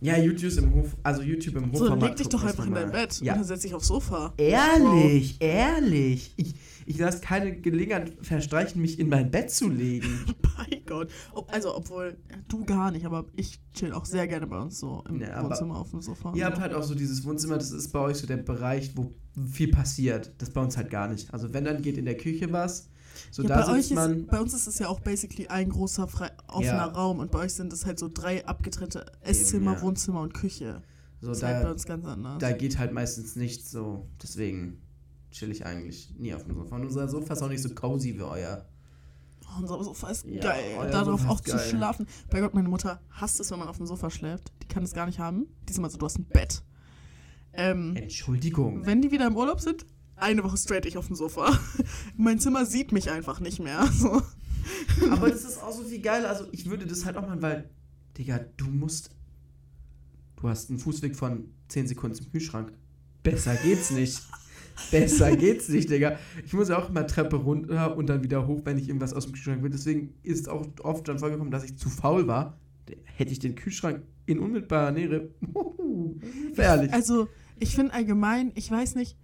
Ja, 0.03 0.19
YouTube 0.19 0.53
im 0.59 0.75
Hof, 0.75 0.97
also 1.05 1.23
YouTube 1.23 1.55
im 1.57 1.73
So, 1.73 1.85
Hochformat. 1.85 2.09
leg 2.09 2.17
dich 2.17 2.29
doch 2.29 2.43
einfach 2.43 2.67
in 2.67 2.75
dein. 2.75 2.91
Bett 2.91 3.21
Ja. 3.23 3.33
und 3.35 3.39
dann 3.39 3.47
setz 3.47 3.63
dich 3.63 3.73
aufs 3.73 3.87
Sofa. 3.87 4.35
Ehrlich, 4.37 5.37
ehrlich. 5.41 6.35
Ich, 6.37 6.55
ich 6.87 6.99
lasse 6.99 7.21
keine 7.21 7.61
Gelegenheit 7.61 8.13
verstreichen, 8.21 8.83
mich 8.83 8.99
in 8.99 9.09
mein 9.09 9.31
Bett 9.31 9.51
zu 9.53 9.69
legen. 9.69 10.25
Bei 10.43 10.83
Gott. 10.87 11.09
Ob, 11.33 11.53
also, 11.53 11.77
obwohl, 11.77 12.17
ja, 12.29 12.37
du 12.49 12.65
gar 12.65 12.91
nicht, 12.91 13.07
aber 13.07 13.27
ich 13.37 13.61
chill 13.75 13.93
auch 13.93 14.05
sehr 14.05 14.27
gerne 14.27 14.47
bei 14.49 14.59
uns 14.59 14.81
so 14.81 15.05
im 15.09 15.21
Ja, 15.21 15.43
Wohnzimmer 15.45 15.77
auf 15.79 15.91
dem 15.91 16.01
Sofa. 16.03 16.33
Ihr 16.35 16.47
habt 16.47 16.59
halt 16.59 16.75
auch 16.75 16.83
so 16.83 16.95
dieses 16.97 17.25
Wohnzimmer, 17.25 17.57
das 17.57 17.71
ist 17.71 17.93
bei 17.93 18.01
euch 18.01 18.17
so 18.17 18.27
der 18.27 18.39
Bereich, 18.39 18.97
wo 18.97 19.15
viel 19.51 19.69
passiert. 19.71 20.33
Das 20.39 20.51
bei 20.51 20.61
uns 20.61 20.77
halt 20.77 20.91
gar 20.91 21.07
nicht. 21.09 21.33
Also 21.33 21.55
wenn, 21.55 21.65
dann 21.65 21.81
geht 21.81 21.97
in 21.97 22.05
der 22.07 22.17
Küche 22.17 22.51
was. 22.53 22.89
So 23.31 23.43
ja, 23.43 23.49
da 23.49 23.67
bei, 23.67 23.73
euch 23.73 23.91
ist, 23.91 24.27
bei 24.29 24.41
uns 24.41 24.55
ist 24.55 24.67
es 24.67 24.79
ja 24.79 24.89
auch 24.89 25.01
basically 25.01 25.49
ein 25.49 25.69
großer 25.71 26.07
frei, 26.09 26.31
offener 26.49 26.65
Ja. 26.73 26.85
Raum 26.87 27.19
und 27.19 27.31
bei 27.31 27.41
euch 27.41 27.55
sind 27.55 27.73
es 27.73 27.87
halt 27.87 27.99
so 27.99 28.09
drei 28.13 28.45
abgetrennte 28.47 29.07
Esszimmer, 29.21 29.75
ja. 29.75 29.83
Wohnzimmer 29.83 30.21
und 30.21 30.35
Küche. 30.35 30.83
So, 31.21 31.29
das 31.29 31.39
ist 31.39 31.45
halt 31.45 31.59
bei 31.59 31.65
da, 31.65 31.71
uns 31.73 31.85
ganz 31.87 32.05
anders. 32.07 32.39
da 32.39 32.53
geht 32.53 32.79
halt 32.79 32.93
meistens 32.93 33.37
nichts 33.37 33.71
so. 33.71 34.09
Deswegen 34.23 34.83
chill 35.31 35.51
ich 35.51 35.65
eigentlich 35.65 36.15
nie 36.19 36.35
auf 36.35 36.45
dem 36.45 36.55
Sofa. 36.55 36.75
Und 36.77 36.85
unser 36.87 37.09
Sofa 37.09 37.33
ist 37.35 37.43
auch 37.43 37.49
nicht 37.49 37.63
so 37.63 37.71
cozy 37.75 38.15
wie 38.17 38.23
euer. 38.23 38.67
Oh, 39.45 39.61
unser 39.61 39.83
Sofa 39.85 40.09
ist 40.11 40.25
Ja, 40.27 40.41
geil. 40.43 40.65
euer 40.79 40.91
Darauf 40.91 41.27
auch 41.29 41.37
ist 41.41 41.47
zu 41.49 41.57
geil. 41.57 41.69
schlafen. 41.69 42.07
Bei 42.31 42.41
Gott, 42.41 42.55
meine 42.55 42.69
Mutter 42.69 43.01
hasst 43.11 43.39
es, 43.41 43.51
wenn 43.51 43.59
man 43.61 43.69
auf 43.69 43.77
dem 43.77 43.87
Sofa 43.87 44.11
schläft. 44.11 44.53
Die 44.63 44.67
kann 44.69 44.83
es 44.83 44.93
gar 44.95 45.07
nicht 45.07 45.19
haben. 45.19 45.47
Die 45.69 45.71
ist 45.73 45.79
immer 45.79 45.91
so, 45.91 45.99
du 45.99 46.07
hast 46.07 46.19
ein 46.19 46.25
Bett. 46.25 46.63
Ähm, 47.55 47.95
Entschuldigung. 47.97 48.87
wenn 48.87 49.03
die 49.03 49.11
wieder 49.11 49.27
im 49.27 49.37
Urlaub 49.37 49.61
sind, 49.61 49.85
eine 50.23 50.45
Woche 50.45 50.57
straight 50.57 50.87
ich 50.87 50.97
auf 50.97 51.09
dem 51.09 51.17
Sofa. 51.17 51.59
mein 52.17 52.39
Zimmer 52.39 52.65
sieht 52.65 52.93
mich 52.93 53.11
einfach 53.11 53.41
nicht 53.41 53.61
mehr. 53.61 53.89
So. 53.93 54.23
Aber 55.11 55.29
das 55.29 55.45
ist 55.45 55.61
auch 55.61 55.73
so 55.73 55.83
viel 55.83 56.01
geil. 56.01 56.25
Also 56.25 56.47
ich 56.53 56.71
würde 56.71 56.87
das 56.87 57.05
halt 57.05 57.17
auch 57.17 57.23
machen, 57.23 57.43
weil, 57.43 57.69
Digga, 58.17 58.41
du 58.57 58.67
musst. 58.67 59.11
Du 60.37 60.49
hast 60.49 60.71
einen 60.71 60.79
Fußweg 60.79 61.17
von 61.17 61.49
10 61.69 61.89
Sekunden 61.89 62.17
zum 62.17 62.31
Kühlschrank. 62.31 62.73
Besser 63.25 63.57
geht's 63.57 63.91
nicht. 63.91 64.23
Besser 64.91 65.37
geht's 65.37 65.69
nicht, 65.69 65.91
Digga. 65.91 66.19
Ich 66.45 66.53
muss 66.53 66.69
ja 66.69 66.79
auch 66.79 66.89
immer 66.89 67.07
Treppe 67.07 67.37
runter 67.37 67.97
und 67.97 68.07
dann 68.07 68.23
wieder 68.23 68.47
hoch, 68.47 68.61
wenn 68.65 68.79
ich 68.79 68.89
irgendwas 68.89 69.13
aus 69.13 69.25
dem 69.25 69.33
Kühlschrank 69.33 69.63
will. 69.63 69.71
Deswegen 69.71 70.15
ist 70.23 70.49
auch 70.49 70.67
oft 70.83 71.07
schon 71.07 71.19
vorgekommen, 71.19 71.51
dass 71.51 71.65
ich 71.65 71.77
zu 71.77 71.89
faul 71.89 72.27
war. 72.27 72.59
Hätte 73.05 73.33
ich 73.33 73.39
den 73.39 73.55
Kühlschrank 73.55 74.03
in 74.27 74.39
unmittelbarer 74.39 74.93
Nähe. 74.93 75.31
Uhu, 75.55 76.21
Gefährlich. 76.49 76.93
Also, 76.93 77.29
ich 77.59 77.75
finde 77.75 77.95
allgemein, 77.95 78.53
ich 78.55 78.71
weiß 78.71 78.95
nicht, 78.95 79.17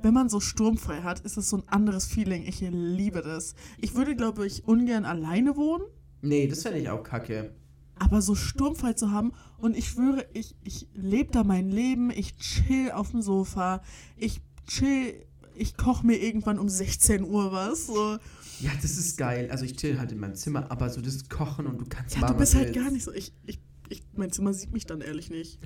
wenn 0.00 0.14
man 0.14 0.28
so 0.28 0.40
sturmfrei 0.40 1.02
hat, 1.02 1.20
ist 1.20 1.36
es 1.36 1.50
so 1.50 1.56
ein 1.58 1.68
anderes 1.68 2.04
Feeling. 2.06 2.44
Ich 2.46 2.60
liebe 2.60 3.20
das. 3.22 3.54
Ich 3.78 3.94
würde, 3.94 4.14
glaube 4.16 4.46
ich, 4.46 4.66
ungern 4.66 5.04
alleine 5.04 5.56
wohnen, 5.56 5.84
Nee, 6.20 6.46
das 6.48 6.62
fände 6.62 6.78
ich 6.80 6.88
auch 6.88 7.02
kacke. 7.04 7.52
aber 8.00 8.22
so 8.22 8.34
sturmfrei 8.34 8.92
zu 8.94 9.10
haben 9.12 9.32
und 9.58 9.76
ich 9.76 9.88
schwöre, 9.88 10.26
ich, 10.34 10.56
ich 10.64 10.88
lebe 10.94 11.30
da 11.32 11.44
mein 11.44 11.70
Leben, 11.70 12.10
ich 12.10 12.36
chill 12.36 12.90
auf 12.92 13.10
dem 13.12 13.22
Sofa, 13.22 13.82
ich 14.16 14.40
chill, 14.66 15.14
ich 15.54 15.76
koche 15.76 16.04
mir 16.06 16.16
irgendwann 16.16 16.58
um 16.58 16.68
16 16.68 17.22
Uhr 17.24 17.52
was, 17.52 17.86
so. 17.86 18.18
Ja, 18.60 18.70
das 18.82 18.96
ist 18.98 19.16
geil. 19.16 19.48
Also 19.52 19.64
ich 19.64 19.76
chill 19.76 19.98
halt 20.00 20.10
in 20.10 20.18
meinem 20.18 20.34
Zimmer, 20.34 20.70
aber 20.70 20.90
so 20.90 21.00
das 21.00 21.28
Kochen 21.28 21.66
und 21.68 21.80
du 21.80 21.84
kannst 21.88 22.14
Ja, 22.16 22.22
machen, 22.22 22.32
du 22.34 22.38
bist 22.38 22.54
halt 22.56 22.74
gar 22.74 22.90
nicht 22.90 23.04
so. 23.04 23.12
Ich, 23.12 23.32
ich, 23.46 23.60
ich, 23.88 24.02
mein 24.16 24.32
Zimmer 24.32 24.52
sieht 24.52 24.72
mich 24.72 24.86
dann 24.86 25.00
ehrlich 25.00 25.30
nicht. 25.30 25.58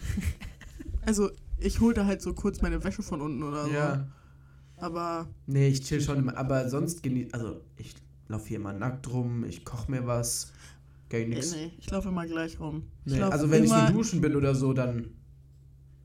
Also, 1.04 1.30
ich 1.58 1.80
hole 1.80 1.94
da 1.94 2.06
halt 2.06 2.22
so 2.22 2.32
kurz 2.34 2.60
meine 2.62 2.84
Wäsche 2.84 3.02
von 3.02 3.20
unten 3.20 3.42
oder 3.42 3.64
so. 3.64 3.70
Ja. 3.72 4.06
Aber 4.82 5.28
Nee, 5.46 5.68
ich 5.68 5.82
chill 5.84 6.00
schon 6.00 6.18
immer, 6.18 6.36
aber 6.36 6.68
sonst 6.68 7.04
genieße, 7.04 7.32
also 7.34 7.60
ich 7.76 7.94
laufe 8.26 8.48
hier 8.48 8.56
immer 8.56 8.72
nackt 8.72 9.08
rum, 9.12 9.44
ich 9.44 9.64
koche 9.64 9.88
mir 9.88 10.08
was, 10.08 10.52
geil 11.08 11.22
äh, 11.22 11.28
nix. 11.28 11.52
nee, 11.54 11.70
ich 11.78 11.88
laufe 11.88 12.08
immer 12.08 12.26
gleich 12.26 12.58
rum. 12.58 12.82
Nee, 13.04 13.22
also 13.22 13.48
wenn 13.48 13.62
ich 13.62 13.70
nur 13.70 13.90
duschen 13.92 14.20
bin 14.20 14.34
oder 14.34 14.56
so, 14.56 14.72
dann 14.72 15.14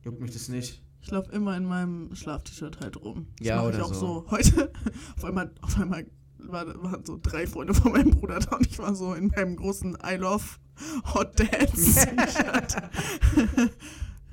juckt 0.04 0.22
mich 0.22 0.32
das 0.32 0.48
nicht. 0.48 0.84
Ich 1.02 1.10
laufe 1.10 1.32
immer 1.32 1.58
in 1.58 1.66
meinem 1.66 2.14
Schlaf-T-Shirt 2.16 2.80
halt 2.80 3.02
rum. 3.04 3.26
Das 3.40 3.48
Ja, 3.48 3.64
oder 3.64 3.78
ich 3.78 3.84
auch 3.84 3.94
so. 3.96 4.26
so. 4.26 4.26
Heute, 4.30 4.72
auf 5.18 5.26
einmal, 5.26 5.52
auf 5.62 5.80
einmal 5.80 6.06
war, 6.38 6.68
waren 6.84 7.04
so 7.04 7.20
drei 7.20 7.48
Freunde 7.48 7.74
von 7.74 7.94
meinem 7.94 8.12
Bruder 8.12 8.38
da 8.40 8.58
und 8.58 8.68
ich 8.68 8.78
war 8.78 8.94
so 8.94 9.16
in 9.16 9.28
meinem 9.30 9.56
großen 9.56 9.98
I 10.06 10.18
Love 10.18 10.46
Hot 11.16 11.40
Dance 11.40 12.06
T-Shirt. 12.06 12.76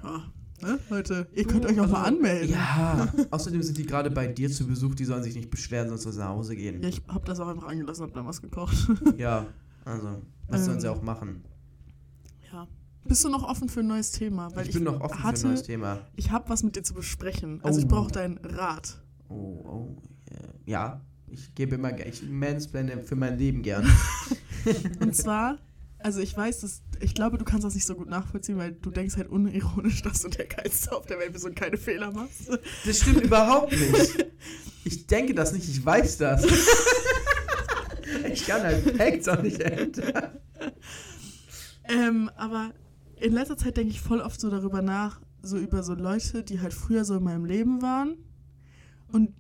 ja, 0.03 0.33
ne, 0.65 0.79
Leute, 0.91 1.27
ihr 1.33 1.45
könnt 1.47 1.65
euch 1.67 1.79
auch 1.81 1.89
mal 1.89 2.03
anmelden. 2.05 2.51
Ja, 2.51 3.13
außerdem 3.31 3.63
sind 3.63 3.79
die 3.79 3.87
gerade 3.87 4.11
bei 4.11 4.27
dir 4.27 4.51
zu 4.51 4.67
Besuch, 4.67 4.95
die 4.95 5.05
sollen 5.05 5.23
sich 5.23 5.35
nicht 5.35 5.51
beschweren, 5.51 5.89
sonst 5.89 6.03
sollen 6.03 6.15
sie 6.15 6.21
nach 6.21 6.29
Hause 6.31 6.57
gehen. 6.57 6.83
Ja, 6.83 6.89
ich 6.89 7.03
hab 7.09 7.25
das 7.27 7.39
auch 7.41 7.49
einfach 7.49 7.69
angelassen, 7.69 8.05
hab 8.05 8.15
dann 8.15 8.27
was 8.27 8.41
gekocht. 8.43 8.77
Ja, 9.19 9.47
also, 9.85 10.23
was 10.49 10.65
sollen 10.65 10.81
sie 10.81 10.87
Ähm, 10.89 10.93
auch 10.95 11.03
machen? 11.03 11.45
ja. 12.53 12.67
Bist 13.07 13.23
du 13.23 13.29
noch 13.29 13.43
offen 13.47 13.69
für 13.69 13.81
ein 13.81 13.87
neues 13.87 14.13
Thema? 14.13 14.49
Weil 14.57 14.67
ich 14.67 14.73
bin 14.75 14.85
noch 14.85 14.99
offen 15.03 15.23
hatte, 15.23 15.39
für 15.41 15.47
ein 15.49 15.51
neues 15.53 15.63
Thema. 15.65 15.99
Ich 16.17 16.31
habe 16.31 16.49
was 16.49 16.63
mit 16.63 16.75
dir 16.75 16.83
zu 16.83 16.95
besprechen. 16.95 17.61
Also 17.63 17.79
ich 17.79 17.85
Oh. 17.85 17.89
brauche 17.89 18.11
deinen 18.11 18.39
Rat. 18.39 19.03
Oh, 19.29 19.35
oh, 19.35 19.97
ja, 20.65 21.03
ich 21.29 21.55
gebe 21.55 21.75
immer, 21.75 21.99
ich 22.07 22.23
mansplaine 22.23 23.03
für 23.03 23.15
mein 23.17 23.37
Leben 23.39 23.61
gern. 23.63 23.87
Und 25.01 25.15
zwar, 25.17 25.59
also 26.05 26.21
ich 26.21 26.37
weiß, 26.37 26.61
dass, 26.61 26.83
ich 27.01 27.15
glaube, 27.15 27.39
du 27.39 27.47
kannst 27.47 27.65
das 27.65 27.75
nicht 27.75 27.87
so 27.87 27.95
gut 27.95 28.11
nachvollziehen, 28.11 28.59
weil 28.59 28.73
du 28.73 28.91
denkst 28.91 29.17
halt 29.17 29.31
unironisch, 29.31 30.03
dass 30.03 30.21
du 30.21 30.29
der 30.29 30.45
Geilste 30.45 30.95
auf 30.95 31.07
der 31.07 31.19
Welt 31.19 31.33
bist 31.33 31.47
und 31.47 31.57
keine 31.57 31.79
Fehler 31.79 32.13
machst. 32.13 32.51
Das 32.85 32.99
stimmt 32.99 33.23
überhaupt 33.23 33.73
nicht. 33.73 34.27
Ich 34.85 35.07
denke 35.07 35.35
das 35.35 35.55
nicht, 35.55 35.67
ich 35.67 35.85
weiß 35.85 36.19
das. 36.19 36.45
ich 38.31 38.47
kann 38.47 38.63
halt 38.63 38.97
Facts 38.99 39.29
auch 39.29 39.41
nicht 39.41 39.59
ändern. 39.63 40.39
Ähm, 41.85 42.31
aber 42.37 42.75
in 43.19 43.33
letzter 43.33 43.57
Zeit 43.57 43.79
denke 43.79 43.93
ich 43.93 44.03
voll 44.03 44.21
oft 44.21 44.39
so 44.39 44.51
darüber 44.51 44.83
nach, 44.83 45.23
so 45.41 45.57
über 45.57 45.83
so 45.83 45.95
Leute, 45.95 46.45
die 46.45 46.61
halt 46.61 46.75
früher 46.75 47.07
so 47.07 47.17
in 47.17 47.25
meinem 47.25 47.47
Leben 47.47 47.81
waren 47.81 48.19
und 49.09 49.33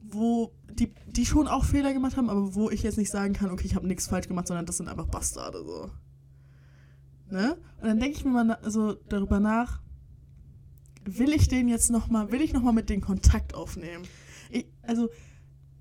wo 0.00 0.54
die, 0.70 0.92
die 1.06 1.26
schon 1.26 1.48
auch 1.48 1.64
Fehler 1.64 1.92
gemacht 1.92 2.16
haben, 2.16 2.30
aber 2.30 2.54
wo 2.54 2.70
ich 2.70 2.82
jetzt 2.82 2.98
nicht 2.98 3.10
sagen 3.10 3.34
kann, 3.34 3.50
okay, 3.50 3.66
ich 3.66 3.74
habe 3.74 3.86
nichts 3.86 4.06
falsch 4.06 4.28
gemacht, 4.28 4.46
sondern 4.46 4.66
das 4.66 4.76
sind 4.76 4.88
einfach 4.88 5.06
Bastarde 5.06 5.64
so. 5.64 5.90
Ne? 7.30 7.56
Und 7.80 7.86
dann 7.86 8.00
denke 8.00 8.16
ich 8.16 8.24
mir 8.24 8.32
mal 8.32 8.44
na- 8.44 8.70
so 8.70 8.94
darüber 9.08 9.40
nach, 9.40 9.80
will 11.04 11.32
ich 11.32 11.48
den 11.48 11.68
jetzt 11.68 11.90
noch 11.90 12.08
mal, 12.08 12.32
will 12.32 12.40
ich 12.40 12.52
noch 12.52 12.62
mal 12.62 12.72
mit 12.72 12.90
denen 12.90 13.02
Kontakt 13.02 13.54
aufnehmen? 13.54 14.04
Ich, 14.50 14.66
also 14.82 15.08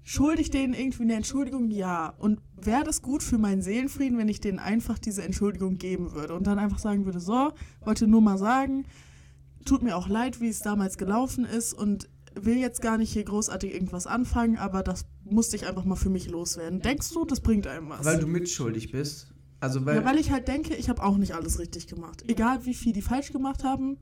schulde 0.03 0.41
ich 0.41 0.49
denen 0.49 0.73
irgendwie 0.73 1.03
eine 1.03 1.15
Entschuldigung? 1.15 1.69
Ja. 1.71 2.09
Und 2.17 2.41
wäre 2.55 2.83
das 2.83 3.01
gut 3.01 3.23
für 3.23 3.37
meinen 3.37 3.61
Seelenfrieden, 3.61 4.17
wenn 4.17 4.29
ich 4.29 4.41
denen 4.41 4.59
einfach 4.59 4.99
diese 4.99 5.23
Entschuldigung 5.23 5.77
geben 5.77 6.13
würde 6.13 6.35
und 6.35 6.47
dann 6.47 6.59
einfach 6.59 6.79
sagen 6.79 7.05
würde, 7.05 7.19
so, 7.19 7.51
wollte 7.81 8.07
nur 8.07 8.21
mal 8.21 8.37
sagen, 8.37 8.85
tut 9.65 9.83
mir 9.83 9.95
auch 9.95 10.07
leid, 10.07 10.41
wie 10.41 10.47
es 10.49 10.59
damals 10.59 10.97
gelaufen 10.97 11.45
ist 11.45 11.73
und 11.73 12.09
will 12.45 12.57
jetzt 12.57 12.81
gar 12.81 12.97
nicht 12.97 13.11
hier 13.11 13.23
großartig 13.23 13.73
irgendwas 13.73 14.07
anfangen, 14.07 14.57
aber 14.57 14.83
das 14.83 15.05
musste 15.23 15.55
ich 15.55 15.67
einfach 15.67 15.85
mal 15.85 15.95
für 15.95 16.09
mich 16.09 16.29
loswerden. 16.29 16.81
Denkst 16.81 17.11
du, 17.13 17.25
das 17.25 17.41
bringt 17.41 17.67
einem 17.67 17.89
was? 17.89 18.05
Weil 18.05 18.19
du 18.19 18.27
mitschuldig 18.27 18.91
bist. 18.91 19.33
Also 19.59 19.85
weil, 19.85 19.97
ja, 19.97 20.05
weil 20.05 20.17
ich 20.17 20.31
halt 20.31 20.47
denke, 20.47 20.75
ich 20.75 20.89
habe 20.89 21.03
auch 21.03 21.17
nicht 21.17 21.35
alles 21.35 21.59
richtig 21.59 21.87
gemacht. 21.87 22.23
Egal 22.27 22.65
wie 22.65 22.73
viel 22.73 22.93
die 22.93 23.01
falsch 23.01 23.31
gemacht 23.31 23.63
haben. 23.63 23.97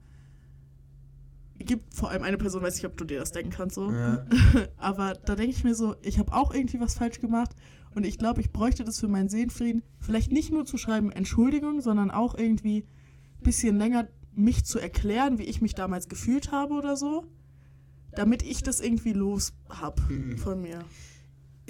Gibt 1.59 1.95
vor 1.95 2.11
allem 2.11 2.21
eine 2.21 2.37
Person, 2.37 2.61
weiß 2.61 2.75
nicht, 2.75 2.85
ob 2.85 2.95
du 2.97 3.03
dir 3.03 3.19
das 3.19 3.31
denken 3.31 3.51
kannst 3.51 3.75
so. 3.75 3.91
ja, 3.91 4.25
Aber 4.77 5.13
da 5.13 5.35
denke 5.35 5.51
ich 5.51 5.63
mir 5.63 5.73
so, 5.73 5.95
ich 6.03 6.19
habe 6.19 6.31
auch 6.33 6.53
irgendwie 6.53 6.79
was 6.79 6.93
falsch 6.93 7.19
gemacht 7.19 7.55
und 7.95 8.05
ich 8.05 8.19
glaube, 8.19 8.41
ich 8.41 8.51
bräuchte 8.51 8.83
das 8.83 8.99
für 8.99 9.07
meinen 9.07 9.27
Seelenfrieden. 9.27 9.81
Vielleicht 9.99 10.31
nicht 10.31 10.51
nur 10.51 10.65
zu 10.65 10.77
schreiben 10.77 11.11
Entschuldigung, 11.11 11.81
sondern 11.81 12.11
auch 12.11 12.37
irgendwie 12.37 12.85
ein 13.39 13.43
bisschen 13.43 13.77
länger 13.77 14.07
mich 14.35 14.65
zu 14.65 14.77
erklären, 14.77 15.39
wie 15.39 15.45
ich 15.45 15.61
mich 15.61 15.73
damals 15.73 16.07
gefühlt 16.07 16.51
habe 16.51 16.75
oder 16.75 16.95
so. 16.95 17.25
Damit 18.17 18.41
ich 18.43 18.63
das 18.63 18.79
irgendwie 18.81 19.13
los 19.13 19.53
hab 19.69 20.01
Mhm. 20.09 20.37
von 20.37 20.61
mir. 20.61 20.79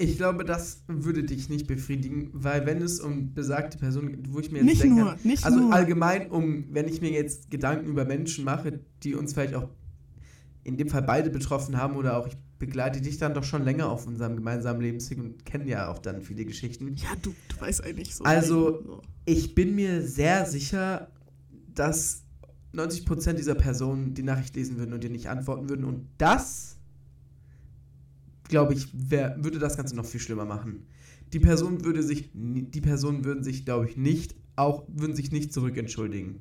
ich 0.00 0.16
glaube, 0.16 0.44
das 0.44 0.84
würde 0.86 1.24
dich 1.24 1.48
nicht 1.48 1.66
befriedigen, 1.66 2.30
weil 2.32 2.64
wenn 2.66 2.80
es 2.80 3.00
um 3.00 3.34
besagte 3.34 3.78
Personen 3.78 4.12
geht, 4.12 4.32
wo 4.32 4.38
ich 4.38 4.50
mir 4.52 4.58
jetzt 4.58 4.66
Nicht 4.66 4.82
denke, 4.84 5.00
nur, 5.00 5.16
nicht 5.24 5.44
also 5.44 5.58
nur. 5.58 5.72
allgemein 5.74 6.30
um, 6.30 6.66
wenn 6.72 6.86
ich 6.88 7.00
mir 7.00 7.10
jetzt 7.10 7.50
Gedanken 7.50 7.88
über 7.88 8.04
Menschen 8.04 8.44
mache, 8.44 8.78
die 9.02 9.14
uns 9.16 9.32
vielleicht 9.34 9.54
auch 9.54 9.68
in 10.64 10.76
dem 10.76 10.88
Fall 10.88 11.02
beide 11.02 11.30
betroffen 11.30 11.76
haben 11.76 11.96
oder 11.96 12.16
auch 12.16 12.28
ich 12.28 12.36
begleite 12.60 13.00
dich 13.00 13.18
dann 13.18 13.34
doch 13.34 13.42
schon 13.44 13.64
länger 13.64 13.88
auf 13.90 14.06
unserem 14.06 14.36
gemeinsamen 14.36 14.80
Lebensweg 14.80 15.18
und 15.18 15.44
kenne 15.44 15.68
ja 15.68 15.88
auch 15.90 15.98
dann 15.98 16.22
viele 16.22 16.44
Geschichten. 16.44 16.94
Ja, 16.96 17.08
du, 17.20 17.34
du 17.48 17.60
weißt 17.60 17.82
eigentlich 17.84 18.14
so. 18.14 18.24
Also- 18.24 18.82
so. 18.84 19.02
Ich 19.26 19.54
bin 19.56 19.74
mir 19.74 20.02
sehr 20.02 20.46
sicher, 20.46 21.10
dass 21.74 22.22
90% 22.78 23.34
dieser 23.34 23.54
Personen 23.54 24.14
die 24.14 24.22
Nachricht 24.22 24.54
lesen 24.56 24.78
würden 24.78 24.92
und 24.92 25.02
dir 25.02 25.10
nicht 25.10 25.28
antworten 25.28 25.68
würden. 25.68 25.84
Und 25.84 26.06
das, 26.18 26.76
glaube 28.44 28.74
ich, 28.74 28.88
wär, 28.92 29.36
würde 29.42 29.58
das 29.58 29.76
Ganze 29.76 29.96
noch 29.96 30.06
viel 30.06 30.20
schlimmer 30.20 30.44
machen. 30.44 30.86
Die 31.32 31.40
Person 31.40 31.84
würde 31.84 32.02
sich, 32.02 32.30
die 32.32 32.80
Personen 32.80 33.24
würden 33.24 33.42
sich, 33.44 33.64
glaube 33.64 33.86
ich, 33.88 33.96
nicht, 33.96 34.34
auch 34.56 34.84
würden 34.88 35.14
sich 35.14 35.30
nicht 35.30 35.52
zurück 35.52 35.76
entschuldigen. 35.76 36.40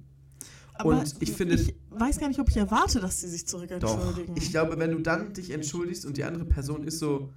Aber 0.76 1.00
und 1.00 1.16
ich 1.20 1.32
finde- 1.32 1.56
ich 1.56 1.76
weiß 1.90 2.20
gar 2.20 2.28
nicht, 2.28 2.40
ob 2.40 2.50
ich 2.50 2.58
erwarte, 2.58 3.00
dass 3.00 3.22
sie 3.22 3.28
sich 3.28 3.48
zurück 3.48 3.70
Doch. 3.80 4.00
Ich 4.36 4.52
glaube, 4.52 4.78
wenn 4.78 4.92
du 4.92 5.00
dann 5.00 5.34
dich 5.34 5.50
entschuldigst 5.52 6.06
und 6.06 6.18
die 6.18 6.24
andere 6.24 6.46
Person 6.46 6.84
ist 6.84 7.00
so, 7.00 7.32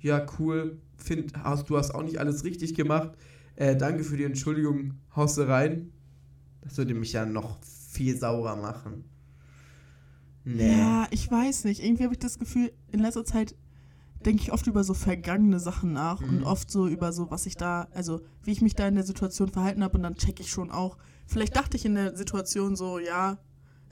ja, 0.00 0.26
cool, 0.38 0.78
find, 0.96 1.32
hast, 1.42 1.70
du 1.70 1.76
hast 1.76 1.94
auch 1.94 2.02
nicht 2.02 2.18
alles 2.18 2.44
richtig 2.44 2.74
gemacht, 2.74 3.12
äh, 3.56 3.76
danke 3.76 4.04
für 4.04 4.16
die 4.16 4.24
Entschuldigung, 4.24 4.94
haust 5.14 5.38
du 5.38 5.42
rein. 5.48 5.92
Das 6.60 6.76
würde 6.76 6.94
mich 6.94 7.12
ja 7.12 7.24
noch 7.24 7.58
viel 7.88 8.16
saurer 8.18 8.56
machen. 8.56 9.04
Nee. 10.44 10.78
Ja, 10.78 11.06
ich 11.10 11.30
weiß 11.30 11.64
nicht. 11.64 11.82
Irgendwie 11.84 12.04
habe 12.04 12.14
ich 12.14 12.18
das 12.20 12.38
Gefühl, 12.38 12.72
in 12.90 13.00
letzter 13.00 13.24
Zeit 13.24 13.54
denke 14.24 14.42
ich 14.42 14.52
oft 14.52 14.66
über 14.66 14.82
so 14.82 14.94
vergangene 14.94 15.60
Sachen 15.60 15.92
nach 15.92 16.20
und 16.20 16.38
Mhm. 16.38 16.44
oft 16.44 16.70
so 16.70 16.88
über 16.88 17.12
so, 17.12 17.30
was 17.30 17.46
ich 17.46 17.56
da, 17.56 17.88
also 17.92 18.20
wie 18.42 18.52
ich 18.52 18.62
mich 18.62 18.74
da 18.74 18.88
in 18.88 18.94
der 18.94 19.04
Situation 19.04 19.48
verhalten 19.48 19.82
habe 19.84 19.96
und 19.96 20.02
dann 20.02 20.16
checke 20.16 20.42
ich 20.42 20.50
schon 20.50 20.70
auch. 20.70 20.98
Vielleicht 21.26 21.54
dachte 21.56 21.76
ich 21.76 21.84
in 21.84 21.94
der 21.94 22.16
Situation 22.16 22.76
so, 22.76 22.98
ja, 22.98 23.38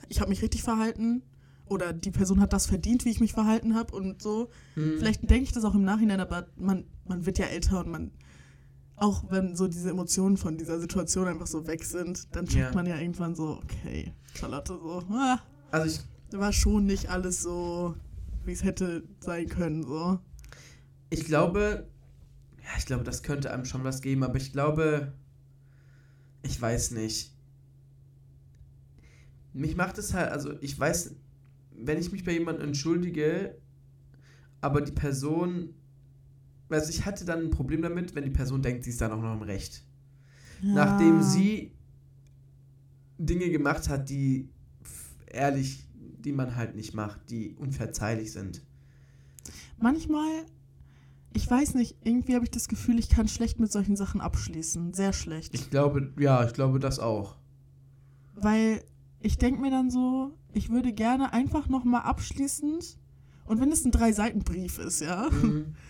ich 0.09 0.19
habe 0.19 0.29
mich 0.29 0.41
richtig 0.41 0.63
verhalten 0.63 1.23
oder 1.65 1.93
die 1.93 2.11
Person 2.11 2.41
hat 2.41 2.53
das 2.53 2.65
verdient, 2.65 3.05
wie 3.05 3.09
ich 3.09 3.19
mich 3.19 3.33
verhalten 3.33 3.75
habe 3.75 3.95
und 3.95 4.21
so. 4.21 4.49
Hm. 4.75 4.95
Vielleicht 4.97 5.29
denke 5.29 5.43
ich 5.43 5.51
das 5.53 5.63
auch 5.63 5.75
im 5.75 5.83
Nachhinein, 5.83 6.19
aber 6.19 6.47
man, 6.57 6.85
man 7.07 7.25
wird 7.25 7.37
ja 7.39 7.45
älter 7.45 7.79
und 7.79 7.89
man, 7.89 8.11
auch 8.97 9.23
wenn 9.29 9.55
so 9.55 9.67
diese 9.67 9.89
Emotionen 9.91 10.37
von 10.37 10.57
dieser 10.57 10.79
Situation 10.79 11.27
einfach 11.27 11.47
so 11.47 11.65
weg 11.67 11.83
sind, 11.85 12.35
dann 12.35 12.45
checkt 12.47 12.69
Ja. 12.69 12.73
man 12.73 12.85
ja 12.87 12.97
irgendwann 12.99 13.35
so, 13.35 13.59
okay, 13.63 14.11
Charlotte, 14.33 14.73
so, 14.73 15.03
ah, 15.11 15.39
Also 15.71 15.87
ich, 16.31 16.37
war 16.39 16.51
schon 16.51 16.85
nicht 16.85 17.09
alles 17.09 17.41
so, 17.41 17.95
wie 18.43 18.51
es 18.51 18.63
hätte 18.63 19.03
sein 19.19 19.47
können, 19.47 19.83
so. 19.83 20.19
ich 21.09 21.25
glaube, 21.25 21.87
ja, 22.63 22.69
ich 22.77 22.85
glaube, 22.85 23.03
das 23.03 23.23
könnte 23.23 23.51
einem 23.51 23.65
schon 23.65 23.83
was 23.83 24.01
geben, 24.01 24.23
aber 24.23 24.35
ich 24.37 24.51
glaube, 24.51 25.13
ich 26.43 26.59
weiß 26.61 26.91
nicht. 26.91 27.33
Mich 29.53 29.75
macht 29.75 29.97
es 29.97 30.13
halt, 30.13 30.31
also 30.31 30.53
ich 30.61 30.77
weiß, 30.77 31.15
wenn 31.71 31.97
ich 31.99 32.11
mich 32.11 32.23
bei 32.23 32.33
jemandem 32.33 32.67
entschuldige, 32.69 33.57
aber 34.61 34.81
die 34.81 34.91
Person, 34.91 35.73
also 36.69 36.89
ich 36.89 37.05
hatte 37.05 37.25
dann 37.25 37.39
ein 37.41 37.49
Problem 37.49 37.81
damit, 37.81 38.15
wenn 38.15 38.23
die 38.23 38.29
Person 38.29 38.61
denkt, 38.61 38.83
sie 38.83 38.89
ist 38.89 39.01
dann 39.01 39.11
auch 39.11 39.21
noch 39.21 39.33
im 39.33 39.41
Recht. 39.41 39.83
Nachdem 40.61 41.21
sie 41.21 41.71
Dinge 43.19 43.49
gemacht 43.49 43.89
hat, 43.89 44.09
die 44.09 44.49
ehrlich, 45.27 45.87
die 45.93 46.31
man 46.31 46.55
halt 46.55 46.75
nicht 46.75 46.93
macht, 46.93 47.29
die 47.29 47.53
unverzeihlich 47.55 48.31
sind. 48.31 48.61
Manchmal, 49.79 50.27
ich 51.33 51.49
weiß 51.49 51.75
nicht, 51.75 51.95
irgendwie 52.03 52.35
habe 52.35 52.45
ich 52.45 52.51
das 52.51 52.67
Gefühl, 52.67 52.97
ich 52.99 53.09
kann 53.09 53.27
schlecht 53.27 53.59
mit 53.59 53.71
solchen 53.71 53.95
Sachen 53.95 54.19
abschließen. 54.19 54.93
Sehr 54.93 55.13
schlecht. 55.13 55.53
Ich 55.53 55.69
glaube, 55.69 56.11
ja, 56.19 56.43
ich 56.45 56.53
glaube 56.53 56.79
das 56.79 56.99
auch. 56.99 57.37
Weil 58.35 58.83
ich 59.19 59.37
denke 59.37 59.61
mir 59.61 59.71
dann 59.71 59.89
so, 59.89 60.33
ich 60.53 60.69
würde 60.69 60.91
gerne 60.93 61.33
einfach 61.33 61.69
nochmal 61.69 62.01
abschließend, 62.01 62.97
und 63.45 63.61
wenn 63.61 63.71
es 63.71 63.85
ein 63.85 63.91
Drei-Seiten-Brief 63.91 64.77
ist, 64.79 65.01
ja, 65.01 65.29
Mhm. 65.29 65.75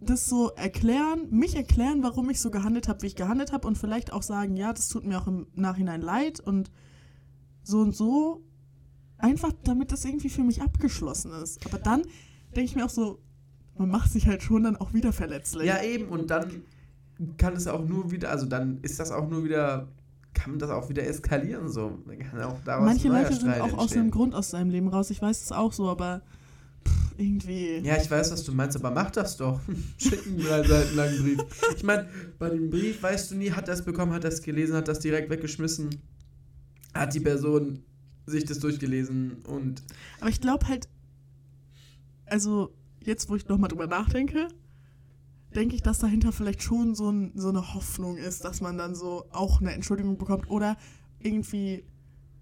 das 0.00 0.28
so 0.28 0.50
erklären, 0.50 1.28
mich 1.30 1.56
erklären, 1.56 2.02
warum 2.02 2.30
ich 2.30 2.40
so 2.40 2.50
gehandelt 2.50 2.88
habe, 2.88 3.02
wie 3.02 3.06
ich 3.06 3.16
gehandelt 3.16 3.52
habe 3.52 3.68
und 3.68 3.76
vielleicht 3.76 4.12
auch 4.12 4.22
sagen, 4.22 4.56
ja, 4.56 4.72
das 4.72 4.88
tut 4.88 5.04
mir 5.04 5.20
auch 5.20 5.26
im 5.26 5.46
Nachhinein 5.54 6.00
leid 6.00 6.40
und 6.40 6.70
so 7.62 7.80
und 7.80 7.94
so. 7.94 8.42
Einfach 9.18 9.52
damit 9.64 9.92
das 9.92 10.04
irgendwie 10.06 10.30
für 10.30 10.42
mich 10.42 10.62
abgeschlossen 10.62 11.32
ist. 11.32 11.66
Aber 11.66 11.78
dann 11.78 12.02
denke 12.56 12.62
ich 12.62 12.76
mir 12.76 12.86
auch 12.86 12.90
so, 12.90 13.20
man 13.76 13.90
macht 13.90 14.10
sich 14.10 14.26
halt 14.26 14.42
schon 14.42 14.64
dann 14.64 14.76
auch 14.76 14.94
wieder 14.94 15.12
verletzlich. 15.12 15.66
Ja, 15.66 15.82
eben, 15.82 16.08
und 16.08 16.30
dann 16.30 16.62
kann 17.36 17.54
es 17.54 17.66
auch 17.66 17.84
nur 17.84 18.10
wieder, 18.10 18.30
also 18.30 18.46
dann 18.46 18.78
ist 18.80 18.98
das 18.98 19.10
auch 19.10 19.28
nur 19.28 19.44
wieder, 19.44 19.88
kann 20.32 20.58
das 20.58 20.70
auch 20.70 20.88
wieder 20.88 21.06
eskalieren, 21.06 21.68
so. 21.68 21.98
Manche 22.06 23.08
Leute 23.08 23.34
sind 23.34 23.50
auch 23.60 23.74
aus 23.74 23.82
entstehen. 23.82 24.00
einem 24.00 24.10
Grund 24.10 24.34
aus 24.34 24.50
seinem 24.50 24.70
Leben 24.70 24.88
raus. 24.88 25.10
Ich 25.10 25.20
weiß 25.20 25.42
es 25.42 25.52
auch 25.52 25.72
so, 25.72 25.88
aber 25.90 26.22
irgendwie. 27.20 27.78
Ja, 27.78 27.96
ich 27.96 28.10
weiß, 28.10 28.32
was 28.32 28.44
du 28.44 28.52
meinst, 28.52 28.76
aber 28.76 28.90
mach 28.90 29.10
das 29.10 29.36
doch. 29.36 29.60
Schick 29.98 30.26
einen 30.26 30.38
drei 30.38 30.62
Seiten 30.62 30.96
langen 30.96 31.22
Brief. 31.22 31.38
Ich 31.76 31.82
meine, 31.82 32.08
bei 32.38 32.48
dem 32.48 32.70
Brief 32.70 33.02
weißt 33.02 33.30
du 33.30 33.36
nie, 33.36 33.52
hat 33.52 33.68
er 33.68 33.74
es 33.74 33.84
bekommen, 33.84 34.12
hat 34.12 34.24
er 34.24 34.30
es 34.30 34.42
gelesen, 34.42 34.74
hat 34.74 34.88
das 34.88 35.00
direkt 35.00 35.30
weggeschmissen. 35.30 35.90
Hat 36.94 37.14
die 37.14 37.20
Person 37.20 37.84
sich 38.26 38.44
das 38.44 38.58
durchgelesen 38.58 39.42
und 39.46 39.82
Aber 40.20 40.30
ich 40.30 40.40
glaube 40.40 40.66
halt, 40.68 40.88
also 42.26 42.72
jetzt, 43.04 43.28
wo 43.28 43.36
ich 43.36 43.46
nochmal 43.48 43.68
drüber 43.68 43.86
nachdenke, 43.86 44.48
denke 45.54 45.74
ich, 45.74 45.82
dass 45.82 45.98
dahinter 45.98 46.32
vielleicht 46.32 46.62
schon 46.62 46.94
so, 46.94 47.10
ein, 47.10 47.32
so 47.34 47.48
eine 47.48 47.74
Hoffnung 47.74 48.16
ist, 48.16 48.44
dass 48.44 48.60
man 48.60 48.78
dann 48.78 48.94
so 48.94 49.26
auch 49.30 49.60
eine 49.60 49.72
Entschuldigung 49.72 50.16
bekommt 50.16 50.48
oder 50.48 50.76
irgendwie 51.18 51.84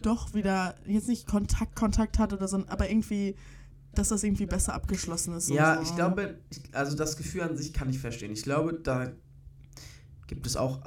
doch 0.00 0.34
wieder, 0.34 0.74
jetzt 0.86 1.08
nicht 1.08 1.26
Kontakt, 1.26 1.74
Kontakt 1.74 2.18
hat 2.18 2.32
oder 2.32 2.46
so, 2.48 2.62
aber 2.68 2.88
irgendwie, 2.88 3.34
dass 3.98 4.08
das 4.08 4.22
irgendwie 4.22 4.46
besser 4.46 4.74
abgeschlossen 4.74 5.34
ist. 5.34 5.50
Ja, 5.50 5.76
so. 5.76 5.82
ich 5.82 5.94
glaube, 5.94 6.38
ich, 6.50 6.60
also 6.72 6.96
das 6.96 7.16
Gefühl 7.16 7.42
an 7.42 7.56
sich 7.56 7.72
kann 7.72 7.90
ich 7.90 7.98
verstehen. 7.98 8.32
Ich 8.32 8.42
glaube, 8.42 8.74
da 8.74 9.10
gibt 10.28 10.46
es 10.46 10.56
auch 10.56 10.80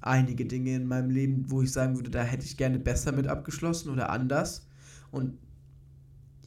einige 0.00 0.46
Dinge 0.46 0.76
in 0.76 0.86
meinem 0.86 1.10
Leben, 1.10 1.50
wo 1.50 1.62
ich 1.62 1.72
sagen 1.72 1.96
würde, 1.96 2.10
da 2.10 2.22
hätte 2.22 2.44
ich 2.44 2.56
gerne 2.56 2.78
besser 2.78 3.12
mit 3.12 3.26
abgeschlossen 3.26 3.90
oder 3.90 4.10
anders. 4.10 4.66
Und 5.10 5.38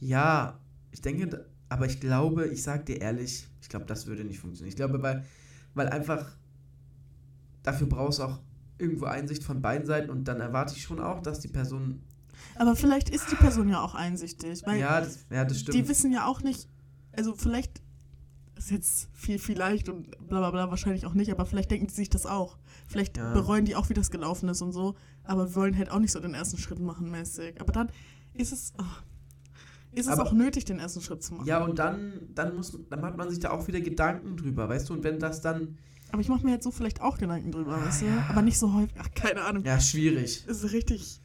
ja, 0.00 0.58
ich 0.90 1.02
denke, 1.02 1.46
aber 1.68 1.86
ich 1.86 2.00
glaube, 2.00 2.46
ich 2.46 2.62
sag 2.62 2.86
dir 2.86 3.00
ehrlich, 3.00 3.46
ich 3.60 3.68
glaube, 3.68 3.86
das 3.86 4.06
würde 4.06 4.24
nicht 4.24 4.38
funktionieren. 4.38 4.70
Ich 4.70 4.76
glaube, 4.76 5.02
weil, 5.02 5.24
weil 5.74 5.88
einfach 5.88 6.36
dafür 7.62 7.88
brauchst 7.88 8.20
du 8.20 8.24
auch 8.24 8.40
irgendwo 8.78 9.06
Einsicht 9.06 9.42
von 9.42 9.60
beiden 9.60 9.86
Seiten 9.86 10.10
und 10.10 10.24
dann 10.24 10.40
erwarte 10.40 10.74
ich 10.76 10.82
schon 10.82 11.00
auch, 11.00 11.20
dass 11.20 11.40
die 11.40 11.48
Person. 11.48 12.02
Aber 12.58 12.74
vielleicht 12.76 13.10
ist 13.10 13.30
die 13.30 13.36
Person 13.36 13.68
ja 13.68 13.80
auch 13.82 13.94
einsichtig, 13.94 14.62
weil 14.66 14.80
Ja, 14.80 15.00
das, 15.00 15.26
ja, 15.30 15.44
das 15.44 15.60
stimmt. 15.60 15.76
die 15.76 15.88
wissen 15.88 16.12
ja 16.12 16.26
auch 16.26 16.42
nicht, 16.42 16.68
also 17.12 17.34
vielleicht 17.34 17.82
ist 18.56 18.70
jetzt 18.70 19.08
viel, 19.12 19.38
vielleicht 19.38 19.88
und 19.90 20.10
bla 20.28 20.38
bla 20.40 20.50
bla 20.50 20.70
wahrscheinlich 20.70 21.04
auch 21.06 21.12
nicht, 21.12 21.30
aber 21.30 21.44
vielleicht 21.44 21.70
denken 21.70 21.88
die 21.88 21.94
sich 21.94 22.08
das 22.08 22.24
auch. 22.24 22.56
Vielleicht 22.88 23.18
Ja. 23.18 23.32
bereuen 23.32 23.66
die 23.66 23.76
auch, 23.76 23.90
wie 23.90 23.94
das 23.94 24.10
gelaufen 24.10 24.48
ist 24.48 24.62
und 24.62 24.72
so, 24.72 24.94
aber 25.24 25.54
wollen 25.54 25.76
halt 25.76 25.90
auch 25.90 25.98
nicht 25.98 26.12
so 26.12 26.20
den 26.20 26.32
ersten 26.34 26.56
Schritt 26.56 26.78
machen 26.80 27.10
mäßig. 27.10 27.60
Aber 27.60 27.72
dann 27.72 27.90
ist 28.32 28.52
es, 28.52 28.72
ah, 28.78 28.84
ist 29.92 30.06
es 30.06 30.12
Aber- 30.12 30.22
auch 30.26 30.32
nötig, 30.32 30.64
den 30.64 30.78
ersten 30.78 31.02
Schritt 31.02 31.22
zu 31.22 31.34
machen. 31.34 31.46
Ja, 31.46 31.62
und 31.64 31.78
dann, 31.78 32.14
dann 32.34 32.54
muss, 32.56 32.78
dann 32.88 33.00
macht 33.00 33.16
man 33.18 33.28
sich 33.28 33.40
da 33.40 33.50
auch 33.50 33.66
wieder 33.68 33.80
Gedanken 33.82 34.36
drüber, 34.38 34.68
weißt 34.68 34.88
du? 34.88 34.94
Und 34.94 35.04
wenn 35.04 35.18
das 35.18 35.42
dann, 35.42 35.76
Aber 36.12 36.20
ich 36.22 36.28
mache 36.28 36.44
mir 36.44 36.52
jetzt 36.52 36.64
so 36.64 36.70
vielleicht 36.70 37.00
auch 37.02 37.18
Gedanken 37.18 37.50
drüber, 37.52 37.72
weißt 37.84 38.02
du? 38.02 38.06
ja. 38.06 38.26
Aber 38.30 38.40
nicht 38.40 38.58
so 38.58 38.72
häufig. 38.72 38.94
Ach, 38.98 39.10
keine 39.14 39.42
Ahnung. 39.42 39.64
ja, 39.64 39.78
schwierig. 39.80 40.46
Ist 40.46 40.72
richtig. 40.72 41.20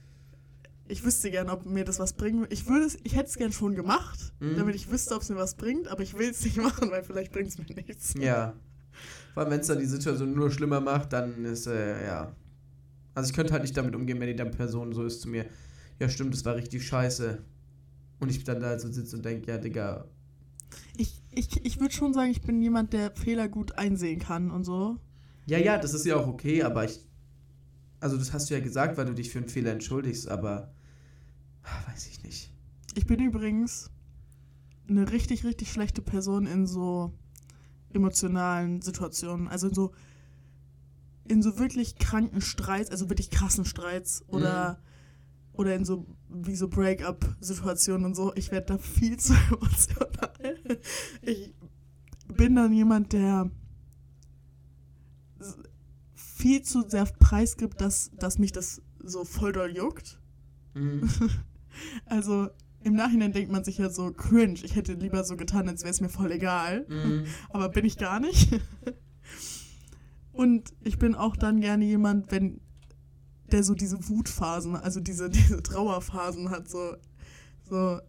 Ich 0.92 1.04
wüsste 1.06 1.32
gern, 1.32 1.50
ob 1.50 1.66
mir 1.66 1.86
das 1.86 2.00
was 2.00 2.14
bringt. 2.14 2.52
Ich 2.52 2.68
würde 2.68 2.86
es, 2.86 2.98
ich 3.04 3.16
hätte 3.16 3.30
es 3.30 3.36
gern 3.38 3.52
schon 3.52 3.76
gemacht, 3.76 4.34
Mhm. 4.40 4.58
damit 4.58 4.76
ich 4.76 4.92
wüsste, 4.92 5.16
ob 5.16 5.22
es 5.22 5.30
mir 5.30 5.38
was 5.38 5.56
bringt, 5.56 5.88
aber 5.88 6.04
ich 6.04 6.18
will 6.18 6.30
es 6.30 6.44
nicht 6.44 6.58
machen, 6.62 6.92
weil 6.92 7.04
vielleicht 7.04 7.32
bringt 7.32 7.48
es 7.50 7.58
mir 7.58 7.66
nichts. 7.76 8.14
Ja. 8.20 8.54
Vor 9.34 9.44
allem, 9.44 9.52
wenn 9.54 9.62
es 9.62 9.68
dann 9.68 9.80
die 9.80 9.86
Situation 9.86 10.34
nur 10.34 10.52
schlimmer 10.52 10.82
macht, 10.82 11.14
dann 11.14 11.46
ist, 11.46 11.66
äh, 11.68 12.06
ja. 12.06 12.36
Also 13.14 13.30
ich 13.30 13.36
könnte 13.36 13.54
halt 13.54 13.62
nicht 13.64 13.76
damit 13.78 13.96
umgehen, 13.96 14.20
wenn 14.20 14.28
die 14.28 14.36
dann 14.36 14.52
Person 14.52 14.94
so 14.94 15.04
ist 15.06 15.22
zu 15.22 15.30
mir, 15.30 15.46
ja 16.00 16.10
stimmt, 16.10 16.34
das 16.34 16.44
war 16.46 16.56
richtig 16.56 16.86
scheiße. 16.86 17.38
Und 18.20 18.30
ich 18.30 18.44
dann 18.44 18.60
da 18.60 18.78
so 18.78 18.92
sitze 18.92 19.16
und 19.16 19.24
denke, 19.26 19.50
ja, 19.52 19.58
Digga, 19.58 20.06
Ich, 20.98 21.22
ich, 21.32 21.66
ich 21.66 21.80
würde 21.80 21.94
schon 21.94 22.14
sagen, 22.14 22.32
ich 22.32 22.42
bin 22.42 22.62
jemand, 22.62 22.94
der 22.94 23.12
Fehler 23.16 23.48
gut 23.48 23.78
einsehen 23.78 24.20
kann 24.20 24.52
und 24.52 24.64
so. 24.66 24.98
ja, 25.48 25.58
ja, 25.58 25.78
das 25.78 25.94
ist 25.94 26.06
ja 26.06 26.16
auch 26.18 26.28
okay, 26.28 26.64
aber 26.64 26.84
ich, 26.86 27.00
also 28.00 28.18
das 28.18 28.34
hast 28.34 28.50
du 28.50 28.54
ja 28.54 28.60
gesagt, 28.60 28.98
weil 28.98 29.06
du 29.06 29.14
dich 29.14 29.30
für 29.32 29.40
einen 29.40 29.48
Fehler 29.50 29.72
entschuldigst, 29.72 30.28
aber, 30.30 30.72
weiß 31.64 32.08
ich 32.08 32.24
nicht. 32.24 32.52
Ich 32.96 33.06
bin 33.06 33.20
übrigens 33.20 33.90
eine 34.88 35.12
richtig, 35.12 35.44
richtig 35.46 35.72
schlechte 35.72 36.02
Person 36.02 36.46
in 36.46 36.68
so 36.68 37.14
emotionalen 37.94 38.82
Situationen. 38.82 39.48
Also 39.48 39.68
in 39.68 39.74
so, 39.74 39.92
in 41.28 41.42
so 41.42 41.60
wirklich 41.60 41.98
kranken 41.98 42.42
Streits, 42.42 42.90
also 42.90 43.10
wirklich 43.10 43.30
krassen 43.30 43.66
Streits 43.66 44.24
oder, 44.28 44.82
oder 45.54 45.76
in 45.76 45.86
so 45.86 46.06
wie 46.30 46.56
so 46.56 46.68
Break-up-Situationen 46.68 48.06
und 48.06 48.16
so. 48.16 48.34
Ich 48.36 48.52
werde 48.52 48.68
da 48.68 48.78
viel 48.78 49.18
zu 49.18 49.34
emotional. 49.52 50.80
Ich 51.22 51.54
bin 52.28 52.56
dann 52.56 52.74
jemand, 52.74 53.14
der 53.14 53.50
viel 56.16 56.64
zu 56.64 56.88
sehr 56.88 57.06
preisgibt, 57.06 57.82
dass, 57.82 58.12
dass 58.16 58.40
mich 58.40 58.52
das 58.52 58.82
so 59.00 59.24
voll 59.26 59.52
doll 59.52 59.76
juckt. 59.76 60.20
Mhm. 60.74 61.10
Also 62.06 62.50
im 62.84 62.94
Nachhinein 62.94 63.32
denkt 63.32 63.52
man 63.52 63.64
sich 63.64 63.78
ja 63.78 63.90
so 63.90 64.12
cringe. 64.12 64.60
Ich 64.64 64.76
hätte 64.76 64.94
lieber 64.94 65.24
so 65.24 65.38
getan, 65.38 65.70
als 65.70 65.84
wäre 65.84 65.92
es 65.92 66.02
mir 66.02 66.10
voll 66.10 66.32
egal. 66.32 66.86
Mhm. 66.90 67.26
Aber 67.50 67.70
bin 67.70 67.86
ich 67.86 67.98
gar 67.98 68.20
nicht. 68.20 68.60
Und 70.34 70.74
ich 70.84 70.98
bin 70.98 71.14
auch 71.14 71.36
dann 71.36 71.62
gerne 71.62 71.86
jemand, 71.86 72.32
wenn 72.32 72.62
der 73.52 73.64
so 73.64 73.76
diese 73.76 74.10
Wutphasen, 74.10 74.76
also 74.76 75.00
diese, 75.00 75.30
diese 75.32 75.62
Trauerphasen 75.62 76.50
hat, 76.50 76.70
so, 76.70 76.96
so 77.70 78.00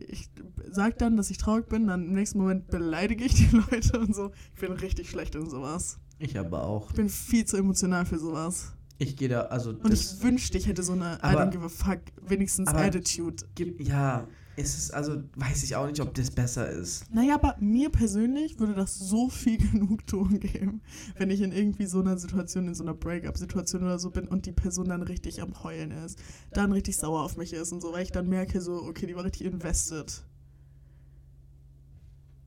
ich 0.00 0.30
sag 0.70 0.98
dann, 0.98 1.16
dass 1.16 1.30
ich 1.30 1.38
traurig 1.38 1.68
bin, 1.68 1.86
dann 1.86 2.06
im 2.06 2.14
nächsten 2.14 2.38
Moment 2.38 2.68
beleidige 2.68 3.24
ich 3.24 3.34
die 3.34 3.56
Leute 3.70 3.98
und 3.98 4.14
so. 4.14 4.32
Ich 4.54 4.60
bin 4.60 4.72
richtig 4.72 5.10
schlecht 5.10 5.34
in 5.34 5.48
sowas. 5.48 5.98
Ich 6.18 6.38
aber 6.38 6.64
auch. 6.64 6.90
Ich 6.90 6.96
bin 6.96 7.08
viel 7.08 7.44
zu 7.44 7.56
emotional 7.56 8.06
für 8.06 8.18
sowas. 8.18 8.72
Ich 8.98 9.16
gehe 9.16 9.28
da, 9.28 9.42
also 9.42 9.70
Und 9.70 9.92
ich 9.92 10.22
wünschte, 10.22 10.58
ich 10.58 10.66
hätte 10.66 10.82
so 10.82 10.92
eine 10.92 11.18
I 11.22 11.28
don't 11.28 11.50
give 11.50 11.64
a 11.64 11.68
fuck, 11.68 12.00
wenigstens 12.26 12.68
Attitude. 12.68 13.44
ja, 13.78 14.26
es 14.56 14.76
ist, 14.76 14.90
also 14.92 15.22
weiß 15.36 15.62
ich 15.62 15.76
auch 15.76 15.86
nicht, 15.86 16.00
ob 16.00 16.12
das 16.14 16.32
besser 16.32 16.68
ist. 16.68 17.04
Naja, 17.14 17.36
aber 17.36 17.54
mir 17.60 17.90
persönlich 17.90 18.58
würde 18.58 18.74
das 18.74 18.98
so 18.98 19.28
viel 19.28 19.56
Genugtuung 19.72 20.40
geben, 20.40 20.80
wenn 21.16 21.30
ich 21.30 21.42
in 21.42 21.52
irgendwie 21.52 21.86
so 21.86 22.00
einer 22.00 22.18
Situation, 22.18 22.66
in 22.66 22.74
so 22.74 22.82
einer 22.82 22.94
Break-up-Situation 22.94 23.84
oder 23.84 24.00
so 24.00 24.10
bin 24.10 24.26
und 24.26 24.46
die 24.46 24.52
Person 24.52 24.88
dann 24.88 25.02
richtig 25.02 25.42
am 25.42 25.62
Heulen 25.62 25.92
ist, 25.92 26.18
dann 26.52 26.72
richtig 26.72 26.96
sauer 26.96 27.22
auf 27.22 27.36
mich 27.36 27.52
ist 27.52 27.70
und 27.70 27.80
so, 27.80 27.92
weil 27.92 28.02
ich 28.02 28.10
dann 28.10 28.28
merke, 28.28 28.60
so, 28.60 28.82
okay, 28.82 29.06
die 29.06 29.14
war 29.14 29.24
richtig 29.24 29.44
invested. 29.44 30.24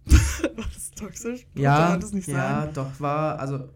war 0.56 0.66
das 0.74 0.92
toxisch? 0.92 1.48
Ja, 1.56 1.96
das 1.96 2.12
ja, 2.26 2.68
doch 2.68 3.00
war, 3.00 3.40
also. 3.40 3.70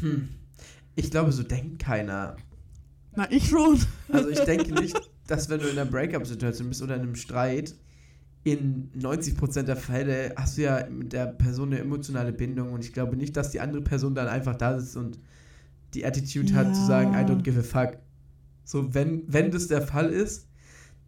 Hm. 0.00 0.28
Ich 0.94 1.10
glaube, 1.10 1.32
so 1.32 1.42
denkt 1.42 1.78
keiner. 1.78 2.36
Na, 3.16 3.30
ich 3.30 3.48
schon. 3.48 3.78
Also 4.10 4.28
ich 4.28 4.40
denke 4.40 4.72
nicht, 4.74 4.96
dass 5.26 5.48
wenn 5.48 5.60
du 5.60 5.66
in 5.68 5.78
einer 5.78 5.90
Breakup-Situation 5.90 6.68
bist 6.68 6.82
oder 6.82 6.94
in 6.96 7.02
einem 7.02 7.14
Streit, 7.16 7.74
in 8.44 8.90
90% 8.98 9.62
der 9.62 9.76
Fälle 9.76 10.34
hast 10.36 10.58
du 10.58 10.62
ja 10.62 10.86
mit 10.90 11.12
der 11.12 11.26
Person 11.26 11.68
eine 11.68 11.78
emotionale 11.80 12.32
Bindung 12.32 12.72
und 12.72 12.84
ich 12.84 12.92
glaube 12.92 13.16
nicht, 13.16 13.36
dass 13.36 13.50
die 13.50 13.60
andere 13.60 13.82
Person 13.82 14.14
dann 14.14 14.28
einfach 14.28 14.56
da 14.56 14.78
sitzt 14.80 14.96
und 14.96 15.18
die 15.94 16.04
Attitude 16.04 16.52
hat 16.54 16.74
zu 16.74 16.82
Ja. 16.82 16.86
sagen, 16.86 17.12
I 17.14 17.18
don't 17.18 17.42
give 17.42 17.58
a 17.58 17.62
fuck. 17.62 17.98
So, 18.64 18.92
wenn, 18.94 19.22
wenn 19.32 19.50
das 19.50 19.68
der 19.68 19.82
Fall 19.82 20.08
ist, 20.10 20.48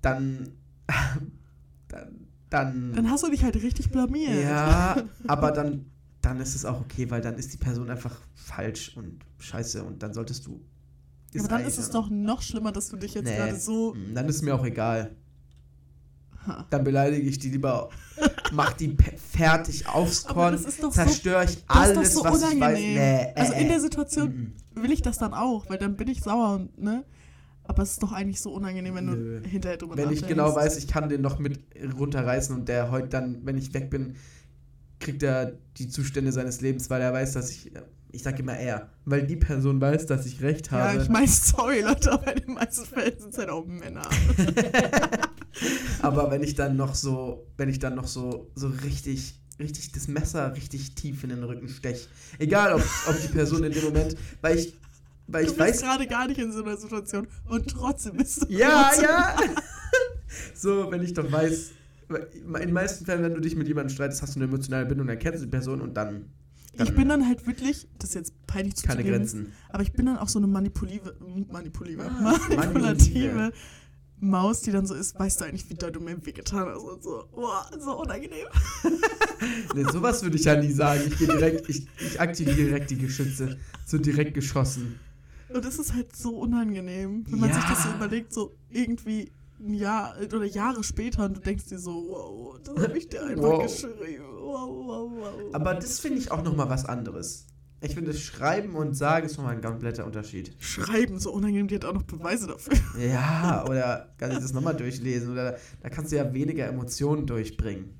dann, 0.02 0.50
dann, 1.88 2.26
dann 2.50 2.92
Dann 2.92 3.10
hast 3.10 3.24
du 3.24 3.30
dich 3.30 3.42
halt 3.42 3.56
richtig 3.56 3.90
blamiert. 3.90 4.42
ja, 4.42 4.96
aber 5.26 5.50
dann, 5.50 5.86
dann 6.24 6.40
ist 6.40 6.54
es 6.54 6.64
auch 6.64 6.80
okay, 6.80 7.10
weil 7.10 7.20
dann 7.20 7.34
ist 7.36 7.52
die 7.52 7.56
Person 7.58 7.90
einfach 7.90 8.16
falsch 8.34 8.96
und 8.96 9.20
scheiße 9.38 9.82
und 9.84 10.02
dann 10.02 10.12
solltest 10.14 10.46
du. 10.46 10.60
aber 11.38 11.48
dann 11.48 11.64
ist 11.64 11.78
es 11.78 11.90
doch 11.90 12.08
noch 12.10 12.42
schlimmer, 12.42 12.72
dass 12.72 12.88
du 12.88 12.96
dich 12.96 13.14
jetzt 13.14 13.26
Nee. 13.26 13.36
gerade 13.36 13.56
so. 13.56 13.94
Mm, 13.94 14.14
Dann 14.14 14.28
ist 14.28 14.42
mir 14.42 14.54
auch 14.54 14.64
egal. 14.64 15.14
Ha. 16.46 16.66
Dann 16.70 16.84
beleidige 16.84 17.26
ich 17.26 17.38
die 17.38 17.48
lieber, 17.50 17.88
mach 18.52 18.74
die 18.74 18.94
fertig 19.32 19.86
aufs 19.88 20.24
Korn, 20.24 20.58
so- 20.58 20.90
zerstöre 20.90 21.44
ich 21.44 21.64
Das 21.66 21.76
alles, 21.76 22.12
so 22.14 22.22
was 22.24 22.42
ich 22.52 22.60
weiß. 22.60 22.78
Nee, 22.78 22.96
äh, 22.98 23.32
also 23.34 23.52
in 23.54 23.60
äh. 23.66 23.68
der 23.68 23.80
Situation 23.80 24.54
Mm, 24.74 24.82
will 24.82 24.92
ich 24.92 25.00
das 25.02 25.16
dann 25.18 25.32
auch, 25.32 25.68
weil 25.70 25.78
dann 25.78 25.96
bin 25.96 26.08
ich 26.08 26.20
sauer 26.22 26.56
und, 26.56 26.78
ne? 26.80 27.04
Aber 27.66 27.82
es 27.82 27.92
ist 27.92 28.02
doch 28.02 28.12
eigentlich 28.12 28.42
so 28.42 28.52
unangenehm, 28.52 28.94
wenn 28.94 29.06
Nö. 29.06 29.40
du 29.40 29.48
hinterher 29.48 29.78
drüber 29.78 29.96
Wenn 29.96 30.10
ich 30.10 30.26
genau 30.26 30.54
weiß, 30.54 30.76
ich 30.76 30.86
kann 30.86 31.08
den 31.08 31.22
noch 31.22 31.38
mit 31.38 31.60
runterreißen 31.98 32.54
und 32.54 32.68
der 32.68 32.90
heute 32.90 33.08
dann, 33.08 33.40
wenn 33.46 33.56
ich 33.56 33.72
weg 33.72 33.88
bin, 33.88 34.16
kriegt 35.04 35.22
er 35.22 35.52
die 35.76 35.88
Zustände 35.88 36.32
seines 36.32 36.60
Lebens, 36.60 36.90
weil 36.90 37.00
er 37.00 37.12
weiß, 37.12 37.32
dass 37.34 37.50
ich, 37.50 37.70
ich 38.10 38.22
sag 38.22 38.38
immer 38.40 38.56
er, 38.56 38.90
weil 39.04 39.24
die 39.26 39.36
Person 39.36 39.80
weiß, 39.80 40.06
dass 40.06 40.26
ich 40.26 40.40
recht 40.42 40.66
Ja, 40.72 40.90
habe. 40.92 41.02
ich 41.02 41.08
meine, 41.08 41.28
sorry, 41.28 41.80
Leute, 41.82 42.10
aber 42.12 42.34
in 42.36 42.42
den 42.44 42.54
meisten 42.54 42.84
Fällen 42.84 43.18
sind 43.20 43.32
es 43.32 43.38
halt 43.38 43.50
auch 43.50 43.64
Männer. 43.66 44.02
Aber 46.02 46.30
wenn 46.30 46.42
ich 46.42 46.54
dann 46.54 46.76
noch 46.76 46.94
so, 46.94 47.46
wenn 47.56 47.68
ich 47.68 47.78
dann 47.78 47.94
noch 47.94 48.06
so, 48.06 48.50
so 48.54 48.68
richtig, 48.84 49.38
richtig 49.58 49.92
das 49.92 50.08
Messer 50.08 50.54
richtig 50.56 50.94
tief 50.94 51.22
in 51.24 51.30
den 51.30 51.44
Rücken 51.44 51.68
stech, 51.68 52.08
egal 52.38 52.74
ob, 52.74 52.82
ob 53.08 53.20
die 53.20 53.28
Person 53.28 53.64
in 53.64 53.72
dem 53.72 53.84
Moment, 53.84 54.16
weil 54.42 54.58
ich, 54.58 54.74
weil 55.28 55.44
Du 55.44 55.52
ich 55.52 55.56
bist 55.56 55.68
weiß, 55.68 55.82
gerade 55.82 56.06
gar 56.06 56.26
nicht 56.26 56.38
in 56.40 56.52
so 56.52 56.62
einer 56.64 56.76
Situation 56.76 57.28
und 57.48 57.70
trotzdem 57.70 58.16
bist 58.16 58.42
du 58.42 58.46
ja, 58.52 58.90
emotional. 58.92 59.34
ja, 59.44 59.62
so, 60.54 60.90
wenn 60.90 61.02
ich 61.02 61.14
doch 61.14 61.30
weiß, 61.30 61.70
in 62.08 62.52
den 62.52 62.72
meisten 62.72 63.04
Fällen, 63.04 63.22
wenn 63.22 63.34
du 63.34 63.40
dich 63.40 63.56
mit 63.56 63.66
jemandem 63.68 63.94
streitest, 63.94 64.22
hast 64.22 64.34
du 64.36 64.40
eine 64.40 64.48
emotionale 64.48 64.86
Bindung, 64.86 65.06
dann 65.06 65.18
kennst 65.18 65.40
du 65.40 65.46
die 65.46 65.50
Person 65.50 65.80
und 65.80 65.94
dann. 65.96 66.26
dann 66.76 66.86
Ich 66.86 66.94
bin 66.94 67.08
dann 67.08 67.26
halt 67.26 67.46
wirklich, 67.46 67.88
das 67.98 68.10
ist 68.10 68.14
jetzt 68.14 68.46
peinlich 68.46 68.74
zu 68.76 68.86
keine 68.86 69.02
Grenzen. 69.04 69.52
aber 69.70 69.82
ich 69.82 69.92
bin 69.92 70.06
dann 70.06 70.18
auch 70.18 70.28
so 70.28 70.38
eine 70.38 70.46
manipulive, 70.46 71.14
manipulive, 71.50 72.02
Ah, 72.04 72.38
manipulative 72.54 73.52
Maus, 74.20 74.62
die 74.62 74.70
dann 74.70 74.86
so 74.86 74.94
ist, 74.94 75.18
weißt 75.18 75.40
du 75.40 75.44
eigentlich, 75.44 75.68
wie 75.68 75.74
doll 75.74 75.90
du 75.92 76.00
mir 76.00 76.24
wehgetan 76.24 76.68
hast 76.68 76.82
und 76.82 77.02
so, 77.02 77.24
boah, 77.34 77.68
so 77.78 78.00
unangenehm. 78.00 78.46
Nee, 79.74 79.84
sowas 79.92 80.22
würde 80.22 80.36
ich 80.36 80.44
ja 80.44 80.58
nie 80.58 80.70
sagen. 80.72 81.02
Ich 81.06 81.18
gehe 81.18 81.26
direkt, 81.28 81.68
ich, 81.68 81.86
ich 82.00 82.18
aktiviere 82.20 82.56
direkt 82.56 82.90
die 82.90 82.96
Geschütze. 82.96 83.58
So 83.84 83.98
direkt 83.98 84.32
geschossen. 84.34 84.98
Und 85.48 85.64
das 85.64 85.78
ist 85.78 85.92
halt 85.92 86.14
so 86.16 86.30
unangenehm, 86.38 87.24
wenn 87.28 87.38
man 87.40 87.52
sich 87.52 87.62
das 87.64 87.82
so 87.82 87.88
Ja. 87.90 87.96
überlegt, 87.96 88.32
so 88.32 88.54
irgendwie 88.70 89.30
ein 89.64 89.74
Jahr 89.74 90.14
oder 90.20 90.44
Jahre 90.44 90.84
später 90.84 91.24
und 91.24 91.36
du 91.36 91.40
denkst 91.40 91.66
dir 91.66 91.78
so, 91.78 91.92
wow, 92.08 92.58
das 92.62 92.82
habe 92.84 92.98
ich 92.98 93.08
dir 93.08 93.22
einfach 93.26 93.42
Wow. 93.42 93.62
geschrieben. 93.62 94.24
Wow, 94.40 94.68
wow, 94.86 95.10
wow. 95.12 95.54
Aber 95.54 95.74
das 95.74 96.00
finde 96.00 96.18
ich 96.18 96.30
auch 96.30 96.42
nochmal 96.42 96.68
was 96.68 96.84
anderes. 96.84 97.46
Ich 97.80 97.94
finde, 97.94 98.14
Schreiben 98.14 98.76
und 98.76 98.94
Sagen 98.94 99.26
ist 99.26 99.36
nochmal 99.36 99.56
ein 99.56 99.60
kompletter 99.62 100.06
Unterschied. 100.06 100.56
Schreiben, 100.58 101.18
so 101.18 101.32
unangenehm, 101.32 101.68
die 101.68 101.74
hat 101.74 101.84
auch 101.84 101.92
noch 101.92 102.04
Beweise 102.04 102.46
dafür. 102.46 102.74
Ja, 102.98 103.64
oder 103.68 104.14
kann 104.16 104.30
ich 104.32 104.38
das 104.38 104.52
nochmal 104.54 104.74
durchlesen? 104.74 105.32
Oder 105.32 105.58
da 105.82 105.90
kannst 105.90 106.10
du 106.12 106.16
ja 106.16 106.32
weniger 106.32 106.66
Emotionen 106.66 107.26
durchbringen. 107.26 107.90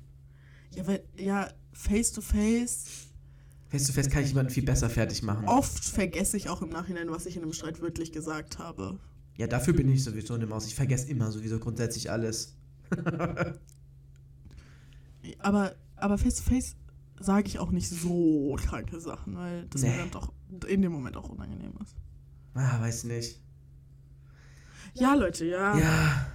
Ja, 0.73 0.87
weil, 0.87 1.03
ja, 1.17 1.49
face 1.73 2.11
to 2.11 2.21
face, 2.21 2.85
Face 3.69 3.87
to 3.87 3.93
face 3.93 4.09
kann 4.09 4.23
ich 4.23 4.29
jemanden 4.29 4.51
viel 4.51 4.63
besser 4.63 4.89
fertig 4.89 5.21
machen. 5.23 5.45
oft 5.47 5.83
vergesse 5.85 6.37
ich 6.37 6.49
auch 6.49 6.61
im 6.61 6.69
Nachhinein, 6.69 7.11
was 7.11 7.25
ich 7.25 7.35
in 7.35 7.43
einem 7.43 7.53
Streit 7.53 7.81
wirklich 7.81 8.11
gesagt 8.11 8.57
habe. 8.59 8.97
Ja, 9.37 9.47
dafür 9.47 9.73
bin 9.73 9.89
ich 9.89 10.03
sowieso 10.03 10.33
eine 10.33 10.47
Maus. 10.47 10.65
Ich 10.67 10.75
vergesse 10.75 11.09
immer 11.09 11.31
sowieso 11.31 11.59
grundsätzlich 11.59 12.09
alles. 12.11 12.55
Aber, 15.39 15.75
aber 15.95 16.17
face 16.17 16.35
to 16.35 16.43
face 16.43 16.75
sage 17.19 17.47
ich 17.47 17.57
auch 17.59 17.71
nicht 17.71 17.89
so 17.89 18.55
kranke 18.59 18.99
Sachen, 18.99 19.35
weil 19.35 19.65
das 19.69 19.81
mir 19.81 19.89
Nee. 19.89 19.97
dann 19.97 20.11
doch 20.11 20.31
in 20.67 20.81
dem 20.81 20.91
Moment 20.91 21.17
auch 21.17 21.29
unangenehm 21.29 21.73
ist. 21.81 21.95
Ah, 22.53 22.79
weiß 22.79 23.05
nicht. 23.05 23.41
Ja, 24.93 25.15
Leute, 25.15 25.45
ja. 25.45 25.77
Ja. 25.77 26.27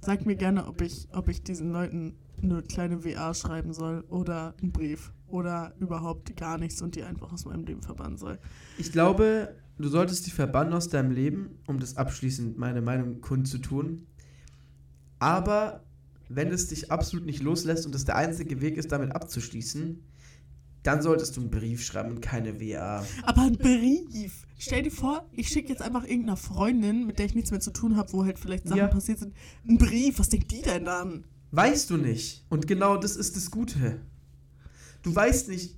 Sagt 0.00 0.26
mir 0.26 0.36
gerne, 0.36 0.66
ob 0.66 0.80
ich, 0.82 1.08
ob 1.12 1.28
ich 1.28 1.42
diesen 1.42 1.72
Leuten 1.72 2.14
eine 2.42 2.62
kleine 2.62 3.04
WA 3.04 3.32
schreiben 3.34 3.72
soll 3.72 4.00
oder 4.08 4.54
einen 4.60 4.70
Brief 4.70 5.12
oder 5.26 5.74
überhaupt 5.80 6.36
gar 6.36 6.58
nichts 6.58 6.82
und 6.82 6.94
die 6.94 7.02
einfach 7.02 7.32
aus 7.32 7.46
meinem 7.46 7.64
Leben 7.64 7.82
verbannen 7.82 8.16
soll. 8.18 8.38
Ich 8.76 8.92
glaube, 8.92 9.54
du 9.78 9.88
solltest 9.88 10.26
die 10.26 10.30
verbannen 10.30 10.72
aus 10.72 10.88
deinem 10.88 11.10
Leben, 11.10 11.58
um 11.66 11.78
das 11.78 11.96
abschließend 11.96 12.58
meine 12.58 12.80
Meinung 12.82 13.20
kundzutun. 13.20 14.06
Aber 15.18 15.84
wenn 16.28 16.48
es 16.48 16.68
dich 16.68 16.90
absolut 16.92 17.26
nicht 17.26 17.42
loslässt 17.42 17.86
und 17.86 17.94
das 17.94 18.04
der 18.04 18.16
einzige 18.16 18.60
Weg 18.60 18.76
ist, 18.76 18.92
damit 18.92 19.12
abzuschließen, 19.14 20.02
dann 20.82 21.02
solltest 21.02 21.36
du 21.36 21.40
einen 21.40 21.50
Brief 21.50 21.82
schreiben 21.84 22.10
und 22.10 22.20
keine 22.20 22.60
WA. 22.60 23.04
Aber 23.24 23.42
ein 23.42 23.56
Brief. 23.58 24.46
Stell 24.58 24.82
dir 24.84 24.90
vor, 24.90 25.28
ich 25.32 25.48
schicke 25.48 25.68
jetzt 25.70 25.82
einfach 25.82 26.04
irgendeiner 26.04 26.36
Freundin, 26.36 27.06
mit 27.06 27.18
der 27.18 27.26
ich 27.26 27.34
nichts 27.34 27.50
mehr 27.50 27.60
zu 27.60 27.72
tun 27.72 27.96
habe, 27.96 28.12
wo 28.12 28.24
halt 28.24 28.38
vielleicht 28.38 28.66
Sachen 28.68 28.78
Ja. 28.78 28.86
passiert 28.88 29.18
sind, 29.18 29.34
einen 29.66 29.78
Brief. 29.78 30.18
Was 30.18 30.28
denkt 30.28 30.50
die 30.50 30.62
denn 30.62 30.84
dann? 30.84 31.24
Weißt 31.50 31.90
du 31.90 31.96
nicht. 31.96 32.44
Und 32.48 32.66
genau 32.66 32.96
das 32.96 33.16
ist 33.16 33.36
das 33.36 33.50
Gute. 33.50 34.00
Du 35.02 35.14
weißt 35.14 35.48
nicht, 35.48 35.76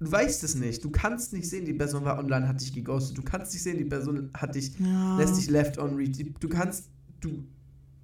du 0.00 0.10
weißt 0.12 0.44
es 0.44 0.54
nicht. 0.54 0.84
Du 0.84 0.90
kannst 0.90 1.32
nicht 1.32 1.48
sehen, 1.48 1.64
die 1.64 1.72
Person 1.74 2.04
war 2.04 2.18
online, 2.18 2.46
hat 2.48 2.60
dich 2.60 2.72
geghostet. 2.72 3.18
Du 3.18 3.22
kannst 3.22 3.52
nicht 3.52 3.62
sehen, 3.62 3.78
die 3.78 3.84
Person 3.84 4.30
hat 4.34 4.54
dich 4.54 4.78
Ja. 4.78 5.16
lässt 5.16 5.36
dich 5.36 5.48
left 5.50 5.78
on 5.78 5.96
read. 5.96 6.34
Du 6.40 6.48
kannst, 6.48 6.88
du, 7.20 7.44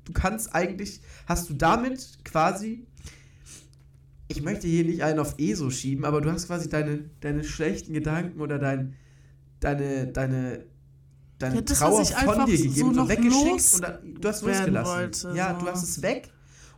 du 0.05 0.12
kannst 0.12 0.55
eigentlich, 0.55 1.01
hast 1.27 1.49
du 1.51 1.55
damit 1.55 2.19
quasi, 2.25 2.87
ich 4.29 4.43
möchte 4.43 4.66
hier 4.66 4.85
nicht 4.85 5.03
einen 5.03 5.19
auf 5.19 5.35
ESO 5.39 5.71
schieben, 5.71 6.05
aber 6.05 6.21
du 6.21 6.31
hast 6.33 6.47
quasi 6.47 6.69
deine, 6.69 7.11
deine 7.21 7.45
schlechten 7.45 7.93
Gedanken 7.93 8.41
oder 8.41 8.59
dein, 8.59 8.95
deine, 9.61 10.09
deine, 10.09 10.65
deine 11.39 11.57
Ja, 11.57 11.62
Trauer 11.62 12.05
von 12.05 12.47
dir 12.47 12.57
gegeben, 12.57 12.75
so, 12.75 12.91
noch 12.93 13.09
weggeschickt 13.09 13.75
und 13.75 13.81
dann, 13.83 14.15
du 14.21 14.29
hast 14.29 14.43
losgelassen. 14.43 14.95
wollte, 14.95 15.33
ja, 15.37 15.55
so. 15.59 15.65
du 15.65 15.71
hast 15.71 15.83
es 15.83 16.03
weg. 16.03 16.31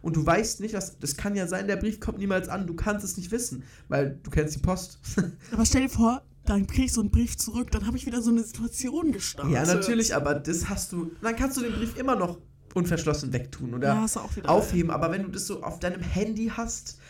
Und 0.07 0.15
du 0.15 0.25
weißt 0.25 0.61
nicht, 0.61 0.73
was. 0.73 1.01
Das 1.01 1.17
kann 1.17 1.35
ja 1.35 1.49
sein, 1.49 1.67
der 1.67 1.75
Brief 1.75 1.99
kommt 1.99 2.19
niemals 2.19 2.49
an. 2.49 2.69
Du 2.69 2.75
kannst 2.75 3.05
es 3.05 3.17
nicht 3.17 3.33
wissen, 3.33 3.65
weil 3.89 4.21
du 4.23 4.31
kennst 4.31 4.55
die 4.55 4.61
Post. 4.61 5.01
Aber 5.51 5.67
stell 5.67 5.81
dir 5.83 5.89
vor, 5.89 6.23
dann 6.45 6.69
krieg 6.69 6.85
ich 6.85 6.93
so 6.93 7.01
einen 7.01 7.11
Brief 7.11 7.37
zurück, 7.37 7.73
dann 7.73 7.89
habe 7.89 7.97
ich 7.97 8.07
wieder 8.07 8.23
so 8.23 8.31
eine 8.31 8.45
Situation 8.45 9.11
gestartet. 9.11 9.53
ja, 9.53 9.65
natürlich, 9.67 10.15
aber 10.15 10.35
das 10.35 10.69
hast 10.69 10.93
du. 10.93 11.11
Dann 11.23 11.35
kannst 11.35 11.57
du 11.57 11.63
den 11.63 11.73
Brief 11.73 11.97
immer 11.97 12.15
noch 12.15 12.39
unverschlossen 12.75 13.33
wegtun 13.33 13.75
oder 13.75 13.89
Ja, 13.89 14.07
aufheben. 14.45 14.93
Aber 14.93 15.11
wenn 15.11 15.25
du 15.25 15.29
das 15.29 15.49
so 15.49 15.65
auf 15.65 15.81
deinem 15.81 16.03
Handy 16.03 16.53
hast 16.57 17.01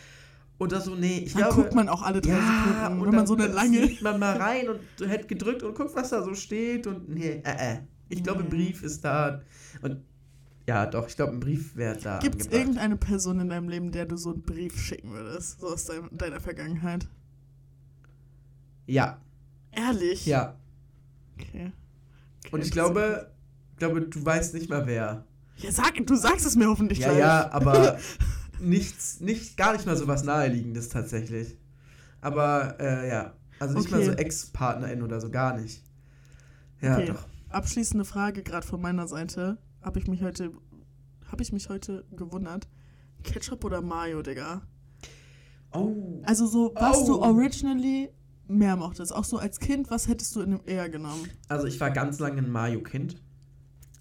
oder 0.58 0.80
so, 0.80 0.94
nee, 0.94 1.18
ich 1.18 1.34
Dann 1.34 1.42
glaube. 1.42 1.56
guckt 1.56 1.74
man 1.74 1.90
auch 1.90 2.00
alle 2.00 2.22
drei 2.22 2.30
ja, 2.30 2.38
Sekunden, 2.80 3.00
und 3.02 3.08
wenn 3.08 3.14
man 3.14 3.26
so 3.26 3.34
eine 3.34 3.48
lange. 3.48 3.88
sieht 3.88 4.00
man 4.00 4.18
mal 4.18 4.38
rein 4.38 4.70
und 4.70 4.80
du 4.96 5.06
hättest 5.06 5.28
gedrückt 5.28 5.62
und 5.62 5.74
guckt, 5.74 5.94
was 5.94 6.08
da 6.08 6.22
so 6.22 6.32
steht 6.32 6.86
und 6.86 7.10
nee, 7.10 7.42
äh, 7.44 7.74
äh. 7.74 7.78
Ich 8.08 8.22
glaube. 8.22 8.42
Brief 8.44 8.82
ist 8.82 9.04
da 9.04 9.42
und 9.82 10.00
ja, 10.66 10.86
doch, 10.86 11.08
ich 11.08 11.16
glaube, 11.16 11.32
ein 11.32 11.40
Brief 11.40 11.76
wäre 11.76 11.96
da. 11.96 12.18
Gibt 12.18 12.40
es 12.40 12.46
irgendeine 12.48 12.96
Person 12.96 13.40
in 13.40 13.48
deinem 13.48 13.68
Leben, 13.68 13.92
der 13.92 14.06
du 14.06 14.16
so 14.16 14.32
einen 14.32 14.42
Brief 14.42 14.78
schicken 14.80 15.10
würdest? 15.12 15.60
So 15.60 15.68
aus 15.68 15.84
dein, 15.84 16.08
deiner 16.16 16.40
Vergangenheit? 16.40 17.06
Ja, 18.86 19.18
Ehrlich? 19.72 20.26
ja. 20.26 20.56
Okay. 21.38 21.72
Und 22.50 22.62
ich 22.64 22.70
glaube, 22.70 23.30
glaube, 23.76 24.02
du 24.02 24.24
weißt 24.24 24.54
nicht 24.54 24.70
mal 24.70 24.86
wer. 24.86 25.24
Ja, 25.58 25.72
sag, 25.72 25.94
du 26.06 26.14
sagst 26.16 26.46
es 26.46 26.56
mir 26.56 26.68
hoffentlich 26.68 26.98
Ja, 26.98 27.08
gleich. 27.08 27.18
ja, 27.18 27.50
aber 27.52 27.98
nichts, 28.60 29.20
nicht, 29.20 29.56
gar 29.56 29.72
nicht 29.72 29.86
mal 29.86 29.96
so 29.96 30.06
was 30.06 30.24
Naheliegendes 30.24 30.88
tatsächlich. 30.88 31.56
Aber 32.20 32.76
äh, 32.80 33.08
ja, 33.08 33.34
also 33.58 33.74
nicht 33.74 33.90
mal 33.90 33.98
Okay. 33.98 34.06
so 34.06 34.12
Ex-PartnerInnen 34.12 35.02
oder 35.04 35.20
so, 35.20 35.30
gar 35.30 35.56
nicht. 35.58 35.82
Ja, 36.80 36.94
Okay. 36.98 37.06
doch. 37.08 37.26
Abschließende 37.48 38.04
Frage 38.04 38.42
gerade 38.42 38.66
von 38.66 38.80
meiner 38.80 39.08
Seite. 39.08 39.58
Habe 39.86 40.00
ich 40.00 40.08
mich 40.08 40.20
heute, 40.20 40.50
habe 41.30 41.42
ich 41.44 41.52
mich 41.52 41.68
heute 41.68 42.04
gewundert. 42.10 42.66
Ketchup 43.22 43.64
oder 43.64 43.80
Mayo, 43.80 44.20
Digga? 44.20 44.62
Oh. 45.72 46.20
Also 46.24 46.48
so, 46.48 46.72
was 46.74 47.02
Oh. 47.02 47.06
du 47.06 47.22
originally 47.22 48.10
mehr 48.48 48.74
mochtest. 48.74 49.14
Auch 49.14 49.22
so 49.22 49.38
als 49.38 49.60
Kind, 49.60 49.88
was 49.88 50.08
hättest 50.08 50.34
du 50.34 50.40
in 50.40 50.50
dem 50.50 50.60
eher 50.66 50.88
genommen? 50.88 51.28
Also 51.48 51.68
ich 51.68 51.78
war 51.78 51.92
ganz 51.92 52.18
lange 52.18 52.38
ein 52.38 52.50
Mayo-Kind. 52.50 53.22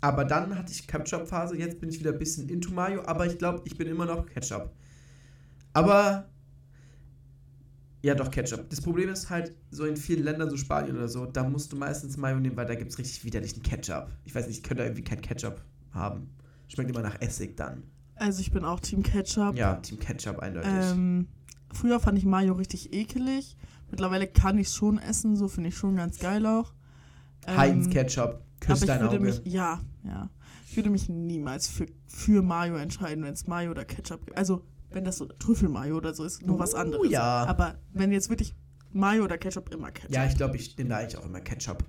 Aber 0.01 0.25
dann 0.25 0.57
hatte 0.57 0.71
ich 0.71 0.87
Ketchup-Phase, 0.87 1.55
jetzt 1.55 1.79
bin 1.79 1.89
ich 1.89 1.99
wieder 1.99 2.13
ein 2.13 2.19
bisschen 2.19 2.49
into 2.49 2.71
Mayo, 2.73 3.03
aber 3.05 3.27
ich 3.27 3.37
glaube, 3.37 3.61
ich 3.65 3.77
bin 3.77 3.87
immer 3.87 4.05
noch 4.05 4.25
Ketchup. 4.25 4.71
Aber 5.73 6.29
ja, 8.01 8.15
doch 8.15 8.31
Ketchup. 8.31 8.71
Das 8.71 8.81
Problem 8.81 9.09
ist 9.09 9.29
halt, 9.29 9.55
so 9.69 9.85
in 9.85 9.97
vielen 9.97 10.23
Ländern, 10.23 10.49
so 10.49 10.57
Spanien 10.57 10.95
oder 10.97 11.09
so, 11.09 11.27
da 11.27 11.43
musst 11.47 11.71
du 11.71 11.75
meistens 11.75 12.17
Mayo 12.17 12.39
nehmen, 12.39 12.57
weil 12.57 12.65
da 12.65 12.73
gibt 12.73 12.91
es 12.91 12.97
richtig 12.97 13.23
widerlichen 13.23 13.61
Ketchup. 13.61 14.09
Ich 14.23 14.33
weiß 14.33 14.47
nicht, 14.47 14.57
ich 14.57 14.63
könnte 14.63 14.81
irgendwie 14.81 15.03
kein 15.03 15.21
Ketchup 15.21 15.63
haben. 15.95 16.29
Schmeckt 16.67 16.89
immer 16.89 17.01
nach 17.01 17.19
Essig 17.21 17.55
dann. 17.57 17.83
Also 18.15 18.41
ich 18.41 18.51
bin 18.51 18.63
auch 18.65 18.79
Team 18.79 19.03
Ketchup. 19.03 19.55
Ja, 19.55 19.75
Team 19.75 19.99
Ketchup 19.99 20.39
eindeutig. 20.39 20.69
Ähm, 20.71 21.27
früher 21.73 21.99
fand 21.99 22.17
ich 22.17 22.25
Mayo 22.25 22.53
richtig 22.53 22.93
ekelig. 22.93 23.57
Mittlerweile 23.91 24.27
kann 24.27 24.57
ich 24.57 24.67
es 24.67 24.75
schon 24.75 24.97
essen, 24.97 25.35
so 25.35 25.47
finde 25.47 25.69
ich 25.69 25.77
schon 25.77 25.95
ganz 25.95 26.19
geil 26.19 26.45
auch. 26.45 26.73
Ähm, 27.47 27.57
Heinz 27.57 27.89
Ketchup, 27.89 28.41
küsst 28.59 28.71
aber 28.71 28.79
ich 28.81 28.85
dein 28.87 29.01
würde 29.01 29.17
Auge. 29.17 29.25
mich, 29.25 29.41
ja, 29.45 29.81
ja. 30.03 30.29
Ich 30.67 30.75
würde 30.75 30.89
mich 30.89 31.07
niemals 31.09 31.67
für, 31.67 31.85
für 32.07 32.41
Mayo 32.41 32.75
entscheiden, 32.75 33.23
wenn 33.23 33.33
es 33.33 33.47
Mayo 33.47 33.71
oder 33.71 33.85
Ketchup 33.85 34.25
gibt. 34.25 34.37
Also, 34.37 34.63
wenn 34.91 35.03
das 35.05 35.17
so 35.17 35.25
Trüffelmayo 35.25 35.95
oder 35.97 36.13
so 36.13 36.23
ist, 36.23 36.41
nur 36.45 36.57
was 36.59 36.73
Oh, 36.73 36.77
anderes. 36.77 37.11
ja. 37.11 37.45
Aber 37.45 37.75
wenn 37.93 38.11
jetzt 38.11 38.29
wirklich 38.29 38.55
Mayo 38.91 39.23
oder 39.25 39.37
Ketchup, 39.37 39.73
immer 39.73 39.91
Ketchup. 39.91 40.11
ja, 40.15 40.25
ich 40.25 40.35
glaube, 40.35 40.55
ich 40.57 40.75
nehme 40.77 40.89
da 40.89 40.97
eigentlich 40.97 41.17
auch 41.17 41.25
immer 41.25 41.41
Ketchup. 41.41 41.83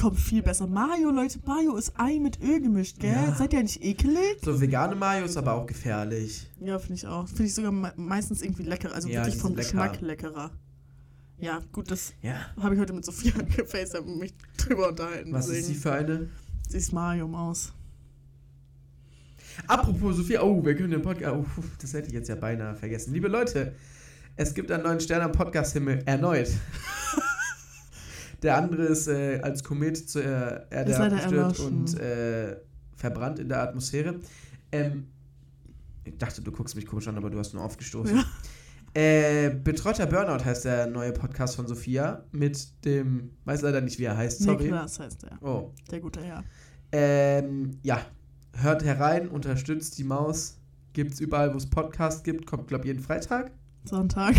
Kommt 0.00 0.18
viel 0.18 0.42
besser. 0.42 0.66
Mayo, 0.66 1.10
Leute, 1.10 1.38
Mayo 1.44 1.76
ist 1.76 1.92
Ei 1.98 2.18
mit 2.18 2.40
Öl 2.42 2.60
gemischt, 2.60 2.98
gell? 2.98 3.12
Ja. 3.12 3.34
Seid 3.34 3.52
ihr 3.52 3.62
nicht 3.62 3.82
ekelig? 3.84 4.38
So 4.42 4.60
vegane 4.60 4.94
Mayo 4.96 5.24
ist 5.24 5.36
aber 5.36 5.52
auch 5.54 5.66
gefährlich. 5.66 6.48
Ja, 6.60 6.78
finde 6.78 6.94
ich 6.94 7.06
auch. 7.06 7.28
Finde 7.28 7.44
ich 7.44 7.54
sogar 7.54 7.70
me 7.72 7.92
meistens 7.96 8.42
irgendwie 8.42 8.64
lecker. 8.64 8.92
Also 8.92 9.08
Ja, 9.08 9.20
wirklich 9.24 9.40
vom 9.40 9.50
lecker. 9.52 9.62
Geschmack 9.62 10.00
leckerer. 10.00 10.50
Ja, 11.38 11.60
gut, 11.72 11.90
das 11.90 12.12
Ja. 12.22 12.34
habe 12.60 12.74
ich 12.74 12.80
heute 12.80 12.92
mit 12.92 13.04
Sophia 13.04 13.32
gefaced, 13.56 13.96
und 13.98 14.18
mich 14.18 14.34
drüber 14.56 14.88
unterhalten. 14.88 15.32
Was 15.32 15.48
ist 15.48 15.66
sie 15.66 15.74
für 15.74 15.92
eine? 15.92 16.28
Sie 16.68 16.78
ist 16.78 16.92
Mario-Maus. 16.92 17.72
Apropos 19.66 20.16
Sophia, 20.16 20.42
oh, 20.42 20.64
wir 20.64 20.74
können 20.74 20.92
den 20.92 21.02
Podcast. 21.02 21.34
Oh, 21.36 21.44
das 21.80 21.92
hätte 21.92 22.08
ich 22.08 22.14
jetzt 22.14 22.28
ja 22.28 22.36
beinahe 22.36 22.74
vergessen. 22.74 23.12
Liebe 23.12 23.28
Leute, 23.28 23.74
es 24.36 24.54
gibt 24.54 24.70
einen 24.72 24.82
neuen 24.84 25.00
Stern 25.00 25.20
am 25.22 25.32
Podcast-Himmel 25.32 26.02
erneut. 26.06 26.48
Der 28.42 28.56
andere 28.56 28.84
ist 28.84 29.08
äh, 29.08 29.40
als 29.42 29.62
Komet 29.62 30.08
zur 30.08 30.22
Erde 30.22 30.96
abgestürzt 30.98 31.60
und 31.60 31.98
äh, 31.98 32.56
verbrannt 32.96 33.38
in 33.38 33.48
der 33.48 33.62
Atmosphäre. 33.62 34.16
Ähm, 34.72 35.06
ich 36.04 36.18
dachte, 36.18 36.42
du 36.42 36.50
guckst 36.50 36.74
mich 36.74 36.86
komisch 36.86 37.06
an, 37.08 37.16
aber 37.16 37.30
du 37.30 37.38
hast 37.38 37.54
nur 37.54 37.62
aufgestoßen. 37.62 38.16
Ja. 38.16 38.24
Äh, 38.94 39.54
Betreuter 39.62 40.06
Burnout 40.06 40.44
heißt 40.44 40.66
der 40.66 40.86
neue 40.86 41.12
Podcast 41.12 41.56
von 41.56 41.66
Sophia 41.66 42.24
mit 42.30 42.84
dem, 42.84 43.30
weiß 43.44 43.62
leider 43.62 43.80
nicht, 43.80 43.98
wie 43.98 44.04
er 44.04 44.16
heißt, 44.16 44.42
sorry. 44.42 44.64
Niklas 44.64 45.00
heißt 45.00 45.22
der. 45.22 45.42
Oh. 45.42 45.72
Der 45.90 46.00
gute 46.00 46.20
Herr. 46.20 46.44
Ähm, 46.90 47.78
ja, 47.82 48.04
hört 48.54 48.84
herein, 48.84 49.28
unterstützt 49.28 49.96
die 49.98 50.04
Maus. 50.04 50.58
Gibt's 50.92 51.20
überall, 51.20 51.54
wo 51.54 51.56
es 51.56 51.70
Podcast 51.70 52.22
gibt. 52.22 52.46
Kommt, 52.46 52.68
glaube 52.68 52.84
ich, 52.84 52.88
jeden 52.88 53.02
Freitag. 53.02 53.52
Sonntag. 53.84 54.34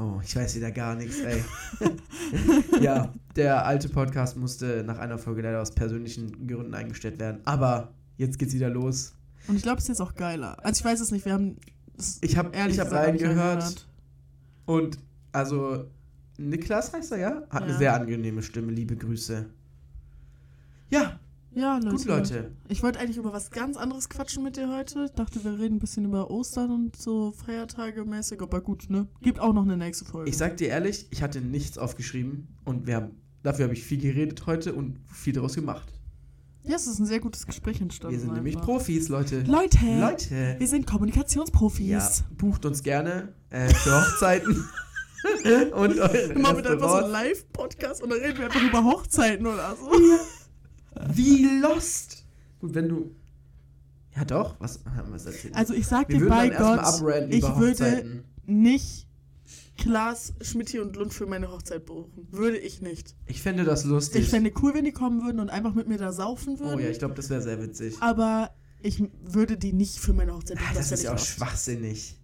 Oh, 0.00 0.18
ich 0.24 0.34
weiß 0.34 0.56
wieder 0.56 0.70
gar 0.70 0.94
nichts, 0.94 1.18
ey. 1.20 1.44
ja, 2.80 3.12
der 3.36 3.66
alte 3.66 3.90
Podcast 3.90 4.36
musste 4.36 4.82
nach 4.86 4.98
einer 4.98 5.18
Folge 5.18 5.42
leider 5.42 5.60
aus 5.60 5.72
persönlichen 5.72 6.46
Gründen 6.46 6.72
eingestellt 6.74 7.18
werden. 7.18 7.40
Aber 7.44 7.92
jetzt 8.16 8.38
geht's 8.38 8.54
wieder 8.54 8.70
los. 8.70 9.12
Und 9.46 9.56
ich 9.56 9.62
glaube, 9.62 9.76
es 9.78 9.84
ist 9.84 9.88
jetzt 9.88 10.00
auch 10.00 10.14
geiler. 10.14 10.56
Also 10.64 10.80
ich 10.80 10.84
weiß 10.86 11.00
es 11.00 11.10
nicht, 11.10 11.26
wir 11.26 11.34
haben. 11.34 11.56
Ich 12.22 12.36
habe 12.38 12.56
ehrlich 12.56 12.76
ich 12.76 12.80
hab 12.80 12.92
reingehört 12.92 13.86
und 14.64 14.98
also 15.32 15.84
Niklas 16.38 16.94
heißt 16.94 17.12
er, 17.12 17.18
ja? 17.18 17.42
Hat 17.50 17.64
eine 17.64 17.72
Ja. 17.72 17.78
sehr 17.78 17.94
angenehme 17.94 18.42
Stimme. 18.42 18.72
Liebe 18.72 18.96
Grüße. 18.96 19.50
Ja, 20.88 21.19
Ja, 21.52 21.78
Leute. 21.78 21.96
gut, 21.96 22.04
Leute. 22.04 22.52
Ich 22.68 22.82
wollte 22.82 23.00
eigentlich 23.00 23.16
über 23.16 23.32
was 23.32 23.50
ganz 23.50 23.76
anderes 23.76 24.08
quatschen 24.08 24.42
mit 24.44 24.56
dir 24.56 24.68
heute. 24.74 25.06
Ich 25.06 25.12
dachte, 25.12 25.42
wir 25.42 25.58
reden 25.58 25.76
ein 25.76 25.78
bisschen 25.80 26.04
über 26.04 26.30
Ostern 26.30 26.70
und 26.70 26.96
so 26.96 27.32
Feiertage 27.32 28.04
mäßig, 28.04 28.40
aber 28.40 28.60
gut, 28.60 28.88
ne? 28.88 29.08
Gibt 29.20 29.40
auch 29.40 29.52
noch 29.52 29.64
eine 29.64 29.76
nächste 29.76 30.04
Folge. 30.04 30.30
Ich 30.30 30.36
sag 30.36 30.56
dir 30.58 30.68
ehrlich, 30.68 31.08
ich 31.10 31.22
hatte 31.22 31.40
nichts 31.40 31.76
aufgeschrieben 31.76 32.48
und 32.64 32.86
wir 32.86 32.96
haben, 32.96 33.10
dafür 33.42 33.64
habe 33.64 33.74
ich 33.74 33.82
viel 33.82 33.98
geredet 34.00 34.46
heute 34.46 34.74
und 34.74 35.00
viel 35.12 35.32
daraus 35.32 35.54
gemacht. 35.54 35.92
ja, 36.62 36.76
es 36.76 36.86
ist 36.86 37.00
ein 37.00 37.06
sehr 37.06 37.20
gutes 37.20 37.46
Gespräch 37.46 37.80
entstanden. 37.80 38.14
Wir 38.14 38.20
sind 38.20 38.32
nämlich 38.34 38.54
einfach. 38.54 38.66
Profis, 38.68 39.08
Leute. 39.08 39.40
Leute, 39.42 39.78
Leute. 39.98 40.54
wir 40.58 40.68
sind 40.68 40.86
Kommunikationsprofis. 40.86 41.88
Ja, 41.88 42.10
bucht 42.36 42.64
uns 42.64 42.82
gerne 42.84 43.34
äh, 43.50 43.68
für 43.74 44.00
Hochzeiten 44.00 44.64
und 45.74 45.96
Immer 45.96 46.54
mit 46.54 46.66
einfach 46.66 46.88
so 46.90 46.96
einem 46.96 47.10
Live-Podcast 47.12 48.02
und 48.02 48.10
dann 48.10 48.20
reden 48.20 48.38
wir 48.38 48.44
einfach 48.46 48.62
über 48.62 48.84
Hochzeiten 48.84 49.46
oder 49.46 49.76
so. 49.76 49.90
Wie 51.12 51.60
lost. 51.60 52.24
Gut, 52.60 52.74
wenn 52.74 52.88
du. 52.88 53.14
Ja, 54.16 54.24
doch, 54.24 54.56
was 54.58 54.80
haben 54.96 55.12
wir 55.12 55.24
erzählt? 55.24 55.54
Also 55.54 55.72
ich 55.72 55.86
sag 55.86 56.08
wir 56.08 56.18
dir 56.18 56.28
bei 56.28 56.48
Gott, 56.48 56.80
ich 57.30 57.42
würde 57.56 58.24
nicht 58.44 59.06
Klaas, 59.78 60.34
Schmidti 60.42 60.78
und 60.80 60.94
Lund 60.96 61.14
für 61.14 61.26
meine 61.26 61.50
Hochzeit 61.50 61.86
buchen. 61.86 62.26
Würde 62.30 62.58
ich 62.58 62.82
nicht. 62.82 63.14
Ich 63.26 63.40
fände 63.40 63.64
das 63.64 63.84
lustig. 63.84 64.22
Ich 64.22 64.28
fände 64.28 64.52
cool, 64.62 64.74
wenn 64.74 64.84
die 64.84 64.92
kommen 64.92 65.22
würden 65.24 65.40
und 65.40 65.48
einfach 65.48 65.74
mit 65.74 65.88
mir 65.88 65.96
da 65.96 66.12
saufen 66.12 66.58
würden. 66.58 66.74
oh 66.74 66.78
ja, 66.78 66.88
ich 66.90 66.98
glaube, 66.98 67.14
das 67.14 67.30
wäre 67.30 67.40
sehr 67.40 67.62
witzig. 67.62 67.96
aber 68.00 68.50
ich 68.82 69.02
würde 69.24 69.56
die 69.56 69.72
nicht 69.72 69.98
für 69.98 70.12
meine 70.12 70.34
Hochzeit 70.34 70.58
Ah, 70.58 70.62
buchen. 70.62 70.74
das 70.74 70.90
wär 70.90 70.98
ist 70.98 71.04
ja 71.04 71.14
auch 71.14 71.18
schwachsinnig. 71.18 72.16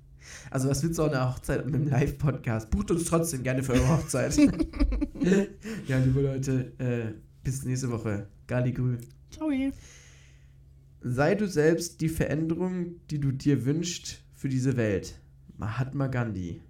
Also, 0.51 0.69
was 0.69 0.83
wird 0.83 0.95
so 0.95 1.05
eine 1.05 1.31
Hochzeit 1.31 1.65
mit 1.67 1.75
einem 1.75 1.89
Live-Podcast? 1.89 2.71
Bucht 2.71 2.91
uns 2.91 3.05
trotzdem 3.05 3.43
gerne 3.43 3.63
für 3.63 3.75
eure 3.75 3.89
Hochzeit. 3.89 4.37
ja, 5.87 5.99
liebe 5.99 6.21
Leute, 6.21 6.73
äh, 6.79 7.13
bis 7.45 7.65
nächste 7.65 7.91
Woche. 7.91 8.29
Galigrü. 8.47 8.99
Ciao. 9.31 9.51
Sei 11.03 11.35
du 11.35 11.47
selbst 11.47 12.01
die 12.01 12.09
Veränderung, 12.09 12.97
die 13.11 13.21
du 13.21 13.33
dir 13.33 13.65
wünschst 13.65 14.23
für 14.35 14.49
diese 14.49 14.77
Welt. 14.77 15.21
Mahatma 15.57 16.07
Gandhi. 16.09 16.61